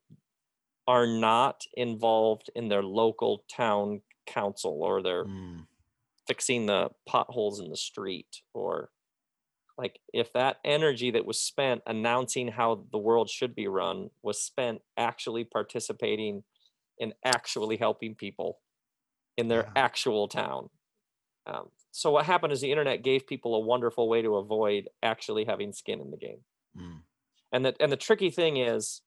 are 0.91 1.07
not 1.07 1.63
involved 1.75 2.51
in 2.57 2.69
their 2.69 2.83
local 2.83 3.45
town 3.49 4.03
council 4.27 4.83
or 4.83 5.01
they're 5.01 5.25
Mm. 5.25 5.69
fixing 6.27 6.67
the 6.67 6.91
potholes 7.07 7.61
in 7.61 7.71
the 7.71 7.77
street 7.77 8.43
or 8.53 8.91
like 9.79 10.01
if 10.13 10.33
that 10.33 10.59
energy 10.65 11.11
that 11.13 11.25
was 11.25 11.41
spent 11.41 11.81
announcing 11.87 12.49
how 12.49 12.87
the 12.91 12.99
world 12.99 13.31
should 13.31 13.55
be 13.55 13.69
run 13.69 14.11
was 14.23 14.43
spent 14.43 14.83
actually 14.97 15.45
participating 15.45 16.43
in 16.99 17.15
actually 17.25 17.77
helping 17.77 18.17
people 18.17 18.59
in 19.37 19.47
their 19.49 19.67
Yeah. 19.67 19.73
actual 19.87 20.27
town 20.29 20.71
um, 21.47 21.71
so 21.93 22.11
what 22.11 22.27
happened 22.27 22.53
is 22.53 22.61
the 22.61 22.71
internet 22.73 23.03
gave 23.03 23.27
people 23.29 23.55
a 23.55 23.61
wonderful 23.73 24.09
way 24.09 24.23
to 24.23 24.37
avoid 24.37 24.89
actually 25.03 25.45
having 25.45 25.73
skin 25.73 26.01
in 26.01 26.11
the 26.11 26.17
game 26.19 26.45
Mm. 26.77 27.03
and 27.53 27.65
that 27.65 27.77
and 27.81 27.93
the 27.93 27.97
tricky 28.09 28.31
thing 28.31 28.57
is 28.57 29.03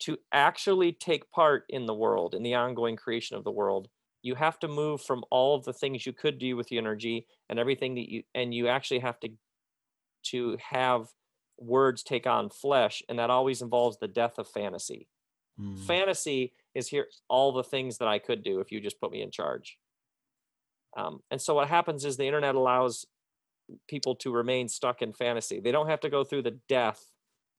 to 0.00 0.16
actually 0.32 0.92
take 0.92 1.30
part 1.30 1.64
in 1.68 1.86
the 1.86 1.94
world 1.94 2.34
in 2.34 2.42
the 2.42 2.54
ongoing 2.54 2.96
creation 2.96 3.36
of 3.36 3.44
the 3.44 3.50
world 3.50 3.88
you 4.22 4.34
have 4.34 4.58
to 4.58 4.68
move 4.68 5.00
from 5.00 5.24
all 5.30 5.56
of 5.56 5.64
the 5.64 5.72
things 5.72 6.04
you 6.04 6.12
could 6.12 6.38
do 6.38 6.56
with 6.56 6.68
the 6.68 6.78
energy 6.78 7.26
and 7.48 7.58
everything 7.58 7.94
that 7.94 8.10
you 8.10 8.22
and 8.34 8.54
you 8.54 8.68
actually 8.68 9.00
have 9.00 9.18
to 9.20 9.28
to 10.22 10.56
have 10.70 11.08
words 11.58 12.02
take 12.02 12.26
on 12.26 12.50
flesh 12.50 13.02
and 13.08 13.18
that 13.18 13.30
always 13.30 13.62
involves 13.62 13.98
the 13.98 14.08
death 14.08 14.38
of 14.38 14.48
fantasy. 14.48 15.08
Mm. 15.60 15.78
fantasy 15.78 16.54
is 16.74 16.88
here 16.88 17.06
all 17.28 17.52
the 17.52 17.64
things 17.64 17.98
that 17.98 18.08
i 18.08 18.18
could 18.18 18.42
do 18.42 18.60
if 18.60 18.72
you 18.72 18.80
just 18.80 19.00
put 19.00 19.12
me 19.12 19.22
in 19.22 19.30
charge. 19.30 19.78
Um, 20.96 21.20
and 21.30 21.40
so 21.40 21.54
what 21.54 21.68
happens 21.68 22.04
is 22.04 22.16
the 22.16 22.26
internet 22.26 22.54
allows 22.54 23.06
people 23.88 24.16
to 24.16 24.32
remain 24.32 24.68
stuck 24.68 25.02
in 25.02 25.12
fantasy. 25.12 25.60
They 25.60 25.70
don't 25.70 25.88
have 25.88 26.00
to 26.00 26.10
go 26.10 26.24
through 26.24 26.42
the 26.42 26.58
death 26.68 27.10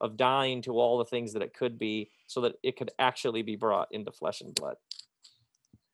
of 0.02 0.16
dying 0.18 0.60
to 0.62 0.72
all 0.72 0.98
the 0.98 1.04
things 1.06 1.32
that 1.32 1.40
it 1.42 1.54
could 1.54 1.78
be 1.78 2.10
so 2.26 2.40
that 2.42 2.54
it 2.62 2.76
could 2.76 2.90
actually 2.98 3.40
be 3.42 3.56
brought 3.56 3.88
into 3.92 4.12
flesh 4.12 4.40
and 4.42 4.54
blood 4.54 4.76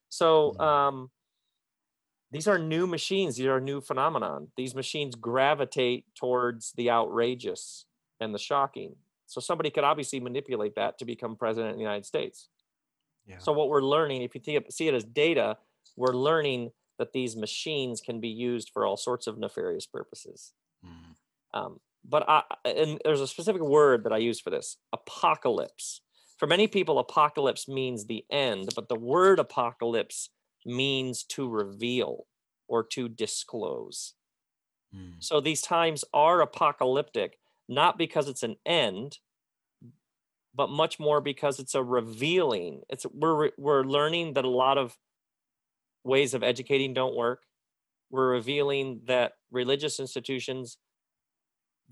so 0.08 0.54
Mm. 0.58 0.60
um, 0.60 1.10
these 2.30 2.48
are 2.48 2.58
new 2.58 2.86
machines 2.86 3.36
these 3.36 3.46
are 3.46 3.60
new 3.60 3.80
phenomenon 3.80 4.48
these 4.56 4.74
machines 4.74 5.14
gravitate 5.14 6.04
towards 6.14 6.72
the 6.72 6.90
outrageous 6.90 7.86
and 8.20 8.34
the 8.34 8.38
shocking 8.38 8.96
so 9.26 9.40
somebody 9.40 9.70
could 9.70 9.84
obviously 9.84 10.20
manipulate 10.20 10.74
that 10.74 10.98
to 10.98 11.04
become 11.04 11.36
president 11.36 11.70
of 11.72 11.76
the 11.76 11.82
united 11.82 12.06
states 12.06 12.48
Yeah. 13.26 13.38
so 13.38 13.52
what 13.52 13.68
we're 13.68 13.82
learning, 13.82 14.22
if 14.22 14.34
you 14.34 14.40
think, 14.40 14.56
of- 14.66 14.72
see 14.72 14.88
it 14.88 14.94
as 14.94 15.04
data, 15.04 15.58
we're 15.96 16.14
learning 16.14 16.72
that 16.98 17.12
these 17.12 17.36
machines 17.36 18.00
can 18.00 18.20
be 18.20 18.28
used 18.28 18.70
for 18.72 18.86
all 18.86 18.96
sorts 18.96 19.26
of 19.26 19.36
nefarious 19.38 19.86
purposes. 19.86 20.54
Mm. 20.82 21.14
Um, 21.52 21.80
but 22.04 22.28
I, 22.28 22.42
and 22.64 23.00
there's 23.04 23.20
a 23.20 23.26
specific 23.26 23.62
word 23.62 24.04
that 24.04 24.12
I 24.12 24.18
use 24.18 24.40
for 24.40 24.50
this: 24.50 24.76
apocalypse. 24.92 26.00
For 26.38 26.46
many 26.46 26.68
people, 26.68 26.98
apocalypse 26.98 27.68
means 27.68 28.06
the 28.06 28.24
end, 28.30 28.68
but 28.76 28.88
the 28.88 28.98
word 28.98 29.38
apocalypse 29.38 30.30
means 30.64 31.24
to 31.24 31.48
reveal 31.48 32.26
or 32.68 32.84
to 32.84 33.08
disclose. 33.08 34.14
Mm. 34.94 35.14
So 35.18 35.40
these 35.40 35.62
times 35.62 36.04
are 36.14 36.40
apocalyptic, 36.40 37.38
not 37.68 37.98
because 37.98 38.28
it's 38.28 38.42
an 38.42 38.56
end, 38.64 39.18
but 40.54 40.70
much 40.70 40.98
more 40.98 41.20
because 41.20 41.58
it's 41.58 41.74
a 41.74 41.82
revealing. 41.82 42.82
It's 42.88 43.06
we're 43.12 43.50
we're 43.58 43.84
learning 43.84 44.34
that 44.34 44.44
a 44.44 44.50
lot 44.50 44.78
of 44.78 44.96
ways 46.04 46.34
of 46.34 46.42
educating 46.42 46.94
don't 46.94 47.16
work. 47.16 47.42
We're 48.10 48.30
revealing 48.30 49.02
that 49.04 49.32
religious 49.50 50.00
institutions 50.00 50.78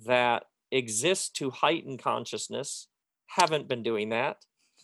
that 0.05 0.45
exist 0.71 1.35
to 1.37 1.51
heighten 1.51 1.97
consciousness 1.97 2.89
haven't 3.29 3.69
been 3.69 3.83
doing 3.83 4.11
that. 4.11 4.39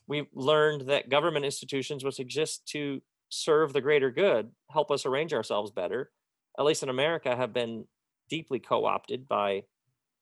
We've 0.07 0.27
learned 0.33 0.83
that 0.89 1.09
government 1.11 1.45
institutions 1.45 2.05
which 2.05 2.19
exist 2.21 2.67
to 2.69 3.03
serve 3.29 3.73
the 3.73 3.81
greater 3.81 4.11
good, 4.11 4.51
help 4.71 4.91
us 4.91 5.07
arrange 5.07 5.33
ourselves 5.33 5.71
better, 5.71 6.11
at 6.59 6.65
least 6.65 6.83
in 6.83 6.89
America, 6.89 7.35
have 7.35 7.53
been 7.53 7.87
deeply 8.29 8.59
co-opted 8.59 9.27
by 9.29 9.65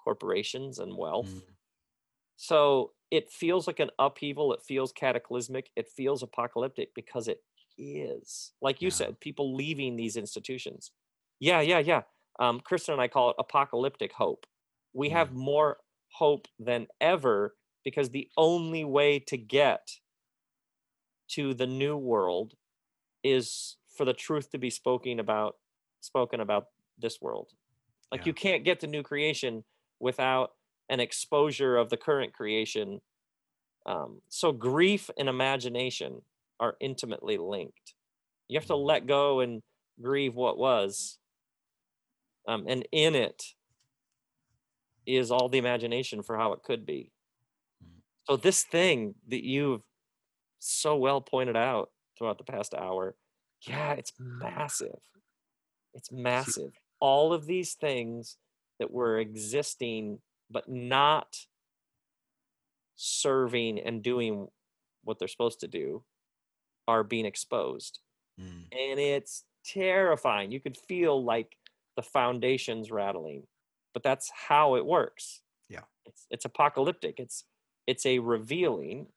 corporations 0.03 0.79
and 0.79 0.97
wealth. 0.97 1.29
Mm. 1.29 1.43
So 2.37 2.93
it 3.11 3.31
feels 3.31 3.67
like 3.67 3.81
an 3.81 3.91
upheaval. 3.99 4.53
It 4.53 4.63
feels 4.67 4.93
cataclysmic. 4.93 5.71
It 5.77 5.89
feels 5.89 6.23
apocalyptic 6.23 6.95
because 6.95 7.29
it 7.29 7.43
is. 7.77 8.53
Like 8.61 8.81
you 8.81 8.87
Yeah. 8.89 8.95
said, 8.95 9.21
people 9.21 9.55
leaving 9.55 9.97
these 9.97 10.17
institutions. 10.17 10.93
Yeah, 11.39 11.61
yeah, 11.61 11.79
yeah. 11.79 12.03
Um, 12.39 12.61
Kristen 12.61 12.93
and 12.93 13.03
I 13.03 13.09
call 13.09 13.31
it 13.31 13.37
apocalyptic 13.39 14.13
hope. 14.13 14.47
We 14.93 15.11
have 15.11 15.33
more 15.33 15.79
hope 16.13 16.49
than 16.59 16.89
ever 17.01 17.57
because 17.85 18.11
the 18.11 18.29
only 18.37 18.85
way 18.85 19.19
to 19.21 19.37
get 19.37 20.01
to 21.29 21.55
the 21.55 21.67
new 21.67 21.97
world 21.97 22.55
is 23.23 23.77
for 23.97 24.05
the 24.05 24.15
truth 24.15 24.51
to 24.51 24.59
be 24.59 24.71
spoken 24.71 25.21
about 25.21 25.57
spoken 26.01 26.41
about 26.41 26.67
this 26.99 27.21
world 27.21 27.53
like 28.13 28.23
Yeah. 28.23 28.27
you 28.27 28.35
can't 28.35 28.65
get 28.65 28.81
to 28.81 28.87
new 28.87 29.03
creation 29.03 29.65
without 30.01 30.53
an 30.89 31.01
exposure 31.01 31.77
of 31.77 31.91
the 31.91 31.97
current 31.97 32.33
creation 32.33 33.01
um, 33.87 34.23
so 34.29 34.53
grief 34.53 35.11
and 35.19 35.29
imagination 35.29 36.23
are 36.61 36.77
intimately 36.81 37.39
linked 37.39 37.95
you 38.49 38.59
have 38.59 38.67
to 38.67 38.75
Mhm. 38.75 38.87
let 38.87 39.07
go 39.07 39.41
and 39.41 39.63
grieve 40.01 40.35
what 40.37 40.59
was 40.59 41.19
um, 42.49 42.65
and 42.69 42.87
in 42.93 43.15
it 43.15 43.55
is 45.17 45.31
all 45.31 45.49
the 45.49 45.59
imagination 45.59 46.23
for 46.23 46.37
how 46.37 46.53
it 46.53 46.63
could 46.63 46.85
be. 46.87 47.13
Mm. 47.83 48.01
so 48.25 48.37
this 48.37 48.65
thing 48.65 49.15
that 49.29 49.45
you've 49.45 49.83
so 50.59 50.97
well 50.97 51.21
pointed 51.21 51.57
out 51.57 51.91
throughout 52.19 52.39
the 52.39 52.45
past 52.45 52.75
hour 52.75 53.15
yeah 53.67 53.93
it's 53.93 54.13
massive. 54.19 55.01
It's 55.95 56.13
massive. 56.13 56.73
All 57.01 57.33
of 57.33 57.47
these 57.47 57.75
things 57.75 58.37
that 58.79 58.91
were 58.91 59.19
existing 59.19 60.21
but 60.51 60.69
not 60.69 61.37
serving 62.97 63.79
and 63.79 64.03
doing 64.03 64.49
what 65.05 65.19
they're 65.19 65.29
supposed 65.29 65.61
to 65.61 65.69
do 65.69 66.05
are 66.87 67.05
being 67.05 67.27
exposed. 67.27 68.01
Mm. 68.41 68.65
and 68.73 68.99
it's 68.99 69.45
terrifying. 69.65 70.51
You 70.51 70.61
could 70.61 70.77
feel 70.77 71.23
like 71.23 71.57
the 71.97 72.03
foundations 72.03 72.91
rattling 72.91 73.43
but 73.93 74.03
that's 74.03 74.31
how 74.31 74.77
it 74.77 74.87
works 74.87 75.43
Yeah. 75.69 75.85
it's 76.07 76.27
it's 76.31 76.45
apocalyptic 76.45 77.21
it's 77.21 77.45
it's 77.87 78.07
a 78.07 78.19
revealing 78.21 79.09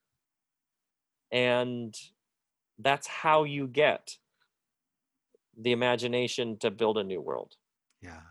and 1.30 1.94
that's 2.78 3.06
how 3.06 3.44
you 3.44 3.66
get 3.66 4.18
the 5.56 5.72
imagination 5.72 6.58
to 6.58 6.70
build 6.70 6.98
a 6.98 7.04
new 7.04 7.20
world 7.20 7.56
Yeah. 8.02 8.22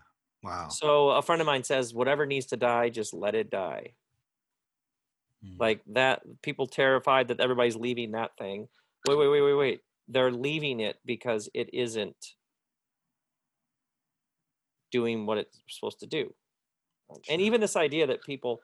Wow. 0.42 0.68
so 0.68 1.10
a 1.10 1.22
friend 1.22 1.40
of 1.40 1.46
mine 1.46 1.64
says 1.64 1.94
whatever 1.94 2.26
needs 2.26 2.46
to 2.46 2.56
die 2.56 2.90
just 2.90 3.14
let 3.14 3.34
it 3.34 3.50
die 3.50 3.94
Mm. 5.44 5.58
like 5.58 5.82
that 5.86 6.22
people 6.42 6.66
terrified 6.66 7.28
that 7.28 7.40
everybody's 7.40 7.76
leaving 7.76 8.12
that 8.12 8.36
thing 8.38 8.68
wait 9.06 9.16
wait 9.16 9.28
wait 9.28 9.40
wait 9.42 9.54
wait 9.54 9.80
they're 10.08 10.32
leaving 10.32 10.80
it 10.80 10.98
because 11.04 11.48
it 11.54 11.72
isn't 11.74 12.34
doing 14.98 15.26
what 15.26 15.38
it's 15.42 15.58
supposed 15.68 15.98
to 16.00 16.06
do 16.06 16.24
and 17.30 17.40
even 17.40 17.60
this 17.60 17.76
idea 17.76 18.06
that 18.06 18.22
people 18.22 18.54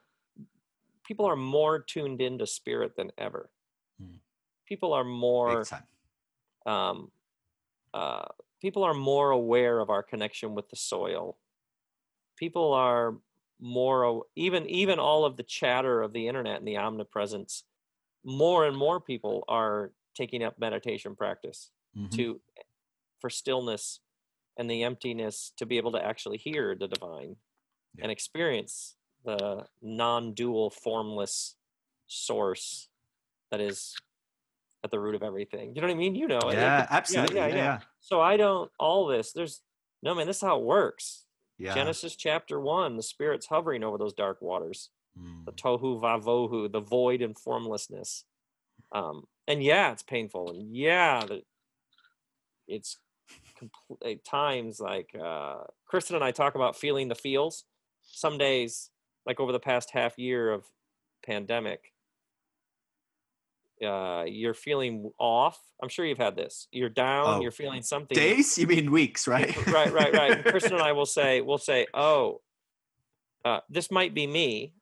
people 1.08 1.26
are 1.26 1.36
more 1.36 1.74
tuned 1.92 2.20
into 2.28 2.46
spirit 2.46 2.92
than 2.96 3.10
ever 3.18 3.50
Mm. 4.02 4.18
people 4.70 4.92
are 4.98 5.04
more 5.04 5.58
um, 6.64 6.98
uh, 7.92 8.28
people 8.64 8.82
are 8.88 8.94
more 8.94 9.30
aware 9.40 9.76
of 9.80 9.90
our 9.90 10.02
connection 10.12 10.54
with 10.54 10.68
the 10.70 10.76
soil. 10.76 11.24
People 12.36 12.72
are 12.72 13.08
more 13.60 14.24
even 14.36 14.62
even 14.82 14.98
all 14.98 15.22
of 15.24 15.36
the 15.36 15.42
chatter 15.58 16.00
of 16.02 16.12
the 16.14 16.24
internet 16.28 16.56
and 16.60 16.68
the 16.68 16.78
omnipresence. 16.78 17.64
More 18.24 18.66
and 18.68 18.76
more 18.76 19.00
people 19.00 19.44
are 19.48 19.92
taking 20.14 20.42
up 20.46 20.58
meditation 20.58 21.14
practice 21.16 21.72
Mhm. 21.96 22.10
to 22.16 22.40
for 23.20 23.30
stillness 23.30 24.00
and 24.60 24.70
the 24.70 24.82
emptiness 24.84 25.52
to 25.56 25.64
be 25.64 25.78
able 25.78 25.92
to 25.92 26.04
actually 26.04 26.36
hear 26.36 26.74
the 26.78 26.86
divine 26.86 27.36
Yeah. 27.96 28.02
and 28.04 28.12
experience 28.12 28.96
the 29.24 29.66
non-dual 29.80 30.68
formless 30.70 31.56
source 32.06 32.88
that 33.50 33.60
is 33.60 33.96
at 34.84 34.90
the 34.90 34.98
root 35.00 35.14
of 35.14 35.22
everything. 35.22 35.74
You 35.74 35.80
know 35.80 35.88
what 35.88 35.94
I 35.94 35.96
mean? 35.98 36.14
You 36.14 36.28
know, 36.28 36.38
it- 36.40 36.54
it 36.54 36.54
yeah, 36.58 36.86
could- 36.86 36.94
absolutely. 36.94 37.36
Yeah, 37.36 37.46
yeah. 37.48 37.80
So 38.00 38.20
I 38.20 38.36
don't 38.36 38.70
all 38.78 39.06
this. 39.06 39.32
There's 39.32 39.62
no 40.02 40.14
man. 40.14 40.26
This 40.26 40.36
is 40.36 40.42
how 40.42 40.58
it 40.58 40.64
works. 40.64 41.26
Yeah. 41.58 41.74
Genesis 41.74 42.16
chapter 42.16 42.60
one. 42.60 42.96
The 42.96 43.02
spirit's 43.02 43.46
hovering 43.46 43.82
over 43.82 43.96
those 43.98 44.14
dark 44.14 44.40
waters. 44.42 44.90
Mm. 45.18 45.44
The 45.46 45.52
tohu 45.52 46.00
vavohu, 46.00 46.70
the 46.70 46.80
void 46.80 47.20
and 47.22 47.36
formlessness. 47.36 48.24
Um, 48.92 49.26
and 49.48 49.62
yeah, 49.62 49.92
it's 49.92 50.02
painful, 50.02 50.50
and 50.50 50.74
yeah, 50.76 51.26
it's 52.68 52.96
compl- 53.60 54.24
times 54.24 54.80
like 54.80 55.14
uh, 55.20 55.58
Kristen 55.86 56.16
and 56.16 56.24
I 56.24 56.30
talk 56.30 56.54
about 56.54 56.76
feeling 56.76 57.08
the 57.08 57.14
feels. 57.14 57.64
Some 58.02 58.38
days, 58.38 58.90
like 59.26 59.40
over 59.40 59.52
the 59.52 59.60
past 59.60 59.90
half 59.90 60.18
year 60.18 60.52
of 60.52 60.64
pandemic, 61.24 61.92
uh, 63.84 64.24
you're 64.26 64.54
feeling 64.54 65.10
off. 65.18 65.58
I'm 65.82 65.88
sure 65.88 66.04
you've 66.04 66.18
had 66.18 66.36
this. 66.36 66.68
You're 66.70 66.88
down. 66.88 67.26
Oh, 67.26 67.40
you're 67.40 67.50
feeling 67.50 67.82
something. 67.82 68.14
Days? 68.14 68.58
You 68.58 68.66
mean 68.66 68.90
weeks, 68.90 69.26
right? 69.26 69.54
right, 69.68 69.92
right, 69.92 70.12
right. 70.12 70.32
And 70.32 70.44
Kristen 70.44 70.74
and 70.74 70.82
I 70.82 70.92
will 70.92 71.06
say, 71.06 71.40
we'll 71.42 71.58
say, 71.58 71.86
oh, 71.94 72.40
uh, 73.44 73.60
this 73.70 73.90
might 73.90 74.14
be 74.14 74.26
me. 74.26 74.74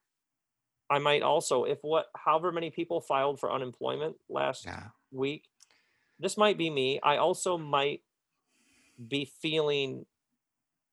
I 0.90 0.98
might 0.98 1.22
also, 1.22 1.64
if 1.64 1.78
what, 1.82 2.06
however 2.16 2.50
many 2.50 2.70
people 2.70 3.00
filed 3.00 3.38
for 3.38 3.52
unemployment 3.52 4.16
last 4.28 4.64
yeah. 4.64 4.84
week, 5.12 5.44
this 6.18 6.36
might 6.36 6.58
be 6.58 6.70
me. 6.70 6.98
I 7.02 7.18
also 7.18 7.58
might 7.58 8.00
be 9.06 9.30
feeling 9.40 10.06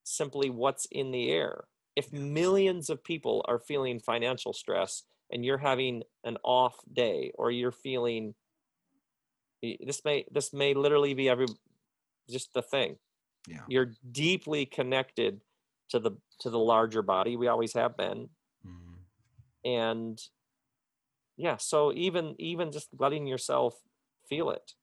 simply 0.03 0.49
what's 0.49 0.85
in 0.91 1.11
the 1.11 1.31
air. 1.31 1.65
If 1.95 2.11
millions 2.13 2.89
of 2.89 3.03
people 3.03 3.43
are 3.47 3.59
feeling 3.59 3.99
financial 3.99 4.53
stress 4.53 5.03
and 5.31 5.43
you're 5.45 5.57
having 5.57 6.03
an 6.23 6.37
off 6.43 6.75
day 6.91 7.31
or 7.35 7.51
you're 7.51 7.71
feeling 7.71 8.35
this 9.61 10.03
may 10.05 10.25
this 10.31 10.53
may 10.53 10.73
literally 10.75 11.13
be 11.15 11.27
every 11.27 11.47
just 12.29 12.53
the 12.53 12.61
thing 12.61 12.97
Yeah. 13.47 13.61
you're 13.67 13.93
deeply 14.11 14.65
connected 14.67 15.41
to 15.89 15.99
the 15.99 16.11
to 16.41 16.49
the 16.51 16.59
larger 16.59 17.01
body 17.01 17.35
we 17.35 17.47
always 17.47 17.73
have 17.73 17.97
been 17.97 18.29
Mm. 18.65 18.97
and 19.63 20.21
yeah 21.37 21.57
so 21.57 21.91
even 21.93 22.35
even 22.39 22.71
just 22.71 22.89
letting 22.99 23.25
yourself 23.25 23.79
feel 24.29 24.49
it 24.51 24.73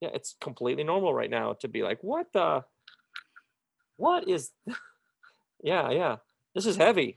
yeah 0.00 0.10
it's 0.12 0.36
completely 0.40 0.84
normal 0.84 1.12
right 1.14 1.30
now 1.30 1.52
to 1.54 1.68
be 1.68 1.82
like 1.82 1.98
what 2.02 2.26
the 2.32 2.64
what 3.96 4.28
is 4.28 4.50
yeah 5.62 5.90
yeah. 5.90 6.16
This 6.54 6.66
is 6.66 6.76
heavy. 6.76 7.16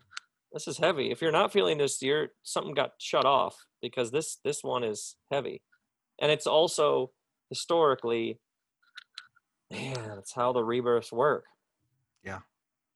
This 0.51 0.67
is 0.67 0.77
heavy. 0.77 1.09
If 1.09 1.21
you're 1.21 1.31
not 1.31 1.51
feeling 1.51 1.77
this 1.79 2.01
you're 2.01 2.27
something 2.43 2.73
got 2.75 2.91
shut 2.99 3.25
off 3.25 3.55
because 3.81 4.11
this 4.11 4.37
this 4.43 4.63
one 4.63 4.83
is 4.83 5.15
heavy. 5.31 5.61
And 6.21 6.31
it's 6.31 6.45
also 6.45 7.11
historically 7.49 8.39
man 9.71 10.17
it's 10.19 10.33
how 10.33 10.53
the 10.53 10.63
rebirths 10.63 11.11
work. 11.11 11.45
Yeah. 12.23 12.39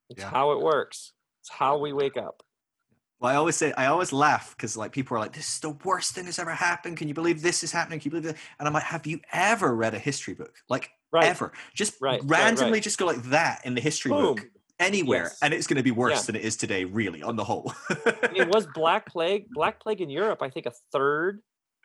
it's 0.09 0.21
Yeah. 0.21 0.29
how 0.29 0.51
it 0.51 0.61
works. 0.61 1.13
It's 1.41 1.49
how 1.49 1.77
we 1.77 1.93
wake 1.93 2.17
up 2.17 2.43
Well, 3.19 3.31
I 3.31 3.35
always 3.35 3.55
say, 3.55 3.73
I 3.73 3.87
always 3.87 4.13
laugh 4.13 4.55
because 4.55 4.77
like 4.77 4.91
people 4.91 5.17
are 5.17 5.19
like, 5.19 5.33
"This 5.33 5.55
is 5.55 5.59
the 5.59 5.71
worst 5.83 6.13
thing 6.13 6.25
that's 6.25 6.37
ever 6.39 6.51
happened." 6.51 6.97
Can 6.97 7.07
you 7.07 7.13
believe 7.15 7.41
this 7.41 7.63
is 7.63 7.71
happening? 7.71 7.99
Can 7.99 8.07
you 8.11 8.11
believe 8.21 8.25
that? 8.33 8.37
And 8.59 8.67
I'm 8.67 8.73
like, 8.73 8.83
"Have 8.83 9.07
you 9.07 9.19
ever 9.33 9.75
read 9.75 9.95
a 9.95 9.99
history 9.99 10.35
book? 10.35 10.53
Like 10.69 10.91
right 11.11 11.25
ever? 11.25 11.51
Just 11.73 11.95
Right, 11.99 12.21
randomly, 12.25 12.73
right. 12.73 12.83
just 12.83 12.97
go 12.99 13.05
like 13.07 13.23
that 13.23 13.61
in 13.65 13.73
the 13.73 13.81
history 13.81 14.11
boom 14.11 14.35
book 14.35 14.47
anywhere, 14.79 15.23
Yes. 15.23 15.39
and 15.41 15.51
it's 15.53 15.65
going 15.65 15.77
to 15.77 15.83
be 15.83 15.89
worse 15.91 16.13
Yeah. 16.13 16.21
than 16.27 16.35
it 16.35 16.43
is 16.43 16.55
today, 16.57 16.85
really, 16.85 17.23
on 17.23 17.35
the 17.35 17.43
whole." 17.43 17.73
it 18.35 18.47
was 18.53 18.67
black 18.75 19.07
plague 19.07 19.47
black 19.49 19.79
plague 19.79 20.01
in 20.01 20.09
europe 20.11 20.41
i 20.43 20.49
think 20.49 20.65
a 20.67 20.73
third 20.91 21.41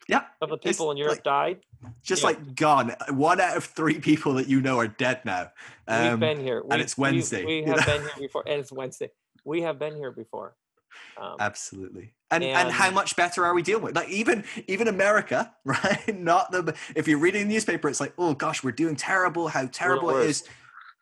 yeah, 0.08 0.24
of 0.42 0.48
the 0.50 0.56
It's 0.56 0.64
people 0.76 0.90
in 0.90 0.98
europe 0.98 1.14
like- 1.14 1.22
died 1.22 1.60
just 2.02 2.22
Yeah. 2.22 2.26
like 2.28 2.54
gone. 2.56 2.94
One 3.10 3.40
out 3.40 3.56
of 3.56 3.64
three 3.64 3.98
people 4.00 4.34
that 4.34 4.48
you 4.48 4.60
know 4.60 4.78
are 4.78 4.86
dead 4.88 5.24
now. 5.24 5.50
we've 5.88 5.96
Um, 6.14 6.20
been 6.20 6.40
here 6.40 6.62
and 6.70 6.82
it's 6.82 6.98
Wednesday, 6.98 7.44
we, 7.44 7.60
you 7.60 7.66
have 7.66 7.78
know? 7.78 7.86
been 7.86 8.02
here 8.02 8.10
before 8.18 8.42
and 8.46 8.60
it's 8.60 8.70
wednesday 8.72 9.10
we 9.44 9.62
have 9.62 9.78
been 9.78 9.96
here 9.96 10.10
before 10.12 10.54
um, 11.20 11.36
Absolutely. 11.40 12.14
And, 12.30 12.42
and 12.42 12.70
how 12.70 12.90
much 12.90 13.14
better 13.14 13.44
are 13.44 13.54
we 13.54 13.62
dealing 13.62 13.82
with? 13.84 13.94
Like 13.94 14.08
even 14.08 14.44
even 14.66 14.88
America, 14.88 15.54
right? 15.64 16.18
Not 16.18 16.50
the 16.50 16.74
if 16.96 17.06
you're 17.06 17.18
reading 17.18 17.46
the 17.46 17.54
newspaper, 17.54 17.88
it's 17.88 18.00
like, 18.00 18.14
oh 18.18 18.34
gosh, 18.34 18.64
we're 18.64 18.72
doing 18.72 18.96
terrible. 18.96 19.48
How 19.48 19.66
terrible 19.66 20.10
it 20.10 20.26
is. 20.26 20.44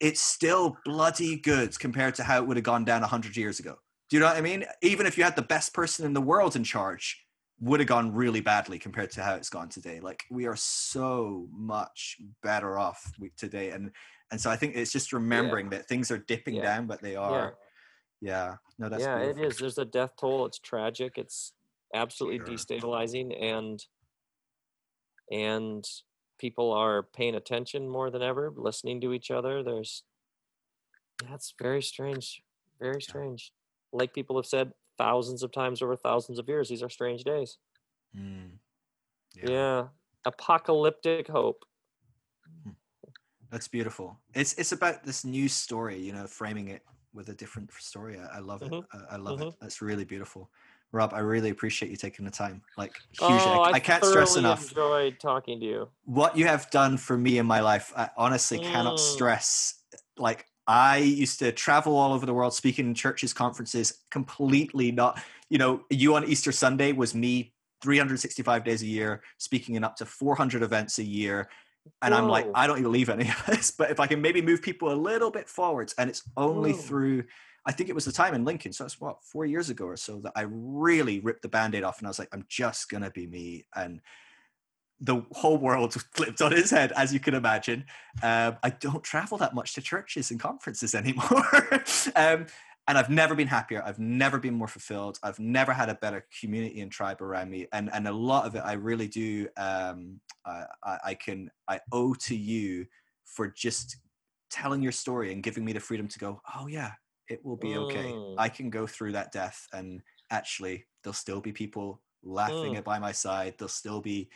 It's 0.00 0.20
still 0.20 0.76
bloody 0.84 1.36
good 1.36 1.78
compared 1.78 2.14
to 2.16 2.24
how 2.24 2.38
it 2.38 2.46
would 2.46 2.56
have 2.56 2.64
gone 2.64 2.84
down 2.84 3.02
hundred 3.02 3.36
years 3.36 3.60
ago. 3.60 3.78
Do 4.08 4.16
you 4.16 4.20
know 4.20 4.26
what 4.26 4.36
I 4.36 4.40
mean? 4.40 4.64
Even 4.82 5.06
if 5.06 5.16
you 5.16 5.22
had 5.22 5.36
the 5.36 5.42
best 5.42 5.72
person 5.72 6.04
in 6.04 6.14
the 6.14 6.20
world 6.20 6.56
in 6.56 6.64
charge, 6.64 7.24
would 7.60 7.78
have 7.78 7.86
gone 7.86 8.12
really 8.14 8.40
badly 8.40 8.78
compared 8.78 9.10
to 9.12 9.22
how 9.22 9.34
it's 9.34 9.50
gone 9.50 9.68
today. 9.68 10.00
Like 10.00 10.24
we 10.30 10.46
are 10.46 10.56
so 10.56 11.46
much 11.52 12.16
better 12.42 12.78
off 12.78 13.12
today, 13.36 13.70
and 13.70 13.92
and 14.32 14.40
so 14.40 14.50
I 14.50 14.56
think 14.56 14.74
it's 14.74 14.92
just 14.92 15.12
remembering 15.12 15.70
that 15.70 15.86
things 15.86 16.10
are 16.10 16.18
dipping 16.18 16.54
Yeah. 16.54 16.62
down, 16.62 16.86
but 16.86 17.02
they 17.02 17.16
are. 17.16 17.38
Yeah. 17.38 17.50
No, 18.22 18.88
that's 18.88 19.02
yeah 19.02 19.18
beautiful. 19.18 19.42
it 19.42 19.46
is. 19.46 19.58
there's 19.58 19.78
a 19.78 19.84
death 19.84 20.12
toll. 20.18 20.46
It's 20.46 20.58
tragic. 20.58 21.18
It's 21.18 21.52
absolutely 21.94 22.38
Sure. 22.38 22.56
destabilizing 22.56 23.42
and 23.42 23.84
and 25.30 25.84
people 26.38 26.72
are 26.72 27.02
paying 27.02 27.34
attention 27.34 27.88
more 27.88 28.10
than 28.10 28.22
ever 28.22 28.52
listening 28.56 29.00
to 29.02 29.12
each 29.12 29.30
other. 29.30 29.62
There's 29.62 30.04
that's 31.28 31.54
very 31.60 31.82
strange 31.82 32.42
very 32.80 33.02
strange. 33.02 33.52
Like 33.92 34.14
people 34.14 34.36
have 34.36 34.46
said 34.46 34.72
thousands 34.96 35.42
of 35.42 35.52
times 35.52 35.82
over 35.82 35.96
thousands 35.96 36.38
of 36.38 36.48
years 36.48 36.68
these 36.68 36.82
are 36.82 36.88
strange 36.88 37.24
days. 37.24 37.58
Mm. 38.16 38.52
yeah, 39.42 39.88
apocalyptic 40.24 41.28
hope. 41.28 41.64
That's 43.50 43.68
beautiful. 43.68 44.18
It's 44.34 44.54
it's 44.54 44.72
about 44.72 45.04
this 45.04 45.24
new 45.24 45.48
story, 45.48 45.98
you 45.98 46.12
know, 46.12 46.26
framing 46.26 46.68
it 46.68 46.82
with 47.12 47.28
a 47.28 47.34
different 47.34 47.70
story. 47.72 48.18
I, 48.18 48.36
I 48.36 48.38
love 48.40 48.62
it. 48.62 48.70
Mhm, 48.70 48.84
I, 48.92 49.14
I 49.14 49.16
love 49.16 49.38
mhm. 49.38 49.48
it. 49.48 49.54
That's 49.60 49.82
really 49.82 50.04
beautiful. 50.04 50.50
Rob, 50.92 51.12
I 51.14 51.20
really 51.20 51.50
appreciate 51.50 51.90
you 51.90 51.96
taking 51.96 52.24
the 52.24 52.30
time. 52.30 52.62
Like 52.76 53.00
huge. 53.12 53.46
oh, 53.46 53.50
I, 53.50 53.68
I, 53.68 53.70
I 53.74 53.80
can't 53.80 54.04
stress 54.04 54.36
enough 54.36 54.70
enjoyed 54.70 55.20
talking 55.20 55.60
to 55.60 55.66
you 55.66 55.88
what 56.04 56.36
you 56.36 56.46
have 56.46 56.70
done 56.70 56.96
for 56.96 57.16
me 57.16 57.38
in 57.38 57.46
my 57.46 57.60
life. 57.60 57.92
I 57.96 58.10
honestly 58.16 58.58
cannot 58.58 58.96
Mm. 58.96 58.98
stress. 58.98 59.82
Like 60.16 60.46
I 60.66 60.98
used 60.98 61.38
to 61.38 61.52
travel 61.52 61.96
all 61.96 62.12
over 62.12 62.26
the 62.26 62.34
world, 62.34 62.54
speaking 62.54 62.86
in 62.86 62.94
churches, 62.94 63.32
conferences, 63.32 64.04
completely 64.10 64.90
not. 64.92 65.22
You 65.48 65.58
know, 65.58 65.84
you 65.90 66.14
on 66.16 66.24
Easter 66.24 66.52
Sunday 66.52 66.92
was 66.92 67.14
me 67.14 67.54
365 67.82 68.64
days 68.64 68.82
a 68.82 68.86
year, 68.86 69.22
speaking 69.38 69.74
in 69.74 69.84
up 69.84 69.96
to 69.96 70.06
400 70.06 70.62
events 70.62 70.98
a 70.98 71.04
year. 71.04 71.48
And 72.02 72.14
I'm 72.14 72.28
like, 72.28 72.46
I 72.54 72.66
don't 72.66 72.78
even 72.78 72.92
leave 72.92 73.08
any 73.08 73.28
of 73.28 73.46
this. 73.46 73.70
But 73.78 73.90
if 73.90 74.00
I 74.00 74.06
can 74.06 74.20
maybe 74.20 74.42
move 74.42 74.62
people 74.62 74.92
a 74.92 74.94
little 74.94 75.30
bit 75.30 75.48
forwards, 75.48 75.94
and 75.98 76.10
it's 76.10 76.22
only 76.36 76.72
Whoa. 76.72 76.78
through, 76.78 77.24
I 77.66 77.72
think 77.72 77.88
it 77.88 77.94
was 77.94 78.04
the 78.04 78.12
time 78.12 78.34
in 78.34 78.44
Lincoln. 78.44 78.72
So 78.72 78.84
it's 78.84 79.00
what, 79.00 79.24
four 79.24 79.46
years 79.46 79.70
ago 79.70 79.86
or 79.86 79.96
so 79.96 80.20
that 80.20 80.32
I 80.36 80.46
really 80.48 81.20
ripped 81.20 81.42
the 81.42 81.48
band 81.48 81.74
aid 81.74 81.84
off 81.84 81.98
and 81.98 82.06
I 82.06 82.10
was 82.10 82.18
like, 82.18 82.28
I'm 82.32 82.44
just 82.48 82.90
to 82.90 83.10
be 83.10 83.26
me. 83.26 83.66
And 83.74 84.00
the 85.00 85.22
whole 85.32 85.56
world 85.56 85.94
flipped 86.14 86.42
on 86.42 86.52
its 86.52 86.70
head, 86.70 86.92
as 86.92 87.12
you 87.12 87.20
can 87.20 87.34
imagine. 87.34 87.84
Um, 88.22 88.58
I 88.62 88.70
don't 88.70 89.02
travel 89.02 89.38
that 89.38 89.54
much 89.54 89.74
to 89.74 89.80
churches 89.80 90.30
and 90.30 90.38
conferences 90.38 90.94
anymore. 90.94 91.82
um, 92.16 92.46
and 92.88 92.98
I've 92.98 93.10
never 93.10 93.34
been 93.34 93.48
happier. 93.48 93.82
I've 93.84 93.98
never 93.98 94.38
been 94.38 94.54
more 94.54 94.68
fulfilled. 94.68 95.18
I've 95.22 95.38
never 95.38 95.72
had 95.72 95.88
a 95.88 95.94
better 95.94 96.26
community 96.40 96.80
and 96.80 96.90
tribe 96.90 97.22
around 97.22 97.50
me. 97.50 97.66
And 97.72 97.90
and 97.92 98.08
a 98.08 98.12
lot 98.12 98.46
of 98.46 98.54
it, 98.54 98.60
I 98.60 98.72
really 98.74 99.08
do. 99.08 99.48
Um, 99.56 100.20
I, 100.44 100.66
I 101.04 101.14
can 101.14 101.50
I 101.68 101.80
owe 101.92 102.14
to 102.14 102.36
you 102.36 102.86
for 103.24 103.48
just 103.48 103.98
telling 104.48 104.82
your 104.82 104.92
story 104.92 105.32
and 105.32 105.42
giving 105.42 105.64
me 105.64 105.72
the 105.72 105.80
freedom 105.80 106.08
to 106.08 106.18
go. 106.18 106.40
Oh 106.54 106.66
yeah, 106.66 106.92
it 107.28 107.44
will 107.44 107.56
be 107.56 107.76
okay. 107.78 108.16
Mm. 108.16 108.34
I 108.36 108.48
can 108.48 108.70
go 108.70 108.86
through 108.86 109.12
that 109.12 109.32
death, 109.32 109.68
and 109.72 110.02
actually, 110.30 110.86
there'll 111.02 111.14
still 111.14 111.40
be 111.40 111.52
people 111.52 112.02
laughing 112.22 112.74
Mm. 112.74 112.84
by 112.84 112.98
my 112.98 113.12
side. 113.12 113.54
There'll 113.58 113.68
still 113.68 114.00
be 114.00 114.30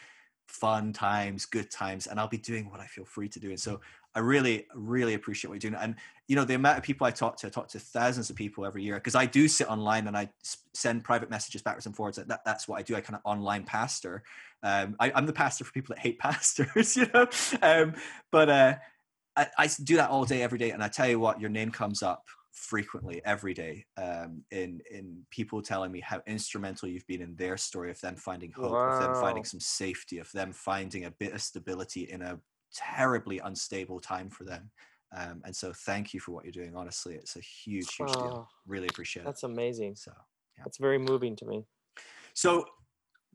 fun 0.47 0.93
times, 0.93 1.47
good 1.47 1.71
times, 1.71 2.07
and 2.07 2.21
I'll 2.21 2.29
be 2.29 2.39
doing 2.39 2.71
what 2.71 2.81
I 2.81 2.87
feel 2.87 3.05
free 3.05 3.29
to 3.31 3.41
do. 3.41 3.49
And 3.51 3.61
so 3.61 3.81
I 4.15 4.21
really, 4.21 4.67
really 4.75 5.15
appreciate 5.15 5.51
what 5.51 5.63
you're 5.63 5.71
doing. 5.71 5.83
And 5.83 5.97
you 6.29 6.37
know, 6.37 6.45
the 6.45 6.55
amount 6.55 6.79
of 6.79 6.85
people 6.85 7.07
I 7.07 7.11
talk 7.11 7.37
to, 7.39 7.49
I 7.49 7.51
talk 7.51 7.69
to 7.69 7.79
thousands 7.79 8.31
of 8.31 8.37
people 8.37 8.65
every 8.65 8.83
year 8.83 8.95
because 8.95 9.15
I 9.15 9.27
do 9.27 9.47
sit 9.49 9.69
online 9.69 10.07
and 10.07 10.17
I 10.17 10.31
send 10.73 11.05
private 11.05 11.31
messages 11.31 11.63
backwards 11.63 11.87
and 11.87 11.95
forwards. 11.95 12.17
That, 12.17 12.45
that's 12.45 12.67
what 12.67 12.79
I 12.79 12.83
do. 12.83 12.97
I 12.97 13.01
kind 13.01 13.17
of 13.17 13.21
online 13.25 13.65
pastor. 13.65 14.23
Um, 14.63 14.97
I, 14.99 15.13
I'm 15.15 15.27
the 15.27 15.33
pastor 15.33 15.65
for 15.65 15.73
people 15.73 15.95
that 15.95 16.01
hate 16.01 16.19
pastors, 16.21 16.97
you 16.97 17.07
know. 17.13 17.27
Um, 17.61 17.95
but 18.33 18.49
uh, 18.49 18.75
I, 19.37 19.49
I 19.59 19.71
do 19.83 19.97
that 19.97 20.11
all 20.11 20.25
day, 20.25 20.43
every 20.43 20.59
day. 20.59 20.71
And 20.71 20.83
I 20.83 20.89
tell 20.89 21.09
you 21.09 21.21
what, 21.21 21.41
your 21.41 21.51
name 21.51 21.71
comes 21.71 22.03
up 22.03 22.25
frequently 22.55 23.21
every 23.25 23.53
day 23.53 23.85
um, 23.97 24.45
in 24.53 24.81
in 24.91 25.23
people 25.31 25.61
telling 25.61 25.91
me 25.91 26.01
how 26.01 26.23
instrumental 26.27 26.89
you've 26.89 27.07
been 27.09 27.21
in 27.21 27.35
their 27.35 27.57
story 27.57 27.91
of 27.91 28.01
them 28.01 28.15
finding 28.15 28.53
hope, 28.53 28.73
of 28.73 29.01
them 29.01 29.15
finding 29.17 29.45
some 29.45 29.61
safety, 29.61 30.19
of 30.19 30.31
them 30.33 30.53
finding 30.53 31.05
a 31.05 31.11
bit 31.11 31.33
of 31.33 31.43
stability 31.43 32.05
in 32.05 32.23
a 32.23 32.39
terribly 32.75 33.39
unstable 33.39 34.01
time 34.01 34.29
for 34.31 34.45
them. 34.45 34.71
Um, 35.17 35.43
and 35.45 35.55
so, 35.55 35.73
thank 35.73 36.13
you 36.13 36.21
for 36.21 36.33
what 36.33 36.45
you're 36.45 36.53
doing. 36.53 36.75
Honestly, 36.75 37.15
it's 37.15 37.37
a 37.37 37.41
huge, 37.41 37.95
huge 37.95 38.11
deal. 38.13 38.47
Oh, 38.47 38.49
Really 38.67 38.89
appreciate 38.89 39.23
it. 39.23 39.27
that's 39.27 39.45
amazing. 39.45 39.95
So, 39.97 40.13
yeah. 40.57 40.65
That's 40.65 40.79
very 40.79 40.99
moving 40.99 41.37
to 41.37 41.45
me. 41.45 41.65
so 42.35 42.65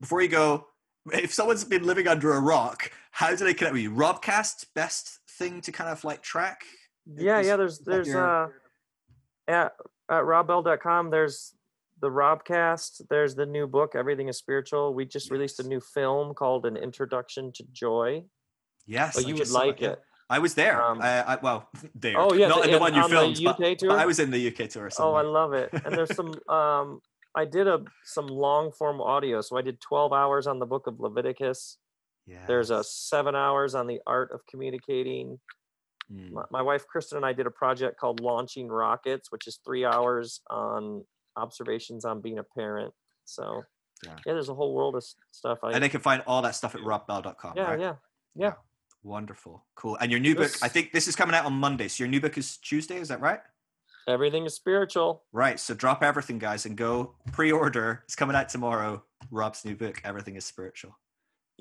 before 0.01 0.21
you 0.21 0.27
go, 0.29 0.65
if 1.13 1.33
someone's 1.33 1.63
been 1.63 1.83
living 1.83 2.07
under 2.07 2.33
a 2.33 2.39
rock, 2.41 2.91
how 3.11 3.29
do 3.29 3.37
they 3.37 3.53
connect 3.53 3.73
with 3.73 3.81
you? 3.81 3.91
Robcast, 3.91 4.65
best 4.75 5.19
thing 5.37 5.61
to 5.61 5.71
kind 5.71 5.89
of 5.89 6.03
like 6.03 6.21
track. 6.21 6.63
Yeah, 7.05 7.39
Is- 7.39 7.47
yeah. 7.47 7.55
There's 7.55 7.79
there's 7.79 8.07
your- 8.07 8.45
uh 8.45 8.47
at 9.47 9.71
at 10.11 10.25
robbell.com. 10.25 11.09
There's 11.11 11.53
the 12.01 12.09
Robcast. 12.09 13.01
There's 13.09 13.35
the 13.35 13.45
new 13.45 13.67
book. 13.67 13.93
Everything 13.95 14.27
is 14.27 14.37
spiritual. 14.37 14.93
We 14.93 15.05
just 15.05 15.31
released 15.31 15.59
a 15.59 15.63
new 15.67 15.79
film 15.81 16.33
called 16.33 16.65
An 16.65 16.77
Introduction 16.77 17.51
to 17.53 17.63
Joy. 17.73 18.23
Yes, 18.89 19.17
Oh, 19.17 19.21
I 19.23 19.27
you 19.27 19.35
would 19.35 19.49
like 19.51 19.79
yeah. 19.81 19.89
it. 19.91 20.01
I 20.31 20.39
was 20.39 20.53
there. 20.55 20.81
Um, 20.83 20.99
uh, 21.01 21.23
I, 21.25 21.35
well, 21.41 21.69
there. 21.95 22.15
Oh 22.19 22.33
yeah, 22.33 22.47
not 22.47 22.59
the- 22.63 22.65
in 22.69 22.71
the 22.73 22.79
one 22.79 22.93
you 22.95 23.01
on 23.01 23.09
filmed, 23.09 23.35
the 23.37 23.45
but, 23.45 23.61
UK 23.61 23.77
tour. 23.77 23.89
but 23.89 23.99
I 23.99 24.05
was 24.05 24.19
in 24.19 24.31
the 24.31 24.47
UK 24.49 24.67
tour. 24.69 24.89
Oh, 24.99 25.13
I 25.13 25.21
love 25.21 25.53
it. 25.53 25.69
And 25.73 25.93
there's 25.95 26.13
some 26.15 26.33
um 26.49 27.01
I 27.35 27.45
did 27.45 27.67
a 27.67 27.83
some 28.03 28.27
long 28.27 28.71
form 28.71 28.99
audio. 29.01 29.41
So 29.41 29.57
I 29.57 29.61
did 29.61 29.79
12 29.79 30.11
hours 30.11 30.47
on 30.47 30.57
the 30.59 30.65
book 30.65 30.87
of 30.87 30.99
Leviticus. 30.99 31.77
Yeah. 32.25 32.45
There's 32.47 32.69
a 32.71 32.83
7 32.83 33.35
hours 33.35 33.73
on 33.75 33.87
the 33.87 33.99
art 34.05 34.31
of 34.33 34.41
communicating. 34.47 35.39
Mm. 36.11 36.31
My, 36.31 36.43
my 36.51 36.61
wife 36.63 36.85
Kristen 36.87 37.17
and 37.17 37.25
I 37.25 37.33
did 37.33 37.45
a 37.47 37.51
project 37.51 37.99
called 37.99 38.19
Launching 38.19 38.67
Rockets, 38.67 39.31
which 39.31 39.47
is 39.47 39.59
3 39.65 39.85
hours 39.85 40.41
on 40.49 41.05
observations 41.37 42.05
on 42.05 42.21
being 42.21 42.37
a 42.39 42.43
parent. 42.43 42.93
So 43.25 43.61
Yeah. 44.03 44.11
yeah, 44.25 44.33
there's 44.33 44.49
a 44.49 44.55
whole 44.55 44.73
world 44.75 44.95
of 44.95 45.03
stuff. 45.31 45.59
I 45.63 45.71
And 45.71 45.83
they 45.83 45.89
can 45.89 46.01
find 46.01 46.21
all 46.27 46.41
that 46.43 46.55
stuff 46.55 46.75
at 46.75 46.83
robbell.com. 46.83 47.53
yeah, 47.55 47.63
right? 47.69 47.79
yeah. 47.79 47.95
yeah. 48.35 48.53
Wonderful. 49.03 49.65
Cool. 49.75 49.97
And 50.01 50.11
your 50.11 50.19
new 50.19 50.35
book, 50.35 50.51
I 50.61 50.67
think 50.67 50.91
this 50.91 51.07
is 51.07 51.15
coming 51.15 51.35
out 51.35 51.45
on 51.45 51.53
Monday. 51.53 51.87
So 51.87 52.03
your 52.03 52.11
new 52.11 52.19
book 52.21 52.37
is 52.37 52.57
Tuesday, 52.57 52.97
is 52.97 53.07
that 53.09 53.21
right? 53.21 53.39
Everything 54.07 54.45
is 54.45 54.55
spiritual. 54.55 55.23
Right. 55.31 55.59
So 55.59 55.73
drop 55.73 56.03
everything, 56.03 56.39
guys, 56.39 56.65
and 56.65 56.75
go 56.75 57.15
pre-order. 57.31 58.01
It's 58.05 58.15
coming 58.15 58.35
out 58.35 58.49
tomorrow. 58.49 59.03
Rob's 59.31 59.63
new 59.65 59.75
book, 59.75 60.01
Everything 60.03 60.35
is 60.35 60.45
Spiritual. 60.45 60.97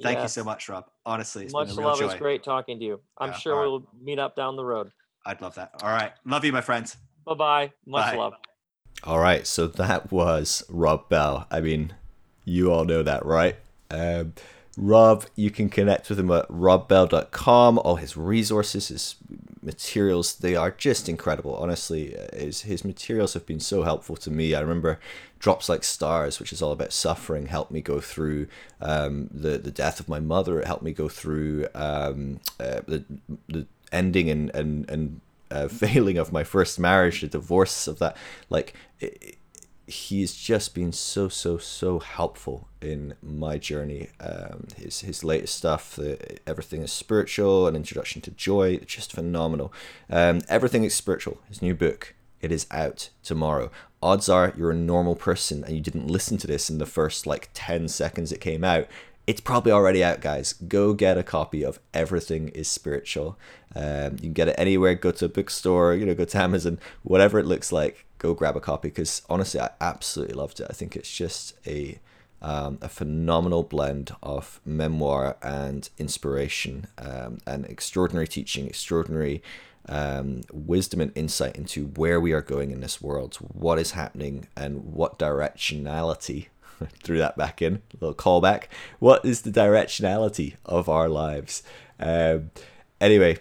Thank 0.02 0.20
you 0.22 0.28
so 0.28 0.44
much, 0.44 0.68
Rob. 0.68 0.84
Honestly, 1.04 1.44
it's 1.44 1.52
Much 1.52 1.68
been 1.68 1.76
a 1.76 1.80
real 1.80 1.88
love. 1.88 1.98
joy. 1.98 2.06
It's 2.06 2.14
great 2.14 2.44
talking 2.44 2.78
to 2.78 2.84
you. 2.84 3.00
I'm 3.18 3.30
Yeah, 3.30 3.36
sure 3.36 3.54
all 3.54 3.60
right. 3.60 3.66
we'll 3.68 3.88
meet 4.00 4.18
up 4.20 4.36
down 4.36 4.54
the 4.56 4.64
road. 4.64 4.92
I'd 5.26 5.42
love 5.42 5.56
that. 5.56 5.72
All 5.82 5.90
right. 5.90 6.12
Love 6.24 6.44
you, 6.44 6.52
my 6.52 6.60
friends. 6.60 6.96
Bye 7.26 7.34
bye. 7.34 7.72
Much 7.84 8.12
Bye. 8.12 8.16
love. 8.16 8.34
All 9.04 9.18
right, 9.18 9.46
so 9.46 9.66
that 9.66 10.10
was 10.10 10.64
Rob 10.68 11.08
Bell. 11.08 11.46
I 11.50 11.60
mean, 11.60 11.94
you 12.44 12.72
all 12.72 12.84
know 12.84 13.02
that, 13.02 13.24
right? 13.26 13.56
Um, 13.90 14.34
Rob, 14.80 15.26
you 15.34 15.50
can 15.50 15.68
connect 15.68 16.08
with 16.08 16.20
him 16.20 16.30
at 16.30 16.46
robbell.com. 16.48 17.78
All 17.80 17.96
his 17.96 18.16
resources, 18.16 18.88
his 18.88 19.16
materials, 19.60 20.36
they 20.36 20.54
are 20.54 20.70
just 20.70 21.08
incredible. 21.08 21.56
Honestly, 21.56 22.16
his, 22.32 22.62
his 22.62 22.84
materials 22.84 23.34
have 23.34 23.44
been 23.44 23.58
so 23.58 23.82
helpful 23.82 24.16
to 24.16 24.30
me. 24.30 24.54
I 24.54 24.60
remember 24.60 25.00
Drops 25.40 25.68
Like 25.68 25.82
Stars, 25.82 26.38
which 26.38 26.52
is 26.52 26.62
all 26.62 26.70
about 26.70 26.92
suffering, 26.92 27.46
helped 27.46 27.72
me 27.72 27.80
go 27.80 28.00
through 28.00 28.46
um, 28.80 29.28
the, 29.32 29.58
the 29.58 29.72
death 29.72 29.98
of 29.98 30.08
my 30.08 30.20
mother. 30.20 30.60
It 30.60 30.68
helped 30.68 30.84
me 30.84 30.92
go 30.92 31.08
through 31.08 31.66
um, 31.74 32.38
uh, 32.60 32.82
the, 32.86 33.04
the 33.48 33.66
ending 33.90 34.30
and, 34.30 34.48
and, 34.54 34.88
and 34.88 35.20
uh, 35.50 35.66
failing 35.68 36.18
of 36.18 36.32
my 36.32 36.44
first 36.44 36.78
marriage, 36.78 37.22
the 37.22 37.26
divorce 37.26 37.88
of 37.88 37.98
that. 37.98 38.16
Like, 38.48 38.74
it, 39.00 39.38
he's 39.88 40.34
just 40.34 40.74
been 40.74 40.92
so 40.92 41.28
so 41.28 41.56
so 41.56 41.98
helpful 41.98 42.68
in 42.82 43.14
my 43.22 43.56
journey 43.56 44.08
um 44.20 44.66
his 44.76 45.00
his 45.00 45.24
latest 45.24 45.54
stuff 45.54 45.96
the, 45.96 46.38
everything 46.46 46.82
is 46.82 46.92
spiritual 46.92 47.66
an 47.66 47.74
introduction 47.74 48.20
to 48.20 48.30
joy 48.32 48.76
just 48.78 49.12
phenomenal 49.12 49.72
um 50.10 50.40
everything 50.48 50.84
is 50.84 50.94
spiritual 50.94 51.38
his 51.48 51.62
new 51.62 51.74
book 51.74 52.14
it 52.42 52.52
is 52.52 52.66
out 52.70 53.08
tomorrow 53.22 53.70
odds 54.02 54.28
are 54.28 54.52
you're 54.58 54.70
a 54.70 54.76
normal 54.76 55.16
person 55.16 55.64
and 55.64 55.74
you 55.74 55.80
didn't 55.80 56.06
listen 56.06 56.36
to 56.36 56.46
this 56.46 56.68
in 56.68 56.76
the 56.76 56.86
first 56.86 57.26
like 57.26 57.48
10 57.54 57.88
seconds 57.88 58.30
it 58.30 58.40
came 58.40 58.62
out 58.62 58.86
it's 59.28 59.42
probably 59.42 59.72
already 59.72 60.02
out, 60.02 60.22
guys. 60.22 60.54
Go 60.54 60.94
get 60.94 61.18
a 61.18 61.22
copy 61.22 61.62
of 61.62 61.78
Everything 61.92 62.48
is 62.48 62.66
Spiritual. 62.66 63.38
Um, 63.76 64.12
you 64.12 64.20
can 64.20 64.32
get 64.32 64.48
it 64.48 64.54
anywhere. 64.56 64.94
Go 64.94 65.10
to 65.10 65.26
a 65.26 65.28
bookstore, 65.28 65.92
you 65.92 66.06
know, 66.06 66.14
go 66.14 66.24
to 66.24 66.38
Amazon, 66.38 66.78
whatever 67.02 67.38
it 67.38 67.44
looks 67.44 67.70
like. 67.70 68.06
Go 68.18 68.34
grab 68.34 68.56
a 68.56 68.60
copy 68.60 68.88
because 68.88 69.22
honestly, 69.28 69.60
I 69.60 69.70
absolutely 69.80 70.34
loved 70.34 70.60
it. 70.60 70.66
I 70.68 70.72
think 70.72 70.96
it's 70.96 71.14
just 71.14 71.54
a 71.66 71.98
um, 72.40 72.78
a 72.80 72.88
phenomenal 72.88 73.64
blend 73.64 74.14
of 74.22 74.60
memoir 74.64 75.36
and 75.42 75.88
inspiration 75.98 76.86
um, 76.96 77.38
and 77.46 77.66
extraordinary 77.66 78.28
teaching, 78.28 78.66
extraordinary 78.66 79.42
um, 79.88 80.42
wisdom 80.52 81.00
and 81.00 81.12
insight 81.16 81.56
into 81.56 81.86
where 81.86 82.20
we 82.20 82.32
are 82.32 82.42
going 82.42 82.70
in 82.70 82.80
this 82.80 83.00
world, 83.00 83.36
what 83.36 83.78
is 83.78 83.92
happening, 83.92 84.46
and 84.56 84.92
what 84.92 85.18
directionality 85.18 86.46
threw 87.02 87.18
that 87.18 87.36
back 87.36 87.62
in, 87.62 87.76
a 87.76 88.04
little 88.04 88.14
callback. 88.14 88.64
What 88.98 89.24
is 89.24 89.42
the 89.42 89.50
directionality 89.50 90.56
of 90.64 90.88
our 90.88 91.08
lives? 91.08 91.62
Um, 91.98 92.50
anyway, 93.00 93.38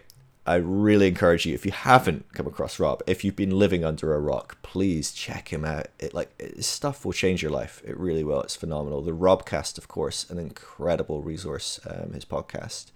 I 0.47 0.55
really 0.55 1.09
encourage 1.09 1.45
you 1.45 1.53
if 1.53 1.65
you 1.65 1.73
haven't 1.73 2.31
come 2.31 2.47
across 2.47 2.79
Rob, 2.79 3.03
if 3.05 3.25
you've 3.25 3.35
been 3.35 3.59
living 3.59 3.83
under 3.83 4.13
a 4.13 4.19
rock, 4.19 4.57
please 4.61 5.11
check 5.11 5.49
him 5.49 5.65
out. 5.65 5.87
It 5.99 6.13
like 6.13 6.39
his 6.39 6.65
stuff 6.65 7.03
will 7.03 7.11
change 7.11 7.41
your 7.41 7.51
life. 7.51 7.81
It 7.85 7.97
really 7.97 8.23
will. 8.23 8.41
It's 8.41 8.55
phenomenal. 8.55 9.01
The 9.01 9.11
Robcast, 9.11 9.77
of 9.77 9.89
course, 9.89 10.29
an 10.29 10.39
incredible 10.39 11.21
resource. 11.21 11.81
Um, 11.85 12.13
his 12.13 12.23
podcast. 12.23 12.91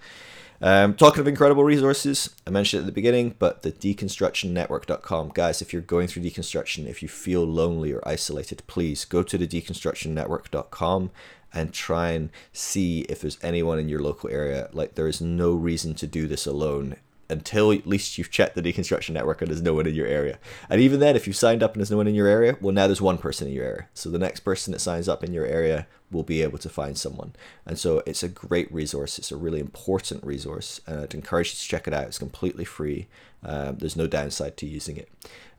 Um, 0.62 0.94
talking 0.94 1.20
of 1.20 1.28
incredible 1.28 1.64
resources, 1.64 2.36
I 2.46 2.52
mentioned 2.52 2.80
it 2.80 2.84
at 2.84 2.86
the 2.86 2.92
beginning, 2.92 3.36
but 3.38 3.64
the 3.64 3.72
deconstructionnetwork.com. 3.72 5.32
Guys, 5.34 5.62
if 5.62 5.74
you're 5.74 5.82
going 5.82 6.08
through 6.08 6.24
deconstruction, 6.24 6.88
if 6.88 7.02
you 7.02 7.10
feel 7.10 7.44
lonely 7.44 7.92
or 7.92 8.08
isolated, 8.08 8.62
please 8.68 9.04
go 9.04 9.24
to 9.24 9.38
the 9.38 9.48
deconstructionnetwork.com 9.48 11.12
and 11.54 11.74
try 11.74 12.12
and 12.12 12.30
see 12.54 13.02
if 13.02 13.20
there's 13.20 13.40
anyone 13.42 13.80
in 13.80 13.90
your 13.90 14.02
local 14.02 14.30
area. 14.30 14.70
Like, 14.72 14.96
there 14.96 15.08
is 15.08 15.20
no 15.20 15.52
reason 15.54 15.96
to 15.96 16.08
do 16.08 16.28
this 16.28 16.46
alone 16.46 16.96
until 17.32 17.72
at 17.72 17.88
least 17.88 18.18
you've 18.18 18.30
checked 18.30 18.56
the 18.56 18.62
deconstruction 18.62 19.12
network 19.12 19.42
and 19.42 19.50
there's 19.50 19.62
no 19.62 19.74
one 19.74 19.88
in 19.88 19.96
your 19.96 20.08
area. 20.08 20.38
And 20.70 20.82
even 20.82 21.00
then, 21.00 21.16
if 21.16 21.26
you've 21.26 21.36
signed 21.36 21.64
up 21.64 21.74
and 21.74 21.80
there's 21.80 21.92
no 21.92 21.98
one 21.98 22.08
in 22.08 22.16
your 22.16 22.28
area, 22.28 22.58
well, 22.60 22.74
now 22.74 22.88
there's 22.88 23.02
one 23.02 23.18
person 23.18 23.48
in 23.48 23.54
your 23.54 23.66
area. 23.66 23.88
So 23.94 24.10
the 24.10 24.20
next 24.20 24.42
person 24.42 24.74
that 24.74 24.80
signs 24.80 25.08
up 25.08 25.24
in 25.24 25.34
your 25.34 25.46
area 25.46 25.88
will 26.12 26.24
be 26.24 26.42
able 26.42 26.58
to 26.58 26.70
find 26.70 26.98
someone. 26.98 27.34
And 27.66 27.80
so 27.80 28.04
it's 28.06 28.22
a 28.22 28.28
great 28.28 28.72
resource. 28.72 29.18
It's 29.18 29.32
a 29.32 29.38
really 29.38 29.62
important 29.62 30.24
resource. 30.26 30.82
And 30.86 31.00
I'd 31.00 31.14
encourage 31.14 31.54
you 31.54 31.58
to 31.58 31.68
check 31.68 31.88
it 31.88 31.94
out. 31.94 32.08
It's 32.08 32.20
completely 32.20 32.66
free. 32.66 33.08
Um, 33.44 33.78
there's 33.78 33.96
no 33.96 34.08
downside 34.08 34.58
to 34.58 34.68
using 34.68 34.98
it. 34.98 35.10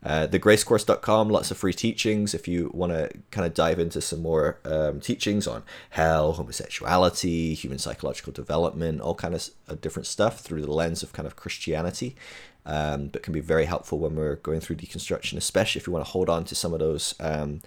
Uh, 0.05 0.27
thegracecourse.com, 0.27 1.29
lots 1.29 1.49
of 1.49 1.57
free 1.57 1.73
teachings. 1.73 2.33
If 2.33 2.47
you 2.47 2.69
want 2.73 2.91
to 2.91 3.09
kind 3.31 3.47
of 3.47 3.53
dive 3.53 3.79
into 3.79 4.01
some 4.01 4.21
more 4.21 4.59
um, 4.65 4.99
teachings 4.99 5.47
on 5.47 5.63
hell, 5.91 6.33
homosexuality, 6.33 7.53
human 7.53 7.79
psychological 7.79 8.33
development, 8.33 8.99
all 8.99 9.15
kind 9.15 9.33
of 9.33 9.49
uh, 9.69 9.75
different 9.75 10.05
stuff 10.05 10.41
through 10.41 10.61
the 10.61 10.71
lens 10.71 11.03
of 11.03 11.13
kind 11.13 11.25
of 11.25 11.37
Christianity, 11.37 12.15
um, 12.65 13.07
but 13.07 13.23
can 13.23 13.33
be 13.33 13.39
very 13.39 13.65
helpful 13.65 13.97
when 13.97 14.15
we're 14.15 14.35
going 14.35 14.59
through 14.59 14.75
deconstruction, 14.75 15.37
especially 15.37 15.79
if 15.79 15.87
you 15.87 15.93
want 15.93 16.05
to 16.05 16.11
hold 16.11 16.29
on 16.29 16.43
to 16.45 16.55
some 16.55 16.73
of 16.73 16.79
those 16.79 17.15
um, 17.21 17.61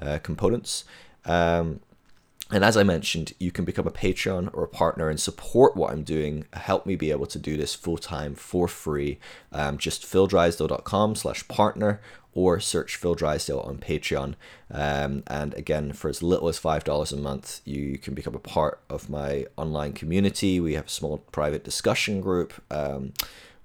uh, 0.00 0.18
components. 0.22 0.84
Um, 1.26 1.80
And 2.54 2.64
as 2.64 2.76
I 2.76 2.84
mentioned, 2.84 3.32
you 3.40 3.50
can 3.50 3.64
become 3.64 3.88
a 3.88 3.90
Patreon 3.90 4.48
or 4.54 4.62
a 4.62 4.68
partner 4.68 5.08
and 5.08 5.18
support 5.18 5.74
what 5.74 5.90
I'm 5.90 6.04
doing, 6.04 6.44
help 6.52 6.86
me 6.86 6.94
be 6.94 7.10
able 7.10 7.26
to 7.26 7.38
do 7.40 7.56
this 7.56 7.74
full 7.74 7.98
time 7.98 8.36
for 8.36 8.68
free. 8.68 9.18
Um, 9.50 9.76
just 9.76 10.04
phildrysdale.com 10.04 11.16
slash 11.16 11.48
partner 11.48 12.00
or 12.32 12.60
search 12.60 12.94
Phil 12.94 13.16
Drysdale 13.16 13.58
on 13.58 13.78
Patreon. 13.78 14.36
Um, 14.70 15.24
and 15.26 15.52
again, 15.54 15.92
for 15.92 16.08
as 16.08 16.22
little 16.22 16.48
as 16.48 16.60
$5 16.60 17.12
a 17.12 17.16
month, 17.16 17.60
you 17.64 17.98
can 17.98 18.14
become 18.14 18.36
a 18.36 18.38
part 18.38 18.80
of 18.88 19.10
my 19.10 19.46
online 19.56 19.92
community. 19.92 20.60
We 20.60 20.74
have 20.74 20.86
a 20.86 20.90
small 20.90 21.18
private 21.32 21.64
discussion 21.64 22.20
group. 22.20 22.52
Um, 22.70 23.14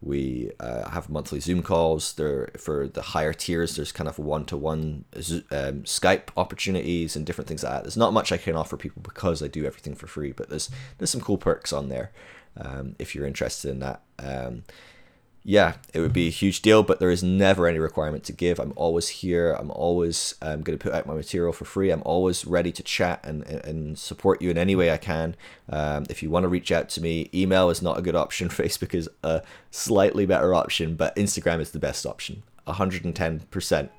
we 0.02 0.52
uh, 0.60 0.90
have 0.90 1.10
monthly 1.10 1.40
Zoom 1.40 1.62
calls. 1.62 2.14
There 2.14 2.50
for 2.58 2.88
the 2.88 3.02
higher 3.02 3.34
tiers, 3.34 3.76
there's 3.76 3.92
kind 3.92 4.08
of 4.08 4.18
one-to-one 4.18 5.06
um, 5.16 5.84
Skype 5.84 6.30
opportunities 6.38 7.16
and 7.16 7.26
different 7.26 7.48
things 7.48 7.64
like 7.64 7.74
that. 7.74 7.84
There's 7.84 7.98
not 7.98 8.14
much 8.14 8.32
I 8.32 8.38
can 8.38 8.56
offer 8.56 8.78
people 8.78 9.02
because 9.02 9.44
I 9.44 9.48
do 9.48 9.66
everything 9.66 9.96
for 9.96 10.08
free, 10.08 10.32
but 10.32 10.50
there's 10.50 10.70
there's 10.98 11.10
some 11.10 11.22
cool 11.22 11.38
perks 11.38 11.74
on 11.74 11.90
there 11.90 12.12
um, 12.56 12.96
if 12.98 13.14
you're 13.14 13.28
interested 13.28 13.72
in 13.72 13.80
that. 13.80 14.02
Um, 14.18 14.64
yeah, 15.44 15.76
it 15.94 16.02
would 16.02 16.14
be 16.14 16.28
a 16.28 16.32
huge 16.32 16.62
deal, 16.62 16.84
but 16.84 17.00
there 17.00 17.10
is 17.10 17.24
never 17.24 17.68
any 17.68 17.80
requirement 17.80 18.24
to 18.26 18.34
give. 18.34 18.60
I'm 18.60 18.74
always 18.76 19.08
here. 19.08 19.54
I'm 19.54 19.72
always 19.72 20.36
um, 20.42 20.62
going 20.62 20.78
to 20.78 20.84
put 20.84 20.94
out 20.94 21.08
my 21.08 21.14
material 21.14 21.54
for 21.54 21.66
free. 21.66 21.92
I'm 21.92 22.04
always 22.04 22.46
ready 22.46 22.72
to 22.74 22.84
chat 22.84 23.22
and, 23.24 23.44
and 23.44 23.98
support 23.98 24.42
you 24.42 24.50
in 24.50 24.58
any 24.58 24.76
way 24.76 24.92
I 24.92 24.98
can. 24.98 25.36
Um, 25.70 26.06
if 26.10 26.22
you 26.22 26.30
want 26.30 26.44
to 26.44 26.50
reach 26.50 26.72
out 26.72 26.90
to 26.90 27.02
me, 27.02 27.30
email 27.34 27.70
is 27.70 27.82
not 27.82 27.98
a 27.98 28.02
good 28.02 28.16
option. 28.16 28.50
Facebook 28.50 28.94
is 28.94 29.10
a 29.24 29.42
slightly 29.72 30.26
better 30.26 30.54
option, 30.54 30.96
but 30.96 31.16
Instagram 31.16 31.62
is 31.62 31.72
the 31.72 31.80
best 31.80 32.06
option. 32.06 32.44
110%. 32.68 33.90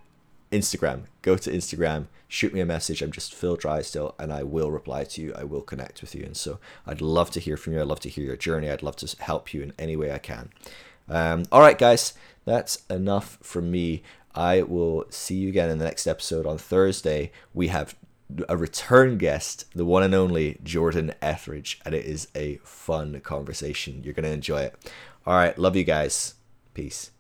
Instagram. 0.52 1.02
Go 1.22 1.36
to 1.36 1.50
Instagram, 1.50 2.06
shoot 2.28 2.52
me 2.52 2.60
a 2.60 2.66
message. 2.66 3.02
I'm 3.02 3.12
just 3.12 3.34
Phil 3.34 3.56
Drysdale, 3.56 4.14
and 4.18 4.32
I 4.32 4.42
will 4.42 4.70
reply 4.70 5.04
to 5.04 5.22
you. 5.22 5.32
I 5.36 5.44
will 5.44 5.62
connect 5.62 6.00
with 6.00 6.14
you. 6.14 6.24
And 6.24 6.36
so 6.36 6.58
I'd 6.86 7.00
love 7.00 7.30
to 7.32 7.40
hear 7.40 7.56
from 7.56 7.74
you. 7.74 7.80
I'd 7.80 7.86
love 7.86 8.00
to 8.00 8.08
hear 8.08 8.24
your 8.24 8.36
journey. 8.36 8.70
I'd 8.70 8.82
love 8.82 8.96
to 8.96 9.16
help 9.22 9.54
you 9.54 9.62
in 9.62 9.72
any 9.78 9.96
way 9.96 10.12
I 10.12 10.18
can. 10.18 10.50
Um, 11.10 11.44
all 11.52 11.60
right, 11.60 11.76
guys, 11.76 12.14
that's 12.44 12.84
enough 12.88 13.38
from 13.42 13.70
me. 13.70 14.02
I 14.34 14.62
will 14.62 15.04
see 15.10 15.34
you 15.34 15.48
again 15.48 15.68
in 15.68 15.78
the 15.78 15.84
next 15.84 16.06
episode 16.06 16.46
on 16.46 16.56
Thursday. 16.56 17.32
We 17.52 17.68
have 17.68 17.96
a 18.48 18.56
return 18.56 19.18
guest, 19.18 19.64
the 19.74 19.84
one 19.84 20.04
and 20.04 20.14
only 20.14 20.58
Jordan 20.62 21.12
Etheridge, 21.20 21.80
and 21.84 21.94
it 21.94 22.04
is 22.04 22.28
a 22.34 22.56
fun 22.58 23.20
conversation. 23.20 24.02
You're 24.04 24.14
going 24.14 24.24
to 24.24 24.30
enjoy 24.30 24.62
it. 24.62 24.92
All 25.26 25.34
right, 25.34 25.58
love 25.58 25.76
you 25.76 25.84
guys. 25.84 26.34
Peace. 26.74 27.10